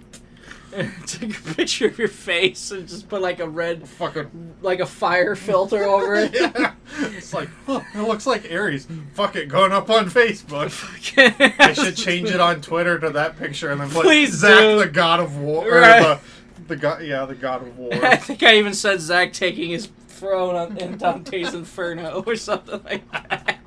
Take 1.06 1.38
a 1.38 1.54
picture 1.54 1.88
of 1.88 1.98
your 1.98 2.08
face 2.10 2.72
and 2.72 2.88
just 2.88 3.08
put 3.08 3.22
like 3.22 3.40
a 3.40 3.48
red, 3.48 3.88
Fucking 3.88 4.56
like 4.62 4.80
a 4.80 4.86
fire 4.86 5.36
filter 5.36 5.84
over 5.86 6.16
it. 6.16 6.34
yeah. 6.34 6.74
It's 7.00 7.34
like, 7.34 7.50
huh, 7.66 7.82
it 7.96 8.02
looks 8.02 8.26
like 8.28 8.52
Ares. 8.52 8.88
Fuck 9.14 9.36
it, 9.36 9.48
going 9.48 9.72
up 9.72 9.90
on 9.90 10.10
Facebook. 10.10 10.72
I 11.18 11.56
I 11.70 11.74
should 11.74 11.96
change 11.96 12.30
it 12.30 12.40
on 12.40 12.62
Twitter 12.62 13.00
to 13.00 13.10
that 13.12 13.38
picture 13.38 13.72
and 13.72 13.80
then 13.82 13.90
put 13.90 14.04
Please 14.04 14.34
Zach 14.34 14.60
do. 14.60 14.80
the 14.80 14.88
God 14.88 15.20
of 15.20 15.38
War. 15.38 15.68
Or 15.68 15.82
Right. 15.82 16.20
the, 16.58 16.68
the 16.68 16.76
God, 16.76 17.02
yeah, 17.04 17.26
the 17.26 17.36
God 17.36 17.62
of 17.62 17.78
War. 17.78 17.94
I 18.06 18.18
think 18.18 18.44
I 18.44 18.58
even 18.58 18.74
said 18.74 19.00
Zach 19.00 19.34
taking 19.34 19.70
his 19.70 19.90
throne 20.10 20.56
on, 20.56 20.78
in 20.78 20.98
Dante's 20.98 21.54
Inferno 21.54 22.24
or 22.28 22.36
something 22.36 22.82
like 22.84 23.10
that. 23.12 23.60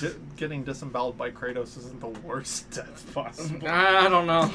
Di- 0.00 0.14
getting 0.36 0.64
disemboweled 0.64 1.16
by 1.18 1.30
Kratos 1.30 1.76
isn't 1.78 2.00
the 2.00 2.08
worst 2.08 2.70
death 2.70 3.10
possible. 3.14 3.66
I 3.66 4.08
don't 4.08 4.26
know. 4.26 4.52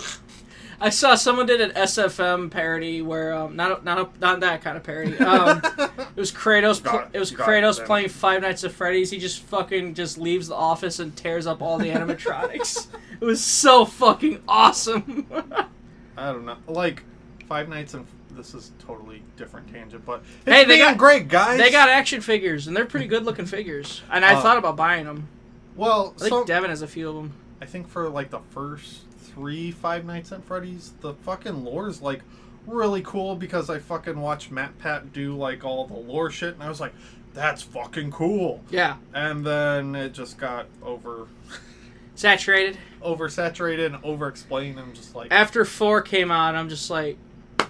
I 0.81 0.89
saw 0.89 1.15
someone 1.15 1.45
did 1.45 1.61
an 1.61 1.71
SFM 1.71 2.49
parody 2.51 3.01
where 3.01 3.33
um, 3.33 3.55
not 3.55 3.81
a, 3.81 3.83
not 3.85 3.99
a, 3.99 4.19
not 4.19 4.39
that 4.41 4.61
kind 4.61 4.75
of 4.77 4.83
parody. 4.83 5.17
Um, 5.17 5.61
it 5.63 6.15
was 6.15 6.31
Kratos. 6.31 6.83
Pl- 6.83 6.99
it. 6.99 7.07
it 7.13 7.19
was 7.19 7.31
Got 7.31 7.47
it, 7.47 7.51
Kratos 7.63 7.77
then. 7.77 7.85
playing 7.85 8.09
Five 8.09 8.41
Nights 8.41 8.63
at 8.63 8.71
Freddy's. 8.71 9.09
He 9.11 9.17
just 9.19 9.41
fucking 9.43 9.93
just 9.93 10.17
leaves 10.17 10.47
the 10.47 10.55
office 10.55 10.99
and 10.99 11.15
tears 11.15 11.47
up 11.47 11.61
all 11.61 11.77
the 11.77 11.89
animatronics. 11.89 12.87
it 13.21 13.25
was 13.25 13.43
so 13.43 13.85
fucking 13.85 14.41
awesome. 14.47 15.25
I 16.17 16.31
don't 16.31 16.45
know. 16.45 16.57
Like 16.67 17.03
Five 17.47 17.69
Nights 17.69 17.93
and 17.93 18.05
this 18.31 18.53
is 18.55 18.71
totally 18.79 19.21
different 19.37 19.71
tangent, 19.71 20.05
but 20.05 20.23
Hey, 20.45 20.65
they 20.65 20.77
got- 20.79 20.97
great, 20.97 21.27
guys. 21.27 21.59
they 21.59 21.69
got 21.71 21.87
action 21.89 22.19
figures 22.19 22.67
and 22.67 22.75
they're 22.75 22.85
pretty 22.85 23.07
good 23.07 23.25
looking 23.25 23.45
figures. 23.45 24.01
And 24.11 24.25
I 24.25 24.33
Uh, 24.35 24.41
thought 24.41 24.57
about 24.57 24.75
buying 24.75 25.05
them. 25.05 25.27
well. 25.75 26.13
I 26.17 26.19
think 26.21 26.29
So 26.29 26.43
Devin 26.45 26.69
has 26.71 26.81
a 26.81 26.87
few 26.87 27.09
of 27.09 27.15
them. 27.15 27.33
I 27.63 27.65
think 27.65 27.87
for 27.87 28.09
like 28.09 28.29
the 28.29 28.41
first 28.49 29.03
three 29.19 29.71
Five 29.71 30.03
Nights 30.03 30.33
at 30.33 30.43
Freddy's, 30.43 30.91
the 30.99 31.13
fucking 31.13 31.63
lore's 31.63 32.01
like 32.01 32.19
really 32.67 33.01
cool 33.03 33.37
because 33.37 33.69
I 33.69 33.79
fucking 33.79 34.19
watched 34.19 34.51
MatPat 34.51 35.13
do 35.13 35.37
like 35.37 35.63
all 35.63 35.87
the 35.87 35.93
lore 35.93 36.29
shit, 36.29 36.55
and 36.55 36.61
I 36.61 36.67
was 36.67 36.81
like, 36.81 36.93
that's 37.33 37.61
fucking 37.61 38.11
cool. 38.11 38.59
Yeah, 38.69 38.97
And 39.13 39.45
then 39.45 39.95
it 39.95 40.11
just 40.11 40.37
got 40.37 40.65
over 40.83 41.27
saturated. 42.15 42.77
oversaturated 43.01 43.85
and 43.95 44.03
over 44.03 44.27
explained. 44.27 44.77
I'm 44.77 44.93
just 44.93 45.15
like, 45.15 45.31
after 45.31 45.63
four 45.63 46.01
came 46.01 46.31
out, 46.31 46.55
I'm 46.55 46.67
just 46.67 46.89
like, 46.89 47.17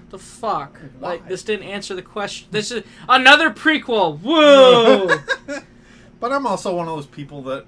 the 0.09 0.17
fuck? 0.17 0.79
Why? 0.97 1.09
Like 1.11 1.27
this 1.27 1.43
didn't 1.43 1.67
answer 1.67 1.93
the 1.93 2.01
question. 2.01 2.47
This 2.49 2.71
is 2.71 2.83
another 3.07 3.51
prequel. 3.51 4.19
Whoa! 4.21 5.19
but 6.19 6.31
I'm 6.31 6.47
also 6.47 6.75
one 6.75 6.87
of 6.87 6.95
those 6.95 7.05
people 7.05 7.43
that 7.43 7.67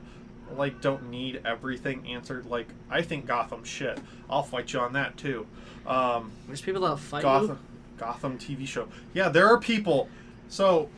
like 0.58 0.82
don't 0.82 1.10
need 1.10 1.42
everything 1.46 2.08
answered. 2.08 2.46
Like 2.46 2.68
I 2.90 3.02
think 3.02 3.26
Gotham 3.26 3.64
shit. 3.64 4.00
I'll 4.30 4.44
fight 4.44 4.74
you 4.74 4.80
on 4.80 4.94
that 4.94 5.18
too. 5.18 5.46
Um, 5.86 6.32
There's 6.48 6.62
people 6.62 6.82
that 6.82 6.98
fight 7.00 7.22
Gotham, 7.24 7.60
you. 7.62 7.98
Gotham 8.00 8.38
TV 8.38 8.68
show. 8.68 8.88
Yeah, 9.14 9.30
there 9.30 9.48
are 9.48 9.60
people. 9.60 10.10
So 10.50 10.90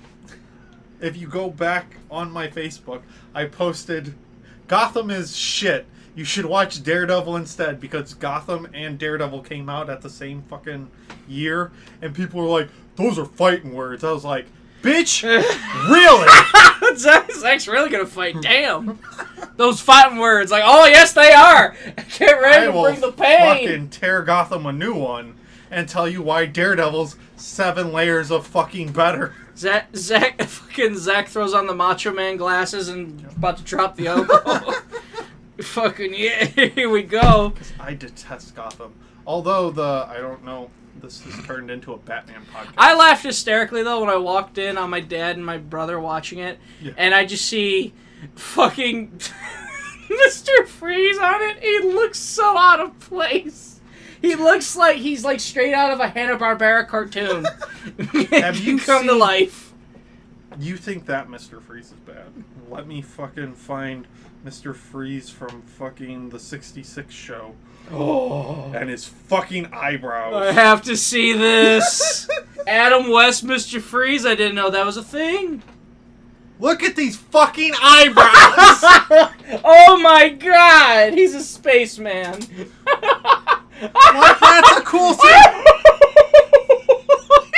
if 1.02 1.18
you 1.18 1.28
go 1.28 1.50
back 1.50 1.98
on 2.10 2.32
my 2.32 2.48
Facebook, 2.48 3.02
I 3.34 3.46
posted 3.46 4.14
Gotham 4.68 5.12
is 5.12 5.36
shit. 5.36 5.86
You 6.16 6.24
should 6.24 6.46
watch 6.46 6.84
Daredevil 6.84 7.36
instead 7.36 7.80
because 7.80 8.16
Gotham 8.16 8.68
and 8.74 8.98
Daredevil 8.98 9.42
came 9.44 9.70
out 9.70 9.90
at 9.90 10.02
the 10.02 10.10
same 10.10 10.42
fucking 10.50 10.90
year, 11.28 11.72
and 12.02 12.16
people 12.16 12.42
were 12.42 12.48
like, 12.48 12.70
"Those 12.96 13.20
are 13.20 13.26
fighting 13.26 13.74
words." 13.76 14.04
I 14.04 14.12
was 14.12 14.26
like, 14.26 14.48
"Bitch, 14.82 15.22
really?" 15.90 16.96
Zach, 16.98 17.32
Zach's 17.36 17.68
really 17.68 17.92
gonna 17.92 18.08
fight. 18.08 18.42
Damn. 18.42 18.98
Those 19.58 19.82
fighting 19.82 20.20
words, 20.20 20.52
like, 20.52 20.64
oh 20.66 20.86
yes 20.86 21.14
they 21.14 21.32
are. 21.34 21.76
Get 22.18 22.40
ready 22.42 22.68
I 22.68 22.72
to 22.72 22.82
bring 22.82 23.00
the 23.02 23.12
pain. 23.12 23.40
fucking 23.68 23.90
tear 23.90 24.22
Gotham 24.22 24.66
a 24.66 24.72
new 24.72 24.94
one 24.94 25.36
and 25.70 25.90
tell 25.90 26.08
you 26.08 26.22
why 26.22 26.46
Daredevil's 26.46 27.18
seven 27.36 27.92
layers 27.92 28.32
of 28.32 28.48
fucking 28.48 28.92
better. 28.94 29.34
Zach, 29.58 29.88
Zach, 29.96 30.42
fucking 30.44 30.96
Zach 30.98 31.28
throws 31.28 31.54
on 31.54 31.66
the 31.68 31.74
Macho 31.74 32.14
Man 32.14 32.38
glasses 32.38 32.88
and 32.90 33.26
about 33.36 33.58
to 33.58 33.64
drop 33.64 33.96
the 33.96 34.08
elbow. 34.08 34.74
fucking 35.62 36.14
yeah, 36.14 36.46
here 36.46 36.90
we 36.90 37.04
go. 37.04 37.54
I 37.80 37.94
detest 37.96 38.56
Gotham. 38.56 38.94
Although 39.26 39.72
the 39.72 40.06
I 40.10 40.18
don't 40.20 40.46
know, 40.46 40.70
this 41.02 41.22
has 41.24 41.46
turned 41.46 41.72
into 41.72 41.94
a 41.94 41.98
Batman 41.98 42.44
podcast. 42.54 42.74
I 42.78 42.96
laughed 42.96 43.24
hysterically 43.24 43.84
though 43.84 44.00
when 44.02 44.10
I 44.10 44.18
walked 44.18 44.58
in 44.58 44.78
on 44.78 44.90
my 44.90 45.00
dad 45.00 45.36
and 45.36 45.46
my 45.46 45.58
brother 45.58 46.00
watching 46.00 46.40
it, 46.40 46.60
Yeah. 46.82 46.94
and 46.98 47.14
I 47.16 47.26
just 47.26 47.46
see 47.46 47.94
fucking 48.36 49.20
Mr. 50.08 50.66
Freeze 50.68 51.18
on 51.18 51.42
it. 51.42 51.60
He 51.60 51.80
looks 51.80 52.20
so 52.20 52.58
out 52.58 52.80
of 52.80 52.98
place. 53.00 53.80
He 54.22 54.36
looks 54.36 54.76
like 54.76 54.98
he's 54.98 55.24
like 55.24 55.40
straight 55.40 55.74
out 55.74 55.92
of 55.92 56.00
a 56.00 56.08
Hanna 56.08 56.38
Barbera 56.38 56.88
cartoon. 56.88 57.46
Have 58.32 58.60
you 58.60 58.80
come 58.86 59.06
to 59.08 59.14
life? 59.14 59.74
You 60.60 60.76
think 60.76 61.06
that 61.06 61.28
Mr. 61.28 61.62
Freeze 61.62 61.88
is 61.92 62.00
bad? 62.00 62.32
Let 62.70 62.88
me 62.88 63.02
fucking 63.04 63.54
find 63.54 64.08
Mr. 64.44 64.76
Freeze 64.76 65.30
from 65.30 65.62
fucking 65.62 66.30
the 66.30 66.40
66 66.40 67.14
show 67.14 67.54
Oh, 67.92 68.72
and 68.74 68.90
his 68.90 69.06
fucking 69.06 69.68
eyebrows. 69.72 70.34
I 70.36 70.52
have 70.52 70.82
to 70.84 70.98
see 70.98 71.32
this. 71.34 72.28
Adam 72.66 73.10
West, 73.12 73.46
Mr. 73.46 73.80
Freeze. 73.80 74.26
I 74.26 74.36
didn't 74.36 74.56
know 74.56 74.70
that 74.72 74.86
was 74.86 74.98
a 74.98 75.04
thing. 75.04 75.64
Look 76.60 76.84
at 76.84 76.96
these 76.96 77.16
fucking 77.16 77.74
eyebrows! 77.82 78.32
oh 79.64 80.00
my 80.02 80.30
god, 80.30 81.14
he's 81.14 81.36
a 81.36 81.42
spaceman. 81.44 82.40
Like, 83.80 84.40
that's 84.40 84.78
a 84.78 84.82
cool 84.82 85.14
thing. 85.14 85.64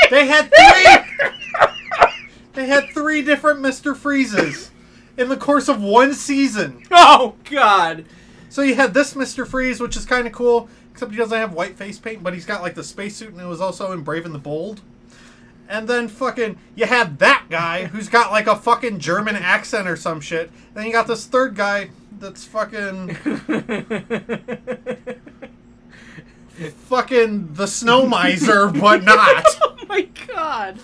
They 0.09 0.27
had 0.27 0.51
three. 0.51 1.69
They 2.53 2.65
had 2.67 2.89
three 2.93 3.21
different 3.21 3.61
Mr. 3.61 3.95
Freezes 3.95 4.71
in 5.17 5.29
the 5.29 5.37
course 5.37 5.69
of 5.69 5.81
one 5.81 6.13
season. 6.13 6.83
Oh 6.91 7.35
god. 7.49 8.05
So 8.49 8.63
you 8.63 8.75
had 8.75 8.93
this 8.93 9.13
Mr. 9.13 9.47
Freeze, 9.47 9.79
which 9.79 9.95
is 9.95 10.05
kind 10.05 10.25
of 10.25 10.33
cool, 10.33 10.67
except 10.91 11.11
he 11.11 11.17
doesn't 11.17 11.37
have 11.37 11.53
white 11.53 11.77
face 11.77 11.99
paint, 11.99 12.23
but 12.23 12.33
he's 12.33 12.45
got 12.45 12.61
like 12.61 12.75
the 12.75 12.83
spacesuit, 12.83 13.31
and 13.31 13.39
it 13.39 13.45
was 13.45 13.61
also 13.61 13.91
in 13.91 14.01
Brave 14.01 14.25
and 14.25 14.33
the 14.33 14.39
Bold. 14.39 14.81
And 15.69 15.87
then 15.87 16.07
fucking, 16.07 16.57
you 16.75 16.87
had 16.87 17.19
that 17.19 17.45
guy 17.51 17.85
who's 17.85 18.09
got 18.09 18.31
like 18.31 18.47
a 18.47 18.55
fucking 18.55 18.97
German 18.97 19.35
accent 19.35 19.87
or 19.87 19.95
some 19.95 20.19
shit. 20.19 20.49
Then 20.73 20.87
you 20.87 20.91
got 20.91 21.05
this 21.05 21.27
third 21.27 21.53
guy 21.55 21.91
that's 22.17 22.43
fucking, 22.43 23.13
fucking 26.87 27.53
the 27.53 27.67
Snow 27.67 28.07
Miser, 28.07 28.67
but 28.67 29.03
not. 29.03 29.45
oh 29.61 29.77
my 29.87 30.07
god. 30.27 30.79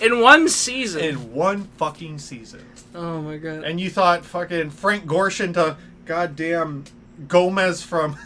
In 0.00 0.20
one 0.20 0.48
season. 0.48 1.04
In 1.04 1.34
one 1.34 1.64
fucking 1.76 2.18
season. 2.18 2.64
oh 2.94 3.20
my 3.20 3.36
god. 3.36 3.64
And 3.64 3.78
you 3.78 3.90
thought 3.90 4.24
fucking 4.24 4.70
Frank 4.70 5.04
Gorshin 5.04 5.52
to 5.54 5.76
goddamn 6.06 6.84
Gomez 7.28 7.82
from 7.82 8.16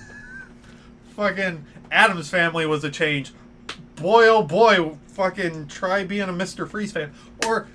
fucking 1.16 1.64
Addams 1.90 2.30
Family 2.30 2.64
was 2.64 2.84
a 2.84 2.90
change. 2.90 3.32
Boy, 3.96 4.28
oh 4.28 4.42
boy, 4.44 4.96
fucking 5.16 5.66
try 5.68 6.04
being 6.04 6.28
a 6.28 6.32
Mr. 6.32 6.68
Freeze 6.68 6.92
fan. 6.92 7.12
Or, 7.46 7.66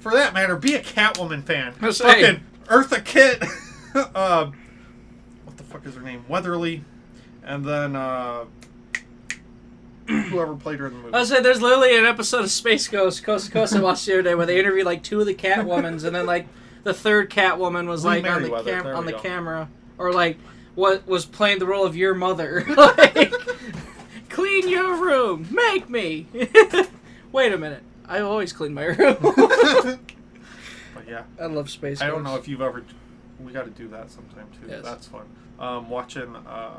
for 0.00 0.12
that 0.12 0.32
matter, 0.32 0.56
be 0.56 0.74
a 0.74 0.82
Catwoman 0.82 1.44
fan. 1.44 1.74
Saying- 1.92 2.40
Fucking 2.40 2.42
Eartha 2.66 3.04
Kitt. 3.04 3.42
uh, 4.14 4.50
what 5.44 5.56
the 5.56 5.62
fuck 5.62 5.86
is 5.86 5.94
her 5.94 6.00
name? 6.00 6.24
Weatherly. 6.28 6.82
And 7.44 7.64
then, 7.64 7.94
uh, 7.94 8.46
whoever 10.08 10.54
played 10.56 10.78
her 10.80 10.86
in 10.86 10.94
the 10.94 10.98
movie. 11.00 11.14
I 11.14 11.20
was 11.20 11.28
saying, 11.28 11.42
there's 11.42 11.60
literally 11.60 11.96
an 11.96 12.06
episode 12.06 12.40
of 12.44 12.50
Space 12.50 12.88
Ghost, 12.88 13.22
Coast 13.24 13.46
to 13.46 13.52
Coast, 13.52 13.74
I 13.74 13.80
watched 13.80 14.06
the 14.06 14.14
other 14.14 14.22
day, 14.22 14.34
where 14.34 14.46
they 14.46 14.58
interviewed 14.58 14.86
like 14.86 15.02
two 15.02 15.20
of 15.20 15.26
the 15.26 15.34
Catwomans, 15.34 16.04
and 16.04 16.14
then 16.16 16.26
like 16.26 16.46
the 16.84 16.94
third 16.94 17.30
Catwoman 17.30 17.86
was 17.88 18.04
like 18.04 18.24
on 18.26 18.42
the 18.42 18.62
cam- 18.62 18.86
on 18.86 19.04
the 19.06 19.12
camera, 19.12 19.68
or 19.98 20.12
like 20.12 20.38
what 20.74 21.06
was 21.06 21.24
playing 21.26 21.58
the 21.58 21.66
role 21.66 21.84
of 21.84 21.96
your 21.96 22.14
mother, 22.14 22.64
like 22.76 23.32
clean 24.60 24.72
your 24.72 24.96
room, 24.96 25.48
make 25.50 25.88
me. 25.88 26.26
Wait 27.32 27.52
a 27.52 27.58
minute, 27.58 27.82
I 28.06 28.20
always 28.20 28.52
clean 28.52 28.74
my 28.74 28.84
room. 28.84 29.16
but 29.20 31.08
yeah, 31.08 31.24
I 31.40 31.46
love 31.46 31.70
Space. 31.70 32.00
I 32.00 32.06
don't 32.06 32.22
know 32.22 32.36
if 32.36 32.48
you've 32.48 32.62
ever. 32.62 32.84
We 33.44 33.52
got 33.52 33.64
to 33.64 33.70
do 33.70 33.88
that 33.88 34.10
sometime 34.10 34.48
too. 34.60 34.68
Yes. 34.68 34.82
That's 34.82 35.06
fun. 35.06 35.26
Um, 35.58 35.90
watching 35.90 36.34
uh, 36.36 36.70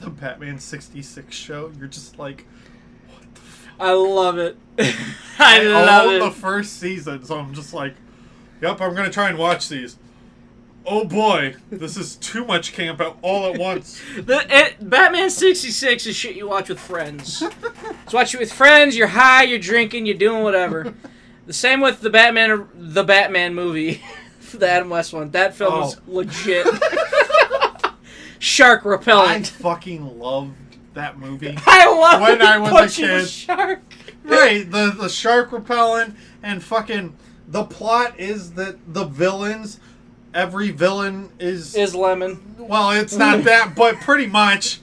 the 0.00 0.10
Batman 0.10 0.58
'66 0.58 1.34
show, 1.34 1.72
you're 1.78 1.88
just 1.88 2.18
like, 2.18 2.46
what 3.08 3.34
the 3.34 3.40
fuck? 3.40 3.80
I 3.80 3.92
love 3.92 4.38
it. 4.38 4.56
I 5.38 5.62
love 5.62 6.06
own 6.06 6.14
it. 6.16 6.18
the 6.20 6.30
first 6.30 6.78
season, 6.78 7.24
so 7.24 7.38
I'm 7.38 7.54
just 7.54 7.72
like, 7.72 7.94
yep, 8.60 8.80
I'm 8.80 8.94
gonna 8.94 9.10
try 9.10 9.28
and 9.28 9.38
watch 9.38 9.68
these. 9.68 9.96
Oh 10.88 11.04
boy, 11.04 11.56
this 11.70 11.96
is 11.96 12.14
too 12.16 12.44
much 12.44 12.72
camp 12.72 13.00
at 13.00 13.16
all 13.22 13.52
at 13.52 13.58
once. 13.58 14.00
The 14.16 14.46
it, 14.48 14.88
Batman 14.88 15.30
sixty 15.30 15.70
six 15.70 16.06
is 16.06 16.14
shit 16.14 16.36
you 16.36 16.48
watch 16.48 16.68
with 16.68 16.78
friends. 16.78 17.42
it's 18.04 18.12
watch 18.12 18.34
it 18.34 18.38
with 18.40 18.52
friends. 18.52 18.96
You're 18.96 19.08
high. 19.08 19.42
You're 19.42 19.58
drinking. 19.58 20.06
You're 20.06 20.16
doing 20.16 20.42
whatever. 20.44 20.94
the 21.46 21.52
same 21.52 21.80
with 21.80 22.00
the 22.00 22.10
Batman, 22.10 22.68
the 22.74 23.02
Batman 23.04 23.54
movie, 23.54 24.00
the 24.54 24.68
Adam 24.68 24.88
West 24.90 25.12
one. 25.12 25.30
That 25.32 25.54
film 25.54 25.72
Oh. 25.74 25.92
legit. 26.06 26.66
Shark 28.38 28.84
I 28.84 28.88
repellent. 28.90 29.46
fucking 29.48 30.18
loved 30.18 30.54
that 30.94 31.18
movie. 31.18 31.56
I, 31.66 31.86
love 31.86 32.20
When 32.20 32.42
I 32.42 32.58
was 32.58 32.70
a 32.70 32.72
punching 32.72 33.06
the 33.06 33.18
kid. 33.20 33.28
shark. 33.28 33.80
right, 34.24 34.70
the 34.70 34.94
the 34.98 35.08
shark 35.08 35.52
repellent 35.52 36.14
and 36.42 36.62
fucking 36.62 37.16
the 37.48 37.64
plot 37.64 38.18
is 38.20 38.52
that 38.52 38.76
the 38.92 39.04
villains, 39.04 39.80
every 40.36 40.70
villain 40.70 41.30
is 41.40 41.74
Is 41.74 41.94
lemon. 41.94 42.54
Well, 42.58 42.90
it's 42.90 43.16
not 43.16 43.42
that, 43.44 43.74
but 43.74 43.96
pretty 43.96 44.26
much. 44.26 44.76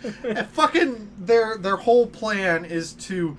Fucking 0.52 1.12
their 1.20 1.58
their 1.58 1.78
whole 1.78 2.08
plan 2.08 2.66
is 2.66 2.94
to 2.94 3.38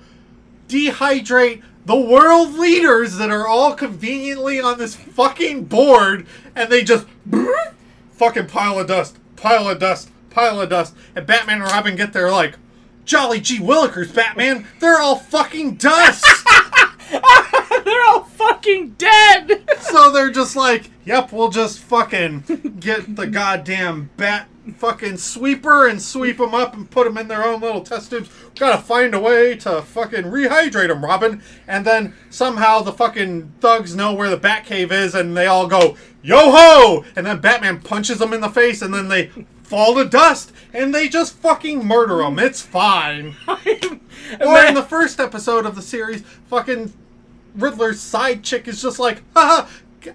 dehydrate 0.67 1.61
the 1.85 1.95
world 1.95 2.55
leaders 2.55 3.17
that 3.17 3.29
are 3.29 3.47
all 3.47 3.75
conveniently 3.75 4.59
on 4.59 4.79
this 4.79 4.95
fucking 4.95 5.65
board, 5.65 6.25
and 6.55 6.71
they 6.71 6.83
just 6.83 7.05
fucking 8.11 8.47
pile 8.47 8.79
of 8.79 8.87
dust, 8.87 9.17
pile 9.35 9.69
of 9.69 9.77
dust, 9.77 10.09
pile 10.31 10.59
of 10.59 10.69
dust, 10.69 10.95
and 11.15 11.27
Batman 11.27 11.61
and 11.61 11.69
Robin 11.69 11.95
get 11.95 12.13
there 12.13 12.31
like, 12.31 12.57
Jolly 13.03 13.39
G 13.39 13.59
Willikers, 13.59 14.13
Batman, 14.13 14.65
they're 14.79 14.99
all 14.99 15.17
fucking 15.17 15.75
dust. 15.75 16.25
They're 17.85 18.03
all 18.07 18.23
fucking 18.23 18.95
dead. 18.97 19.61
So 19.85 20.11
they're 20.11 20.31
just 20.31 20.55
like, 20.57 20.89
yep, 21.05 21.31
we'll 21.31 21.49
just 21.51 21.79
fucking 21.79 22.75
get 22.79 23.15
the 23.15 23.27
goddamn 23.31 24.09
bat 24.17 24.49
fucking 24.77 25.17
sweeper 25.17 25.87
and 25.87 26.01
sweep 26.01 26.37
them 26.37 26.53
up 26.53 26.73
and 26.73 26.89
put 26.89 27.05
them 27.05 27.17
in 27.17 27.27
their 27.27 27.45
own 27.45 27.61
little 27.61 27.81
test 27.81 28.09
tubes. 28.09 28.29
Gotta 28.55 28.81
find 28.81 29.13
a 29.13 29.19
way 29.19 29.55
to 29.57 29.81
fucking 29.83 30.23
rehydrate 30.23 30.87
them, 30.87 31.05
Robin. 31.05 31.41
And 31.67 31.85
then 31.85 32.13
somehow 32.29 32.81
the 32.81 32.91
fucking 32.91 33.53
thugs 33.61 33.95
know 33.95 34.13
where 34.13 34.29
the 34.29 34.39
Batcave 34.39 34.91
is 34.91 35.13
and 35.15 35.37
they 35.37 35.45
all 35.45 35.67
go, 35.67 35.95
yo 36.21 36.51
ho! 36.51 37.05
And 37.15 37.25
then 37.25 37.39
Batman 37.39 37.79
punches 37.79 38.17
them 38.17 38.33
in 38.33 38.41
the 38.41 38.49
face 38.49 38.81
and 38.81 38.93
then 38.93 39.07
they 39.07 39.27
fall 39.63 39.95
to 39.95 40.05
dust 40.05 40.51
and 40.73 40.93
they 40.93 41.07
just 41.07 41.35
fucking 41.35 41.85
murder 41.85 42.17
them. 42.17 42.39
It's 42.39 42.61
fine. 42.61 43.35
Or 44.41 44.65
in 44.65 44.73
the 44.73 44.81
first 44.81 45.19
episode 45.19 45.65
of 45.65 45.75
the 45.75 45.81
series, 45.81 46.21
fucking 46.49 46.91
Riddler's 47.55 47.99
side 47.99 48.43
chick 48.43 48.67
is 48.67 48.81
just 48.81 48.99
like, 48.99 49.23
haha, 49.35 49.67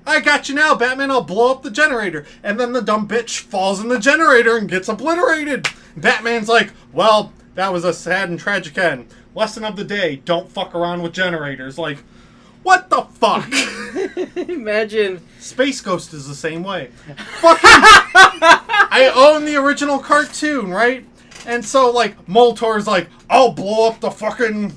I 0.06 0.20
got 0.20 0.48
you 0.48 0.54
now, 0.54 0.74
Batman, 0.74 1.10
I'll 1.10 1.22
blow 1.22 1.50
up 1.50 1.62
the 1.62 1.70
generator. 1.70 2.24
And 2.42 2.58
then 2.58 2.72
the 2.72 2.82
dumb 2.82 3.08
bitch 3.08 3.40
falls 3.40 3.80
in 3.80 3.88
the 3.88 3.98
generator 3.98 4.56
and 4.56 4.68
gets 4.68 4.88
obliterated. 4.88 5.66
Batman's 5.96 6.48
like, 6.48 6.70
well, 6.92 7.32
that 7.54 7.72
was 7.72 7.84
a 7.84 7.92
sad 7.92 8.28
and 8.28 8.38
tragic 8.38 8.78
end. 8.78 9.08
Lesson 9.34 9.64
of 9.64 9.76
the 9.76 9.84
day, 9.84 10.16
don't 10.16 10.50
fuck 10.50 10.74
around 10.74 11.02
with 11.02 11.12
generators. 11.12 11.78
Like, 11.78 11.98
what 12.62 12.90
the 12.90 13.02
fuck? 13.02 13.48
Imagine. 14.48 15.20
Space 15.38 15.80
Ghost 15.80 16.12
is 16.12 16.28
the 16.28 16.34
same 16.34 16.62
way. 16.62 16.90
Fucking, 17.40 17.60
I 17.64 19.10
own 19.14 19.44
the 19.44 19.56
original 19.56 19.98
cartoon, 19.98 20.70
right? 20.70 21.06
And 21.46 21.64
so, 21.64 21.90
like, 21.90 22.26
Moltar's 22.26 22.86
like, 22.86 23.08
I'll 23.30 23.52
blow 23.52 23.88
up 23.88 24.00
the 24.00 24.10
fucking, 24.10 24.72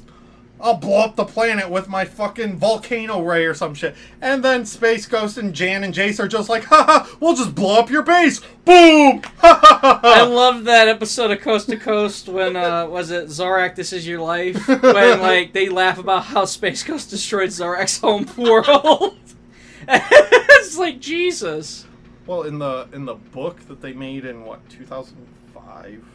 I'll 0.64 0.78
blow 0.78 1.02
up 1.02 1.18
the 1.18 1.26
planet 1.26 1.70
with 1.70 1.90
my 1.90 2.06
fucking 2.06 2.56
volcano 2.56 3.22
ray 3.22 3.46
or 3.46 3.54
some 3.54 3.74
shit. 3.74 3.96
And 4.22 4.46
then 4.46 4.66
Space 4.66 5.06
Ghost 5.06 5.38
and 5.38 5.54
Jan 5.54 5.84
and 5.84 5.94
Jace 5.94 6.22
are 6.22 6.28
just 6.28 6.48
like, 6.48 6.64
haha, 6.64 7.06
we'll 7.20 7.36
just 7.36 7.54
blow 7.54 7.80
up 7.80 7.90
your 7.90 8.02
base. 8.02 8.40
Boom! 8.64 9.22
Ha 9.44 9.60
ha 9.62 9.80
ha 9.82 10.00
I 10.04 10.24
love 10.24 10.64
that 10.64 10.88
episode 10.88 11.32
of 11.32 11.42
Coast 11.42 11.68
to 11.68 11.76
Coast 11.76 12.30
when 12.30 12.56
uh 12.56 12.88
was 12.88 13.12
it 13.12 13.26
Zorak 13.26 13.76
This 13.76 13.92
Is 13.92 14.08
Your 14.08 14.22
Life 14.22 14.66
when 14.82 15.20
like 15.20 15.52
they 15.52 15.68
laugh 15.68 15.98
about 15.98 16.24
how 16.24 16.46
Space 16.46 16.82
Ghost 16.82 17.10
destroyed 17.10 17.50
Zorak's 17.50 18.00
home 18.00 18.26
world. 18.38 19.18
it's 19.90 20.78
like 20.78 21.02
Jesus. 21.02 21.86
Well, 22.26 22.44
in 22.44 22.60
the 22.60 22.88
in 22.94 23.04
the 23.04 23.16
book 23.16 23.68
that 23.68 23.82
they 23.82 23.92
made 23.92 24.24
in 24.24 24.46
what 24.46 24.70
2005, 24.70 26.06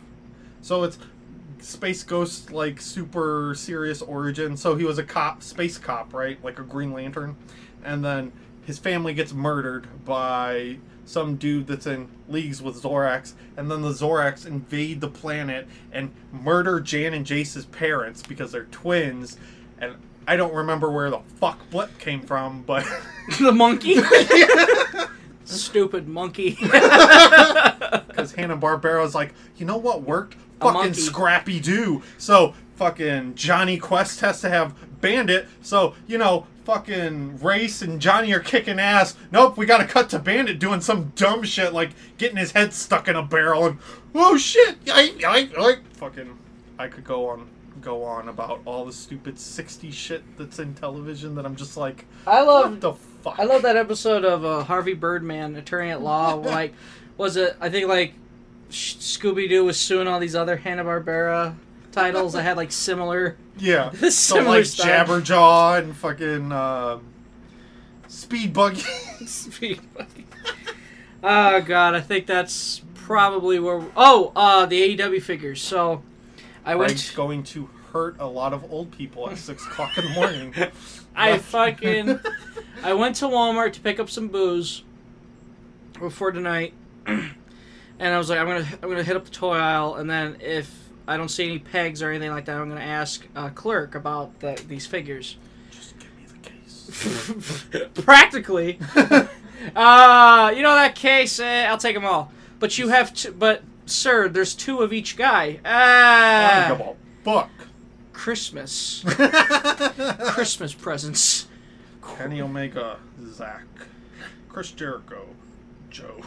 so 0.62 0.84
it's 0.84 0.98
Space 1.62 2.02
Ghost 2.02 2.52
like 2.52 2.80
super 2.80 3.54
serious 3.56 4.02
origin. 4.02 4.56
So 4.56 4.76
he 4.76 4.84
was 4.84 4.98
a 4.98 5.04
cop, 5.04 5.42
space 5.42 5.78
cop, 5.78 6.12
right? 6.14 6.42
Like 6.44 6.58
a 6.58 6.62
Green 6.62 6.92
Lantern, 6.92 7.36
and 7.84 8.04
then 8.04 8.32
his 8.64 8.78
family 8.78 9.14
gets 9.14 9.32
murdered 9.32 9.86
by 10.04 10.78
some 11.04 11.36
dude 11.36 11.66
that's 11.66 11.86
in 11.86 12.08
leagues 12.28 12.60
with 12.60 12.82
Zorax, 12.82 13.32
and 13.56 13.70
then 13.70 13.80
the 13.80 13.90
Zorax 13.90 14.46
invade 14.46 15.00
the 15.00 15.08
planet 15.08 15.66
and 15.90 16.10
murder 16.32 16.80
Jan 16.80 17.14
and 17.14 17.24
Jace's 17.24 17.64
parents 17.66 18.22
because 18.22 18.52
they're 18.52 18.64
twins, 18.64 19.36
and. 19.78 19.94
I 20.30 20.36
don't 20.36 20.52
remember 20.52 20.90
where 20.90 21.08
the 21.08 21.20
fuck 21.36 21.70
Blip 21.70 21.98
came 21.98 22.20
from, 22.20 22.60
but 22.60 22.84
The 23.40 23.50
monkey. 23.50 23.96
Stupid 25.44 26.06
monkey. 26.08 26.58
Because 28.08 28.32
Hanna 28.32 28.56
Barbera's 28.56 29.14
like, 29.14 29.32
you 29.56 29.64
know 29.64 29.76
what 29.76 30.02
worked? 30.02 30.34
Fucking. 30.60 30.94
Scrappy 30.94 31.60
Doo. 31.60 32.02
So 32.16 32.54
fucking 32.76 33.34
Jonny 33.34 33.78
Quest 33.78 34.20
has 34.20 34.40
to 34.40 34.48
have 34.48 34.74
Bandit. 35.00 35.48
So 35.62 35.94
you 36.06 36.18
know, 36.18 36.46
fucking 36.64 37.38
Race 37.40 37.82
and 37.82 38.00
Jonny 38.00 38.32
are 38.32 38.40
kicking 38.40 38.78
ass. 38.78 39.16
Nope, 39.30 39.56
we 39.56 39.66
got 39.66 39.78
to 39.78 39.86
cut 39.86 40.10
to 40.10 40.18
Bandit 40.18 40.58
doing 40.58 40.80
some 40.80 41.12
dumb 41.16 41.42
shit 41.42 41.72
like 41.72 41.90
getting 42.18 42.36
his 42.36 42.52
head 42.52 42.72
stuck 42.74 43.08
in 43.08 43.16
a 43.16 43.22
barrel 43.22 43.66
and 43.66 43.78
oh 44.14 44.36
shit, 44.36 44.76
I, 44.90 45.14
I, 45.26 45.50
I, 45.58 45.76
fucking. 45.94 46.38
I 46.78 46.86
could 46.86 47.04
go 47.04 47.28
on, 47.28 47.48
go 47.80 48.04
on 48.04 48.28
about 48.28 48.60
all 48.64 48.84
the 48.84 48.92
stupid 48.92 49.36
'60s 49.36 49.92
shit 49.92 50.22
that's 50.36 50.58
in 50.58 50.74
television 50.74 51.34
that 51.34 51.44
I'm 51.44 51.56
just 51.56 51.76
like, 51.76 52.06
I 52.26 52.42
what 52.42 52.46
love 52.46 52.80
the 52.80 52.92
fuck? 52.92 53.38
I 53.38 53.44
love 53.44 53.62
that 53.62 53.76
episode 53.76 54.24
of 54.24 54.44
uh, 54.44 54.62
Harvey 54.62 54.94
Birdman, 54.94 55.56
attorney 55.56 55.90
at 55.90 56.02
law. 56.02 56.34
like, 56.34 56.74
was 57.16 57.36
it? 57.36 57.56
I 57.60 57.68
think 57.68 57.88
like 57.88 58.14
Scooby 58.70 59.48
Doo 59.48 59.64
was 59.64 59.78
suing 59.78 60.06
all 60.06 60.20
these 60.20 60.34
other 60.34 60.56
Hanna 60.56 60.84
Barbera 60.84 61.54
titles 61.92 62.34
that 62.34 62.42
had 62.42 62.56
like 62.56 62.72
similar. 62.72 63.36
Yeah. 63.60 63.90
Similar 64.10 64.58
like 64.58 64.66
style. 64.66 65.04
Jabberjaw 65.04 65.78
and 65.80 65.96
fucking 65.96 66.52
uh, 66.52 67.00
Speed 68.06 68.52
Buggy. 68.52 69.80
oh 71.24 71.60
god, 71.62 71.96
I 71.96 72.00
think 72.00 72.26
that's 72.26 72.82
probably 72.94 73.58
where. 73.58 73.84
Oh, 73.96 74.30
uh, 74.36 74.64
the 74.64 74.96
AEW 74.96 75.20
figures. 75.20 75.60
So, 75.60 76.04
I 76.64 76.76
went. 76.76 76.90
Greg's 76.90 77.10
going 77.10 77.42
to 77.44 77.68
hurt 77.92 78.14
a 78.20 78.28
lot 78.28 78.52
of 78.52 78.70
old 78.70 78.92
people 78.92 79.28
at 79.28 79.38
six 79.38 79.66
o'clock 79.66 79.98
in 79.98 80.04
the 80.04 80.10
morning. 80.10 80.54
I 81.16 81.38
fucking 81.38 82.20
I 82.82 82.92
went 82.94 83.16
to 83.16 83.24
Walmart 83.24 83.72
to 83.72 83.80
pick 83.80 83.98
up 83.98 84.08
some 84.08 84.28
booze 84.28 84.84
before 85.98 86.30
tonight, 86.30 86.74
and 87.98 88.14
I 88.14 88.18
was 88.18 88.30
like, 88.30 88.38
I'm 88.38 88.46
gonna 88.46 88.66
I'm 88.82 88.88
gonna 88.88 89.02
hit 89.02 89.16
up 89.16 89.24
the 89.24 89.30
toy 89.30 89.56
aisle, 89.56 89.96
and 89.96 90.08
then 90.08 90.36
if 90.40 90.88
I 91.06 91.16
don't 91.16 91.28
see 91.30 91.44
any 91.44 91.58
pegs 91.58 92.02
or 92.02 92.10
anything 92.10 92.30
like 92.30 92.44
that, 92.46 92.60
I'm 92.60 92.68
gonna 92.68 92.80
ask 92.80 93.26
a 93.34 93.50
clerk 93.50 93.94
about 93.94 94.40
the, 94.40 94.62
these 94.68 94.86
figures. 94.86 95.36
Just 95.70 95.94
give 95.98 96.14
me 96.16 96.24
the 96.26 96.48
case. 96.48 97.94
Practically, 98.04 98.78
uh, 99.76 100.52
you 100.54 100.62
know 100.62 100.74
that 100.74 100.92
case. 100.94 101.40
Eh, 101.40 101.64
I'll 101.66 101.78
take 101.78 101.94
them 101.94 102.04
all. 102.04 102.30
But 102.60 102.78
you 102.78 102.88
have 102.88 103.14
to. 103.14 103.32
But 103.32 103.62
sir, 103.86 104.28
there's 104.28 104.54
two 104.54 104.80
of 104.80 104.92
each 104.92 105.16
guy. 105.16 105.60
Ah, 105.64 106.72
a 106.72 106.94
fuck. 107.24 107.50
Christmas, 108.12 109.04
Christmas 109.06 110.74
presents. 110.74 111.46
Kenny 112.16 112.40
Omega, 112.40 112.98
Zach, 113.32 113.64
Chris 114.48 114.72
Jericho, 114.72 115.24
Joe. 115.88 116.20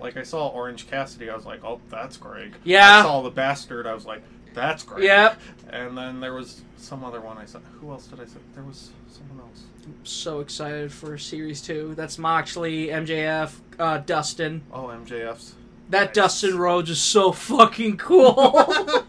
Like 0.00 0.16
I 0.16 0.22
saw 0.22 0.48
Orange 0.48 0.88
Cassidy, 0.88 1.30
I 1.30 1.36
was 1.36 1.46
like, 1.46 1.64
oh, 1.64 1.80
that's 1.90 2.16
Greg. 2.16 2.54
Yeah. 2.64 3.00
I 3.00 3.02
saw 3.02 3.22
the 3.22 3.30
bastard, 3.30 3.86
I 3.86 3.94
was 3.94 4.06
like, 4.06 4.22
That's 4.54 4.82
great. 4.82 5.04
Yep. 5.04 5.40
And 5.70 5.96
then 5.96 6.20
there 6.20 6.34
was 6.34 6.62
some 6.76 7.04
other 7.04 7.20
one 7.20 7.38
I 7.38 7.44
said. 7.44 7.60
Who 7.80 7.90
else 7.90 8.06
did 8.06 8.20
I 8.20 8.24
say? 8.24 8.38
There 8.54 8.64
was 8.64 8.90
someone 9.10 9.46
else. 9.46 9.64
I'm 9.84 9.94
so 10.04 10.40
excited 10.40 10.92
for 10.92 11.16
series 11.18 11.60
two. 11.62 11.94
That's 11.94 12.18
Moxley, 12.18 12.88
MJF, 12.88 13.52
uh, 13.78 13.98
Dustin. 13.98 14.62
Oh, 14.72 14.84
MJF's. 14.88 15.54
That 15.90 16.06
Nice. 16.08 16.14
Dustin 16.14 16.58
Rhodes 16.58 16.90
is 16.90 17.00
so 17.00 17.32
fucking 17.32 17.96
cool. 17.98 18.34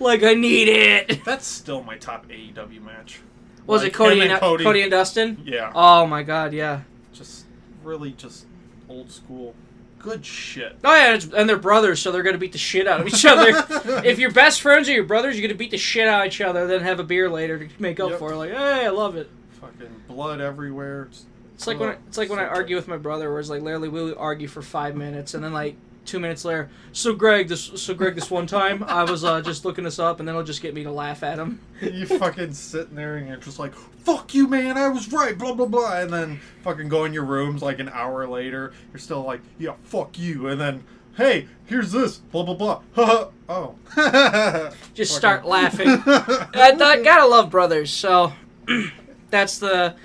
like 0.00 0.22
I 0.22 0.34
need 0.34 0.68
it. 0.68 1.24
That's 1.24 1.46
still 1.46 1.82
my 1.82 1.96
top 1.96 2.28
AEW 2.28 2.82
match. 2.82 3.20
Was 3.66 3.82
Like 3.82 3.92
it 3.92 3.94
Cody 3.94 4.20
him 4.20 4.30
and, 4.30 4.40
Cody. 4.40 4.82
and 4.82 4.90
Dustin? 4.90 5.42
Yeah. 5.44 5.72
Oh 5.74 6.06
my 6.06 6.22
god, 6.22 6.52
yeah. 6.52 6.82
just 7.12 7.44
really 7.84 8.12
just 8.12 8.46
old 8.90 9.10
school. 9.10 9.54
Good 9.98 10.24
shit. 10.24 10.76
Oh 10.82 10.94
yeah, 10.94 11.14
it's, 11.14 11.26
and 11.26 11.48
they're 11.48 11.58
brothers, 11.58 12.00
so 12.00 12.10
they're 12.10 12.22
gonna 12.22 12.38
beat 12.38 12.52
the 12.52 12.58
shit 12.58 12.86
out 12.86 13.00
of 13.02 13.06
each 13.06 13.24
other. 13.26 13.52
if 14.06 14.18
you're 14.18 14.32
best 14.32 14.62
friends 14.62 14.88
or 14.88 14.92
your 14.92 15.04
brothers, 15.04 15.38
you're 15.38 15.46
gonna 15.46 15.58
beat 15.58 15.70
the 15.70 15.76
shit 15.78 16.08
out 16.08 16.22
of 16.22 16.26
each 16.28 16.40
other, 16.40 16.66
then 16.66 16.80
have 16.80 17.00
a 17.00 17.04
beer 17.04 17.28
later 17.28 17.58
to 17.66 17.68
make 17.78 18.00
up 18.00 18.10
Yep. 18.10 18.18
for 18.18 18.32
it. 18.32 18.36
Like, 18.36 18.50
hey, 18.50 18.86
I 18.86 18.88
love 18.88 19.16
it. 19.16 19.28
Fucking 19.60 19.88
blood 20.08 20.40
everywhere. 20.40 21.02
It's- 21.02 21.24
It's 21.54 21.66
like 21.66 21.78
when 21.78 21.90
I, 21.90 21.96
it's 22.08 22.16
like 22.16 22.30
when 22.30 22.38
I 22.38 22.46
argue 22.46 22.76
with 22.76 22.88
my 22.88 22.96
brother, 22.96 23.30
where 23.30 23.40
it's 23.40 23.50
like 23.50 23.60
literally 23.60 23.88
we'll 23.90 24.14
argue 24.18 24.48
for 24.48 24.62
five 24.62 24.96
minutes, 24.96 25.34
and 25.34 25.44
then 25.44 25.52
like 25.52 25.76
two 26.10 26.18
minutes 26.18 26.44
later, 26.44 26.68
so 26.92 27.14
Greg, 27.14 27.46
this 27.48 27.62
so 27.76 27.94
Greg, 27.94 28.16
this 28.16 28.30
one 28.30 28.46
time 28.46 28.82
I 28.82 29.04
was 29.04 29.22
uh, 29.22 29.40
just 29.40 29.64
looking 29.64 29.84
this 29.84 30.00
up, 30.00 30.18
and 30.18 30.28
then 30.28 30.34
he'll 30.34 30.44
just 30.44 30.60
get 30.60 30.74
me 30.74 30.82
to 30.82 30.90
laugh 30.90 31.22
at 31.22 31.38
him. 31.38 31.60
you 31.80 32.04
fucking 32.04 32.52
sitting 32.52 32.96
there 32.96 33.16
and 33.16 33.28
you're 33.28 33.36
just 33.36 33.60
like, 33.60 33.74
fuck 33.74 34.34
you, 34.34 34.48
man, 34.48 34.76
I 34.76 34.88
was 34.88 35.12
right, 35.12 35.38
blah, 35.38 35.54
blah, 35.54 35.66
blah. 35.66 36.00
And 36.00 36.12
then 36.12 36.40
fucking 36.62 36.88
go 36.88 37.04
in 37.04 37.12
your 37.12 37.24
rooms 37.24 37.62
like 37.62 37.78
an 37.78 37.88
hour 37.88 38.26
later. 38.26 38.72
You're 38.92 38.98
still 38.98 39.22
like, 39.22 39.40
yeah, 39.58 39.74
fuck 39.84 40.18
you. 40.18 40.48
And 40.48 40.60
then, 40.60 40.84
hey, 41.16 41.46
here's 41.66 41.92
this, 41.92 42.18
blah, 42.18 42.42
blah, 42.42 42.82
blah. 42.96 43.28
Oh. 43.48 43.74
Just 43.96 44.00
Fucking- 44.00 45.06
start 45.06 45.44
laughing. 45.44 45.88
I, 45.88 46.76
I 46.80 47.02
gotta 47.02 47.26
love 47.26 47.50
brothers, 47.50 47.90
so 47.90 48.32
that's 49.30 49.58
the. 49.58 49.96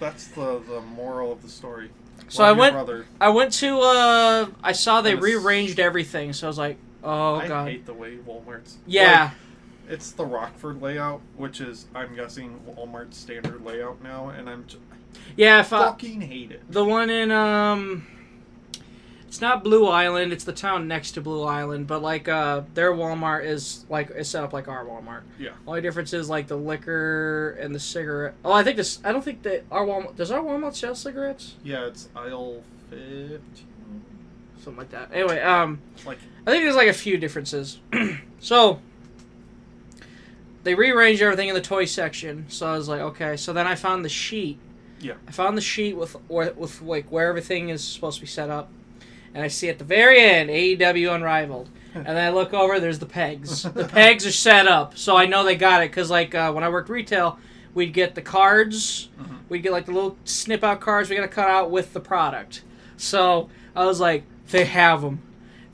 That's 0.00 0.28
the, 0.28 0.60
the 0.66 0.80
moral 0.80 1.32
of 1.32 1.42
the 1.42 1.48
story. 1.50 1.90
So 2.28 2.44
I 2.44 2.52
went- 2.52 2.74
Brother. 2.74 3.06
I 3.20 3.28
went 3.28 3.52
to. 3.54 3.78
uh 3.80 4.46
I 4.62 4.72
saw 4.72 5.00
they 5.00 5.14
rearranged 5.14 5.78
everything, 5.80 6.32
so 6.32 6.46
I 6.46 6.48
was 6.48 6.58
like, 6.58 6.76
oh 7.04 7.36
I 7.36 7.48
god. 7.48 7.68
hate 7.68 7.86
the 7.86 7.94
way 7.94 8.16
Walmart's. 8.26 8.78
Yeah. 8.86 9.24
like, 9.24 9.32
it's 9.88 10.10
the 10.12 10.24
Rockford 10.26 10.82
layout, 10.82 11.20
which 11.36 11.60
is, 11.60 11.86
I'm 11.94 12.14
guessing, 12.16 12.58
Walmart's 12.66 13.16
standard 13.16 13.64
layout 13.64 14.02
now, 14.02 14.30
and 14.30 14.50
I'm 14.50 14.66
j- 14.66 14.78
Yeah, 15.36 15.60
if 15.60 15.72
I, 15.72 15.84
fucking 15.86 16.20
hate 16.22 16.50
it. 16.50 16.62
the 16.68 16.84
one 16.84 17.08
in 17.10 17.30
um 17.30 18.04
it's 19.36 19.42
not 19.42 19.62
Blue 19.62 19.86
Island, 19.86 20.32
it's 20.32 20.44
the 20.44 20.52
town 20.54 20.88
next 20.88 21.10
to 21.12 21.20
Blue 21.20 21.42
Island, 21.42 21.86
but 21.86 22.00
like 22.00 22.26
uh 22.26 22.62
their 22.72 22.90
Walmart 22.92 23.44
is 23.44 23.84
like 23.90 24.08
is 24.12 24.30
set 24.30 24.42
up 24.42 24.54
like 24.54 24.66
our 24.66 24.82
Walmart. 24.82 25.24
Yeah. 25.38 25.50
Only 25.66 25.82
difference 25.82 26.14
is 26.14 26.30
like 26.30 26.46
the 26.46 26.56
liquor 26.56 27.50
and 27.60 27.74
the 27.74 27.78
cigarette. 27.78 28.32
Oh, 28.42 28.52
I 28.52 28.62
think 28.64 28.78
this 28.78 28.98
I 29.04 29.12
don't 29.12 29.22
think 29.22 29.42
that 29.42 29.64
our 29.70 29.84
Walmart 29.84 30.16
does 30.16 30.30
our 30.30 30.40
Walmart 30.40 30.74
sell 30.74 30.94
cigarettes? 30.94 31.56
Yeah, 31.62 31.84
it's 31.84 32.08
aisle 32.16 32.62
15. 32.88 33.42
Something 34.56 34.78
like 34.78 34.88
that. 34.92 35.10
Anyway, 35.12 35.38
um 35.42 35.80
Like, 36.06 36.16
I 36.46 36.50
think 36.50 36.64
there's 36.64 36.74
like 36.74 36.88
a 36.88 36.94
few 36.94 37.18
differences. 37.18 37.78
so 38.40 38.80
they 40.62 40.74
rearranged 40.74 41.20
everything 41.20 41.48
in 41.48 41.54
the 41.54 41.60
toy 41.60 41.84
section. 41.84 42.46
So 42.48 42.66
I 42.66 42.78
was 42.78 42.88
like, 42.88 43.02
okay. 43.02 43.36
So 43.36 43.52
then 43.52 43.66
I 43.66 43.74
found 43.74 44.02
the 44.02 44.08
sheet. 44.08 44.58
Yeah. 44.98 45.16
I 45.28 45.30
found 45.30 45.58
the 45.58 45.62
sheet 45.62 45.94
with 45.94 46.16
with 46.30 46.80
like 46.80 47.12
where 47.12 47.28
everything 47.28 47.68
is 47.68 47.84
supposed 47.84 48.16
to 48.16 48.22
be 48.22 48.26
set 48.26 48.48
up, 48.48 48.70
and 49.36 49.44
I 49.44 49.48
see 49.48 49.68
at 49.68 49.78
the 49.78 49.84
very 49.84 50.18
end 50.18 50.48
AEW 50.50 51.14
Unrivaled. 51.14 51.68
And 51.94 52.06
then 52.06 52.16
I 52.18 52.30
look 52.30 52.52
over, 52.52 52.80
there's 52.80 52.98
the 52.98 53.06
pegs. 53.06 53.62
The 53.62 53.84
pegs 53.88 54.26
are 54.26 54.32
set 54.32 54.66
up, 54.66 54.96
so 54.98 55.16
I 55.16 55.26
know 55.26 55.44
they 55.44 55.56
got 55.56 55.82
it. 55.82 55.88
Cause 55.90 56.10
like 56.10 56.34
uh, 56.34 56.52
when 56.52 56.64
I 56.64 56.68
worked 56.68 56.88
retail, 56.88 57.38
we'd 57.74 57.92
get 57.92 58.14
the 58.14 58.22
cards, 58.22 59.08
Mhm. 59.20 59.38
we'd 59.48 59.62
get 59.62 59.72
like 59.72 59.86
the 59.86 59.92
little 59.92 60.16
snip 60.24 60.64
out 60.64 60.80
cards 60.80 61.08
we 61.10 61.16
gotta 61.16 61.28
cut 61.28 61.48
out 61.48 61.70
with 61.70 61.92
the 61.92 62.00
product. 62.00 62.62
So 62.96 63.48
I 63.74 63.84
was 63.84 64.00
like, 64.00 64.24
they 64.50 64.64
have 64.64 65.02
them. 65.02 65.20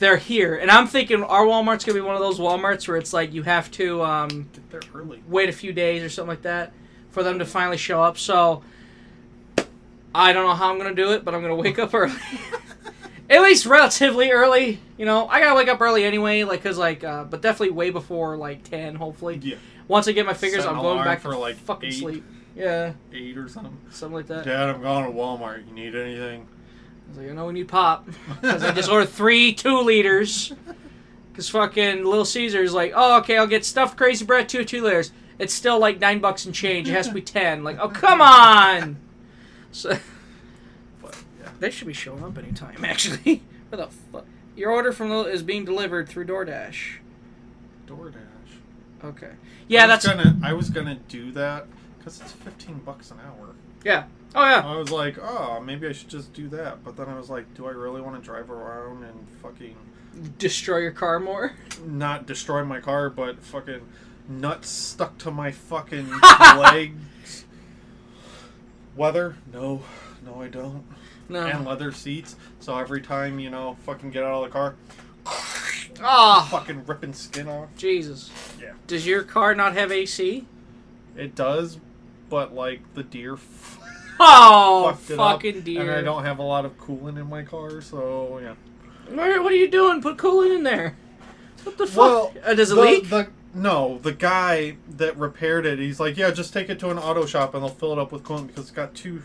They're 0.00 0.16
here, 0.16 0.56
and 0.56 0.68
I'm 0.70 0.88
thinking 0.88 1.22
our 1.22 1.44
Walmart's 1.44 1.84
gonna 1.84 1.94
be 1.98 2.00
one 2.04 2.16
of 2.16 2.20
those 2.20 2.40
WalMarts 2.40 2.88
where 2.88 2.96
it's 2.96 3.12
like 3.12 3.32
you 3.32 3.42
have 3.44 3.70
to 3.72 4.02
um, 4.02 4.48
get 4.52 4.70
there 4.72 4.80
early. 4.94 5.22
wait 5.28 5.48
a 5.48 5.52
few 5.52 5.72
days 5.72 6.02
or 6.02 6.08
something 6.08 6.28
like 6.30 6.42
that 6.42 6.72
for 7.10 7.22
them 7.22 7.38
to 7.38 7.44
finally 7.44 7.76
show 7.76 8.02
up. 8.02 8.18
So 8.18 8.62
I 10.14 10.32
don't 10.32 10.44
know 10.46 10.54
how 10.54 10.70
I'm 10.72 10.78
gonna 10.78 10.94
do 10.94 11.12
it, 11.12 11.24
but 11.24 11.34
I'm 11.34 11.40
gonna 11.42 11.54
wake 11.56 11.78
up 11.78 11.94
early. 11.94 12.12
At 13.32 13.40
least 13.40 13.64
relatively 13.64 14.30
early, 14.30 14.78
you 14.98 15.06
know. 15.06 15.26
I 15.26 15.40
gotta 15.40 15.54
wake 15.56 15.68
up 15.68 15.80
early 15.80 16.04
anyway, 16.04 16.44
like, 16.44 16.62
cause 16.62 16.76
like, 16.76 17.02
uh, 17.02 17.24
but 17.24 17.40
definitely 17.40 17.70
way 17.70 17.88
before 17.88 18.36
like 18.36 18.62
ten, 18.62 18.94
hopefully. 18.94 19.40
Yeah, 19.42 19.56
Once 19.88 20.06
I 20.06 20.12
get 20.12 20.26
my 20.26 20.34
figures, 20.34 20.66
I'm 20.66 20.76
going 20.76 21.02
back 21.02 21.20
for, 21.20 21.34
like, 21.34 21.56
fucking 21.56 21.88
eight. 21.88 21.98
sleep. 21.98 22.24
Yeah, 22.54 22.92
eight 23.12 23.38
or 23.38 23.48
something. 23.48 23.74
something 23.90 24.16
like 24.16 24.26
that. 24.26 24.44
Dad, 24.44 24.68
I'm 24.68 24.82
going 24.82 25.06
to 25.06 25.10
Walmart. 25.10 25.66
You 25.66 25.72
need 25.72 25.94
anything? 25.94 26.46
I 27.06 27.08
was 27.08 27.18
like, 27.18 27.30
I 27.30 27.32
know 27.32 27.46
we 27.46 27.54
need 27.54 27.68
pop. 27.68 28.06
Because 28.42 28.62
I 28.62 28.72
just 28.72 28.90
ordered 28.90 29.08
three 29.08 29.54
two 29.54 29.80
liters. 29.80 30.52
Because 31.32 31.48
fucking 31.48 32.04
Little 32.04 32.26
Caesars 32.26 32.74
like, 32.74 32.92
oh, 32.94 33.16
okay, 33.20 33.38
I'll 33.38 33.46
get 33.46 33.64
stuffed 33.64 33.96
crazy 33.96 34.22
bread, 34.22 34.50
two 34.50 34.66
two 34.66 34.82
liters. 34.82 35.12
It's 35.38 35.54
still 35.54 35.78
like 35.78 35.98
nine 35.98 36.18
bucks 36.18 36.44
and 36.44 36.54
change. 36.54 36.90
It 36.90 36.92
has 36.92 37.08
to 37.08 37.14
be 37.14 37.22
ten. 37.22 37.64
Like, 37.64 37.78
oh, 37.80 37.88
come 37.88 38.20
on! 38.20 38.98
So, 39.74 39.88
But 39.88 39.98
yeah, 39.98 40.02
they 41.62 41.70
should 41.70 41.86
be 41.86 41.92
showing 41.92 42.22
up 42.22 42.36
anytime, 42.38 42.84
actually. 42.84 43.42
Where 43.70 43.78
the 43.86 43.88
fuck? 43.88 44.26
Your 44.56 44.70
order 44.70 44.92
from 44.92 45.08
the, 45.08 45.20
is 45.24 45.42
being 45.42 45.64
delivered 45.64 46.08
through 46.08 46.26
DoorDash. 46.26 46.96
DoorDash. 47.86 48.16
Okay. 49.04 49.30
Yeah, 49.68 49.84
I 49.84 49.86
that's. 49.86 50.06
gonna. 50.06 50.38
I 50.42 50.52
was 50.52 50.70
gonna 50.70 50.98
do 51.08 51.32
that 51.32 51.66
because 51.98 52.20
it's 52.20 52.32
fifteen 52.32 52.78
bucks 52.80 53.10
an 53.10 53.18
hour. 53.20 53.54
Yeah. 53.84 54.04
Oh, 54.34 54.44
yeah. 54.44 54.66
I 54.66 54.76
was 54.76 54.90
like, 54.90 55.18
oh, 55.20 55.60
maybe 55.60 55.86
I 55.86 55.92
should 55.92 56.08
just 56.08 56.32
do 56.32 56.48
that. 56.50 56.82
But 56.84 56.96
then 56.96 57.08
I 57.08 57.16
was 57.18 57.28
like, 57.28 57.52
do 57.54 57.66
I 57.66 57.70
really 57.70 58.00
want 58.00 58.16
to 58.16 58.22
drive 58.22 58.50
around 58.50 59.04
and 59.04 59.26
fucking 59.42 59.76
Destroy 60.38 60.78
your 60.78 60.92
car 60.92 61.18
more. 61.18 61.52
not 61.84 62.26
destroy 62.26 62.64
my 62.64 62.80
car, 62.80 63.10
but 63.10 63.42
fucking 63.42 63.80
nuts 64.28 64.68
stuck 64.70 65.18
to 65.18 65.30
my 65.30 65.50
fucking 65.50 66.08
legs? 66.56 67.44
Weather? 68.96 69.36
No, 69.52 69.82
no, 70.24 70.40
I 70.40 70.48
don't. 70.48 70.84
No. 71.32 71.46
And 71.46 71.64
leather 71.64 71.92
seats. 71.92 72.36
So 72.60 72.76
every 72.76 73.00
time 73.00 73.38
you 73.38 73.50
know, 73.50 73.76
fucking 73.84 74.10
get 74.10 74.22
out 74.22 74.44
of 74.44 74.44
the 74.44 74.50
car, 74.50 74.74
Oh, 76.04 76.46
fucking 76.50 76.84
ripping 76.86 77.12
skin 77.12 77.48
off. 77.48 77.68
Jesus. 77.76 78.30
Yeah. 78.60 78.72
Does 78.86 79.06
your 79.06 79.22
car 79.22 79.54
not 79.54 79.74
have 79.74 79.92
AC? 79.92 80.46
It 81.16 81.34
does, 81.34 81.78
but 82.28 82.54
like 82.54 82.80
the 82.94 83.02
deer 83.02 83.34
f- 83.34 83.78
Oh, 84.18 84.92
fucked 84.92 85.10
it 85.10 85.18
up, 85.18 85.32
fucking 85.34 85.60
dear. 85.62 85.80
and 85.82 85.90
I 85.90 86.02
don't 86.02 86.24
have 86.24 86.38
a 86.38 86.42
lot 86.42 86.64
of 86.64 86.78
coolant 86.78 87.18
in 87.18 87.28
my 87.28 87.42
car, 87.42 87.80
so 87.80 88.38
yeah. 88.42 88.54
What, 89.14 89.42
what 89.42 89.52
are 89.52 89.56
you 89.56 89.68
doing? 89.70 90.00
Put 90.00 90.16
coolant 90.16 90.56
in 90.56 90.62
there. 90.62 90.96
What 91.64 91.78
the 91.78 91.86
fuck? 91.86 91.96
Well, 91.96 92.34
uh, 92.44 92.54
does 92.54 92.72
it 92.72 92.74
the, 92.76 92.80
leak? 92.80 93.08
The, 93.08 93.28
no, 93.54 93.98
the 93.98 94.12
guy 94.12 94.76
that 94.96 95.16
repaired 95.16 95.66
it, 95.66 95.78
he's 95.78 96.00
like, 96.00 96.16
yeah, 96.16 96.30
just 96.30 96.52
take 96.52 96.68
it 96.70 96.78
to 96.80 96.90
an 96.90 96.98
auto 96.98 97.26
shop 97.26 97.54
and 97.54 97.62
they'll 97.62 97.70
fill 97.70 97.92
it 97.92 97.98
up 97.98 98.10
with 98.12 98.22
coolant 98.22 98.48
because 98.48 98.64
it's 98.64 98.70
got 98.70 98.94
two. 98.94 99.22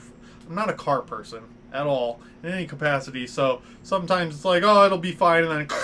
I'm 0.47 0.55
not 0.55 0.69
a 0.69 0.73
car 0.73 1.01
person 1.01 1.43
at 1.77 1.85
all 1.87 2.19
in 2.43 2.51
any 2.51 2.65
capacity, 2.65 3.27
so 3.27 3.61
sometimes 3.83 4.35
it's 4.35 4.45
like, 4.45 4.63
oh, 4.63 4.85
it'll 4.85 4.97
be 4.97 5.11
fine, 5.11 5.43
and 5.43 5.51
then 5.51 5.67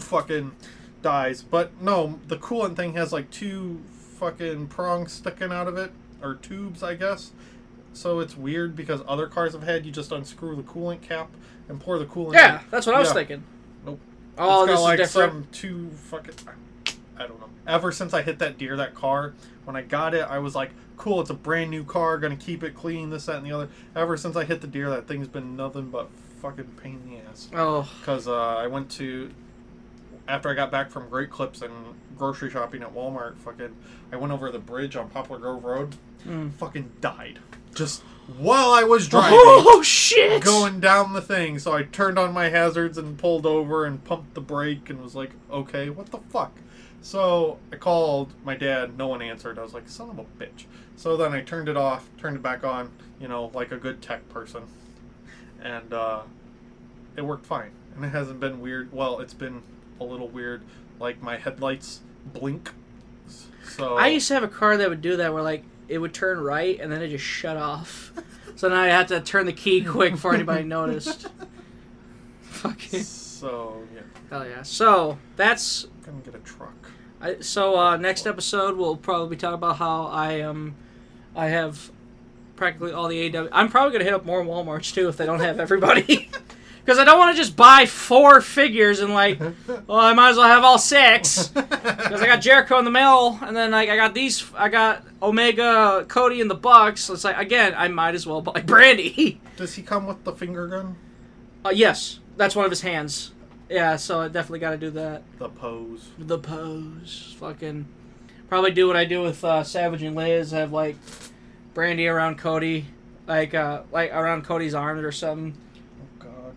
fucking 0.00 0.52
dies. 1.02 1.42
But 1.42 1.80
no, 1.82 2.18
the 2.28 2.36
coolant 2.36 2.76
thing 2.76 2.94
has 2.94 3.12
like 3.12 3.30
two 3.30 3.80
fucking 4.18 4.68
prongs 4.68 5.12
sticking 5.12 5.52
out 5.52 5.68
of 5.68 5.76
it, 5.76 5.92
or 6.22 6.34
tubes, 6.34 6.82
I 6.82 6.94
guess. 6.94 7.32
So 7.92 8.20
it's 8.20 8.36
weird 8.36 8.76
because 8.76 9.00
other 9.08 9.26
cars 9.26 9.52
have 9.54 9.62
had 9.62 9.84
you 9.86 9.92
just 9.92 10.12
unscrew 10.12 10.56
the 10.56 10.62
coolant 10.62 11.02
cap 11.02 11.30
and 11.68 11.80
pour 11.80 11.98
the 11.98 12.06
coolant. 12.06 12.34
yeah, 12.34 12.60
in. 12.60 12.66
that's 12.70 12.86
what 12.86 12.94
I 12.94 13.00
was 13.00 13.08
Yeah. 13.08 13.14
thinking. 13.14 13.44
Nope. 13.84 14.00
Oh, 14.36 14.62
It's 14.64 14.70
this 14.72 14.76
got, 14.76 14.80
is 14.80 14.84
like 14.84 14.98
different. 14.98 15.32
some 15.32 15.46
two 15.52 15.90
fucking. 15.90 16.34
I 17.18 17.26
don't 17.26 17.40
know. 17.40 17.48
Ever 17.66 17.90
since 17.92 18.14
I 18.14 18.22
hit 18.22 18.38
that 18.38 18.58
deer, 18.58 18.76
that 18.76 18.94
car, 18.94 19.34
when 19.64 19.76
I 19.76 19.82
got 19.82 20.14
it, 20.14 20.22
I 20.22 20.38
was 20.38 20.54
like, 20.54 20.70
cool, 20.96 21.20
it's 21.20 21.30
a 21.30 21.34
brand 21.34 21.70
new 21.70 21.84
car, 21.84 22.18
gonna 22.18 22.36
keep 22.36 22.62
it 22.62 22.74
clean, 22.74 23.10
this, 23.10 23.26
that, 23.26 23.36
and 23.36 23.46
the 23.46 23.52
other. 23.52 23.68
Ever 23.96 24.16
since 24.16 24.36
I 24.36 24.44
hit 24.44 24.60
the 24.60 24.66
deer, 24.66 24.88
that 24.90 25.06
thing's 25.08 25.28
been 25.28 25.56
nothing 25.56 25.90
but 25.90 26.08
fucking 26.40 26.66
pain 26.82 27.00
in 27.04 27.10
the 27.10 27.28
ass. 27.28 27.48
Oh, 27.54 27.90
Because 28.00 28.28
uh, 28.28 28.56
I 28.56 28.66
went 28.66 28.90
to. 28.92 29.30
After 30.26 30.50
I 30.50 30.54
got 30.54 30.70
back 30.70 30.90
from 30.90 31.08
Great 31.08 31.30
Clips 31.30 31.62
and 31.62 31.72
grocery 32.18 32.50
shopping 32.50 32.82
at 32.82 32.94
Walmart, 32.94 33.36
fucking. 33.38 33.74
I 34.12 34.16
went 34.16 34.32
over 34.32 34.50
the 34.50 34.58
bridge 34.58 34.94
on 34.94 35.08
Poplar 35.08 35.38
Grove 35.38 35.64
Road, 35.64 35.96
Mm. 36.26 36.52
fucking 36.54 36.90
died. 37.00 37.38
Just 37.74 38.02
while 38.38 38.72
I 38.72 38.82
was 38.82 39.08
driving 39.08 39.38
oh 39.40 39.82
shit! 39.82 40.42
going 40.44 40.80
down 40.80 41.12
the 41.14 41.22
thing. 41.22 41.58
So 41.58 41.72
I 41.72 41.84
turned 41.84 42.18
on 42.18 42.34
my 42.34 42.48
hazards 42.50 42.98
and 42.98 43.16
pulled 43.16 43.46
over 43.46 43.84
and 43.86 44.02
pumped 44.04 44.34
the 44.34 44.40
brake 44.40 44.90
and 44.90 45.00
was 45.00 45.14
like, 45.14 45.30
okay, 45.50 45.88
what 45.88 46.06
the 46.10 46.18
fuck? 46.18 46.52
So 47.00 47.58
I 47.72 47.76
called 47.76 48.32
my 48.44 48.56
dad. 48.56 48.96
No 48.98 49.08
one 49.08 49.22
answered. 49.22 49.58
I 49.58 49.62
was 49.62 49.74
like, 49.74 49.88
son 49.88 50.10
of 50.10 50.18
a 50.18 50.24
bitch. 50.42 50.64
So 50.96 51.16
then 51.16 51.32
I 51.32 51.42
turned 51.42 51.68
it 51.68 51.76
off, 51.76 52.08
turned 52.18 52.36
it 52.36 52.42
back 52.42 52.64
on, 52.64 52.90
you 53.20 53.28
know, 53.28 53.50
like 53.54 53.72
a 53.72 53.76
good 53.76 54.02
tech 54.02 54.28
person. 54.28 54.64
And 55.62 55.92
uh, 55.92 56.22
it 57.16 57.22
worked 57.22 57.46
fine. 57.46 57.70
And 57.94 58.04
it 58.04 58.08
hasn't 58.08 58.40
been 58.40 58.60
weird. 58.60 58.92
Well, 58.92 59.20
it's 59.20 59.34
been 59.34 59.62
a 60.00 60.04
little 60.04 60.28
weird 60.28 60.62
like 61.00 61.22
my 61.22 61.36
headlights 61.36 62.00
blink. 62.32 62.72
So 63.62 63.96
I 63.96 64.08
used 64.08 64.28
to 64.28 64.34
have 64.34 64.42
a 64.42 64.48
car 64.48 64.76
that 64.76 64.88
would 64.88 65.02
do 65.02 65.16
that, 65.16 65.32
where 65.32 65.42
like 65.42 65.62
it 65.88 65.98
would 65.98 66.14
turn 66.14 66.40
right 66.40 66.78
and 66.80 66.90
then 66.90 67.02
it 67.02 67.08
just 67.08 67.24
shut 67.24 67.56
off. 67.56 68.12
so 68.56 68.68
now 68.68 68.80
I 68.80 68.86
had 68.88 69.08
to 69.08 69.20
turn 69.20 69.46
the 69.46 69.52
key 69.52 69.84
quick 69.84 70.12
before 70.12 70.34
anybody 70.34 70.64
noticed. 70.64 71.28
Fucking 72.42 73.02
So 73.02 73.82
yeah, 73.94 74.00
hell 74.30 74.46
yeah! 74.48 74.62
So 74.62 75.18
that's 75.36 75.86
I'm 76.06 76.20
gonna 76.20 76.24
get 76.24 76.34
a 76.34 76.38
truck. 76.38 76.74
I, 77.20 77.40
so 77.40 77.78
uh, 77.78 77.96
next 77.96 78.26
episode 78.26 78.76
we'll 78.76 78.96
probably 78.96 79.36
talk 79.36 79.54
about 79.54 79.76
how 79.76 80.06
I 80.06 80.40
um 80.42 80.74
I 81.34 81.46
have 81.46 81.90
practically 82.56 82.92
all 82.92 83.08
the 83.08 83.36
AW. 83.36 83.48
I'm 83.52 83.68
probably 83.68 83.92
gonna 83.92 84.04
hit 84.04 84.14
up 84.14 84.24
more 84.24 84.42
WalMarts 84.44 84.92
too 84.94 85.08
if 85.08 85.16
they 85.16 85.26
don't 85.26 85.40
have 85.40 85.60
everybody. 85.60 86.30
Because 86.84 86.98
I 86.98 87.04
don't 87.04 87.18
want 87.18 87.36
to 87.36 87.42
just 87.42 87.54
buy 87.54 87.84
four 87.84 88.40
figures 88.40 89.00
and 89.00 89.12
like, 89.12 89.38
well, 89.86 89.98
I 89.98 90.14
might 90.14 90.30
as 90.30 90.38
well 90.38 90.48
have 90.48 90.64
all 90.64 90.78
six. 90.78 91.48
Because 91.54 92.22
I 92.22 92.26
got 92.26 92.40
Jericho 92.40 92.78
in 92.78 92.86
the 92.86 92.90
mail, 92.90 93.38
and 93.42 93.54
then 93.54 93.72
like 93.72 93.90
I 93.90 93.96
got 93.96 94.14
these, 94.14 94.50
I 94.54 94.70
got 94.70 95.04
Omega, 95.22 96.06
Cody, 96.08 96.40
and 96.40 96.50
the 96.50 96.54
Bucks. 96.54 97.02
So 97.02 97.12
it's 97.12 97.24
like 97.24 97.36
again, 97.36 97.74
I 97.76 97.88
might 97.88 98.14
as 98.14 98.26
well 98.26 98.40
buy 98.40 98.62
Brandi. 98.62 99.36
Does 99.56 99.74
he 99.74 99.82
come 99.82 100.06
with 100.06 100.24
the 100.24 100.32
finger 100.32 100.66
gun? 100.66 100.96
uh, 101.62 101.70
yes, 101.74 102.20
that's 102.38 102.56
one 102.56 102.64
of 102.64 102.70
his 102.70 102.80
hands. 102.80 103.32
Yeah, 103.68 103.96
so 103.96 104.20
I 104.20 104.28
definitely 104.28 104.60
got 104.60 104.70
to 104.70 104.78
do 104.78 104.90
that. 104.90 105.22
The 105.38 105.48
pose. 105.48 106.08
The 106.18 106.38
pose, 106.38 107.36
fucking, 107.38 107.86
probably 108.48 108.70
do 108.70 108.86
what 108.86 108.96
I 108.96 109.04
do 109.04 109.20
with 109.22 109.44
uh, 109.44 109.62
Savage 109.62 110.02
and 110.02 110.16
Liz. 110.16 110.52
Have 110.52 110.72
like 110.72 110.96
Brandi 111.74 112.10
around 112.10 112.38
Cody, 112.38 112.86
like 113.26 113.52
uh, 113.54 113.82
like 113.92 114.10
around 114.12 114.44
Cody's 114.44 114.74
arms 114.74 115.04
or 115.04 115.12
something. 115.12 115.54
Oh 116.00 116.24
god, 116.24 116.54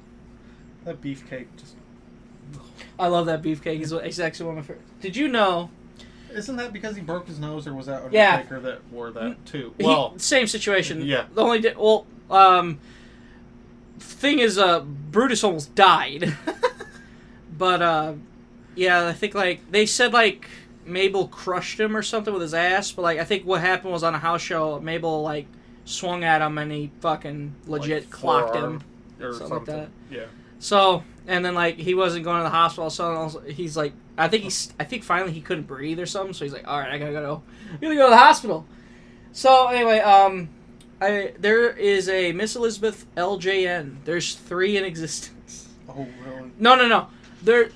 that 0.85 1.01
beefcake 1.01 1.47
just. 1.57 1.75
I 2.97 3.07
love 3.07 3.25
that 3.25 3.41
beefcake. 3.41 3.77
He's, 3.77 4.19
actually 4.19 4.45
one 4.45 4.57
of 4.59 4.63
my 4.63 4.67
favorite. 4.67 5.01
Did 5.01 5.15
you 5.15 5.27
know? 5.27 5.69
Isn't 6.33 6.55
that 6.57 6.71
because 6.71 6.95
he 6.95 7.01
broke 7.01 7.27
his 7.27 7.39
nose, 7.39 7.67
or 7.67 7.73
was 7.73 7.87
that 7.87 8.13
Yeah. 8.13 8.35
Undertaker 8.35 8.59
that 8.61 8.81
wore 8.91 9.11
that 9.11 9.45
too? 9.45 9.73
He- 9.77 9.83
Well, 9.85 10.17
same 10.17 10.47
situation. 10.47 11.01
yeah. 11.01 11.25
The 11.33 11.41
only 11.41 11.59
di- 11.59 11.73
well, 11.77 12.05
um, 12.29 12.79
thing 13.99 14.39
is, 14.39 14.57
uh, 14.57 14.79
Brutus 14.81 15.43
almost 15.43 15.73
died, 15.75 16.37
but 17.61 17.79
uh, 17.79 18.13
yeah, 18.73 19.05
I 19.05 19.13
think 19.13 19.35
like 19.35 19.71
they 19.71 19.85
said 19.85 20.13
like 20.13 20.49
Mabel 20.83 21.27
crushed 21.27 21.79
him 21.79 21.95
or 21.95 22.01
something 22.01 22.33
with 22.33 22.41
his 22.41 22.55
ass, 22.55 22.91
but 22.91 23.03
like 23.03 23.19
I 23.19 23.23
think 23.23 23.45
what 23.45 23.61
happened 23.61 23.93
was 23.93 24.01
on 24.01 24.15
a 24.15 24.17
house 24.17 24.41
show, 24.41 24.79
Mabel 24.79 25.21
like 25.21 25.45
swung 25.85 26.23
at 26.23 26.41
him 26.41 26.57
and 26.57 26.71
he 26.71 26.89
fucking 27.01 27.53
legit 27.67 28.05
like 28.05 28.09
clocked 28.09 28.55
him. 28.55 28.81
or 29.19 29.31
something 29.31 29.47
something. 29.47 29.77
like 29.77 29.83
that. 29.83 29.89
Yeah. 30.09 30.25
So 30.57 31.03
and 31.27 31.45
then 31.45 31.53
like 31.53 31.77
he 31.77 31.93
wasn't 31.93 32.23
going 32.23 32.39
to 32.39 32.45
the 32.45 32.49
hospital, 32.49 32.89
so 32.89 33.43
he's 33.47 33.77
like, 33.77 33.93
I 34.17 34.27
think 34.27 34.41
he's, 34.41 34.73
I 34.79 34.83
think 34.83 35.03
finally 35.03 35.31
he 35.31 35.41
couldn't 35.41 35.67
breathe 35.67 35.99
or 35.99 36.07
something, 36.07 36.33
so 36.33 36.43
he's 36.43 36.53
like, 36.53 36.67
all 36.67 36.79
right, 36.79 36.89
I 36.89 36.97
gotta 36.97 37.11
go, 37.11 37.43
I 37.73 37.77
gotta 37.79 37.95
go 37.95 38.07
to 38.07 38.09
the 38.09 38.17
hospital. 38.17 38.65
So 39.33 39.67
anyway, 39.67 39.99
um, 39.99 40.49
I 40.99 41.33
there 41.37 41.69
is 41.69 42.09
a 42.09 42.31
Miss 42.31 42.55
Elizabeth 42.55 43.05
LJN. 43.15 43.97
There's 44.03 44.33
three 44.33 44.77
in 44.77 44.83
existence. 44.83 45.69
Oh 45.87 46.07
really? 46.25 46.49
No, 46.57 46.73
no, 46.73 46.87
no. 46.87 47.09
There, 47.43 47.69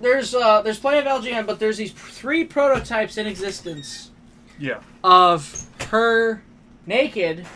there's 0.00 0.34
uh, 0.34 0.62
there's 0.62 0.78
plenty 0.78 0.98
of 0.98 1.04
LJN, 1.22 1.46
but 1.46 1.58
there's 1.58 1.76
these 1.76 1.92
three 1.92 2.44
prototypes 2.44 3.16
in 3.16 3.26
existence 3.26 4.10
Yeah. 4.58 4.80
of 5.04 5.66
her 5.90 6.42
naked 6.86 7.46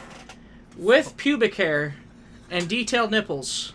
with 0.77 1.17
pubic 1.17 1.55
hair 1.57 1.95
and 2.51 2.69
detailed 2.69 3.11
nipples 3.11 3.73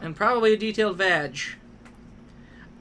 and 0.00 0.14
probably 0.16 0.52
a 0.52 0.56
detailed 0.56 0.96
vag. 0.98 1.38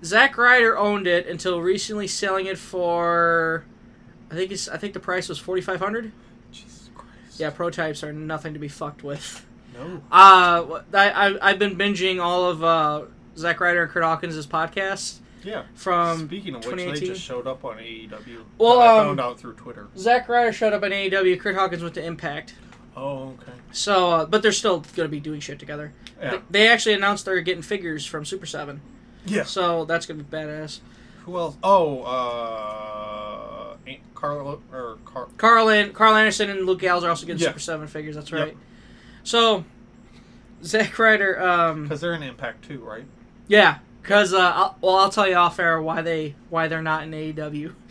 Zack 0.04 0.38
Ryder 0.38 0.78
owned 0.78 1.06
it 1.08 1.28
until 1.28 1.62
recently 1.62 2.08
selling 2.08 2.48
it 2.48 2.58
for 2.58 3.64
I 4.32 4.36
think 4.36 4.52
it's 4.52 4.68
I 4.68 4.78
think 4.78 4.94
the 4.94 5.00
price 5.00 5.30
was 5.30 5.38
4500. 5.40 6.12
Jesus 6.52 6.90
Christ. 6.96 7.40
Yeah, 7.40 7.50
prototypes 7.52 8.04
are 8.04 8.12
nothing 8.14 8.54
to 8.54 8.60
be 8.60 8.68
fucked 8.68 9.04
with. 9.04 9.46
No. 9.74 10.02
Uh 10.12 10.82
I, 10.94 11.10
I 11.30 11.50
I've 11.50 11.60
been 11.60 11.76
binging 11.78 12.22
all 12.22 12.50
of 12.50 12.64
uh 12.64 13.04
Zack 13.38 13.60
Ryder 13.60 13.84
and 13.84 13.92
Kurt 13.92 14.04
Hawkins' 14.04 14.46
podcast 14.48 15.20
Yeah. 15.44 15.64
from 15.76 16.28
Speaking 16.28 16.56
of 16.56 16.66
which, 16.66 16.76
they 17.00 17.08
just 17.08 17.22
showed 17.22 17.48
up 17.48 17.64
on 17.64 17.78
AEW. 17.78 18.44
Well, 18.58 18.80
I 18.80 19.00
um, 19.00 19.06
found 19.08 19.20
out 19.22 19.40
through 19.40 19.54
Twitter. 19.54 19.88
Zack 19.98 20.28
Ryder 20.28 20.52
showed 20.52 20.74
up 20.74 20.84
on 20.84 20.92
AEW, 20.92 21.40
Kurt 21.40 21.56
Hawkins 21.56 21.82
went 21.82 21.96
to 21.96 22.04
Impact. 22.04 22.56
Oh, 22.96 23.30
okay. 23.42 23.54
So, 23.72 24.10
uh, 24.12 24.26
but 24.26 24.42
they're 24.42 24.52
still 24.52 24.80
going 24.80 25.08
to 25.08 25.08
be 25.08 25.22
doing 25.22 25.40
shit 25.40 25.60
together. 25.60 25.94
Yeah. 26.20 26.32
They, 26.32 26.42
they 26.52 26.68
actually 26.68 26.94
announced 26.96 27.24
they're 27.24 27.40
getting 27.40 27.64
figures 27.64 28.06
from 28.06 28.26
Super 28.26 28.46
7. 28.46 28.82
Yeah. 29.26 29.44
So 29.44 29.86
that's 29.86 30.06
going 30.06 30.18
to 30.18 30.24
be 30.26 30.36
badass. 30.38 30.82
Who 31.24 31.38
else? 31.38 31.56
Oh, 31.64 32.02
uh, 32.04 33.76
Carla 34.14 34.58
or 34.74 34.98
Car- 35.06 35.30
Carl, 35.38 35.70
An- 35.70 35.94
Karl 35.94 36.16
Anderson 36.16 36.50
and 36.50 36.66
Luke 36.66 36.80
Gallows 36.80 37.04
are 37.06 37.10
also 37.10 37.26
getting 37.26 37.42
Yeah. 37.42 37.48
Super 37.48 37.60
7 37.60 37.88
figures. 37.88 38.16
That's 38.16 38.30
Yep. 38.32 38.56
So, 39.24 39.64
Zack 40.64 40.98
Ryder, 40.98 41.42
um, 41.42 41.84
because 41.84 42.02
they're 42.02 42.14
in 42.14 42.24
Impact 42.24 42.64
too, 42.68 42.80
right? 42.84 43.06
yeah, 43.48 43.80
because 44.02 44.34
uh, 44.34 44.40
I'll, 44.56 44.78
well, 44.82 44.96
I'll 44.98 45.10
tell 45.10 45.28
you 45.28 45.36
off 45.36 45.60
air 45.60 45.82
why 45.82 46.02
they 46.02 46.36
why 46.50 46.68
they're 46.68 46.82
not 46.82 47.04
in 47.04 47.12
AEW. 47.12 47.74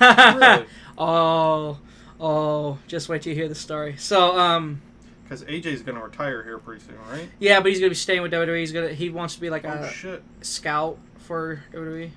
Really? 0.00 0.64
oh, 0.96 1.78
oh, 2.20 2.78
just 2.86 3.08
wait 3.08 3.22
till 3.22 3.30
you 3.32 3.36
hear 3.38 3.48
the 3.48 3.54
story. 3.56 3.96
So, 3.98 4.38
um, 4.38 4.80
Because 5.24 5.42
AJ's 5.42 5.82
gonna 5.82 6.02
retire 6.02 6.44
here 6.44 6.58
pretty 6.58 6.84
soon, 6.84 6.94
right? 7.10 7.28
yeah, 7.40 7.58
but 7.60 7.70
he's 7.72 7.80
gonna 7.80 7.90
be 7.90 7.94
staying 7.96 8.22
with 8.22 8.30
WWE. 8.32 8.60
He's 8.60 8.70
gonna 8.72 8.92
he 8.92 9.10
wants 9.10 9.34
to 9.34 9.40
be 9.40 9.50
like 9.50 9.64
oh 9.64 9.70
a 9.70 9.90
shit! 9.90 10.22
scout 10.42 10.98
for. 11.18 11.62
WWE. 11.72 12.10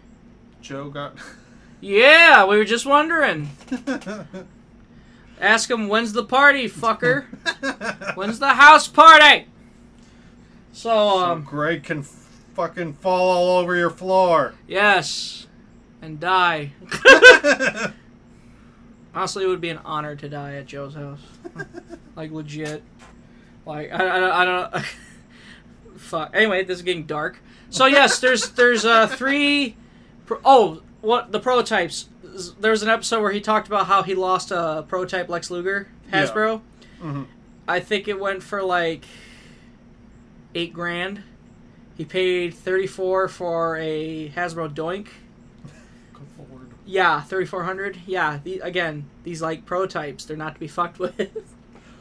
Joe 0.61 0.89
got. 0.91 1.15
Yeah, 1.80 2.45
we 2.45 2.57
were 2.57 2.65
just 2.65 2.85
wondering. 2.85 3.49
Ask 5.41 5.69
him 5.72 5.88
when's 5.88 6.13
the 6.13 6.23
party, 6.23 6.69
fucker. 6.69 7.26
when's 8.15 8.38
the 8.38 8.49
house 8.49 8.88
party? 8.88 9.47
So, 10.72 10.89
so 10.89 11.19
um, 11.19 11.43
Greg 11.43 11.84
can 11.84 12.03
fucking 12.03 12.93
fall 12.93 13.30
all 13.30 13.57
over 13.57 13.76
your 13.76 13.89
floor. 13.89 14.53
yes, 14.68 15.47
and 16.01 16.19
die. 16.19 16.73
Honestly, 19.15 19.43
it 19.43 19.47
would 19.47 19.59
be 19.59 19.69
an 19.69 19.80
honor 19.84 20.15
to 20.15 20.30
die 20.30 20.53
at 20.55 20.68
Joe's 20.68 20.93
house. 20.93 21.19
like 22.15 22.31
legit. 22.31 22.84
Like 23.65 23.91
I, 23.91 24.05
I, 24.05 24.41
I 24.41 24.45
don't. 24.45 24.73
know. 24.73 24.81
Fuck. 25.97 26.31
Anyway, 26.35 26.63
this 26.63 26.77
is 26.77 26.84
getting 26.84 27.05
dark. 27.05 27.39
So 27.69 27.88
yes, 27.88 28.19
there's 28.19 28.51
there's 28.51 28.85
uh 28.85 29.07
three. 29.07 29.76
Pro- 30.26 30.39
oh, 30.45 30.81
what 31.01 31.31
the 31.31 31.39
prototypes? 31.39 32.07
There 32.59 32.71
was 32.71 32.83
an 32.83 32.89
episode 32.89 33.21
where 33.21 33.31
he 33.31 33.41
talked 33.41 33.67
about 33.67 33.87
how 33.87 34.03
he 34.03 34.15
lost 34.15 34.51
a 34.51 34.85
prototype 34.87 35.29
Lex 35.29 35.49
Luger 35.51 35.87
Yeah. 36.11 36.25
Hasbro. 36.25 36.61
Mhm. 37.01 37.25
I 37.67 37.79
think 37.79 38.07
it 38.07 38.19
went 38.19 38.43
for 38.43 38.61
like 38.63 39.05
eight 40.55 40.73
grand. 40.73 41.23
He 41.97 42.05
paid 42.05 42.53
thirty 42.53 42.87
four 42.87 43.27
for 43.27 43.77
a 43.77 44.29
Hasbro 44.35 44.73
Doink. 44.73 45.07
Yeah, 46.85 47.21
thirty 47.21 47.45
four 47.45 47.63
hundred. 47.63 47.99
Yeah, 48.05 48.39
the, 48.43 48.59
again, 48.59 49.05
these 49.23 49.41
like 49.41 49.65
prototypes, 49.65 50.25
they're 50.25 50.35
not 50.37 50.55
to 50.55 50.59
be 50.59 50.67
fucked 50.67 50.99
with. 50.99 51.29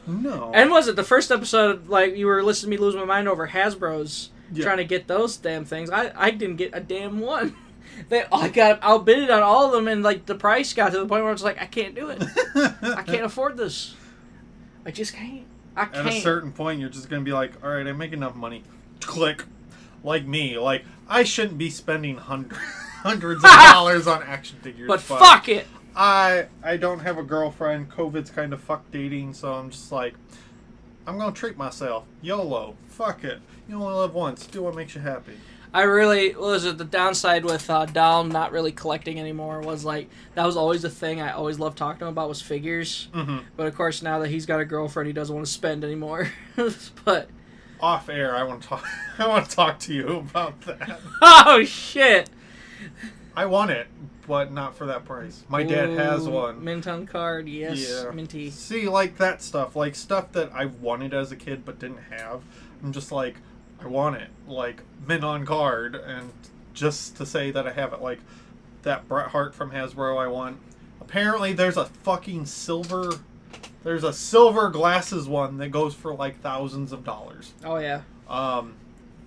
No. 0.07 0.51
and 0.55 0.70
was 0.70 0.89
it 0.89 0.97
the 0.97 1.05
first 1.05 1.31
episode? 1.31 1.89
Like 1.89 2.16
you 2.16 2.27
were 2.27 2.43
listening 2.43 2.73
to 2.73 2.78
me 2.78 2.85
lose 2.85 2.97
my 2.97 3.05
mind 3.05 3.28
over 3.28 3.48
Hasbro's 3.48 4.31
Yeah. 4.51 4.65
trying 4.65 4.78
to 4.78 4.85
get 4.85 5.07
those 5.07 5.36
damn 5.36 5.65
things. 5.65 5.90
I 5.90 6.11
I 6.16 6.31
didn't 6.31 6.57
get 6.57 6.70
a 6.74 6.81
damn 6.81 7.20
one. 7.20 7.55
They 8.09 8.24
I 8.32 8.48
got 8.48 8.82
outbidded 8.82 9.31
on 9.31 9.43
all 9.43 9.66
of 9.66 9.72
them, 9.72 9.89
and 9.89 10.02
like 10.02 10.27
the 10.27 10.35
price 10.35 10.72
got 10.72 10.93
to 10.93 10.98
the 10.98 11.06
point 11.06 11.22
where 11.22 11.28
I 11.28 11.32
was 11.32 11.43
like, 11.44 11.60
I 11.60 11.66
can't 11.66 11.94
do 11.94 12.09
it. 12.09 12.22
I 12.82 13.02
can't 13.02 13.24
afford 13.24 13.56
this. 13.56 13.94
I 14.86 14.90
just 14.90 15.14
can't. 15.14 15.44
I 15.77 15.82
At 15.82 15.93
can't. 15.93 16.09
a 16.09 16.20
certain 16.20 16.52
point, 16.52 16.81
you're 16.81 16.89
just 16.89 17.09
gonna 17.09 17.22
be 17.22 17.32
like, 17.32 17.62
all 17.62 17.70
right, 17.70 17.86
I 17.86 17.93
make 17.93 18.12
enough 18.12 18.35
money. 18.35 18.62
Click. 19.01 19.44
Like 20.02 20.24
me, 20.24 20.59
like 20.59 20.85
I 21.09 21.24
shouldn't 21.24 21.59
be 21.59 21.68
spending 21.68 22.16
hundreds 22.16 22.59
hundreds 23.02 23.44
of 23.44 23.51
dollars 23.72 24.06
on 24.06 24.22
action 24.22 24.59
figures. 24.62 24.89
but 24.89 25.01
fuck 25.01 25.48
it. 25.48 25.66
I 25.94 26.47
I 26.62 26.77
don't 26.78 27.01
have 27.01 27.18
a 27.18 27.22
girlfriend. 27.22 27.90
COVID's 27.90 28.31
kind 28.31 28.52
of 28.55 28.60
fuck 28.62 28.90
dating, 28.90 29.35
so 29.35 29.52
I'm 29.52 29.68
just 29.70 29.93
like, 29.93 30.14
I'm 31.06 31.18
gonna 31.18 31.32
treat 31.32 31.56
myself. 31.59 32.05
YOLO. 32.22 32.77
Fuck 32.89 33.24
it. 33.24 33.40
You 33.68 33.74
only 33.82 33.94
live 33.94 34.14
once. 34.14 34.47
Do 34.47 34.62
what 34.62 34.74
makes 34.74 34.94
you 34.94 35.01
happy. 35.02 35.35
I 35.73 35.83
really 35.83 36.31
what 36.33 36.41
was 36.41 36.65
it 36.65 36.79
the 36.79 36.85
downside 36.85 37.45
with 37.45 37.71
uh, 37.71 37.87
Dom 37.87 38.29
not 38.31 38.51
really 38.53 38.73
collecting 38.73 39.21
anymore 39.21 39.61
was 39.61 39.85
like 39.85 40.09
that 40.35 40.45
was 40.45 40.57
always 40.57 40.83
the 40.83 40.91
thing 40.91 41.21
I 41.21 41.33
always 41.33 41.59
loved 41.59 41.79
talking 41.79 42.01
to 42.01 42.05
him 42.07 42.13
about 42.13 42.29
was 42.29 42.43
figures. 42.43 43.09
Mm-hmm. 43.15 43.39
But 43.57 43.67
of 43.67 43.77
course 43.77 44.03
now 44.03 44.19
that 44.21 44.29
he's 44.29 44.47
got 44.47 44.61
a 44.61 44.65
girlfriend, 44.65 45.07
he 45.07 45.13
doesn't 45.13 45.35
want 45.35 45.47
to 45.47 45.53
spend 45.53 45.85
anymore. 45.85 46.31
but 47.05 47.29
Off 47.81 48.09
air, 48.09 48.35
I 48.35 48.43
want 48.43 48.63
to 48.63 48.69
talk. 48.69 48.87
I 49.19 49.27
want 49.29 49.49
to 49.49 49.57
talk 49.57 49.79
to 49.81 49.95
you 49.95 50.17
about 50.17 50.61
that. 50.63 51.01
oh 51.23 51.63
shit! 51.65 52.29
I 53.37 53.47
want 53.47 53.71
it, 53.71 53.87
but 54.27 54.53
not 54.53 54.75
for 54.75 54.87
that 54.87 55.05
price. 55.05 55.45
My 55.49 55.63
dad 55.63 55.91
has 55.91 56.29
one. 56.29 56.63
Mint 56.63 56.87
on 56.87 57.07
card, 57.07 57.49
yes, 57.49 57.89
Yeah. 58.05 58.11
minty. 58.11 58.51
See, 58.51 58.89
like 58.89 59.17
that 59.19 59.41
stuff, 59.41 59.77
like 59.77 59.95
stuff 59.95 60.33
that 60.33 60.51
I 60.53 60.67
wanted 60.67 61.15
as 61.15 61.33
a 61.33 61.37
kid 61.37 61.65
but 61.65 61.79
didn't 61.79 62.03
have. 62.11 62.43
I'm 62.83 62.93
just 62.93 63.13
like, 63.13 63.37
I 63.82 63.86
want 63.86 64.16
it, 64.16 64.28
like 64.47 64.82
mint 65.07 65.24
on 65.24 65.47
card, 65.47 65.94
and 65.94 66.31
just 66.74 67.16
to 67.16 67.27
say 67.27 67.51
that 67.51 67.66
I 67.66 67.73
have 67.73 67.93
it. 67.93 68.01
Like 68.01 68.20
that 68.82 69.09
Bret 69.09 69.28
Hart 69.28 69.55
from 69.55 69.70
Hasbro 69.70 70.19
I 70.19 70.27
want. 70.27 70.59
Apparently, 71.01 71.52
there's 71.52 71.77
a 71.77 71.86
fucking 71.86 72.47
silver. 72.47 73.20
There's 73.82 74.05
a 74.05 74.12
silver 74.12 74.69
glasses 74.69 75.27
one 75.28 75.59
that 75.59 75.69
goes 75.69 75.94
for 75.94 76.15
like 76.15 76.40
thousands 76.40 76.93
of 76.93 77.05
dollars. 77.05 77.52
Oh 77.65 77.78
yeah. 77.78 78.02
Um, 78.28 78.74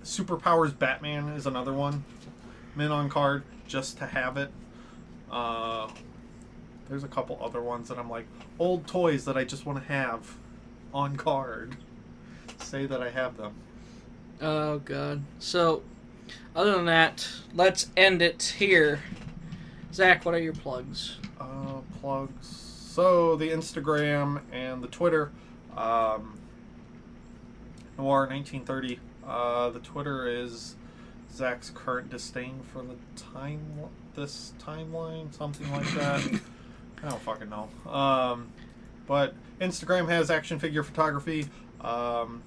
Superpowers 0.02 0.78
Batman 0.78 1.28
is 1.30 1.46
another 1.46 1.72
one. 1.72 2.04
Mint 2.76 2.92
on 2.92 3.08
card 3.08 3.42
just 3.66 3.98
to 3.98 4.06
have 4.06 4.36
it. 4.36 4.50
Uh, 5.30 5.88
there's 6.88 7.04
a 7.04 7.08
couple 7.08 7.38
other 7.42 7.60
ones 7.60 7.88
that 7.88 7.98
I'm 7.98 8.10
like 8.10 8.26
old 8.58 8.86
toys 8.86 9.24
that 9.24 9.36
I 9.36 9.44
just 9.44 9.66
want 9.66 9.78
to 9.80 9.92
have 9.92 10.36
on 10.92 11.16
card. 11.16 11.76
Say 12.58 12.86
that 12.86 13.02
I 13.02 13.10
have 13.10 13.36
them. 13.36 13.54
Oh 14.44 14.78
god. 14.84 15.22
So, 15.38 15.82
other 16.54 16.72
than 16.72 16.84
that, 16.84 17.26
let's 17.54 17.90
end 17.96 18.20
it 18.20 18.54
here. 18.58 19.00
Zach, 19.90 20.26
what 20.26 20.34
are 20.34 20.38
your 20.38 20.52
plugs? 20.52 21.16
Uh, 21.40 21.80
plugs. 22.00 22.46
So 22.46 23.36
the 23.36 23.48
Instagram 23.48 24.42
and 24.52 24.84
the 24.84 24.88
Twitter. 24.88 25.32
Um, 25.74 26.38
Noir 27.96 28.26
1930. 28.26 29.00
Uh, 29.26 29.70
the 29.70 29.80
Twitter 29.80 30.28
is 30.28 30.74
Zach's 31.32 31.70
current 31.70 32.10
disdain 32.10 32.60
for 32.70 32.82
the 32.82 32.96
time 33.16 33.62
this 34.14 34.52
timeline, 34.60 35.32
something 35.32 35.72
like 35.72 35.90
that. 35.94 36.20
I 37.02 37.08
don't 37.08 37.22
fucking 37.22 37.48
know. 37.48 37.70
Um, 37.90 38.48
but 39.06 39.34
Instagram 39.58 40.10
has 40.10 40.30
action 40.30 40.58
figure 40.58 40.82
photography. 40.82 41.46
Um, 41.80 42.42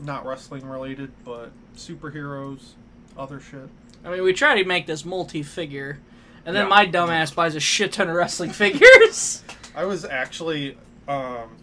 not 0.00 0.24
wrestling 0.26 0.66
related, 0.66 1.12
but 1.24 1.50
superheroes, 1.76 2.72
other 3.16 3.40
shit. 3.40 3.68
I 4.04 4.10
mean, 4.10 4.22
we 4.22 4.32
try 4.32 4.60
to 4.60 4.66
make 4.66 4.86
this 4.86 5.04
multi-figure, 5.04 5.98
and 6.46 6.56
then 6.56 6.64
Yeah. 6.64 6.68
my 6.68 6.86
dumbass 6.86 7.34
buys 7.34 7.54
a 7.54 7.60
shit 7.60 7.92
ton 7.92 8.08
of 8.08 8.14
wrestling 8.16 8.50
figures. 8.52 9.42
I 9.74 9.84
was 9.84 10.04
actually, 10.04 10.76
um, 11.06 11.56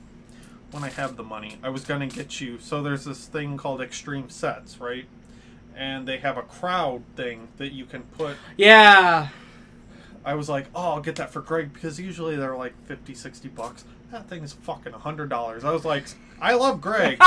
when 0.72 0.84
I 0.84 0.90
have 0.90 1.16
the 1.18 1.24
money, 1.24 1.58
I 1.64 1.70
was 1.70 1.84
gonna 1.84 2.08
get 2.08 2.40
you. 2.40 2.60
So 2.60 2.84
there's 2.84 3.06
this 3.06 3.26
thing 3.26 3.58
called 3.58 3.82
Extreme 3.82 4.30
Sets, 4.30 4.80
right? 4.80 5.06
And 5.76 6.08
they 6.08 6.18
have 6.18 6.38
a 6.38 6.42
crowd 6.44 7.04
thing 7.16 7.48
that 7.58 7.72
you 7.72 7.86
can 7.86 8.04
put. 8.04 8.38
yeah. 8.58 9.30
I 10.26 10.34
was 10.36 10.50
like, 10.50 10.66
oh, 10.76 10.92
I'll 10.96 11.00
get 11.00 11.16
that 11.18 11.32
for 11.32 11.40
Greg 11.40 11.74
because 11.74 12.00
usually 12.02 12.36
they're 12.36 12.58
like 12.58 12.74
50, 12.86 13.14
60 13.14 13.48
bucks. 13.48 13.86
That 14.12 14.28
thing 14.28 14.44
is 14.44 14.52
fucking 14.52 14.92
$100. 14.92 15.64
I 15.64 15.72
was 15.72 15.86
like, 15.86 16.04
I 16.42 16.54
love 16.56 16.82
Greg. 16.82 17.18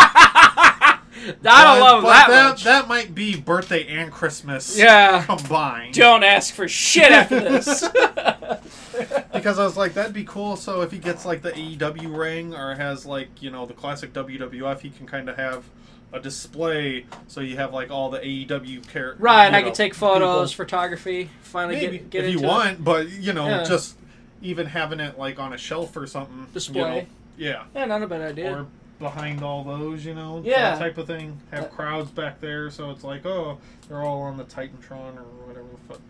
I 1.44 1.64
don't 1.64 1.80
love 1.80 2.02
that, 2.04 2.28
that 2.28 2.48
much. 2.50 2.64
That 2.64 2.88
might 2.88 3.14
be 3.14 3.36
birthday 3.36 3.86
and 3.88 4.12
Christmas 4.12 4.78
Yeah. 4.78 5.22
combined. 5.24 5.94
Don't 5.94 6.22
ask 6.22 6.54
for 6.54 6.68
shit 6.68 7.10
after 7.10 7.40
this. 7.40 7.88
because 9.32 9.58
I 9.58 9.64
was 9.64 9.76
like, 9.76 9.94
that'd 9.94 10.12
be 10.12 10.24
cool. 10.24 10.56
So 10.56 10.82
if 10.82 10.90
he 10.92 10.98
gets 10.98 11.24
like 11.24 11.42
the 11.42 11.52
AEW 11.52 12.16
ring 12.16 12.54
or 12.54 12.74
has 12.74 13.06
like 13.06 13.42
you 13.42 13.50
know 13.50 13.66
the 13.66 13.74
classic 13.74 14.12
WWF, 14.12 14.80
he 14.80 14.90
can 14.90 15.06
kind 15.06 15.28
of 15.28 15.36
have 15.36 15.64
a 16.12 16.20
display. 16.20 17.06
So 17.28 17.40
you 17.40 17.56
have 17.56 17.72
like 17.72 17.90
all 17.90 18.10
the 18.10 18.18
AEW 18.20 18.86
characters. 18.88 19.20
right, 19.22 19.52
I 19.52 19.62
can 19.62 19.72
take 19.72 19.94
photos, 19.94 20.52
photography. 20.52 21.30
Finally 21.42 21.76
Maybe 21.76 21.98
get 21.98 22.10
get 22.10 22.24
if 22.24 22.32
you 22.34 22.40
it. 22.40 22.46
want, 22.46 22.84
but 22.84 23.08
you 23.10 23.32
know, 23.32 23.46
Yeah. 23.48 23.64
just 23.64 23.96
even 24.42 24.66
having 24.66 25.00
it 25.00 25.18
like 25.18 25.38
on 25.38 25.52
a 25.52 25.58
shelf 25.58 25.96
or 25.96 26.06
something. 26.06 26.34
you 26.36 26.42
know. 26.42 26.48
Display. 26.54 27.06
yeah. 27.36 27.64
Yeah, 27.74 27.84
not 27.86 28.02
a 28.02 28.06
bad 28.06 28.22
idea. 28.22 28.54
Or 28.54 28.66
behind 29.01 29.43
all 29.43 29.64
those, 29.64 30.05
you 30.05 30.14
know, 30.14 30.40
Yeah. 30.44 30.70
that 30.72 30.78
type 30.78 30.98
of 30.98 31.06
thing. 31.09 31.40
Have 31.51 31.62
That- 31.62 31.72
crowds 31.72 32.10
back 32.10 32.40
there, 32.40 32.70
so 32.70 32.90
it's 32.93 33.02
like, 33.02 33.27
oh, 33.27 33.59
they're 33.89 34.02
all 34.02 34.22
on 34.22 34.36
the 34.36 34.44
Titantron 34.44 35.16
or 35.16 35.24
whatever 35.48 35.66
the 35.72 35.93
fuck. 35.94 36.01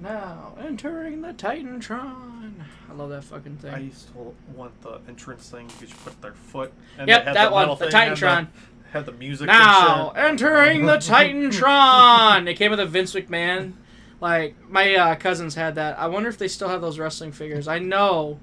Now 0.00 0.54
entering 0.60 1.22
the 1.22 1.32
Titantron. 1.32 2.52
I 2.90 2.92
love 2.94 3.10
that 3.10 3.24
fucking 3.24 3.56
thing. 3.56 3.74
I 3.74 3.78
used 3.78 4.08
to 4.12 4.34
want 4.54 4.80
the 4.82 5.00
entrance 5.08 5.48
thing 5.48 5.66
because 5.68 5.90
you 5.90 5.96
put 6.04 6.20
their 6.20 6.32
foot. 6.34 6.72
And 6.98 7.08
Yep, 7.08 7.20
they 7.20 7.24
had 7.26 7.36
that 7.36 7.44
the 7.46 7.50
one, 7.52 7.62
metal 7.62 7.76
the 7.76 7.90
thing, 7.90 7.92
had 8.08 8.12
Titantron. 8.18 8.46
Had 8.92 9.06
the 9.06 9.12
music. 9.12 9.46
Now 9.48 10.10
and 10.10 10.38
shit. 10.38 10.48
entering 10.48 10.86
the 10.86 10.96
Titantron. 10.98 12.48
It 12.48 12.54
came 12.54 12.70
with 12.70 12.80
a 12.80 12.86
Vince 12.86 13.14
McMahon. 13.14 13.72
Like 14.20 14.56
my 14.68 14.94
uh, 14.94 15.14
cousins 15.16 15.54
had 15.54 15.74
that. 15.76 15.98
I 15.98 16.06
wonder 16.08 16.28
if 16.28 16.38
they 16.38 16.48
still 16.48 16.68
have 16.68 16.80
those 16.80 16.98
wrestling 16.98 17.32
figures. 17.32 17.66
I 17.68 17.78
know. 17.78 18.38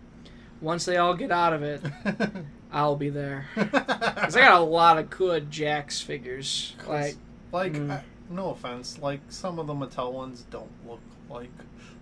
Once 0.61 0.85
they 0.85 0.97
all 0.97 1.15
get 1.15 1.31
out 1.31 1.53
of 1.53 1.63
it, 1.63 1.81
I'll 2.71 2.95
be 2.95 3.09
there. 3.09 3.45
Cause 3.55 4.35
I 4.35 4.41
got 4.41 4.59
a 4.61 4.63
lot 4.63 4.97
of 4.97 5.09
good 5.09 5.49
Jakks 5.51 6.01
figures. 6.03 6.75
Like 6.87 7.15
like, 7.51 7.73
Mm. 7.73 7.91
I- 7.91 8.03
no 8.29 8.51
offense, 8.51 8.97
like 8.99 9.19
some 9.29 9.59
of 9.59 9.67
the 9.67 9.73
Mattel 9.73 10.13
ones 10.13 10.45
don't 10.49 10.71
look 10.87 11.01
like, 11.29 11.49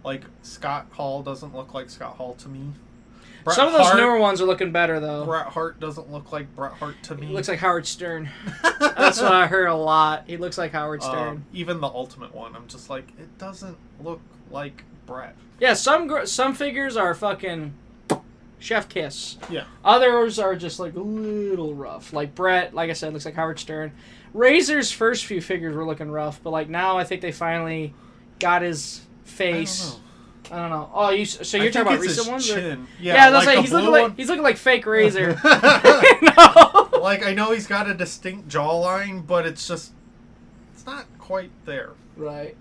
like 0.03 0.23
Scott 0.43 0.85
Hall 0.91 1.23
doesn't 1.23 1.55
look 1.55 1.73
like 1.73 1.89
Scott 1.89 2.17
Hall 2.17 2.35
to 2.35 2.47
me. 2.47 2.71
Bret 3.43 3.55
some 3.55 3.67
of 3.67 3.73
those 3.73 3.87
Hart, 3.87 3.97
newer 3.97 4.19
ones 4.19 4.39
are 4.41 4.45
looking 4.45 4.71
better 4.71 4.99
though. 4.99 5.25
Bret 5.25 5.47
Hart 5.47 5.79
doesn't 5.79 6.11
look 6.11 6.31
like 6.31 6.53
Bret 6.55 6.73
Hart 6.73 7.01
to 7.03 7.15
me. 7.15 7.27
He 7.27 7.33
looks 7.33 7.47
like 7.47 7.57
Howard 7.59 7.87
Stern. 7.87 8.29
That's 8.79 9.19
what 9.21 9.31
I 9.33 9.47
heard 9.47 9.67
a 9.67 9.75
lot. 9.75 10.25
He 10.27 10.37
looks 10.37 10.57
like 10.59 10.71
Howard 10.73 11.01
Stern. 11.01 11.27
Um, 11.29 11.45
even 11.53 11.79
the 11.81 11.87
Ultimate 11.87 12.35
one, 12.35 12.55
I'm 12.55 12.67
just 12.67 12.89
like, 12.91 13.07
it 13.17 13.37
doesn't 13.39 13.77
look 14.03 14.19
like 14.51 14.83
Bret. 15.07 15.35
Yeah, 15.59 15.73
some 15.73 16.05
gr- 16.07 16.25
some 16.25 16.53
figures 16.53 16.95
are 16.95 17.15
fucking 17.15 17.73
chef 18.59 18.87
kiss. 18.89 19.37
Yeah. 19.49 19.65
Others 19.83 20.39
are 20.39 20.55
just 20.55 20.79
like 20.79 20.95
a 20.95 20.99
little 20.99 21.73
rough. 21.73 22.13
Like 22.13 22.35
Bret, 22.35 22.73
like 22.73 22.89
I 22.89 22.93
said, 22.93 23.13
looks 23.13 23.25
like 23.25 23.35
Howard 23.35 23.59
Stern. 23.59 23.91
Razor's 24.33 24.91
first 24.91 25.25
few 25.25 25.41
figures 25.41 25.75
were 25.75 25.85
looking 25.85 26.11
rough, 26.11 26.41
but 26.43 26.51
like 26.51 26.69
now 26.69 26.97
I 26.97 27.03
think 27.03 27.21
they 27.21 27.31
finally 27.31 27.93
got 28.39 28.61
his 28.61 29.01
face. 29.23 29.95
I 29.95 29.99
I 30.51 30.57
don't 30.57 30.69
know. 30.71 30.89
Oh, 30.93 31.09
you 31.11 31.25
so 31.25 31.57
you're 31.57 31.67
I 31.67 31.71
talking 31.71 31.93
about 31.93 32.01
recent 32.01 32.27
ones? 32.27 32.49
or- 32.49 32.55
chin. 32.55 32.87
Yeah, 32.99 33.13
Yeah, 33.15 33.29
that's 33.31 33.45
like 33.45 33.55
like, 33.57 33.65
he's 33.65 33.73
looking 33.73 33.89
blue 33.89 34.01
like 34.01 34.17
he's 34.17 34.29
looking 34.29 34.43
like 34.43 34.57
fake 34.57 34.85
Razor. 34.85 35.39
no. 35.43 36.89
like 37.01 37.25
I 37.25 37.33
know 37.33 37.51
he's 37.51 37.67
got 37.67 37.89
a 37.89 37.93
distinct 37.93 38.47
jawline, 38.49 39.25
but 39.25 39.45
it's 39.45 39.67
just 39.67 39.91
it's 40.73 40.85
not 40.85 41.05
quite 41.19 41.51
there. 41.65 41.91
Right. 42.17 42.55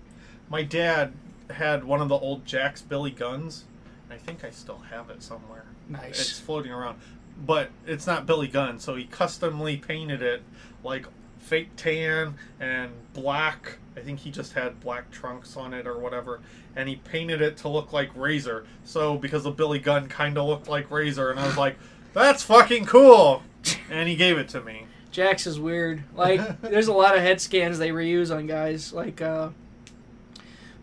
My 0.49 0.63
dad 0.63 1.13
had 1.49 1.83
one 1.83 2.01
of 2.01 2.09
the 2.09 2.15
old 2.17 2.45
Jakks 2.45 2.87
Billy 2.87 3.11
Gunns, 3.11 3.65
I 4.11 4.17
think 4.17 4.43
I 4.43 4.49
still 4.49 4.79
have 4.91 5.09
it 5.09 5.21
somewhere. 5.21 5.65
Nice. 5.87 6.19
It's 6.19 6.39
floating 6.39 6.71
around, 6.71 6.99
but 7.45 7.69
it's 7.85 8.07
not 8.07 8.25
Billy 8.25 8.47
Gunn, 8.47 8.79
so 8.79 8.95
he 8.95 9.05
customly 9.05 9.77
painted 9.77 10.21
it 10.21 10.41
like 10.83 11.05
fake 11.39 11.75
tan 11.75 12.35
and 12.59 12.91
black. 13.13 13.77
I 13.97 14.01
think 14.01 14.19
he 14.19 14.31
just 14.31 14.53
had 14.53 14.79
black 14.79 15.11
trunks 15.11 15.57
on 15.57 15.73
it 15.73 15.87
or 15.87 15.97
whatever, 15.97 16.39
and 16.75 16.87
he 16.87 16.97
painted 16.97 17.41
it 17.41 17.57
to 17.57 17.67
look 17.69 17.91
like 17.91 18.15
Razor. 18.15 18.65
So 18.83 19.17
because 19.17 19.43
the 19.43 19.51
Billy 19.51 19.79
Gunn 19.79 20.07
kind 20.07 20.37
of 20.37 20.47
looked 20.47 20.67
like 20.67 20.89
Razor, 20.91 21.31
and 21.31 21.39
I 21.39 21.45
was 21.47 21.57
like, 21.57 21.77
"That's 22.13 22.43
fucking 22.43 22.85
cool," 22.85 23.43
and 23.89 24.07
he 24.07 24.15
gave 24.15 24.37
it 24.37 24.49
to 24.49 24.61
me. 24.61 24.85
Jakks 25.11 25.47
is 25.47 25.59
weird. 25.59 26.03
Like, 26.15 26.61
there's 26.61 26.87
a 26.87 26.93
lot 26.93 27.15
of 27.15 27.21
head 27.21 27.41
scans 27.41 27.79
they 27.79 27.89
reuse 27.89 28.35
on 28.35 28.47
guys. 28.47 28.93
Like, 28.93 29.21
uh, 29.21 29.49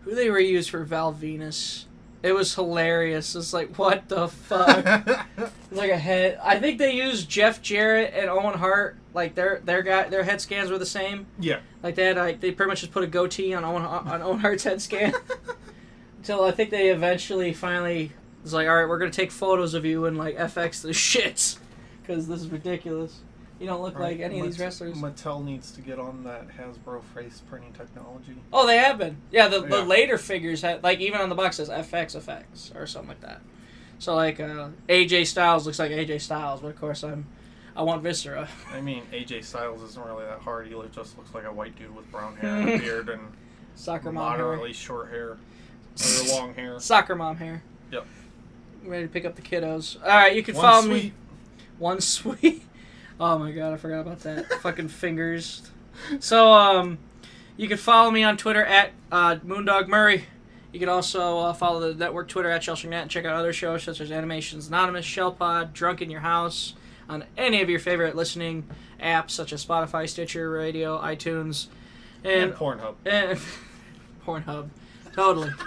who 0.01 0.15
they 0.15 0.27
reuse 0.27 0.69
for 0.69 0.83
Val 0.83 1.13
Venis. 1.13 1.85
It 2.23 2.31
was 2.33 2.55
hilarious. 2.55 3.35
It's 3.35 3.53
like, 3.53 3.77
what 3.77 4.09
the 4.09 4.27
fuck? 4.27 5.27
Like 5.71 5.91
a 5.91 5.97
head. 5.97 6.39
I 6.41 6.59
think 6.59 6.79
they 6.79 6.93
used 6.93 7.29
Jeff 7.29 7.61
Jarrett 7.61 8.13
and 8.15 8.29
Owen 8.29 8.57
Hart. 8.57 8.95
Like 9.13 9.35
their 9.35 9.59
their 9.65 9.83
guy 9.83 10.07
their 10.07 10.23
head 10.23 10.39
scans 10.39 10.71
were 10.71 10.77
the 10.77 10.85
same. 10.85 11.27
yeah. 11.39 11.59
Like 11.83 11.95
they 11.95 12.05
had 12.05 12.15
like 12.17 12.39
they 12.39 12.51
pretty 12.51 12.69
much 12.69 12.79
just 12.79 12.93
put 12.93 13.03
a 13.03 13.07
goatee 13.07 13.53
on 13.53 13.65
Owen 13.65 13.83
on 13.83 14.21
Owen 14.21 14.39
Hart's 14.39 14.63
head 14.63 14.81
scan. 14.81 15.13
Until 16.17 16.43
I 16.45 16.51
think 16.51 16.69
they 16.69 16.89
eventually 16.89 17.53
finally 17.53 18.13
was 18.43 18.53
like, 18.53 18.67
all 18.67 18.75
right, 18.75 18.87
we're 18.87 18.97
gonna 18.97 19.11
take 19.11 19.31
photos 19.31 19.73
of 19.73 19.83
you 19.85 20.05
and 20.05 20.17
like 20.17 20.37
FX 20.37 20.81
the 20.81 20.89
shits 20.89 21.57
because 22.01 22.27
this 22.27 22.39
is 22.41 22.47
ridiculous. 22.49 23.19
You 23.59 23.65
don't 23.65 23.81
look 23.81 23.97
like 23.97 24.19
any 24.19 24.39
of 24.39 24.45
these 24.45 24.57
Mat- 24.59 24.65
wrestlers. 24.65 24.97
Mattel 24.97 25.43
needs 25.43 25.71
to 25.71 25.81
get 25.81 25.97
on 25.99 26.23
that 26.25 26.47
Hasbro 26.49 27.01
face 27.15 27.41
printing 27.49 27.73
technology. 27.73 28.35
Oh, 28.53 28.67
they 28.67 28.77
have 28.77 28.97
been. 28.99 29.17
Yeah, 29.31 29.47
the, 29.47 29.61
the 29.61 29.83
later 29.83 30.17
figures 30.17 30.61
had 30.61 30.83
like 30.83 30.99
even 30.99 31.19
on 31.21 31.29
the 31.29 31.35
box 31.35 31.57
says 31.57 31.69
FX 31.69 32.15
effects 32.15 32.71
or 32.75 32.85
something 32.85 33.09
like 33.09 33.21
that. 33.21 33.41
So 33.99 34.15
like 34.15 34.39
uh, 34.39 34.69
AJ 34.87 35.25
Styles 35.27 35.65
looks 35.65 35.79
like 35.79 35.91
AJ 35.91 36.21
Styles, 36.21 36.61
but 36.61 36.67
of 36.67 36.79
course 36.79 37.03
I'm 37.03 37.25
I 37.75 37.81
want 37.83 38.03
Viscera. 38.03 38.47
I 38.71 38.81
mean, 38.81 39.03
AJ 39.11 39.43
Styles 39.43 39.81
isn't 39.81 40.05
really 40.05 40.25
that 40.25 40.39
hard. 40.39 40.67
He 40.67 40.73
just 40.91 41.17
looks 41.17 41.33
like 41.33 41.45
a 41.45 41.51
white 41.51 41.75
dude 41.75 41.95
with 41.95 42.09
brown 42.11 42.35
hair 42.37 42.55
and 42.55 42.69
a 42.69 42.77
beard 42.77 43.09
and 43.09 43.21
Soccer 43.75 44.11
mom 44.11 44.35
hair. 44.35 44.45
moderately 44.45 44.73
short 44.73 45.09
hair 45.09 45.29
or 45.31 45.37
long 46.29 46.53
hair. 46.53 46.79
Soccer 46.79 47.15
mom 47.15 47.37
hair. 47.37 47.63
Yep. 47.91 48.05
Ready 48.83 49.03
to 49.07 49.09
pick 49.11 49.25
up 49.25 49.35
the 49.35 49.41
kiddos. 49.41 49.99
All 50.01 50.07
right, 50.07 50.35
you 50.35 50.43
can 50.43 50.55
One 50.55 50.63
follow 50.63 50.81
sweet. 50.83 51.03
me. 51.03 51.13
One 51.79 52.01
sweet. 52.01 52.63
Oh 53.19 53.37
my 53.39 53.51
god, 53.51 53.73
I 53.73 53.77
forgot 53.77 54.01
about 54.01 54.19
that. 54.21 54.45
Fucking 54.61 54.89
fingers. 54.89 55.69
So 56.19 56.53
um, 56.53 56.97
you 57.55 57.67
can 57.67 57.77
follow 57.77 58.11
me 58.11 58.23
on 58.23 58.37
Twitter 58.37 58.63
at 58.63 58.91
uh, 59.11 59.37
Moondog 59.37 59.87
Murray. 59.87 60.25
You 60.71 60.79
can 60.79 60.89
also 60.89 61.39
uh, 61.39 61.53
follow 61.53 61.79
the 61.79 61.95
network 61.95 62.27
Twitter 62.27 62.49
at 62.51 62.61
ShellStringNet 62.61 63.01
and 63.03 63.09
check 63.11 63.25
out 63.25 63.33
other 63.35 63.53
shows 63.53 63.83
such 63.83 63.99
as 64.01 64.11
Animations 64.11 64.67
Anonymous, 64.67 65.05
Shellpod, 65.05 65.73
Drunk 65.73 66.01
in 66.01 66.09
Your 66.11 66.19
House, 66.19 66.73
on 67.09 67.23
any 67.37 67.61
of 67.61 67.69
your 67.69 67.79
favorite 67.79 68.15
listening 68.15 68.67
apps 69.01 69.31
such 69.31 69.53
as 69.53 69.65
Spotify, 69.65 70.07
Stitcher, 70.07 70.49
Radio, 70.51 70.99
iTunes, 71.01 71.67
And 72.23 72.43
and 72.51 72.53
Pornhub. 72.53 72.95
and 73.05 73.39
Pornhub. 74.25 74.69
Totally. 75.13 75.51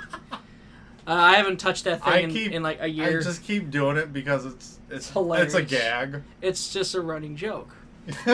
Uh, 1.07 1.15
I 1.15 1.37
haven't 1.37 1.57
touched 1.57 1.85
that 1.85 2.05
thing 2.05 2.25
in, 2.25 2.31
keep 2.31 2.53
in 2.53 2.63
like 2.63 2.81
a 2.81 2.87
year. 2.87 3.19
I 3.19 3.23
just 3.23 3.43
keep 3.43 3.71
doing 3.71 3.97
it 3.97 4.13
because 4.13 4.45
it's 4.45 4.79
it's 4.91 5.11
hilarious. 5.11 5.55
it's 5.55 5.73
a 5.73 5.77
gag. 5.77 6.23
It's 6.43 6.73
just 6.73 6.95
a 6.95 7.01
running 7.01 7.37
joke. 7.37 7.75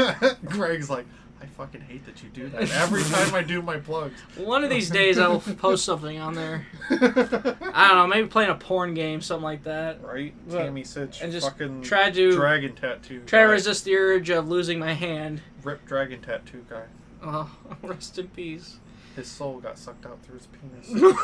Greg's 0.45 0.89
like, 0.91 1.07
I 1.41 1.47
fucking 1.47 1.83
hate 1.83 2.07
that 2.07 2.23
you 2.23 2.31
do 2.31 2.49
that 2.49 2.71
every 2.73 3.03
time 3.03 3.35
I 3.35 3.43
do 3.43 3.61
my 3.61 3.77
plugs. 3.77 4.19
One 4.37 4.65
of 4.65 4.71
these 4.71 4.89
days 4.89 5.19
I 5.19 5.29
will 5.29 5.41
post 5.41 5.85
something 5.85 6.19
on 6.19 6.35
there. 6.35 6.67
I 6.91 7.89
don't 7.89 7.97
know, 7.97 8.07
maybe 8.07 8.27
playing 8.29 8.51
a 8.51 8.55
porn 8.55 8.95
game, 8.95 9.21
something 9.21 9.45
like 9.45 9.65
that. 9.65 10.03
right? 10.03 10.33
But- 10.49 10.59
Tammy 10.65 10.83
Sytch 10.83 11.21
and 11.21 11.31
just 11.31 11.47
fucking 11.49 11.83
try 11.83 12.11
to- 12.11 12.33
dragon 12.33 12.75
tattoo. 12.75 13.23
Try 13.27 13.41
to 13.43 13.47
resist 13.49 13.85
the 13.85 13.97
urge 13.97 14.31
of 14.31 14.49
losing 14.49 14.79
my 14.79 14.95
hand. 14.95 15.43
Rip 15.63 15.85
dragon 15.87 16.21
tattoo 16.23 16.65
guy. 16.71 16.85
Oh, 17.23 17.51
rest 17.83 18.19
in 18.19 18.29
peace. 18.29 18.79
His 19.15 19.29
soul 19.29 19.61
got 19.61 19.79
sucked 19.79 20.05
out 20.07 20.19
through 20.23 20.39
his 20.39 20.47
penis. 20.47 21.15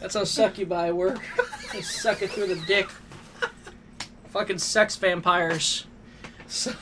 That's 0.00 0.14
how 0.14 0.24
succubi 0.24 0.90
work. 0.92 1.18
They 1.72 1.80
suck 1.82 2.20
it 2.22 2.30
through 2.30 2.48
the 2.54 2.60
dick. 2.66 2.88
Fucking 4.30 4.58
sex 4.58 4.96
vampires. 4.96 5.86
So, 6.52 6.72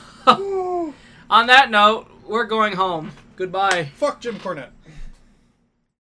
on 1.29 1.45
that 1.45 1.69
note, 1.69 2.09
we're 2.27 2.45
going 2.45 2.75
home. 2.75 3.11
Goodbye. 3.35 3.91
Fuck 3.93 4.19
Jim 4.19 4.39
Cornette. 4.39 4.71